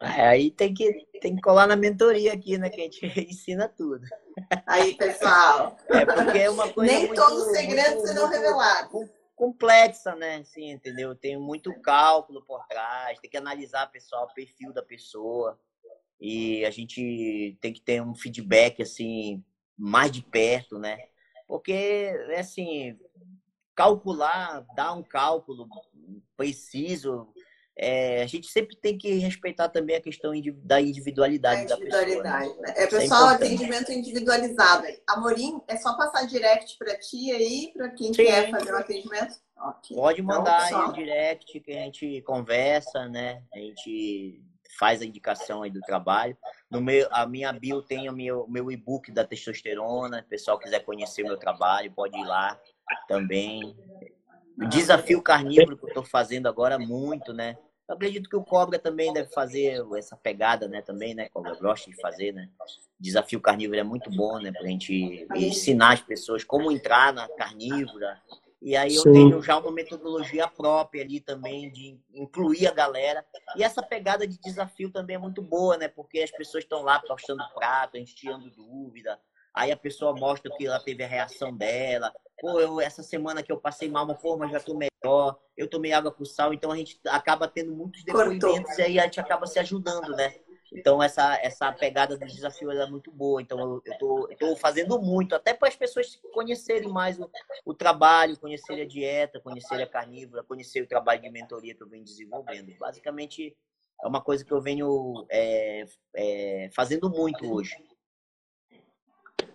É, 0.00 0.28
aí 0.28 0.50
tem 0.50 0.72
que, 0.72 1.06
tem 1.20 1.34
que 1.34 1.42
colar 1.42 1.66
na 1.66 1.74
mentoria 1.74 2.32
aqui, 2.32 2.56
né? 2.56 2.70
Que 2.70 2.80
a 2.80 2.84
gente 2.84 3.00
ensina 3.30 3.68
tudo. 3.68 4.04
Aí, 4.66 4.94
pessoal. 4.94 5.76
É 5.88 6.06
porque 6.06 6.38
é 6.38 6.50
uma 6.50 6.72
coisa. 6.72 6.92
Nem 6.92 7.06
muito, 7.06 7.20
todos 7.20 7.46
os 7.46 7.52
segredos 7.52 8.08
serão 8.08 8.28
revelados. 8.28 9.08
Complexa, 9.34 10.14
né? 10.14 10.36
Assim, 10.36 10.70
entendeu? 10.70 11.14
Tem 11.14 11.36
muito 11.36 11.72
cálculo 11.80 12.44
por 12.44 12.64
trás, 12.66 13.18
tem 13.18 13.30
que 13.30 13.36
analisar, 13.36 13.90
pessoal, 13.90 14.26
o 14.26 14.34
perfil 14.34 14.72
da 14.72 14.82
pessoa. 14.82 15.58
E 16.20 16.64
a 16.64 16.70
gente 16.70 17.56
tem 17.60 17.72
que 17.72 17.80
ter 17.80 18.00
um 18.00 18.14
feedback, 18.14 18.82
assim, 18.82 19.44
mais 19.76 20.10
de 20.12 20.22
perto, 20.22 20.78
né? 20.78 20.98
Porque, 21.46 22.10
assim, 22.36 22.98
calcular, 23.74 24.64
dar 24.74 24.92
um 24.92 25.02
cálculo 25.02 25.68
preciso, 26.36 27.32
é, 27.80 28.22
a 28.22 28.26
gente 28.26 28.48
sempre 28.48 28.76
tem 28.76 28.98
que 28.98 29.08
respeitar 29.18 29.68
também 29.68 29.94
a 29.94 30.00
questão 30.00 30.32
da 30.32 30.80
individualidade, 30.80 30.88
individualidade 30.88 31.66
da 31.68 31.76
pessoa. 31.76 32.22
Né? 32.22 32.74
É, 32.74 32.86
pessoal, 32.88 33.30
é 33.30 33.34
atendimento 33.34 33.92
individualizado. 33.92 34.84
Amorim, 35.08 35.60
é 35.68 35.76
só 35.76 35.96
passar 35.96 36.26
direct 36.26 36.76
para 36.76 36.98
ti 36.98 37.30
aí, 37.30 37.72
para 37.72 37.90
quem 37.90 38.08
Sim. 38.08 38.24
quer 38.24 38.50
fazer 38.50 38.72
o 38.72 38.76
atendimento? 38.76 39.36
Okay. 39.56 39.96
Pode 39.96 40.20
então, 40.20 40.36
mandar 40.36 40.66
então, 40.66 40.86
aí 40.86 40.92
direct 40.92 41.60
que 41.60 41.72
a 41.72 41.82
gente 41.82 42.20
conversa, 42.22 43.08
né? 43.08 43.44
A 43.54 43.58
gente 43.58 44.42
faz 44.76 45.00
a 45.00 45.04
indicação 45.04 45.62
aí 45.62 45.70
do 45.70 45.80
trabalho. 45.80 46.36
No 46.68 46.80
meu, 46.80 47.06
a 47.12 47.26
minha 47.26 47.52
bio 47.52 47.80
tem 47.80 48.08
o 48.08 48.12
meu, 48.12 48.44
meu 48.48 48.72
e-book 48.72 49.12
da 49.12 49.24
testosterona. 49.24 50.18
Se 50.18 50.24
o 50.24 50.28
pessoal 50.28 50.58
quiser 50.58 50.80
conhecer 50.84 51.22
o 51.22 51.28
meu 51.28 51.36
trabalho, 51.36 51.92
pode 51.92 52.18
ir 52.18 52.24
lá 52.24 52.58
também. 53.06 53.76
O 54.60 54.66
desafio 54.66 55.22
carnívoro 55.22 55.76
que 55.76 55.84
eu 55.84 55.88
estou 55.88 56.02
fazendo 56.04 56.48
agora 56.48 56.76
muito, 56.76 57.32
né? 57.32 57.56
Eu 57.88 57.94
acredito 57.94 58.28
que 58.28 58.36
o 58.36 58.44
Cobra 58.44 58.78
também 58.78 59.12
deve 59.14 59.30
fazer 59.32 59.82
essa 59.96 60.14
pegada, 60.14 60.68
né? 60.68 60.82
Também, 60.82 61.14
né? 61.14 61.30
Cobra 61.30 61.54
gosta 61.54 61.90
de 61.90 61.96
fazer, 61.98 62.32
né? 62.32 62.50
Desafio 63.00 63.40
carnívoro 63.40 63.80
é 63.80 63.82
muito 63.82 64.10
bom, 64.10 64.38
né? 64.38 64.52
Pra 64.52 64.66
gente 64.66 65.26
ensinar 65.34 65.94
as 65.94 66.02
pessoas 66.02 66.44
como 66.44 66.70
entrar 66.70 67.14
na 67.14 67.26
carnívora. 67.28 68.20
E 68.60 68.76
aí 68.76 68.94
eu 68.94 69.02
Sim. 69.02 69.12
tenho 69.12 69.42
já 69.42 69.56
uma 69.56 69.72
metodologia 69.72 70.46
própria 70.46 71.02
ali 71.02 71.18
também 71.18 71.70
de 71.70 71.98
incluir 72.12 72.66
a 72.66 72.72
galera. 72.72 73.24
E 73.56 73.62
essa 73.62 73.82
pegada 73.82 74.26
de 74.26 74.38
desafio 74.38 74.90
também 74.90 75.16
é 75.16 75.18
muito 75.18 75.40
boa, 75.40 75.78
né? 75.78 75.88
Porque 75.88 76.20
as 76.20 76.30
pessoas 76.30 76.64
estão 76.64 76.82
lá 76.82 77.00
postando 77.00 77.42
prato, 77.54 77.96
a 77.96 78.00
gente 78.00 78.14
tirando 78.14 78.50
dúvida. 78.50 79.18
Aí 79.54 79.72
a 79.72 79.76
pessoa 79.76 80.14
mostra 80.14 80.52
que 80.54 80.66
ela 80.66 80.78
teve 80.78 81.02
a 81.02 81.08
reação 81.08 81.56
dela. 81.56 82.12
Pô, 82.38 82.60
eu, 82.60 82.80
essa 82.80 83.02
semana 83.02 83.42
que 83.42 83.50
eu 83.50 83.58
passei 83.58 83.88
mal, 83.88 84.04
uma 84.04 84.14
forma 84.14 84.46
já 84.48 84.60
tô 84.60 84.74
melhor. 84.74 84.87
Eu 85.56 85.68
tomei 85.68 85.92
água 85.92 86.12
com 86.12 86.24
sal, 86.24 86.52
então 86.52 86.70
a 86.70 86.76
gente 86.76 87.00
acaba 87.06 87.48
tendo 87.48 87.74
muitos 87.74 88.04
depoimentos 88.04 88.48
Cortou. 88.48 88.78
e 88.78 88.82
aí 88.82 88.98
a 88.98 89.04
gente 89.04 89.20
acaba 89.20 89.46
se 89.46 89.58
ajudando, 89.58 90.10
né? 90.16 90.34
Então 90.72 91.02
essa 91.02 91.38
essa 91.42 91.72
pegada 91.72 92.16
do 92.16 92.26
desafio 92.26 92.70
é 92.70 92.86
muito 92.88 93.10
boa. 93.10 93.40
Então 93.40 93.80
eu, 93.84 93.98
tô, 93.98 94.28
eu 94.30 94.36
tô 94.36 94.56
fazendo 94.56 95.00
muito, 95.00 95.34
até 95.34 95.54
para 95.54 95.68
as 95.68 95.76
pessoas 95.76 96.20
conhecerem 96.32 96.88
mais 96.88 97.18
o, 97.18 97.30
o, 97.64 97.74
trabalho, 97.74 98.38
conhecerem 98.38 98.84
a 98.84 98.86
dieta, 98.86 99.40
conhecerem 99.40 99.84
a 99.84 99.88
carnívora, 99.88 100.44
conhecer 100.44 100.82
o 100.82 100.88
trabalho 100.88 101.22
de 101.22 101.30
mentoria 101.30 101.74
que 101.74 101.82
eu 101.82 101.88
venho 101.88 102.04
desenvolvendo. 102.04 102.76
Basicamente 102.78 103.56
é 104.02 104.06
uma 104.06 104.20
coisa 104.20 104.44
que 104.44 104.52
eu 104.52 104.60
venho 104.60 105.26
é, 105.30 105.84
é, 106.14 106.70
fazendo 106.72 107.10
muito 107.10 107.52
hoje. 107.52 107.74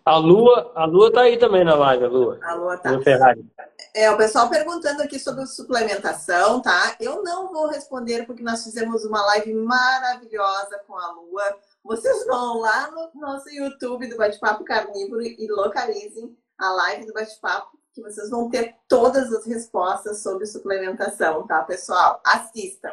A 0.06 0.18
Lua, 0.18 0.72
a 0.76 0.86
Lua 0.86 1.12
tá 1.14 1.22
aí 1.22 1.38
também 1.38 1.64
na 1.64 1.76
live, 1.76 2.04
a 2.04 2.10
Lua. 2.10 2.40
A 2.44 2.54
Lua 2.56 2.78
tá. 2.78 2.92
No 2.92 3.02
Ferrari. 3.02 3.50
É, 3.96 4.12
o 4.12 4.18
pessoal 4.18 4.50
perguntando 4.50 5.02
aqui 5.02 5.18
sobre 5.18 5.46
suplementação, 5.46 6.62
tá? 6.62 6.96
Eu 7.00 7.24
não 7.24 7.54
vou 7.54 7.68
responder 7.68 8.26
porque 8.26 8.44
nós 8.44 8.64
fizemos 8.64 9.06
uma 9.06 9.24
live 9.28 9.54
maravilhosa 9.54 10.82
com 10.86 10.98
a 10.98 11.12
Lua. 11.12 11.58
Vocês 11.84 12.26
vão 12.26 12.60
lá 12.60 12.92
no 12.92 13.22
nosso 13.22 13.50
YouTube 13.50 14.08
do 14.08 14.18
Bate-Papo 14.18 14.66
Carnívoro 14.66 15.22
e 15.22 15.48
localizem 15.50 16.36
a 16.58 16.72
live 16.72 17.06
do 17.06 17.14
Bate-Papo, 17.14 17.78
que 17.94 18.02
vocês 18.02 18.30
vão 18.30 18.50
ter 18.50 18.76
todas 18.90 19.32
as 19.32 19.46
respostas 19.46 20.22
sobre 20.22 20.46
suplementação, 20.46 21.48
tá, 21.48 21.64
pessoal? 21.64 22.22
Assista. 22.26 22.92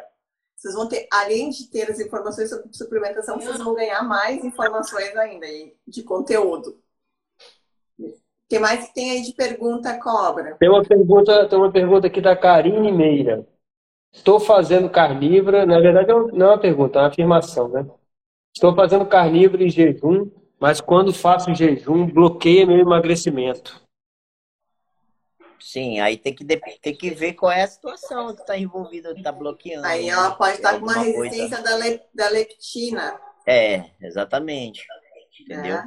Vocês 0.54 0.74
vão 0.74 0.86
ter, 0.86 1.08
além 1.10 1.50
de 1.50 1.68
ter 1.70 1.90
as 1.90 1.98
informações 1.98 2.50
sobre 2.50 2.72
suplementação, 2.72 3.40
vocês 3.40 3.58
vão 3.58 3.74
ganhar 3.74 4.02
mais 4.02 4.44
informações 4.44 5.16
ainda 5.16 5.46
de 5.88 6.02
conteúdo. 6.02 6.78
O 8.50 8.52
que 8.52 8.58
mais 8.58 8.88
que 8.88 8.94
tem 8.94 9.12
aí 9.12 9.22
de 9.22 9.32
pergunta, 9.32 9.96
Cobra? 10.00 10.56
Tem 10.56 10.68
uma 10.68 10.82
pergunta, 10.82 11.48
tem 11.48 11.56
uma 11.56 11.70
pergunta 11.70 12.08
aqui 12.08 12.20
da 12.20 12.34
Karine 12.34 12.90
Meira. 12.90 13.46
Estou 14.12 14.40
fazendo 14.40 14.90
carnívora, 14.90 15.64
na 15.64 15.78
verdade 15.78 16.08
não 16.08 16.46
é 16.46 16.50
uma 16.50 16.58
pergunta, 16.58 16.98
é 16.98 17.02
uma 17.02 17.08
afirmação, 17.08 17.68
né? 17.68 17.86
Estou 18.52 18.74
fazendo 18.74 19.06
carnívoro 19.06 19.62
em 19.62 19.70
jejum, 19.70 20.28
mas 20.58 20.80
quando 20.80 21.14
faço 21.14 21.54
jejum, 21.54 22.08
bloqueia 22.08 22.66
meu 22.66 22.78
emagrecimento. 22.78 23.80
Sim, 25.60 26.00
aí 26.00 26.16
tem 26.16 26.34
que, 26.34 26.44
tem 26.44 26.96
que 26.96 27.10
ver 27.10 27.34
qual 27.34 27.52
é 27.52 27.62
a 27.62 27.68
situação 27.68 28.34
que 28.34 28.40
está 28.40 28.58
envolvida, 28.58 29.12
está 29.12 29.30
bloqueando. 29.30 29.86
Aí 29.86 30.08
ela 30.08 30.32
pode 30.32 30.56
estar 30.56 30.76
com 30.76 30.86
uma 30.86 30.98
resistência 30.98 31.62
da, 31.62 31.76
le, 31.76 32.00
da 32.12 32.28
leptina. 32.28 33.16
É, 33.46 33.84
exatamente. 34.00 34.84
Entendeu? 35.40 35.76
É, 35.76 35.84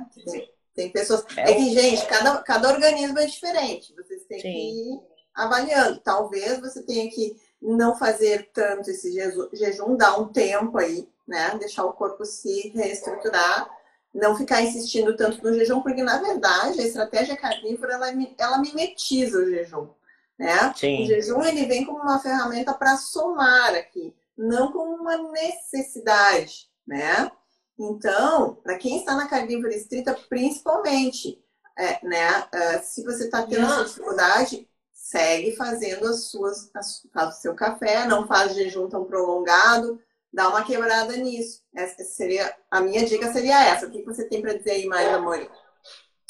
tem, 0.76 0.92
pessoas. 0.92 1.26
É, 1.38 1.52
é 1.52 1.54
que, 1.56 1.74
gente, 1.74 2.06
cada, 2.08 2.38
cada 2.40 2.70
organismo 2.70 3.20
é 3.20 3.26
diferente. 3.26 3.94
Vocês 3.96 4.26
têm 4.26 4.40
Sim. 4.40 4.52
que 4.52 4.58
ir 4.58 5.02
avaliando. 5.34 6.00
Talvez 6.00 6.60
você 6.60 6.84
tenha 6.84 7.10
que 7.10 7.36
não 7.62 7.96
fazer 7.96 8.50
tanto 8.54 8.90
esse 8.90 9.12
jejum, 9.54 9.96
dar 9.96 10.20
um 10.20 10.28
tempo 10.28 10.78
aí, 10.78 11.08
né? 11.28 11.56
Deixar 11.60 11.86
o 11.86 11.94
corpo 11.94 12.26
se 12.26 12.70
reestruturar 12.70 13.70
não 14.14 14.36
ficar 14.36 14.62
insistindo 14.62 15.16
tanto 15.16 15.44
no 15.44 15.54
jejum, 15.54 15.82
porque 15.82 16.04
na 16.04 16.20
verdade 16.20 16.80
a 16.80 16.86
estratégia 16.86 17.36
carnívora 17.36 17.94
ela, 17.94 18.08
ela 18.38 18.60
mimetiza 18.60 19.40
o 19.40 19.50
jejum. 19.50 19.90
Né? 20.38 20.74
Sim. 20.76 21.04
O 21.04 21.08
jejum 21.08 21.44
ele 21.44 21.66
vem 21.66 21.86
como 21.86 22.00
uma 22.00 22.20
ferramenta 22.20 22.74
para 22.74 22.96
somar 22.98 23.74
aqui, 23.74 24.14
não 24.38 24.72
como 24.72 24.96
uma 24.96 25.18
necessidade. 25.32 26.70
Né? 26.86 27.32
Então, 27.78 28.56
para 28.64 28.78
quem 28.78 29.00
está 29.00 29.16
na 29.16 29.28
carnívora 29.28 29.74
estrita, 29.74 30.18
principalmente, 30.30 31.44
é, 31.78 32.06
né, 32.06 32.48
é, 32.54 32.80
se 32.80 33.04
você 33.04 33.26
está 33.26 33.44
tendo 33.44 33.66
essa 33.66 33.86
dificuldade, 33.86 34.68
segue 34.92 35.56
fazendo 35.56 36.08
as 36.08 36.26
suas, 36.26 36.70
as, 36.76 37.08
faz 37.14 37.38
o 37.38 37.42
seu 37.42 37.56
café, 37.56 38.06
não 38.08 38.28
faz 38.28 38.56
jejum 38.56 38.88
tão 38.88 39.06
prolongado, 39.06 40.00
dá 40.32 40.50
uma 40.50 40.64
quebrada 40.64 41.16
nisso. 41.18 41.62
Essa 41.76 42.04
seria 42.04 42.54
a 42.70 42.80
minha 42.80 43.06
dica 43.06 43.32
seria 43.32 43.64
essa. 43.66 43.88
O 43.88 43.92
que 43.92 44.04
você 44.04 44.28
tem 44.28 44.42
para 44.42 44.58
dizer 44.58 44.72
aí 44.72 44.86
mais, 44.86 45.08
amor? 45.10 45.48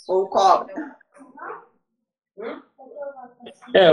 Ou 0.07 0.27
cobra? 0.27 0.97
É, 3.73 3.89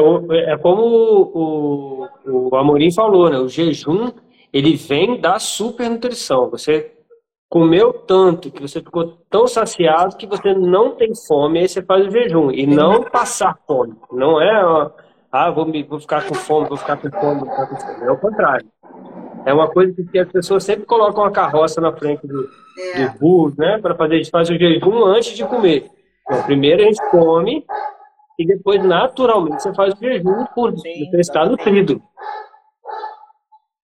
é 0.53 0.59
como 0.59 0.83
o, 0.83 2.09
o, 2.25 2.49
o 2.49 2.57
Amorim 2.57 2.93
falou, 2.93 3.29
né? 3.29 3.39
O 3.39 3.49
jejum 3.49 4.13
ele 4.53 4.77
vem 4.77 5.21
da 5.21 5.39
supernutrição. 5.39 6.51
Você 6.51 7.00
comeu 7.51 7.93
tanto 7.93 8.49
que 8.49 8.63
você 8.63 8.81
ficou 8.81 9.19
tão 9.29 9.49
saciado 9.49 10.17
que 10.17 10.27
você 10.27 10.55
não 10.55 10.93
tem 10.93 11.11
fome, 11.27 11.59
aí 11.59 11.69
você 11.69 11.83
faz 11.83 12.07
o 12.07 12.11
jejum. 12.11 12.53
E 12.53 12.65
não 12.65 13.03
passar 13.03 13.59
fome. 13.67 13.97
Não 14.13 14.41
é, 14.41 14.65
ó, 14.65 14.91
ah, 15.33 15.51
vou, 15.51 15.67
me, 15.67 15.83
vou 15.83 15.99
ficar 15.99 16.27
com 16.27 16.35
fome, 16.35 16.69
vou 16.69 16.79
ficar 16.79 16.97
com 16.97 17.11
fome, 17.11 17.41
vou 17.41 17.51
ficar 17.51 17.67
com 17.67 17.77
fome. 17.77 18.05
É 18.05 18.11
o 18.11 18.17
contrário. 18.17 18.67
É 19.45 19.53
uma 19.53 19.69
coisa 19.69 19.93
que 20.11 20.19
as 20.19 20.31
pessoas 20.31 20.63
sempre 20.63 20.87
colocam 20.87 21.25
a 21.25 21.31
carroça 21.31 21.81
na 21.81 21.93
frente 21.93 22.25
do, 22.25 22.49
é. 22.79 23.13
né? 23.59 23.79
Para 23.79 23.97
fazer, 23.97 24.15
a 24.15 24.19
gente 24.19 24.31
faz 24.31 24.49
o 24.49 24.55
jejum 24.55 25.05
antes 25.05 25.37
de 25.37 25.45
comer. 25.45 25.91
Então, 26.23 26.43
primeiro 26.45 26.83
a 26.83 26.85
gente 26.85 27.03
come 27.11 27.65
e 28.39 28.47
depois, 28.47 28.83
naturalmente, 28.85 29.63
você 29.63 29.75
faz 29.75 29.93
o 29.95 29.99
jejum 29.99 30.45
por 30.55 30.71
você 30.73 31.09
estar 31.15 31.47
nutrido. 31.47 32.01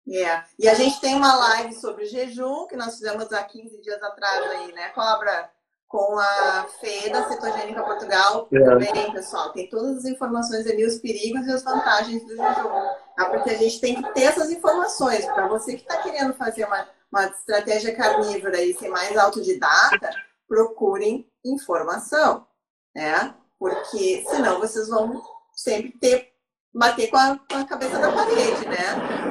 É. 0.09 0.43
E 0.59 0.69
a 0.69 0.75
gente 0.75 1.01
tem 1.01 1.15
uma 1.15 1.35
live 1.35 1.75
sobre 1.75 2.05
jejum 2.05 2.67
que 2.67 2.77
nós 2.77 2.95
fizemos 2.95 3.33
há 3.33 3.43
15 3.43 3.81
dias 3.81 4.03
atrás 4.03 4.51
aí, 4.51 4.73
né, 4.73 4.89
Cobra? 4.91 5.51
Com 5.89 6.19
a 6.19 6.67
Fê 6.81 7.09
da 7.09 7.29
Cetogênica 7.29 7.83
Portugal. 7.83 8.49
É. 8.53 8.65
Também, 8.65 9.13
pessoal, 9.13 9.53
tem 9.53 9.69
todas 9.69 9.99
as 9.99 10.05
informações 10.05 10.67
ali, 10.67 10.85
os 10.85 10.99
perigos 10.99 11.47
e 11.47 11.53
as 11.53 11.63
vantagens 11.63 12.23
do 12.25 12.37
jejum. 12.37 12.69
Tá? 13.17 13.31
Porque 13.31 13.51
a 13.51 13.57
gente 13.57 13.81
tem 13.81 14.03
que 14.03 14.13
ter 14.13 14.25
essas 14.25 14.51
informações. 14.51 15.25
Para 15.27 15.47
você 15.47 15.77
que 15.77 15.83
está 15.83 16.03
querendo 16.03 16.35
fazer 16.35 16.65
uma, 16.65 16.89
uma 17.13 17.27
estratégia 17.27 17.95
carnívora 17.95 18.61
e 18.61 18.75
ser 18.75 18.89
mais 18.89 19.17
autodidata, 19.17 20.11
procurem 20.49 21.31
informação, 21.45 22.47
né? 22.95 23.35
Porque 23.59 24.25
senão 24.29 24.59
vocês 24.59 24.89
vão 24.89 25.23
sempre 25.55 25.93
ter 25.93 26.35
bater 26.75 27.09
com 27.09 27.17
a, 27.17 27.39
com 27.39 27.57
a 27.57 27.65
cabeça 27.65 27.99
na 27.99 28.13
parede, 28.13 28.67
né? 28.67 29.24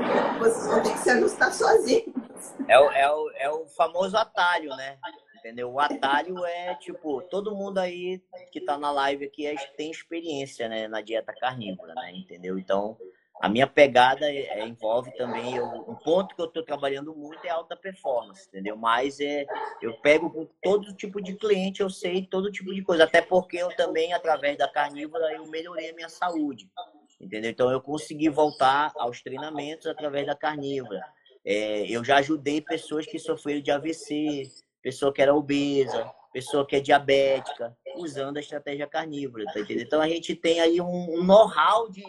Ter 0.84 0.94
que 0.94 1.00
se 1.00 1.10
ajustar 1.10 1.54
sozinhos. 1.54 2.14
É 2.68 2.80
o, 2.80 2.92
é 2.92 3.12
o, 3.12 3.32
é 3.36 3.50
o 3.50 3.66
famoso 3.68 4.18
atalho, 4.18 4.70
né? 4.76 4.98
Entendeu? 5.38 5.72
O 5.72 5.80
atalho 5.80 6.46
é 6.46 6.76
tipo, 6.76 7.22
todo 7.24 7.56
mundo 7.56 7.78
aí 7.78 8.22
que 8.52 8.62
tá 8.62 8.78
na 8.78 8.92
live 8.92 9.26
aqui 9.26 9.46
é, 9.46 9.56
tem 9.76 9.92
experiência, 9.92 10.70
né, 10.70 10.88
na 10.88 11.02
dieta 11.02 11.34
carnívora, 11.34 11.94
né? 11.94 12.12
Entendeu? 12.16 12.58
Então, 12.58 12.98
a 13.42 13.50
minha 13.50 13.68
pegada 13.68 14.26
é, 14.26 14.60
é, 14.60 14.66
envolve 14.66 15.12
também 15.18 15.58
eu, 15.58 15.66
um 15.66 15.96
ponto 15.96 16.34
que 16.34 16.42
eu 16.42 16.46
estou 16.46 16.64
trabalhando 16.64 17.14
muito 17.14 17.46
é 17.46 17.50
alta 17.50 17.76
performance, 17.76 18.48
entendeu? 18.48 18.78
Mas 18.78 19.20
é 19.20 19.46
eu 19.82 19.94
pego 20.00 20.30
com 20.30 20.48
todo 20.62 20.94
tipo 20.94 21.22
de 21.22 21.36
cliente, 21.36 21.82
eu 21.82 21.90
sei 21.90 22.26
todo 22.26 22.50
tipo 22.50 22.74
de 22.74 22.82
coisa, 22.82 23.04
até 23.04 23.22
porque 23.22 23.58
eu 23.58 23.76
também 23.76 24.14
através 24.14 24.58
da 24.58 24.70
carnívora 24.70 25.34
eu 25.34 25.46
melhorei 25.48 25.90
a 25.90 25.94
minha 25.94 26.08
saúde, 26.08 26.70
entendeu? 27.24 27.52
Então 27.52 27.72
eu 27.72 27.82
consegui 27.82 28.30
voltar 28.30 28.92
aos 28.98 29.22
treinamentos 29.22 29.88
através 29.88 30.26
da 30.26 30.36
carnívora. 30.36 31.02
É, 31.46 31.90
eu 31.90 32.04
já 32.04 32.18
ajudei 32.18 32.62
pessoas 32.62 33.06
que 33.06 33.20
sofreram 33.20 33.62
de 33.62 33.72
AVC, 33.72 34.44
pessoa 34.82 35.14
que 35.14 35.22
era 35.22 35.36
obesa, 35.36 36.12
pessoa 36.32 36.66
que 36.66 36.76
é 36.76 36.80
diabética, 36.80 37.76
usando 37.96 38.38
a 38.38 38.40
estratégia 38.40 38.88
carnívora, 38.88 39.46
tá 39.46 39.60
entendendo? 39.60 39.86
Então 39.86 40.02
a 40.02 40.08
gente 40.08 40.36
tem 40.36 40.60
aí 40.60 40.80
um, 40.80 41.20
um 41.20 41.24
know-how 41.24 41.90
de 41.90 42.04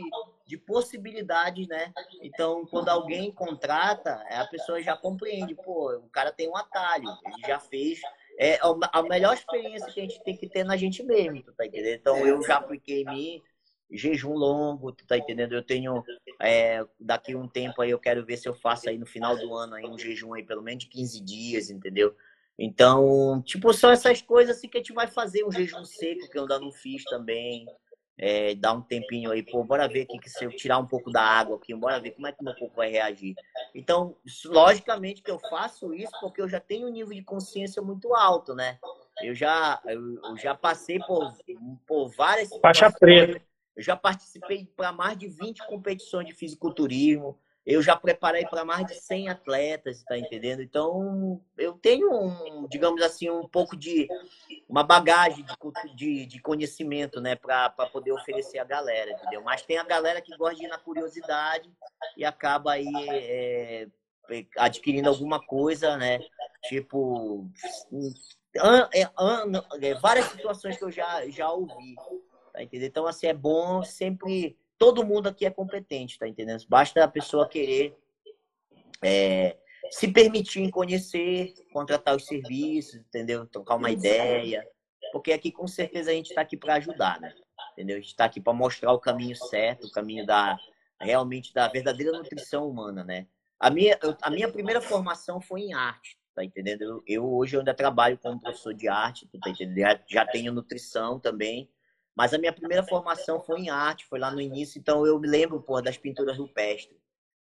de 0.47 0.59
possibilidades, 0.59 1.67
né? 1.67 1.93
Então, 2.23 2.67
quando 2.67 2.89
alguém 2.89 3.31
contrata, 3.33 4.23
a 4.31 4.47
pessoa 4.47 4.83
já 4.83 4.97
compreende, 4.97 5.55
pô, 5.55 5.97
o 5.97 6.09
cara 6.11 6.31
tem 6.31 6.49
um 6.49 6.57
atalho, 6.57 7.09
ele 7.25 7.47
já 7.47 7.59
fez. 7.59 8.01
É 8.39 8.59
a 8.93 9.03
melhor 9.03 9.35
experiência 9.35 9.91
que 9.93 10.01
a 10.01 10.03
gente 10.03 10.23
tem 10.23 10.37
que 10.37 10.49
ter 10.49 10.65
na 10.65 10.77
gente 10.77 11.03
mesmo, 11.03 11.43
tá 11.53 11.65
entendendo? 11.65 11.95
Então, 11.95 12.27
eu 12.27 12.43
já 12.43 12.57
apliquei 12.57 13.03
em 13.03 13.05
mim, 13.07 13.43
jejum 13.91 14.35
longo, 14.35 14.93
tu 14.93 15.07
tá 15.07 15.17
entendendo? 15.17 15.55
Eu 15.55 15.63
tenho, 15.63 16.03
é, 16.41 16.85
daqui 16.99 17.35
um 17.35 17.49
tempo 17.49 17.81
aí, 17.83 17.91
eu 17.91 17.99
quero 17.99 18.25
ver 18.25 18.37
se 18.37 18.49
eu 18.49 18.55
faço 18.55 18.89
aí 18.89 18.99
no 18.99 19.07
final 19.07 19.37
do 19.37 19.55
ano 19.55 19.75
aí 19.75 19.85
um 19.87 19.99
jejum 19.99 20.35
aí, 20.35 20.43
pelo 20.43 20.63
menos 20.63 20.85
de 20.85 20.91
15 20.91 21.21
dias, 21.21 21.71
entendeu? 21.71 22.15
Então, 22.59 23.43
tipo, 23.43 23.73
são 23.73 23.91
essas 23.91 24.23
coisas 24.23 24.57
assim 24.57 24.69
que 24.69 24.79
a 24.79 24.81
gente 24.81 24.93
vai 24.93 25.07
fazer, 25.07 25.45
um 25.45 25.51
jejum 25.51 25.85
seco, 25.85 26.31
que 26.31 26.39
eu 26.39 26.43
ainda 26.43 26.59
não 26.59 26.71
fiz 26.71 27.03
também, 27.05 27.67
é, 28.17 28.55
dar 28.55 28.73
um 28.75 28.81
tempinho 28.81 29.33
aí, 29.33 29.43
pô, 29.43 29.65
bora 29.65 29.89
ver 29.89 30.03
aqui 30.03 30.19
que 30.19 30.31
se 30.31 30.45
eu 30.45 30.51
tirar 30.51 30.79
um 30.79 30.87
pouco 30.87 31.11
da 31.11 31.21
água 31.21 31.57
aqui, 31.57 31.75
bora 31.75 31.99
ver 31.99 32.13
como 32.13 32.29
é 32.29 32.33
que 32.33 32.41
o 32.41 32.45
meu 32.45 32.55
corpo 32.55 32.77
vai 32.77 32.91
reagir. 32.91 33.35
Então, 33.75 34.17
logicamente 34.47 35.21
que 35.21 35.31
eu 35.31 35.39
faço 35.51 35.93
isso 35.93 36.13
porque 36.21 36.41
eu 36.41 36.49
já 36.49 36.61
tenho 36.61 36.87
um 36.87 36.93
nível 36.93 37.13
de 37.13 37.25
consciência 37.25 37.83
muito 37.83 38.15
alto, 38.15 38.55
né? 38.55 38.79
Eu 39.23 39.35
já, 39.35 39.81
eu, 39.87 40.23
eu 40.23 40.37
já 40.37 40.55
passei 40.55 40.99
por, 41.01 41.33
por 41.87 42.09
várias. 42.11 42.51
Faixa 42.61 42.91
preta. 42.91 43.41
Eu 43.77 43.83
já 43.83 43.97
participei 43.97 44.67
para 44.77 44.93
mais 44.93 45.19
de 45.19 45.29
20 45.29 45.67
competições 45.67 46.27
de 46.27 46.35
fisiculturismo. 46.35 47.39
Eu 47.67 47.83
já 47.83 47.97
preparei 47.97 48.45
para 48.45 48.63
mais 48.63 48.87
de 48.87 48.95
100 48.95 49.31
atletas, 49.31 50.05
tá 50.05 50.19
entendendo? 50.19 50.61
Então, 50.61 51.41
eu 51.57 51.73
tenho, 51.73 52.13
um, 52.13 52.69
digamos 52.69 53.01
assim, 53.01 53.31
um 53.31 53.49
pouco 53.49 53.75
de 53.75 54.07
uma 54.69 54.83
bagagem 54.83 55.47
de, 55.47 55.95
de, 55.95 56.27
de 56.27 56.39
conhecimento, 56.41 57.23
né, 57.23 57.35
para 57.35 57.71
poder 57.91 58.13
oferecer 58.13 58.59
a 58.59 58.65
galera, 58.65 59.13
entendeu? 59.13 59.43
Mas 59.43 59.63
tem 59.63 59.79
a 59.79 59.85
galera 59.85 60.21
que 60.21 60.37
gosta 60.37 60.57
de 60.57 60.67
ir 60.67 60.69
na 60.69 60.79
curiosidade 60.79 61.73
e 62.19 62.25
acaba 62.25 62.73
aí 62.73 62.93
é, 63.09 63.89
adquirindo 64.59 65.09
alguma 65.09 65.41
coisa, 65.41 65.97
né? 65.97 66.21
Tipo, 66.65 67.49
an, 68.59 68.89
é, 68.93 69.09
an, 69.19 69.53
é, 69.81 69.95
várias 69.95 70.27
situações 70.27 70.77
que 70.77 70.85
eu 70.85 70.91
já, 70.91 71.27
já 71.31 71.51
ouvi, 71.51 71.95
tá 72.55 72.63
entendendo? 72.63 72.89
Então, 72.89 73.07
assim, 73.07 73.27
é 73.27 73.35
bom 73.35 73.83
sempre 73.83 74.57
todo 74.79 75.05
mundo 75.05 75.29
aqui 75.29 75.45
é 75.45 75.51
competente, 75.51 76.19
tá 76.19 76.27
entendendo? 76.27 76.65
Basta 76.69 77.03
a 77.03 77.09
pessoa 77.09 77.49
querer 77.49 77.97
é, 79.03 79.57
se 79.91 80.09
permitir 80.09 80.71
conhecer, 80.71 81.55
contratar 81.73 82.17
os 82.17 82.27
serviços, 82.27 82.97
entendeu? 82.97 83.47
Trocar 83.47 83.77
uma 83.77 83.91
ideia, 83.91 84.67
porque 85.13 85.33
aqui 85.33 85.51
com 85.51 85.67
certeza 85.67 86.11
a 86.11 86.15
gente 86.15 86.29
está 86.29 86.41
aqui 86.41 86.57
para 86.57 86.75
ajudar, 86.75 87.21
né? 87.21 87.35
Entendeu? 87.73 87.97
A 87.97 88.01
gente 88.01 88.11
está 88.11 88.25
aqui 88.25 88.41
para 88.41 88.53
mostrar 88.53 88.93
o 88.93 89.01
caminho 89.01 89.37
certo, 89.37 89.87
o 89.87 89.91
caminho 89.91 90.25
da 90.25 90.57
realmente 91.01 91.53
da 91.53 91.69
verdadeira 91.69 92.17
nutrição 92.17 92.69
humana, 92.69 93.05
né? 93.05 93.27
A 93.59 93.71
minha, 93.71 93.99
a 94.23 94.31
minha 94.31 94.51
primeira 94.51 94.81
formação 94.81 95.41
foi 95.41 95.63
em 95.63 95.75
arte, 95.75 96.17
tá 96.35 96.45
entendendo? 96.45 96.83
Eu, 96.83 97.03
eu 97.07 97.35
hoje 97.35 97.57
eu 97.57 97.61
ainda 97.61 97.75
trabalho 97.75 98.19
como 98.19 98.41
professor 98.41 98.75
de 98.75 98.89
arte, 98.89 99.27
tá 99.27 99.51
entendendo? 99.51 99.79
Já, 99.79 100.01
já 100.07 100.27
tenho 100.27 100.53
nutrição 100.53 101.19
também, 101.19 101.69
mas 102.17 102.33
a 102.33 102.39
minha 102.39 102.53
primeira 102.53 102.83
formação 102.83 103.41
foi 103.41 103.61
em 103.61 103.71
arte, 103.71 104.07
foi 104.07 104.19
lá 104.19 104.31
no 104.31 104.41
início, 104.41 104.79
então 104.79 105.07
eu 105.07 105.19
me 105.19 105.29
lembro, 105.29 105.61
pô, 105.61 105.81
das 105.81 105.97
pinturas 105.97 106.39
rupestres. 106.39 106.99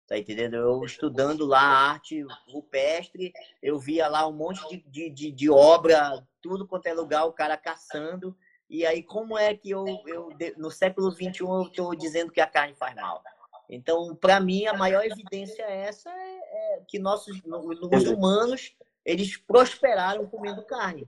Tá 0.08 0.18
entendendo? 0.18 0.56
Eu 0.56 0.84
estudando 0.86 1.46
lá 1.46 1.60
arte 1.60 2.26
rupestre, 2.50 3.34
eu 3.62 3.78
via 3.78 4.08
lá 4.08 4.26
um 4.26 4.32
monte 4.32 4.66
de, 4.70 4.78
de, 4.90 5.10
de, 5.10 5.32
de 5.34 5.50
obra, 5.50 6.26
tudo 6.42 6.66
quanto 6.66 6.88
é 6.88 6.94
lugar, 6.94 7.26
o 7.26 7.34
cara 7.34 7.58
caçando. 7.58 8.36
E 8.70 8.86
aí, 8.86 9.04
como 9.04 9.38
é 9.38 9.54
que 9.54 9.70
eu, 9.70 9.86
eu 10.06 10.30
no 10.56 10.72
século 10.72 11.12
XXI, 11.12 11.42
eu 11.42 11.64
estou 11.64 11.94
dizendo 11.94 12.32
que 12.32 12.40
a 12.40 12.48
carne 12.48 12.74
faz 12.76 12.96
mal? 12.96 13.22
Então, 13.70 14.16
para 14.16 14.40
mim, 14.40 14.66
a 14.66 14.74
maior 14.74 15.06
evidência 15.06 15.64
é 15.64 15.88
essa 15.88 16.10
é, 16.10 16.76
é 16.78 16.82
que 16.88 17.00
nossos 17.00 17.42
os 17.44 18.08
humanos 18.08 18.74
eles 19.06 19.38
prosperaram 19.38 20.26
comendo 20.28 20.64
carne. 20.64 21.06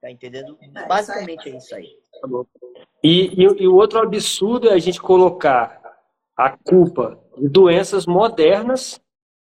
Tá 0.00 0.10
entendendo? 0.10 0.58
É, 0.60 0.86
Basicamente 0.86 1.48
é 1.48 1.56
isso 1.56 1.74
aí. 1.74 1.98
E, 3.02 3.42
e, 3.42 3.62
e 3.62 3.68
o 3.68 3.74
outro 3.74 4.00
absurdo 4.00 4.68
é 4.68 4.74
a 4.74 4.78
gente 4.78 5.00
colocar 5.00 5.80
a 6.36 6.50
culpa 6.50 7.20
de 7.36 7.48
doenças 7.48 8.06
modernas 8.06 9.00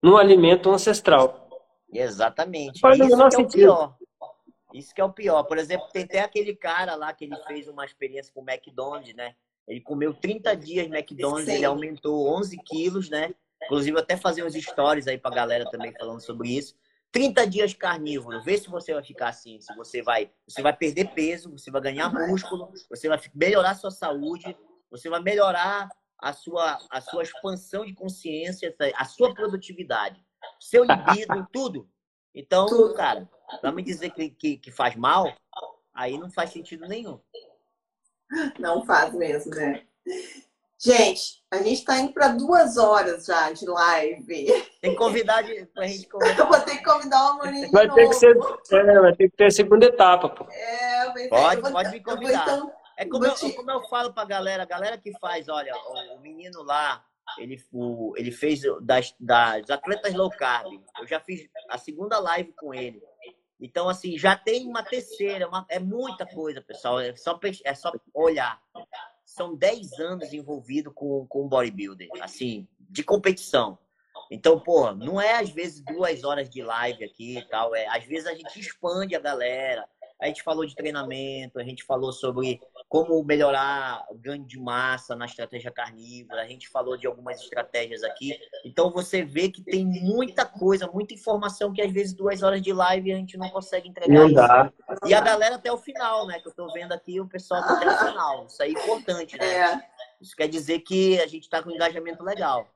no 0.03 0.17
alimento 0.17 0.71
ancestral. 0.71 1.49
Exatamente. 1.93 2.81
Faz 2.81 2.99
Isso 2.99 3.09
que 3.09 3.37
é 3.37 3.39
o 3.39 3.49
pior. 3.49 3.97
Isso 4.75 4.95
que 4.95 5.01
é 5.01 5.05
o 5.05 5.13
pior. 5.13 5.45
Por 5.45 5.59
exemplo, 5.59 5.87
tem 5.93 6.03
até 6.03 6.21
aquele 6.21 6.55
cara 6.57 6.97
lá 6.97 7.13
que 7.13 7.25
ele 7.25 7.37
fez 7.47 7.69
uma 7.69 7.85
experiência 7.85 8.33
com 8.35 8.41
o 8.41 8.51
McDonald's, 8.51 9.15
né? 9.15 9.35
Ele 9.67 9.81
comeu 9.81 10.13
30 10.13 10.55
dias 10.57 10.87
McDonald's, 10.87 11.47
Sim. 11.47 11.55
ele 11.55 11.65
aumentou 11.65 12.29
11 12.37 12.59
quilos, 12.65 13.09
né? 13.09 13.33
Inclusive, 13.65 13.99
até 13.99 14.17
fazer 14.17 14.45
uns 14.45 14.55
stories 14.55 15.07
aí 15.07 15.17
pra 15.17 15.31
galera 15.31 15.65
também 15.71 15.93
falando 15.93 16.21
sobre 16.21 16.49
isso. 16.49 16.75
30 17.15 17.47
dias 17.47 17.73
carnívoro, 17.73 18.43
vê 18.43 18.59
se 18.59 18.69
você 18.69 18.93
vai 18.93 19.05
ficar 19.05 19.29
assim, 19.29 19.61
se 19.61 19.73
você 19.77 20.03
vai, 20.03 20.33
você 20.49 20.61
vai 20.61 20.77
perder 20.77 21.15
peso, 21.15 21.49
você 21.49 21.71
vai 21.71 21.81
ganhar 21.81 22.13
músculo, 22.13 22.73
você 22.91 23.09
vai 23.09 23.21
melhorar 23.33 23.77
sua 23.77 23.93
saúde, 23.93 24.57
você 24.91 25.09
vai 25.09 25.23
melhorar 25.23 25.89
a 26.21 26.33
sua, 26.33 26.77
a 26.91 27.01
sua 27.01 27.23
expansão 27.23 27.87
de 27.87 27.95
consciência, 27.95 28.75
a 28.97 29.05
sua 29.05 29.33
produtividade, 29.33 30.21
seu 30.59 30.83
libido, 30.83 31.47
tudo. 31.53 31.89
Então, 32.35 32.67
tudo. 32.67 32.95
cara, 32.95 33.31
para 33.61 33.71
me 33.71 33.85
dizer 33.85 34.11
que, 34.11 34.31
que, 34.31 34.57
que 34.57 34.73
faz 34.73 34.97
mal, 34.97 35.33
aí 35.95 36.19
não 36.19 36.29
faz 36.29 36.51
sentido 36.51 36.89
nenhum. 36.89 37.21
Não 38.59 38.85
faz 38.85 39.15
mesmo, 39.15 39.55
né? 39.55 39.87
Gente, 40.85 41.43
a 41.51 41.57
gente 41.57 41.73
está 41.73 41.99
indo 41.99 42.13
para 42.13 42.29
duas 42.29 42.77
horas 42.77 43.25
já 43.25 43.51
de 43.51 43.65
live. 43.65 44.47
Tem 44.83 44.91
que 44.91 44.97
convidar 44.97 45.43
para 45.73 45.85
a 45.85 45.87
gente 45.87 46.07
conversar. 46.07 46.41
Eu 46.41 46.47
vou 46.47 46.61
ter 46.61 46.77
que 46.77 46.85
convidar 46.85 47.25
o 47.25 47.29
Amorim 47.29 47.71
vai 47.71 47.91
ter 47.91 48.07
que 48.07 48.15
ser, 48.15 48.37
é, 48.73 49.01
Vai 49.01 49.17
ter 49.17 49.31
que 49.31 49.37
ter 49.37 49.47
a 49.47 49.51
segunda 49.51 49.87
etapa, 49.87 50.29
pô. 50.29 50.47
É, 50.51 51.29
pode, 51.29 51.73
pode 51.73 51.91
me 51.91 52.01
convidar. 52.01 52.43
Então, 52.43 52.73
é 52.99 53.07
como, 53.07 53.25
eu, 53.25 53.35
como 53.55 53.71
eu 53.71 53.83
falo 53.89 54.13
pra 54.13 54.27
galera, 54.27 54.65
a 54.65 54.67
galera 54.67 54.99
que 54.99 55.11
faz, 55.19 55.49
olha, 55.49 55.73
o, 55.75 56.17
o 56.17 56.21
menino 56.21 56.63
lá, 56.63 57.03
ele, 57.39 57.57
o, 57.73 58.13
ele 58.19 58.31
fez 58.31 58.61
das, 58.83 59.15
das 59.19 59.71
atletas 59.71 60.13
low 60.13 60.29
carb. 60.29 60.71
Eu 61.01 61.07
já 61.07 61.19
fiz 61.19 61.49
a 61.71 61.79
segunda 61.79 62.19
live 62.19 62.53
com 62.53 62.75
ele. 62.75 63.03
Então, 63.59 63.89
assim, 63.89 64.19
já 64.19 64.37
tem 64.37 64.67
uma 64.67 64.83
terceira, 64.83 65.49
uma, 65.49 65.65
é 65.71 65.79
muita 65.79 66.27
coisa, 66.27 66.61
pessoal. 66.61 67.01
É 67.01 67.17
só, 67.17 67.41
é 67.65 67.75
só 67.75 67.91
olhar. 68.13 68.61
São 69.35 69.57
10 69.57 69.99
anos 69.99 70.33
envolvido 70.33 70.93
com, 70.93 71.27
com 71.27 71.49
bodybuilder, 71.49 72.09
assim, 72.21 72.69
de 72.79 73.03
competição. 73.03 73.77
Então, 74.31 74.61
pô, 74.61 74.93
não 74.93 75.21
é 75.21 75.33
às 75.33 75.51
vezes 75.51 75.81
duas 75.81 76.23
horas 76.23 76.49
de 76.49 76.63
live 76.63 77.03
aqui 77.05 77.39
e 77.39 77.43
tal. 77.49 77.75
É, 77.75 77.85
às 77.89 78.05
vezes 78.05 78.29
a 78.29 78.35
gente 78.35 78.61
expande 78.61 79.17
a 79.17 79.19
galera. 79.19 79.89
A 80.23 80.29
gente 80.29 80.45
falou 80.45 80.65
de 80.65 80.77
treinamento, 80.77 81.59
a 81.59 81.65
gente 81.65 81.83
falou 81.83 82.13
sobre 82.13 82.61
como 82.95 83.25
melhorar 83.25 84.07
o 84.09 84.15
ganho 84.15 84.45
de 84.45 84.57
massa 84.57 85.17
na 85.17 85.25
estratégia 85.25 85.69
carnívora, 85.69 86.43
a 86.43 86.47
gente 86.47 86.69
falou 86.69 86.97
de 86.97 87.09
algumas 87.09 87.41
estratégias 87.41 88.05
aqui. 88.05 88.39
Então 88.65 88.89
você 88.89 89.25
vê 89.25 89.49
que 89.49 89.61
tem 89.65 89.85
muita 89.85 90.45
coisa, 90.45 90.87
muita 90.87 91.13
informação 91.13 91.73
que 91.73 91.83
às 91.83 91.91
vezes 91.91 92.15
duas 92.15 92.41
horas 92.45 92.63
de 92.63 92.73
live 92.73 93.13
a 93.13 93.17
gente 93.17 93.37
não 93.37 93.51
consegue 93.51 93.89
entregar. 93.89 94.15
Não 94.15 94.33
dá. 94.33 94.73
E 95.07 95.13
a 95.13 95.21
galera 95.21 95.57
até 95.57 95.73
o 95.73 95.77
final, 95.77 96.29
né? 96.29 96.39
Que 96.39 96.47
eu 96.47 96.55
tô 96.55 96.73
vendo 96.73 96.93
aqui, 96.93 97.21
o 97.21 97.27
pessoal 97.27 97.63
tá 97.63 97.73
até 97.73 97.91
o 97.91 97.99
final. 97.99 98.47
Isso 98.47 98.63
aí 98.63 98.73
é 98.73 98.81
importante, 98.81 99.37
né? 99.37 99.45
É. 99.45 99.83
Isso 100.21 100.37
quer 100.37 100.47
dizer 100.47 100.79
que 100.79 101.19
a 101.19 101.27
gente 101.27 101.43
está 101.43 101.61
com 101.61 101.71
um 101.71 101.75
engajamento 101.75 102.23
legal. 102.23 102.73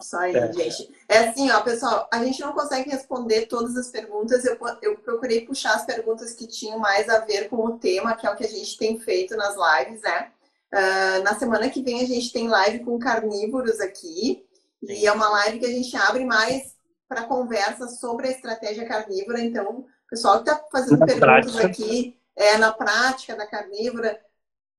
Isso 0.00 0.16
aí, 0.16 0.34
é. 0.34 0.52
gente. 0.52 0.94
É 1.08 1.18
assim, 1.18 1.50
ó, 1.50 1.60
pessoal, 1.60 2.08
a 2.12 2.22
gente 2.24 2.40
não 2.40 2.52
consegue 2.52 2.90
responder 2.90 3.46
todas 3.46 3.76
as 3.76 3.88
perguntas. 3.88 4.44
Eu, 4.44 4.58
eu 4.82 4.96
procurei 4.98 5.46
puxar 5.46 5.74
as 5.74 5.84
perguntas 5.84 6.32
que 6.32 6.46
tinham 6.46 6.78
mais 6.78 7.08
a 7.08 7.20
ver 7.20 7.48
com 7.48 7.56
o 7.64 7.78
tema, 7.78 8.16
que 8.16 8.26
é 8.26 8.30
o 8.30 8.36
que 8.36 8.44
a 8.44 8.48
gente 8.48 8.76
tem 8.76 8.98
feito 8.98 9.36
nas 9.36 9.54
lives, 9.54 10.00
né? 10.02 10.32
Uh, 10.72 11.22
na 11.22 11.36
semana 11.36 11.70
que 11.70 11.82
vem 11.82 12.00
a 12.00 12.06
gente 12.06 12.32
tem 12.32 12.48
live 12.48 12.80
com 12.80 12.98
carnívoros 12.98 13.80
aqui. 13.80 14.44
Sim. 14.84 14.92
E 14.92 15.06
é 15.06 15.12
uma 15.12 15.28
live 15.28 15.60
que 15.60 15.66
a 15.66 15.70
gente 15.70 15.96
abre 15.96 16.24
mais 16.24 16.74
para 17.08 17.24
conversa 17.24 17.86
sobre 17.86 18.28
a 18.28 18.30
estratégia 18.32 18.86
carnívora. 18.86 19.40
Então, 19.40 19.64
o 19.66 19.86
pessoal 20.10 20.42
que 20.42 20.50
está 20.50 20.64
fazendo 20.72 20.98
na 20.98 21.06
perguntas 21.06 21.52
prática. 21.52 21.66
aqui, 21.66 22.18
é, 22.34 22.58
na 22.58 22.72
prática 22.72 23.36
da 23.36 23.46
carnívora, 23.46 24.20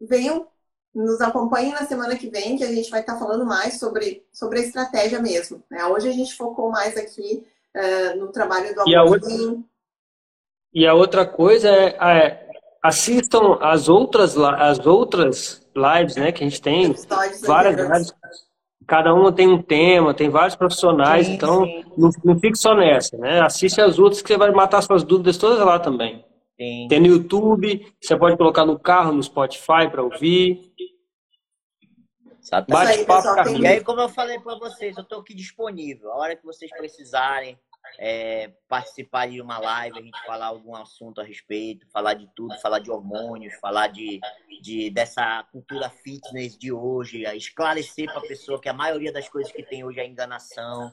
venham 0.02 0.48
nos 0.96 1.20
acompanhem 1.20 1.74
na 1.74 1.86
semana 1.86 2.16
que 2.16 2.30
vem, 2.30 2.58
que 2.58 2.64
a 2.64 2.74
gente 2.74 2.90
vai 2.90 3.02
estar 3.02 3.18
falando 3.18 3.46
mais 3.46 3.78
sobre, 3.78 4.24
sobre 4.32 4.60
a 4.60 4.62
estratégia 4.62 5.22
mesmo. 5.22 5.62
Né? 5.70 5.86
Hoje 5.86 6.08
a 6.08 6.14
gente 6.14 6.34
focou 6.36 6.72
mais 6.72 6.96
aqui 6.96 7.46
uh, 7.76 8.18
no 8.18 8.32
trabalho 8.32 8.74
do 8.74 8.88
e 8.88 8.96
a, 8.96 9.04
outra, 9.04 9.30
e 10.74 10.88
a 10.88 10.94
outra 10.94 11.26
coisa 11.26 11.70
é, 11.70 11.98
é, 12.00 12.48
assistam 12.82 13.58
as 13.60 13.90
outras, 13.90 14.38
as 14.38 14.86
outras 14.86 15.68
lives 15.76 16.16
né, 16.16 16.32
que 16.32 16.44
a 16.46 16.48
gente 16.48 16.62
tem, 16.62 16.96
várias 17.42 17.76
lives. 17.76 18.14
Cada 18.88 19.14
uma 19.14 19.32
tem 19.32 19.48
um 19.48 19.62
tema, 19.62 20.14
tem 20.14 20.30
vários 20.30 20.56
profissionais, 20.56 21.26
sim, 21.26 21.34
então 21.34 21.66
sim. 21.66 21.84
Não, 21.98 22.10
não 22.24 22.40
fique 22.40 22.56
só 22.56 22.76
nessa, 22.76 23.18
né? 23.18 23.42
Assiste 23.42 23.82
as 23.82 23.98
outras 23.98 24.22
que 24.22 24.28
você 24.28 24.38
vai 24.38 24.52
matar 24.52 24.80
suas 24.84 25.04
dúvidas 25.04 25.38
todas 25.38 25.58
lá 25.58 25.80
também. 25.80 26.24
Sim. 26.60 26.88
Tem 26.88 27.00
no 27.00 27.08
YouTube, 27.08 27.86
você 28.00 28.16
pode 28.16 28.38
colocar 28.38 28.66
no 28.66 28.80
carro, 28.80 29.12
no 29.12 29.22
Spotify 29.22 29.90
para 29.92 30.02
ouvir. 30.02 30.72
Bate-papo 32.61 33.57
E 33.60 33.68
aí, 33.68 33.84
como 33.84 34.02
eu 34.02 34.10
falei 34.10 34.40
para 34.40 34.56
vocês, 34.56 34.95
eu 34.95 35.03
estou 35.03 35.19
aqui 35.19 35.34
disponível. 35.34 36.11
A 36.11 36.18
hora 36.18 36.36
que 36.36 36.45
vocês 36.45 36.72
precisarem 36.72 37.60
é, 37.99 38.52
participar 38.68 39.27
de 39.27 39.41
uma 39.41 39.57
live, 39.57 39.99
a 39.99 40.02
gente 40.02 40.26
falar 40.26 40.48
algum 40.48 40.76
assunto 40.76 41.22
a 41.22 41.23
respeito, 41.23 41.88
falar 41.91 42.14
de 42.15 42.27
tudo, 42.36 42.60
falar 42.60 42.80
de 42.80 42.91
hormônios, 42.91 43.53
falar 43.56 43.88
de, 43.88 44.19
de 44.61 44.90
dessa 44.90 45.44
cultura 45.52 45.90
fitness 45.90 46.57
de 46.57 46.72
hoje, 46.72 47.23
esclarecer 47.36 48.06
para 48.07 48.19
a 48.19 48.27
pessoa 48.27 48.60
que 48.60 48.69
a 48.69 48.73
maioria 48.73 49.11
das 49.11 49.30
coisas 49.30 49.52
que 49.52 49.64
tem 49.64 49.84
hoje 49.84 49.99
é 49.99 50.06
enganação, 50.06 50.91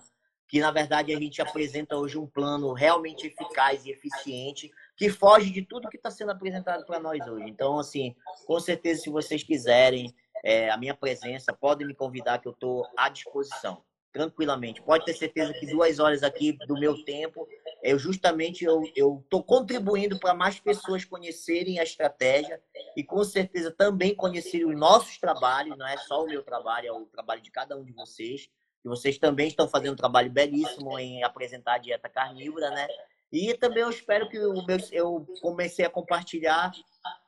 que 0.48 0.60
na 0.60 0.70
verdade 0.70 1.14
a 1.14 1.18
gente 1.18 1.40
apresenta 1.40 1.96
hoje 1.96 2.18
um 2.18 2.26
plano 2.26 2.72
realmente 2.72 3.26
eficaz 3.26 3.84
e 3.86 3.90
eficiente 3.90 4.70
que 4.96 5.08
foge 5.08 5.50
de 5.50 5.62
tudo 5.62 5.88
que 5.88 5.96
está 5.96 6.10
sendo 6.10 6.30
apresentado 6.30 6.84
para 6.84 7.00
nós 7.00 7.26
hoje. 7.26 7.48
Então, 7.48 7.78
assim, 7.78 8.14
com 8.46 8.60
certeza, 8.60 9.02
se 9.02 9.10
vocês 9.10 9.42
quiserem 9.42 10.14
é, 10.42 10.70
a 10.70 10.76
minha 10.76 10.94
presença, 10.94 11.52
podem 11.52 11.86
me 11.86 11.94
convidar 11.94 12.38
que 12.38 12.48
eu 12.48 12.52
estou 12.52 12.86
à 12.96 13.08
disposição, 13.08 13.82
tranquilamente. 14.12 14.82
Pode 14.82 15.04
ter 15.04 15.14
certeza 15.14 15.52
que 15.52 15.66
duas 15.66 15.98
horas 15.98 16.22
aqui 16.22 16.52
do 16.66 16.74
meu 16.78 17.04
tempo, 17.04 17.48
eu 17.82 17.98
justamente 17.98 18.64
eu 18.64 19.20
estou 19.22 19.42
contribuindo 19.42 20.18
para 20.18 20.34
mais 20.34 20.58
pessoas 20.60 21.04
conhecerem 21.04 21.78
a 21.78 21.82
estratégia 21.82 22.62
e 22.96 23.02
com 23.02 23.22
certeza 23.24 23.70
também 23.70 24.14
conhecerem 24.14 24.66
os 24.66 24.78
nossos 24.78 25.18
trabalhos, 25.18 25.76
não 25.76 25.86
é 25.86 25.96
só 25.96 26.22
o 26.22 26.26
meu 26.26 26.42
trabalho, 26.42 26.88
é 26.88 26.92
o 26.92 27.06
trabalho 27.06 27.40
de 27.40 27.50
cada 27.50 27.76
um 27.76 27.84
de 27.84 27.92
vocês. 27.92 28.48
E 28.84 28.88
vocês 28.88 29.16
também 29.16 29.46
estão 29.46 29.68
fazendo 29.68 29.92
um 29.92 29.96
trabalho 29.96 30.30
belíssimo 30.30 30.98
em 30.98 31.22
apresentar 31.22 31.74
a 31.74 31.78
dieta 31.78 32.08
carnívora, 32.08 32.68
né? 32.70 32.88
E 33.32 33.54
também 33.54 33.82
eu 33.82 33.88
espero 33.88 34.28
que 34.28 34.38
o 34.38 34.64
meu, 34.66 34.76
eu 34.92 35.26
comecei 35.40 35.86
a 35.86 35.90
compartilhar 35.90 36.70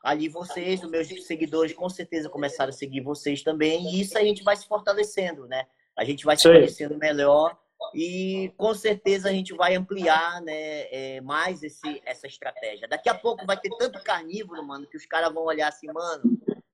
ali 0.03 0.29
vocês, 0.29 0.83
os 0.83 0.91
meus 0.91 1.09
seguidores 1.27 1.73
com 1.73 1.89
certeza 1.89 2.29
começaram 2.29 2.69
a 2.69 2.73
seguir 2.73 3.01
vocês 3.01 3.43
também. 3.43 3.95
E 3.95 4.03
isso 4.03 4.19
a 4.19 4.21
gente 4.21 4.45
vai 4.45 4.55
se 4.55 4.67
fortalecendo, 4.67 5.47
né? 5.47 5.65
A 5.97 6.05
gente 6.05 6.25
vai 6.25 6.37
se 6.37 6.43
conhecendo 6.43 6.99
melhor 6.99 7.57
e 7.95 8.53
com 8.57 8.75
certeza 8.75 9.31
a 9.31 9.33
gente 9.33 9.55
vai 9.55 9.75
ampliar 9.75 10.43
né, 10.43 10.87
é, 10.91 11.21
mais 11.23 11.63
esse, 11.63 12.03
essa 12.05 12.27
estratégia. 12.27 12.87
Daqui 12.87 13.09
a 13.09 13.15
pouco 13.15 13.47
vai 13.47 13.59
ter 13.59 13.71
tanto 13.79 14.03
carnívoro, 14.03 14.63
mano, 14.63 14.87
que 14.87 14.97
os 14.97 15.07
caras 15.07 15.33
vão 15.33 15.45
olhar 15.45 15.69
assim, 15.69 15.87
mano, 15.93 16.23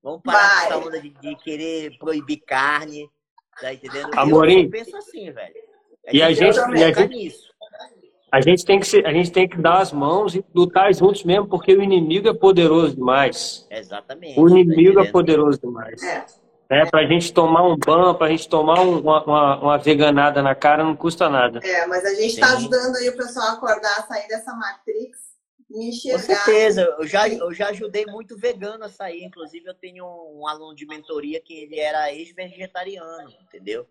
vamos 0.02 0.22
parar 0.22 0.60
com 0.60 0.66
essa 0.66 0.78
onda 0.78 1.00
de, 1.00 1.10
de, 1.10 1.36
querer 1.36 1.96
proibir 1.98 2.38
carne, 2.38 3.08
tá 3.60 3.72
entendendo? 3.72 4.10
Amorim. 4.18 4.64
Eu 4.64 4.70
penso 4.70 4.96
assim, 4.96 5.30
velho. 5.30 5.54
É 6.04 6.16
e 6.16 6.22
a 6.22 6.32
gente, 6.32 6.56
e 6.56 6.84
a 6.84 6.92
gente, 6.92 7.49
A 8.32 8.40
gente 8.40 8.64
tem 8.64 8.78
que 8.78 8.86
ser, 8.86 9.04
a 9.06 9.12
gente 9.12 9.32
tem 9.32 9.48
que 9.48 9.60
dar 9.60 9.78
as 9.78 9.92
mãos 9.92 10.34
e 10.34 10.44
lutar 10.54 10.92
juntos 10.94 11.24
mesmo, 11.24 11.48
porque 11.48 11.74
o 11.74 11.82
inimigo 11.82 12.28
é 12.28 12.34
poderoso 12.34 12.94
demais. 12.94 13.66
Exatamente. 13.68 14.38
O 14.38 14.48
inimigo 14.48 15.02
tá 15.02 15.08
é 15.08 15.10
poderoso 15.10 15.60
demais. 15.60 16.00
É. 16.02 16.24
É, 16.72 16.86
pra 16.86 17.04
gente 17.04 17.32
tomar 17.32 17.66
um 17.66 17.76
ban, 17.76 18.14
pra 18.14 18.28
gente 18.28 18.48
tomar 18.48 18.80
uma, 18.82 19.24
uma, 19.24 19.60
uma, 19.60 19.78
veganada 19.78 20.40
na 20.40 20.54
cara, 20.54 20.84
não 20.84 20.94
custa 20.94 21.28
nada. 21.28 21.58
É, 21.64 21.84
mas 21.88 22.04
a 22.04 22.10
gente 22.10 22.34
está 22.34 22.52
ajudando 22.52 22.94
aí 22.94 23.08
o 23.08 23.16
pessoal 23.16 23.48
a 23.48 23.52
acordar, 23.54 23.98
a 23.98 24.02
sair 24.04 24.28
dessa 24.28 24.54
Matrix 24.54 25.18
e 25.68 25.88
enxergar. 25.88 26.20
Com 26.20 26.26
certeza, 26.26 26.96
eu 26.96 27.06
já, 27.08 27.28
eu 27.28 27.52
já 27.52 27.70
ajudei 27.70 28.06
muito 28.06 28.38
vegano 28.38 28.84
a 28.84 28.88
sair. 28.88 29.24
Inclusive, 29.24 29.66
eu 29.66 29.74
tenho 29.74 30.04
um 30.04 30.46
aluno 30.46 30.72
de 30.72 30.86
mentoria 30.86 31.40
que 31.40 31.54
ele 31.54 31.80
era 31.80 32.12
ex-vegetariano, 32.12 33.32
entendeu? 33.42 33.84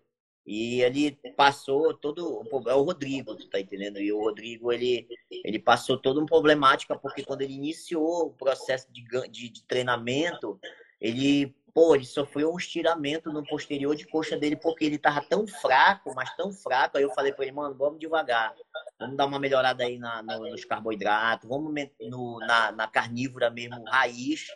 E 0.46 0.80
ele 0.82 1.12
passou 1.36 1.94
todo. 1.94 2.42
É 2.66 2.74
o 2.74 2.82
Rodrigo, 2.82 3.36
tá 3.48 3.60
entendendo? 3.60 3.98
E 4.00 4.12
o 4.12 4.20
Rodrigo, 4.20 4.72
ele, 4.72 5.06
ele 5.30 5.58
passou 5.58 5.98
toda 5.98 6.18
uma 6.18 6.26
problemática, 6.26 6.98
porque 6.98 7.22
quando 7.22 7.42
ele 7.42 7.54
iniciou 7.54 8.26
o 8.26 8.32
processo 8.32 8.90
de, 8.90 9.04
de, 9.28 9.48
de 9.48 9.62
treinamento, 9.64 10.58
ele, 11.00 11.54
pô, 11.74 11.94
ele 11.94 12.04
sofreu 12.04 12.52
um 12.52 12.56
estiramento 12.56 13.32
no 13.32 13.44
posterior 13.44 13.94
de 13.94 14.06
coxa 14.06 14.36
dele, 14.36 14.56
porque 14.56 14.84
ele 14.84 14.98
tava 14.98 15.22
tão 15.22 15.46
fraco, 15.46 16.14
mas 16.14 16.34
tão 16.36 16.52
fraco. 16.52 16.96
Aí 16.96 17.04
eu 17.04 17.14
falei 17.14 17.32
para 17.32 17.44
ele, 17.44 17.54
mano, 17.54 17.74
vamos 17.74 18.00
devagar. 18.00 18.54
Vamos 18.98 19.16
dar 19.16 19.26
uma 19.26 19.38
melhorada 19.38 19.84
aí 19.84 19.98
na, 19.98 20.22
no, 20.22 20.50
nos 20.50 20.64
carboidratos, 20.64 21.48
vamos 21.48 21.72
no, 22.00 22.38
na, 22.40 22.72
na 22.72 22.86
carnívora 22.86 23.50
mesmo, 23.50 23.82
raiz 23.84 24.46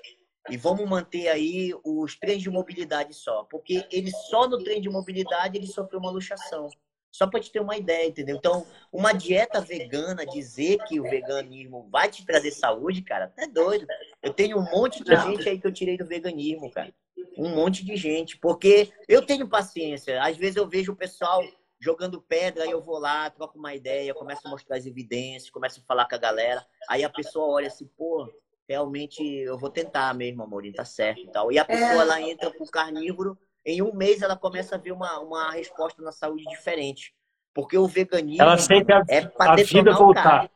e 0.50 0.56
vamos 0.56 0.88
manter 0.88 1.28
aí 1.28 1.72
os 1.84 2.16
trens 2.18 2.42
de 2.42 2.50
mobilidade 2.50 3.14
só, 3.14 3.44
porque 3.44 3.86
ele 3.90 4.10
só 4.10 4.48
no 4.48 4.62
trem 4.62 4.80
de 4.80 4.90
mobilidade 4.90 5.56
ele 5.56 5.66
sofreu 5.66 6.00
uma 6.00 6.10
luxação. 6.10 6.68
Só 7.10 7.28
para 7.28 7.38
te 7.38 7.52
ter 7.52 7.60
uma 7.60 7.76
ideia, 7.76 8.08
entendeu? 8.08 8.34
Então, 8.36 8.66
uma 8.92 9.12
dieta 9.12 9.60
vegana, 9.60 10.26
dizer 10.26 10.78
que 10.88 10.98
o 10.98 11.04
veganismo 11.04 11.88
vai 11.88 12.10
te 12.10 12.26
trazer 12.26 12.50
saúde, 12.50 13.02
cara, 13.02 13.32
é 13.36 13.46
doido. 13.46 13.86
Eu 14.20 14.34
tenho 14.34 14.58
um 14.58 14.64
monte 14.64 15.04
de 15.04 15.14
gente 15.14 15.48
aí 15.48 15.60
que 15.60 15.66
eu 15.66 15.72
tirei 15.72 15.96
do 15.96 16.04
veganismo, 16.04 16.68
cara. 16.72 16.92
Um 17.38 17.54
monte 17.54 17.84
de 17.84 17.94
gente. 17.94 18.36
Porque 18.36 18.92
eu 19.06 19.24
tenho 19.24 19.48
paciência. 19.48 20.20
Às 20.20 20.36
vezes 20.36 20.56
eu 20.56 20.68
vejo 20.68 20.90
o 20.90 20.96
pessoal 20.96 21.40
jogando 21.78 22.20
pedra, 22.20 22.64
aí 22.64 22.70
eu 22.72 22.82
vou 22.82 22.98
lá, 22.98 23.30
troco 23.30 23.58
uma 23.58 23.74
ideia, 23.76 24.12
começo 24.12 24.40
a 24.44 24.50
mostrar 24.50 24.76
as 24.76 24.86
evidências, 24.86 25.50
começo 25.50 25.80
a 25.80 25.86
falar 25.86 26.08
com 26.08 26.16
a 26.16 26.18
galera. 26.18 26.66
Aí 26.88 27.04
a 27.04 27.10
pessoa 27.10 27.46
olha 27.46 27.68
assim, 27.68 27.86
pô, 27.96 28.28
realmente 28.68 29.22
eu 29.22 29.58
vou 29.58 29.70
tentar 29.70 30.14
mesmo, 30.14 30.42
Amorim, 30.42 30.72
tá 30.72 30.84
certo 30.84 31.20
e 31.20 31.30
tal. 31.30 31.52
E 31.52 31.58
a 31.58 31.64
pessoa, 31.64 31.90
é... 31.90 31.96
ela 31.98 32.20
entra 32.20 32.50
pro 32.50 32.66
carnívoro, 32.66 33.38
em 33.64 33.82
um 33.82 33.94
mês 33.94 34.22
ela 34.22 34.36
começa 34.36 34.74
a 34.74 34.78
ver 34.78 34.92
uma, 34.92 35.20
uma 35.20 35.50
resposta 35.52 36.02
na 36.02 36.12
saúde 36.12 36.44
diferente. 36.44 37.14
Porque 37.54 37.78
o 37.78 37.86
veganismo 37.86 38.42
ela 38.42 38.58
sente 38.58 38.92
a, 38.92 39.02
é 39.08 39.30
a 39.38 39.56
vida 39.56 39.92
voltar. 39.92 40.50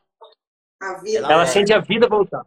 A 0.81 0.95
vida, 0.95 1.19
ela, 1.19 1.33
ela 1.33 1.43
é... 1.43 1.45
sente 1.45 1.73
a 1.73 1.79
vida 1.79 2.07
voltar. 2.07 2.45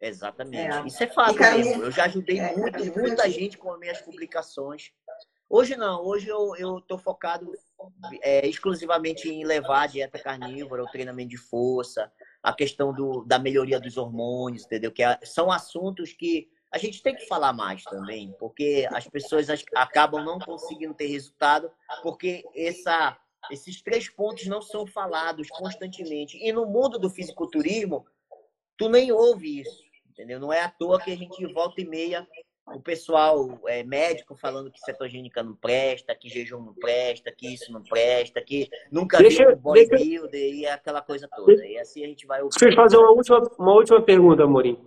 Exatamente. 0.00 0.72
É. 0.72 0.86
Isso 0.86 1.02
é 1.02 1.06
fato 1.06 1.38
mesmo. 1.38 1.84
Eu 1.84 1.90
já 1.90 2.04
ajudei 2.04 2.38
é, 2.38 2.56
muito, 2.56 2.98
muita 2.98 3.28
gente 3.30 3.58
com 3.58 3.72
as 3.72 3.78
minhas 3.78 4.00
publicações. 4.00 4.92
Hoje 5.48 5.76
não, 5.76 6.04
hoje 6.04 6.28
eu, 6.28 6.54
eu 6.56 6.80
tô 6.82 6.98
focado 6.98 7.50
é, 8.22 8.46
exclusivamente 8.46 9.28
em 9.30 9.44
levar 9.44 9.82
a 9.82 9.86
dieta 9.86 10.18
carnívora, 10.18 10.84
o 10.84 10.90
treinamento 10.90 11.30
de 11.30 11.38
força, 11.38 12.12
a 12.42 12.52
questão 12.52 12.92
do, 12.92 13.24
da 13.24 13.38
melhoria 13.38 13.80
dos 13.80 13.96
hormônios, 13.96 14.64
entendeu? 14.64 14.92
Que 14.92 15.02
é, 15.02 15.18
são 15.24 15.50
assuntos 15.50 16.12
que 16.12 16.48
a 16.70 16.78
gente 16.78 17.02
tem 17.02 17.14
que 17.14 17.26
falar 17.26 17.52
mais 17.52 17.82
também, 17.84 18.34
porque 18.38 18.86
as 18.92 19.06
pessoas 19.08 19.48
acabam 19.74 20.24
não 20.24 20.38
conseguindo 20.38 20.94
ter 20.94 21.06
resultado, 21.06 21.70
porque 22.02 22.44
essa, 22.54 23.18
esses 23.50 23.80
três 23.82 24.08
pontos 24.08 24.46
não 24.46 24.60
são 24.60 24.86
falados 24.86 25.48
constantemente. 25.48 26.36
E 26.36 26.52
no 26.52 26.66
mundo 26.66 26.98
do 26.98 27.08
fisiculturismo, 27.08 28.06
tu 28.76 28.88
nem 28.88 29.10
ouve 29.10 29.60
isso, 29.60 29.82
entendeu? 30.10 30.38
Não 30.38 30.52
é 30.52 30.60
à 30.60 30.68
toa 30.68 31.00
que 31.00 31.10
a 31.10 31.16
gente 31.16 31.44
volta 31.52 31.80
e 31.80 31.86
meia 31.86 32.26
o 32.74 32.80
pessoal 32.80 33.58
é, 33.66 33.82
médico 33.82 34.34
falando 34.34 34.70
que 34.70 34.80
cetogênica 34.80 35.42
não 35.42 35.54
presta, 35.54 36.14
que 36.14 36.28
jejum 36.28 36.60
não 36.60 36.74
presta, 36.74 37.32
que 37.32 37.52
isso 37.52 37.72
não 37.72 37.82
presta, 37.82 38.40
que 38.40 38.68
nunca 38.90 39.18
deixa, 39.18 39.46
viu 39.46 39.56
bodybuilder 39.56 40.30
deixa... 40.30 40.56
e 40.56 40.66
aquela 40.66 41.00
coisa 41.00 41.28
toda. 41.34 41.66
E 41.66 41.78
assim 41.78 42.04
a 42.04 42.08
gente 42.08 42.26
vai... 42.26 42.40
Deixa 42.40 42.68
eu 42.68 42.74
fazer 42.74 42.96
uma 42.96 43.10
última, 43.10 43.42
uma 43.58 43.72
última 43.72 44.00
pergunta, 44.00 44.44
Amorim. 44.44 44.78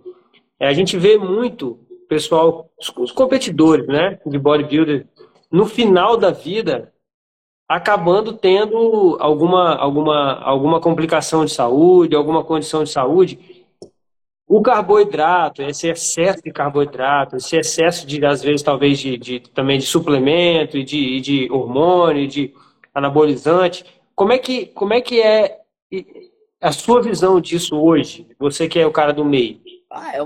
É, 0.58 0.68
a 0.68 0.72
gente 0.72 0.96
vê 0.96 1.18
muito 1.18 1.78
pessoal, 2.08 2.70
os, 2.78 2.92
os 2.96 3.12
competidores 3.12 3.86
né, 3.86 4.20
de 4.26 4.38
bodybuilder, 4.38 5.06
no 5.50 5.66
final 5.66 6.16
da 6.16 6.30
vida, 6.30 6.92
acabando 7.68 8.34
tendo 8.34 9.16
alguma, 9.18 9.74
alguma, 9.76 10.34
alguma 10.40 10.80
complicação 10.80 11.44
de 11.44 11.52
saúde, 11.52 12.14
alguma 12.14 12.44
condição 12.44 12.84
de 12.84 12.90
saúde 12.90 13.38
o 14.54 14.60
carboidrato, 14.60 15.62
esse 15.62 15.88
excesso 15.88 16.42
de 16.42 16.52
carboidrato, 16.52 17.36
esse 17.36 17.56
excesso 17.56 18.06
de, 18.06 18.22
às 18.22 18.42
vezes, 18.42 18.62
talvez, 18.62 18.98
de, 18.98 19.16
de 19.16 19.40
também 19.40 19.78
de 19.78 19.86
suplemento 19.86 20.76
e 20.76 20.84
de, 20.84 21.20
de 21.22 21.50
hormônio, 21.50 22.28
de 22.28 22.54
anabolizante, 22.94 23.82
como 24.14 24.30
é 24.30 24.38
que, 24.38 24.66
como 24.66 24.92
é, 24.92 25.00
que 25.00 25.22
é 25.22 25.58
a 26.60 26.70
sua 26.70 27.00
visão 27.00 27.40
disso 27.40 27.80
hoje? 27.80 28.28
Você 28.38 28.68
que 28.68 28.78
é 28.78 28.86
o 28.86 28.92
cara 28.92 29.14
do 29.14 29.24
meio. 29.24 29.58
Ah, 29.90 30.18
é, 30.18 30.20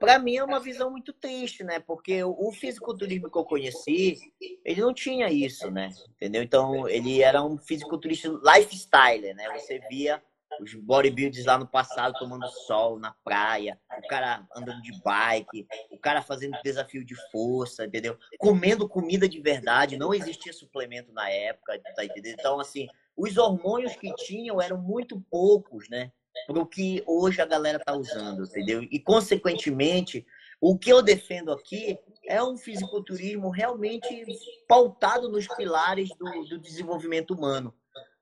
para 0.00 0.18
mim 0.18 0.34
é 0.34 0.42
uma 0.42 0.58
visão 0.58 0.90
muito 0.90 1.12
triste, 1.12 1.62
né? 1.62 1.78
Porque 1.78 2.24
o 2.24 2.50
fisiculturismo 2.50 3.30
que 3.30 3.38
eu 3.38 3.44
conheci, 3.44 4.18
ele 4.64 4.80
não 4.80 4.92
tinha 4.92 5.30
isso, 5.30 5.70
né? 5.70 5.90
Entendeu? 6.16 6.42
Então, 6.42 6.88
ele 6.88 7.22
era 7.22 7.44
um 7.44 7.56
fisiculturista 7.56 8.28
lifestyle, 8.28 9.34
né? 9.34 9.56
Você 9.56 9.80
via 9.88 10.20
os 10.60 10.74
bodybuilders 10.74 11.44
lá 11.44 11.58
no 11.58 11.66
passado 11.66 12.18
tomando 12.18 12.46
sol 12.48 12.98
na 12.98 13.12
praia, 13.24 13.78
o 13.96 14.08
cara 14.08 14.46
andando 14.54 14.80
de 14.82 14.92
bike, 15.02 15.66
o 15.90 15.98
cara 15.98 16.22
fazendo 16.22 16.58
desafio 16.62 17.04
de 17.04 17.14
força, 17.30 17.84
entendeu? 17.84 18.18
Comendo 18.38 18.88
comida 18.88 19.28
de 19.28 19.40
verdade, 19.40 19.96
não 19.96 20.14
existia 20.14 20.52
suplemento 20.52 21.12
na 21.12 21.28
época, 21.30 21.80
tá 21.94 22.04
entendendo? 22.04 22.36
Então, 22.38 22.60
assim, 22.60 22.86
os 23.16 23.36
hormônios 23.36 23.96
que 23.96 24.14
tinham 24.14 24.60
eram 24.60 24.78
muito 24.78 25.20
poucos, 25.30 25.88
né? 25.88 26.12
Para 26.46 26.60
o 26.60 26.66
que 26.66 27.02
hoje 27.06 27.42
a 27.42 27.46
galera 27.46 27.78
tá 27.78 27.92
usando, 27.94 28.44
entendeu? 28.44 28.82
E, 28.82 29.00
consequentemente, 29.00 30.24
o 30.60 30.78
que 30.78 30.90
eu 30.90 31.02
defendo 31.02 31.52
aqui 31.52 31.98
é 32.26 32.42
um 32.42 32.56
fisiculturismo 32.56 33.48
realmente 33.50 34.24
pautado 34.68 35.28
nos 35.28 35.46
pilares 35.48 36.08
do, 36.10 36.44
do 36.44 36.58
desenvolvimento 36.58 37.32
humano. 37.32 37.74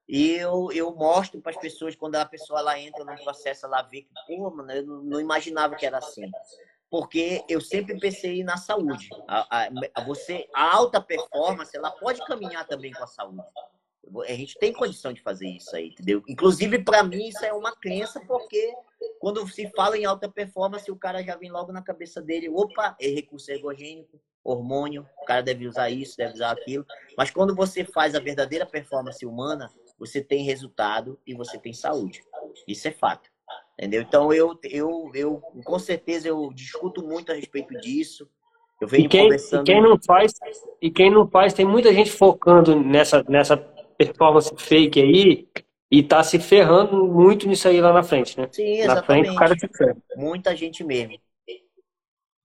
E 0.08 0.32
eu, 0.32 0.70
eu 0.72 0.94
mostro 0.94 1.40
para 1.40 1.50
as 1.50 1.58
pessoas, 1.58 1.96
quando 1.96 2.14
a 2.14 2.24
pessoa 2.24 2.60
ela 2.60 2.78
entra 2.78 3.04
no 3.04 3.16
processo, 3.24 3.66
ela 3.66 3.82
vê 3.82 4.02
que, 4.02 4.14
pô, 4.26 4.50
mano, 4.50 4.70
eu 4.70 4.86
não 4.86 5.20
imaginava 5.20 5.74
que 5.74 5.84
era 5.84 5.98
assim. 5.98 6.30
Porque 6.88 7.44
eu 7.48 7.60
sempre 7.60 7.98
pensei 7.98 8.44
na 8.44 8.56
saúde. 8.56 9.08
A, 9.26 9.66
a, 9.94 10.04
você, 10.04 10.48
a 10.54 10.76
alta 10.76 11.00
performance, 11.00 11.76
ela 11.76 11.90
pode 11.90 12.24
caminhar 12.24 12.66
também 12.66 12.92
com 12.92 13.02
a 13.02 13.08
saúde. 13.08 13.42
A 14.28 14.32
gente 14.34 14.56
tem 14.60 14.72
condição 14.72 15.12
de 15.12 15.20
fazer 15.20 15.48
isso 15.48 15.74
aí, 15.74 15.88
entendeu? 15.88 16.22
Inclusive, 16.28 16.84
para 16.84 17.02
mim, 17.02 17.26
isso 17.26 17.44
é 17.44 17.52
uma 17.52 17.74
crença, 17.74 18.20
porque 18.20 18.72
quando 19.18 19.46
se 19.48 19.68
fala 19.70 19.98
em 19.98 20.04
alta 20.04 20.28
performance, 20.28 20.88
o 20.88 20.96
cara 20.96 21.24
já 21.24 21.34
vem 21.34 21.50
logo 21.50 21.72
na 21.72 21.82
cabeça 21.82 22.22
dele: 22.22 22.48
opa, 22.48 22.96
é 23.00 23.08
recurso 23.08 23.50
ergogênico, 23.50 24.20
hormônio, 24.44 25.08
o 25.20 25.24
cara 25.24 25.42
deve 25.42 25.66
usar 25.66 25.90
isso, 25.90 26.16
deve 26.16 26.34
usar 26.34 26.52
aquilo. 26.52 26.86
Mas 27.18 27.32
quando 27.32 27.52
você 27.52 27.84
faz 27.84 28.14
a 28.14 28.20
verdadeira 28.20 28.64
performance 28.64 29.26
humana, 29.26 29.68
você 29.98 30.22
tem 30.22 30.44
resultado 30.44 31.18
e 31.26 31.34
você 31.34 31.58
tem 31.58 31.72
saúde. 31.72 32.22
Isso 32.66 32.86
é 32.88 32.90
fato. 32.90 33.30
Entendeu? 33.78 34.02
Então 34.02 34.32
eu, 34.32 34.58
eu, 34.64 35.10
eu 35.14 35.40
com 35.64 35.78
certeza 35.78 36.28
eu 36.28 36.50
discuto 36.52 37.06
muito 37.06 37.30
a 37.30 37.34
respeito 37.34 37.74
disso. 37.80 38.28
Eu 38.80 38.88
venho 38.88 39.06
e 39.06 39.08
quem, 39.08 39.22
conversando. 39.24 39.62
E 39.62 39.64
quem 39.64 39.82
não 39.82 39.98
faz, 40.06 40.32
e 40.82 40.90
quem 40.90 41.10
não 41.10 41.28
faz, 41.28 41.54
tem 41.54 41.66
muita 41.66 41.92
gente 41.92 42.10
focando 42.10 42.78
nessa, 42.78 43.22
nessa 43.28 43.56
performance 43.56 44.52
fake 44.56 45.00
aí 45.00 45.48
e 45.90 46.02
tá 46.02 46.22
se 46.22 46.38
ferrando 46.38 47.06
muito 47.06 47.46
nisso 47.46 47.68
aí 47.68 47.80
lá 47.80 47.92
na 47.92 48.02
frente, 48.02 48.38
né? 48.38 48.48
Sim, 48.50 48.80
exatamente. 48.80 48.88
Na 48.88 49.02
frente 49.02 49.30
o 49.30 49.38
cara 49.38 49.58
se 49.58 49.68
ferra. 49.68 49.96
Muita 50.16 50.56
gente 50.56 50.82
mesmo. 50.82 51.18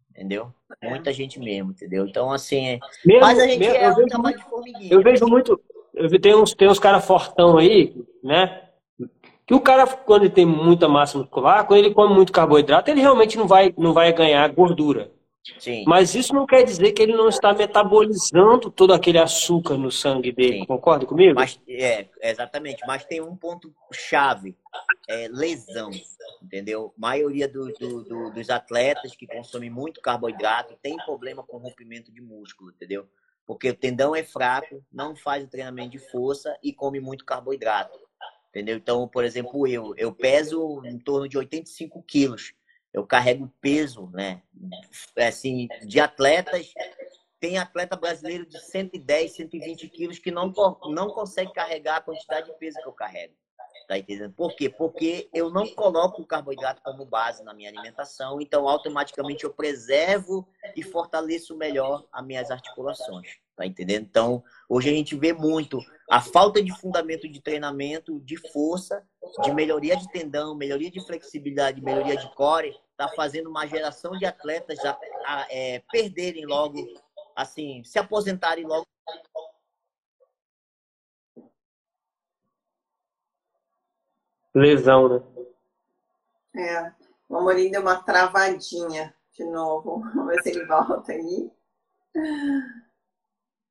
Entendeu? 0.09 0.53
Muita 0.83 1.11
gente 1.11 1.39
mesmo, 1.39 1.71
entendeu? 1.71 2.05
Então, 2.05 2.31
assim, 2.31 2.67
é... 2.67 2.79
mesmo, 3.05 3.21
mas 3.21 3.39
a 3.39 3.47
gente 3.47 3.59
mesmo, 3.59 3.75
é 3.75 3.89
um 3.89 4.05
trabalho 4.05 4.37
de 4.37 4.43
formiguinha. 4.43 4.93
Eu 4.93 5.01
vejo 5.01 5.25
muito, 5.25 5.59
eu 5.93 6.21
tem 6.21 6.35
uns, 6.35 6.53
tem 6.53 6.67
uns 6.67 6.79
caras 6.79 7.05
fortão 7.05 7.57
aí, 7.57 7.95
né? 8.23 8.61
Que 9.45 9.53
o 9.53 9.59
cara, 9.59 9.85
quando 9.85 10.23
ele 10.23 10.33
tem 10.33 10.45
muita 10.45 10.87
massa 10.87 11.17
muscular, 11.17 11.65
quando 11.65 11.79
ele 11.79 11.93
come 11.93 12.13
muito 12.13 12.31
carboidrato, 12.31 12.89
ele 12.89 13.01
realmente 13.01 13.37
não 13.37 13.47
vai, 13.47 13.73
não 13.77 13.93
vai 13.93 14.13
ganhar 14.13 14.47
gordura. 14.49 15.11
Sim. 15.59 15.83
Mas 15.87 16.13
isso 16.13 16.33
não 16.33 16.45
quer 16.45 16.63
dizer 16.63 16.91
que 16.91 17.01
ele 17.01 17.13
não 17.13 17.27
está 17.27 17.51
metabolizando 17.51 18.69
todo 18.69 18.93
aquele 18.93 19.17
açúcar 19.17 19.75
no 19.75 19.91
sangue 19.91 20.31
dele. 20.31 20.59
Sim. 20.59 20.65
Concorda 20.65 21.05
comigo? 21.05 21.33
Mas, 21.33 21.59
é, 21.67 22.07
exatamente. 22.21 22.83
Mas 22.85 23.03
tem 23.05 23.21
um 23.21 23.35
ponto 23.35 23.73
chave: 23.91 24.55
é 25.09 25.27
lesão. 25.27 25.89
Entendeu? 26.41 26.93
A 26.95 27.01
maioria 27.01 27.47
do, 27.47 27.71
do, 27.73 28.03
do, 28.03 28.31
dos 28.31 28.49
atletas 28.49 29.15
que 29.15 29.25
consomem 29.25 29.69
muito 29.69 29.99
carboidrato 29.99 30.75
tem 30.81 30.95
problema 30.97 31.43
com 31.43 31.57
rompimento 31.57 32.11
de 32.11 32.21
músculo, 32.21 32.71
entendeu? 32.71 33.07
Porque 33.51 33.69
o 33.69 33.75
tendão 33.75 34.15
é 34.15 34.23
fraco, 34.23 34.81
não 34.89 35.13
faz 35.13 35.43
o 35.43 35.47
treinamento 35.49 35.89
de 35.89 35.99
força 35.99 36.57
e 36.63 36.71
come 36.71 37.01
muito 37.01 37.25
carboidrato. 37.25 37.99
Entendeu? 38.47 38.77
Então, 38.77 39.05
por 39.09 39.25
exemplo, 39.25 39.67
eu, 39.67 39.93
eu 39.97 40.15
peso 40.15 40.81
em 40.85 40.97
torno 40.97 41.27
de 41.27 41.37
85 41.37 42.01
quilos. 42.03 42.53
Eu 42.93 43.05
carrego 43.05 43.53
peso, 43.59 44.09
né? 44.13 44.41
Assim, 45.17 45.67
de 45.85 45.99
atletas. 45.99 46.73
Tem 47.41 47.57
atleta 47.57 47.97
brasileiro 47.97 48.45
de 48.45 48.57
110, 48.57 49.33
120 49.33 49.89
quilos 49.89 50.17
que 50.17 50.31
não, 50.31 50.53
não 50.89 51.09
consegue 51.09 51.51
carregar 51.51 51.97
a 51.97 52.01
quantidade 52.01 52.49
de 52.49 52.57
peso 52.57 52.79
que 52.81 52.87
eu 52.87 52.93
carrego. 52.93 53.33
Tá 53.87 53.97
entendendo? 53.97 54.31
Por 54.33 54.55
quê? 54.55 54.69
Porque 54.69 55.29
eu 55.33 55.49
não 55.49 55.67
coloco 55.67 56.21
o 56.21 56.25
carboidrato 56.25 56.81
como 56.81 57.05
base 57.05 57.43
na 57.43 57.53
minha 57.53 57.69
alimentação, 57.69 58.39
então 58.39 58.67
automaticamente 58.67 59.43
eu 59.43 59.53
preservo 59.53 60.47
e 60.77 60.81
fortaleço 60.81 61.57
melhor 61.57 62.05
as 62.11 62.25
minhas 62.25 62.49
articulações. 62.51 63.27
Tá 63.53 63.65
entendendo? 63.65 64.03
Então, 64.03 64.43
hoje 64.69 64.89
a 64.89 64.93
gente 64.93 65.15
vê 65.15 65.33
muito 65.33 65.77
a 66.09 66.21
falta 66.21 66.63
de 66.63 66.71
fundamento 66.79 67.27
de 67.27 67.41
treinamento, 67.41 68.19
de 68.21 68.37
força, 68.37 69.05
de 69.43 69.53
melhoria 69.53 69.95
de 69.97 70.09
tendão, 70.09 70.55
melhoria 70.55 70.89
de 70.89 71.05
flexibilidade, 71.05 71.81
melhoria 71.81 72.15
de 72.15 72.33
core, 72.33 72.75
tá 72.95 73.09
fazendo 73.09 73.49
uma 73.49 73.67
geração 73.67 74.17
de 74.17 74.25
atletas 74.25 74.79
a, 74.85 74.97
a 75.25 75.47
é, 75.49 75.83
perderem 75.91 76.45
logo, 76.45 76.81
assim, 77.35 77.83
se 77.83 77.99
aposentarem 77.99 78.65
logo 78.65 78.87
lesão, 84.53 85.09
né? 85.09 85.23
É, 86.55 86.91
o 87.29 87.37
Amorim 87.37 87.71
deu 87.71 87.81
uma 87.81 88.01
travadinha 88.03 89.15
de 89.33 89.43
novo. 89.45 90.01
Vamos 90.15 90.27
ver 90.27 90.43
se 90.43 90.49
ele 90.49 90.65
volta 90.65 91.11
aí. 91.11 91.51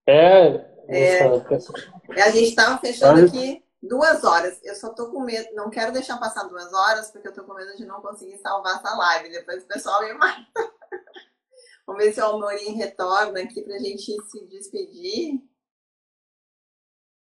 É. 0.06 0.46
é 0.88 2.22
a 2.22 2.30
gente 2.30 2.48
estava 2.48 2.78
fechando 2.78 3.26
aqui 3.26 3.62
duas 3.82 4.24
horas. 4.24 4.60
Eu 4.64 4.74
só 4.74 4.92
tô 4.92 5.10
com 5.10 5.20
medo, 5.20 5.54
não 5.54 5.70
quero 5.70 5.92
deixar 5.92 6.18
passar 6.18 6.44
duas 6.44 6.72
horas, 6.72 7.10
porque 7.10 7.28
eu 7.28 7.32
tô 7.32 7.44
com 7.44 7.54
medo 7.54 7.76
de 7.76 7.84
não 7.84 8.00
conseguir 8.00 8.38
salvar 8.38 8.76
essa 8.76 8.94
live. 8.94 9.30
Depois 9.30 9.62
o 9.62 9.68
pessoal 9.68 10.02
me 10.02 10.12
mata. 10.14 10.46
Vamos 11.86 12.04
ver 12.04 12.12
se 12.12 12.20
o 12.20 12.26
Amorim 12.26 12.74
retorna 12.74 13.40
aqui 13.40 13.62
para 13.62 13.74
a 13.74 13.78
gente 13.78 14.16
se 14.28 14.46
despedir. 14.46 15.42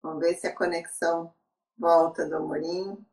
Vamos 0.01 0.19
ver 0.19 0.35
se 0.35 0.47
a 0.47 0.55
conexão 0.55 1.33
volta 1.77 2.27
do 2.27 2.37
Amorim. 2.37 3.05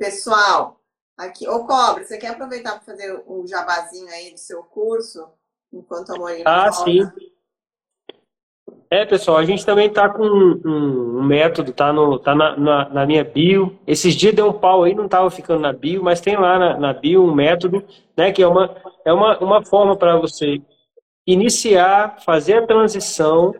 Pessoal, 0.00 0.80
aqui, 1.14 1.46
ô 1.46 1.66
Cobre, 1.66 2.06
você 2.06 2.16
quer 2.16 2.28
aproveitar 2.28 2.70
para 2.70 2.80
fazer 2.80 3.22
um 3.28 3.46
jabazinho 3.46 4.08
aí 4.08 4.32
do 4.32 4.38
seu 4.38 4.62
curso? 4.62 5.28
Enquanto 5.70 6.14
a 6.14 6.18
Morinha 6.18 6.44
Ah, 6.46 6.72
sim. 6.72 7.02
É, 8.90 9.04
pessoal, 9.04 9.36
a 9.36 9.44
gente 9.44 9.64
também 9.64 9.92
tá 9.92 10.08
com 10.08 10.22
um, 10.22 10.60
um, 10.64 11.22
método, 11.22 11.74
tá, 11.74 11.92
no, 11.92 12.18
tá 12.18 12.34
na, 12.34 12.56
na, 12.56 12.88
na, 12.88 13.06
minha 13.06 13.22
bio. 13.22 13.78
Esses 13.86 14.14
dias 14.14 14.34
deu 14.34 14.48
um 14.48 14.58
pau 14.58 14.84
aí, 14.84 14.94
não 14.94 15.06
tava 15.06 15.30
ficando 15.30 15.60
na 15.60 15.72
bio, 15.74 16.02
mas 16.02 16.22
tem 16.22 16.34
lá 16.34 16.58
na, 16.58 16.80
na 16.80 16.92
bio 16.94 17.22
um 17.22 17.34
método, 17.34 17.84
né, 18.16 18.32
que 18.32 18.42
é 18.42 18.48
uma, 18.48 18.74
é 19.04 19.12
uma, 19.12 19.38
uma 19.38 19.62
forma 19.62 19.94
para 19.96 20.16
você 20.16 20.62
iniciar, 21.26 22.20
fazer 22.24 22.54
a 22.54 22.66
transição 22.66 23.54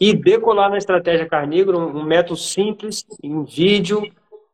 e 0.00 0.14
decolar 0.14 0.70
na 0.70 0.78
estratégia 0.78 1.28
carnívora, 1.28 1.78
um, 1.78 1.98
um 1.98 2.04
método 2.04 2.36
simples, 2.36 3.04
em 3.24 3.42
vídeo, 3.42 4.08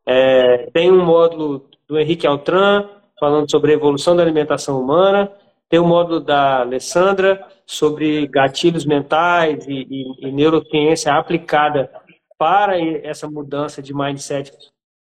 é, 0.07 0.71
tem 0.73 0.91
um 0.91 1.05
módulo 1.05 1.69
do 1.89 1.99
Henrique 1.99 2.27
Altran, 2.27 2.89
falando 3.19 3.51
sobre 3.51 3.73
a 3.73 3.75
evolução 3.75 4.15
da 4.15 4.23
alimentação 4.23 4.81
humana. 4.81 5.31
Tem 5.69 5.81
um 5.81 5.87
módulo 5.87 6.21
da 6.21 6.61
Alessandra 6.61 7.45
sobre 7.67 8.29
gatilhos 8.29 8.87
mentais 8.87 9.67
e, 9.67 9.87
e, 9.91 10.29
e 10.29 10.33
neurociência 10.33 11.13
aplicada 11.13 11.91
para 12.39 12.79
essa 12.79 13.29
mudança 13.29 13.83
de 13.83 13.93
mindset 13.93 14.53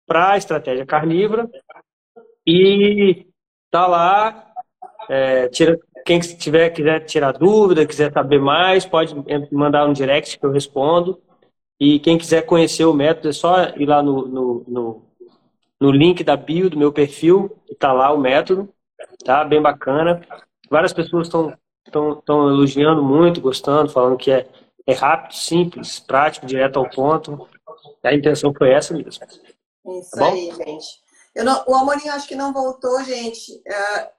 para 0.08 0.32
a 0.32 0.38
estratégia 0.38 0.86
carnívora. 0.86 1.50
E 2.48 3.26
tá 3.70 3.88
lá, 3.88 4.52
é, 5.10 5.50
tira, 5.50 5.78
quem 6.06 6.20
tiver 6.20 6.70
quiser 6.70 7.02
tirar 7.02 7.34
dúvida, 7.34 7.86
quiser 7.86 8.12
saber 8.12 8.40
mais, 8.40 8.86
pode 8.86 9.16
mandar 9.52 9.86
um 9.86 9.94
direct 9.94 10.40
que 10.40 10.46
eu 10.46 10.52
respondo. 10.52 11.20
E 11.80 12.00
quem 12.00 12.18
quiser 12.18 12.44
conhecer 12.44 12.86
o 12.86 12.94
método, 12.94 13.30
é 13.30 13.34
só 13.34 13.64
ir 13.76 13.86
lá 13.86 14.02
no, 14.02 14.28
no, 14.28 14.66
no, 14.68 15.06
no 15.80 15.92
link 15.92 16.24
da 16.24 16.38
bio 16.38 16.70
do 16.70 16.78
meu 16.78 16.94
perfil, 16.94 17.52
está 17.70 17.92
lá 17.92 18.12
o 18.14 18.18
método, 18.18 18.70
tá? 19.26 19.44
Bem 19.44 19.62
bacana. 19.62 20.22
Várias 20.70 20.94
pessoas 20.94 21.28
estão 21.28 22.50
elogiando 22.50 23.04
muito, 23.04 23.42
gostando, 23.42 23.92
falando 23.92 24.18
que 24.18 24.32
é, 24.32 24.48
é 24.88 24.94
rápido, 24.94 25.36
simples, 25.36 26.00
prático, 26.00 26.46
direto 26.46 26.78
ao 26.78 26.90
ponto. 26.90 27.48
A 28.04 28.14
intenção 28.14 28.54
foi 28.54 28.72
essa 28.72 28.94
mesmo. 28.94 29.10
Isso 29.10 30.12
tá 30.12 30.28
aí, 30.28 30.52
gente. 30.52 31.04
Eu 31.36 31.44
não, 31.44 31.64
o 31.68 31.76
Amorim 31.76 32.08
acho 32.10 32.28
que 32.28 32.36
não 32.36 32.54
voltou, 32.54 33.04
gente. 33.04 33.62
É, 33.68 34.12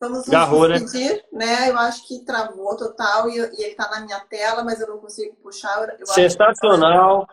Vamos 0.00 0.28
Garrou, 0.28 0.68
né? 0.68 0.78
despedir, 0.78 1.24
né? 1.32 1.46
né? 1.46 1.70
Eu 1.70 1.78
acho 1.78 2.06
que 2.06 2.24
travou 2.24 2.76
total 2.76 3.28
e, 3.30 3.38
e 3.38 3.38
ele 3.38 3.70
está 3.70 3.90
na 3.90 4.00
minha 4.00 4.20
tela, 4.20 4.62
mas 4.62 4.80
eu 4.80 4.88
não 4.88 4.98
consigo 4.98 5.34
puxar. 5.36 5.88
Eu 5.98 6.06
Sensacional. 6.06 7.26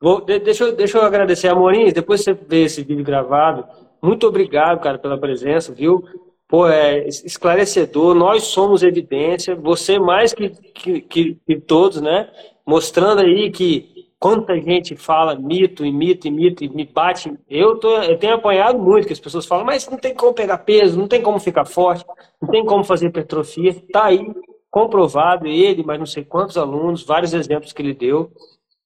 Vou, 0.00 0.20
deixa, 0.20 0.64
eu, 0.64 0.76
deixa 0.76 0.98
eu 0.98 1.02
agradecer, 1.02 1.48
Amorim, 1.48 1.90
depois 1.92 2.22
você 2.22 2.34
vê 2.34 2.64
esse 2.64 2.82
vídeo 2.82 3.04
gravado. 3.04 3.66
Muito 4.02 4.26
obrigado, 4.26 4.80
cara, 4.80 4.98
pela 4.98 5.18
presença, 5.18 5.72
viu? 5.72 6.04
Pô, 6.46 6.68
é 6.68 7.08
esclarecedor, 7.08 8.14
nós 8.14 8.44
somos 8.44 8.82
evidência, 8.82 9.56
você 9.56 9.98
mais 9.98 10.34
que, 10.34 10.50
que, 10.50 11.00
que, 11.00 11.34
que 11.46 11.60
todos, 11.60 12.00
né? 12.00 12.30
Mostrando 12.66 13.22
aí 13.22 13.50
que 13.50 13.93
quanta 14.24 14.58
gente 14.58 14.96
fala 14.96 15.38
mito 15.38 15.84
e 15.84 15.92
mito 15.92 16.26
e 16.26 16.30
mito 16.30 16.64
e 16.64 16.68
me 16.70 16.86
bate. 16.86 17.38
Eu, 17.46 17.78
tô, 17.78 17.94
eu 18.04 18.18
tenho 18.18 18.32
apanhado 18.32 18.78
muito 18.78 19.06
que 19.06 19.12
as 19.12 19.20
pessoas 19.20 19.44
falam, 19.44 19.66
mas 19.66 19.86
não 19.86 19.98
tem 19.98 20.14
como 20.14 20.32
pegar 20.32 20.56
peso, 20.56 20.98
não 20.98 21.06
tem 21.06 21.20
como 21.20 21.38
ficar 21.38 21.66
forte, 21.66 22.06
não 22.40 22.48
tem 22.48 22.64
como 22.64 22.82
fazer 22.82 23.08
hipertrofia. 23.08 23.76
Tá 23.92 24.06
aí, 24.06 24.26
comprovado, 24.70 25.46
ele, 25.46 25.84
mas 25.84 25.98
não 25.98 26.06
sei 26.06 26.24
quantos 26.24 26.56
alunos, 26.56 27.04
vários 27.04 27.34
exemplos 27.34 27.74
que 27.74 27.82
ele 27.82 27.92
deu. 27.92 28.32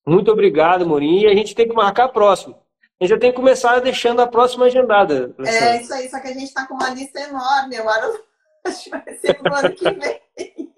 Muito 0.05 0.29
obrigado, 0.29 0.85
Morim. 0.85 1.21
E 1.21 1.29
a 1.29 1.35
gente 1.37 1.55
tem 1.55 1.69
que 1.69 1.75
marcar 1.75 2.07
a 2.07 2.09
próxima. 2.09 2.57
A 3.01 3.05
gente 3.05 3.11
já 3.11 3.19
tem 3.21 3.31
que 3.31 3.37
começar 3.37 3.79
deixando 3.79 4.21
a 4.21 4.27
próxima 4.27 4.67
agendada. 4.67 5.33
É, 5.39 5.81
isso 5.81 5.95
aí, 5.95 6.09
só 6.09 6.19
que 6.19 6.27
a 6.27 6.33
gente 6.33 6.47
está 6.47 6.67
com 6.67 6.75
uma 6.75 6.91
lista 6.91 7.21
enorme. 7.21 7.77
Agora 7.77 8.13
acho 8.65 8.83
que 8.83 8.91
vai 8.91 9.15
ser 9.15 9.41
no 9.41 9.55
ano 9.55 9.73
que 9.73 9.85
vem. 9.89 10.21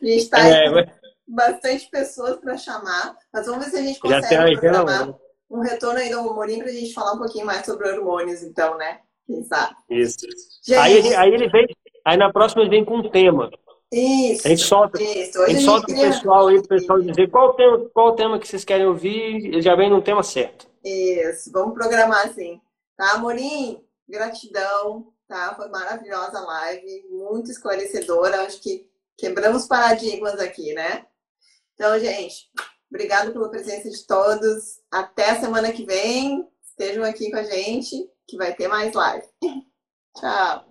A 0.00 0.04
gente 0.04 0.18
está 0.18 0.38
é, 0.38 0.70
mas 0.70 0.99
bastante 1.30 1.88
pessoas 1.90 2.36
para 2.36 2.56
chamar, 2.56 3.16
mas 3.32 3.46
vamos 3.46 3.64
ver 3.64 3.70
se 3.70 3.78
a 3.78 3.82
gente 3.82 4.00
consegue 4.00 4.58
programar 4.58 5.14
um 5.50 5.60
retorno 5.60 5.98
aí 5.98 6.10
do 6.10 6.22
Morim 6.34 6.58
para 6.58 6.68
a 6.68 6.72
gente 6.72 6.94
falar 6.94 7.14
um 7.14 7.18
pouquinho 7.18 7.44
mais 7.44 7.66
sobre 7.66 7.88
hormônios, 7.88 8.42
então, 8.42 8.76
né? 8.78 9.00
Quem 9.26 9.42
sabe? 9.44 9.74
Isso. 9.90 10.18
Gente, 10.62 10.78
aí, 10.78 10.96
ele, 10.96 11.14
aí 11.14 11.34
ele 11.34 11.48
vem, 11.48 11.66
aí 12.04 12.16
na 12.16 12.32
próxima 12.32 12.62
ele 12.62 12.70
vem 12.70 12.84
com 12.84 12.98
um 12.98 13.10
tema. 13.10 13.50
Isso. 13.92 14.46
A 14.46 14.50
gente 14.50 14.62
solta, 14.62 15.02
isso. 15.02 15.42
a 15.42 15.48
gente 15.48 15.64
solta 15.64 15.92
o 15.92 15.96
pessoal 15.96 16.48
aí, 16.48 16.58
o 16.58 16.68
pessoal 16.68 17.00
dizer 17.00 17.28
qual 17.28 17.54
tema, 17.54 17.90
qual 17.92 18.14
tema 18.14 18.38
que 18.38 18.46
vocês 18.46 18.64
querem 18.64 18.86
ouvir, 18.86 19.46
ele 19.46 19.60
já 19.60 19.74
vem 19.74 19.90
no 19.90 20.00
tema 20.00 20.22
certo. 20.22 20.68
Isso, 20.84 21.50
vamos 21.52 21.74
programar 21.74 22.26
assim. 22.26 22.60
Tá, 22.96 23.18
Morim? 23.18 23.82
Gratidão, 24.08 25.08
tá? 25.26 25.54
Foi 25.56 25.68
maravilhosa 25.68 26.38
a 26.38 26.42
live, 26.42 27.06
muito 27.10 27.50
esclarecedora. 27.50 28.42
Acho 28.42 28.60
que 28.60 28.88
quebramos 29.16 29.66
paradigmas 29.66 30.38
aqui, 30.38 30.72
né? 30.72 31.06
Então, 31.80 31.98
gente, 31.98 32.50
obrigado 32.90 33.32
pela 33.32 33.48
presença 33.48 33.88
de 33.88 34.06
todos. 34.06 34.82
Até 34.92 35.40
semana 35.40 35.72
que 35.72 35.86
vem. 35.86 36.46
Estejam 36.62 37.02
aqui 37.02 37.30
com 37.30 37.38
a 37.38 37.42
gente, 37.42 38.06
que 38.28 38.36
vai 38.36 38.54
ter 38.54 38.68
mais 38.68 38.92
live. 38.92 39.26
Tchau. 40.14 40.69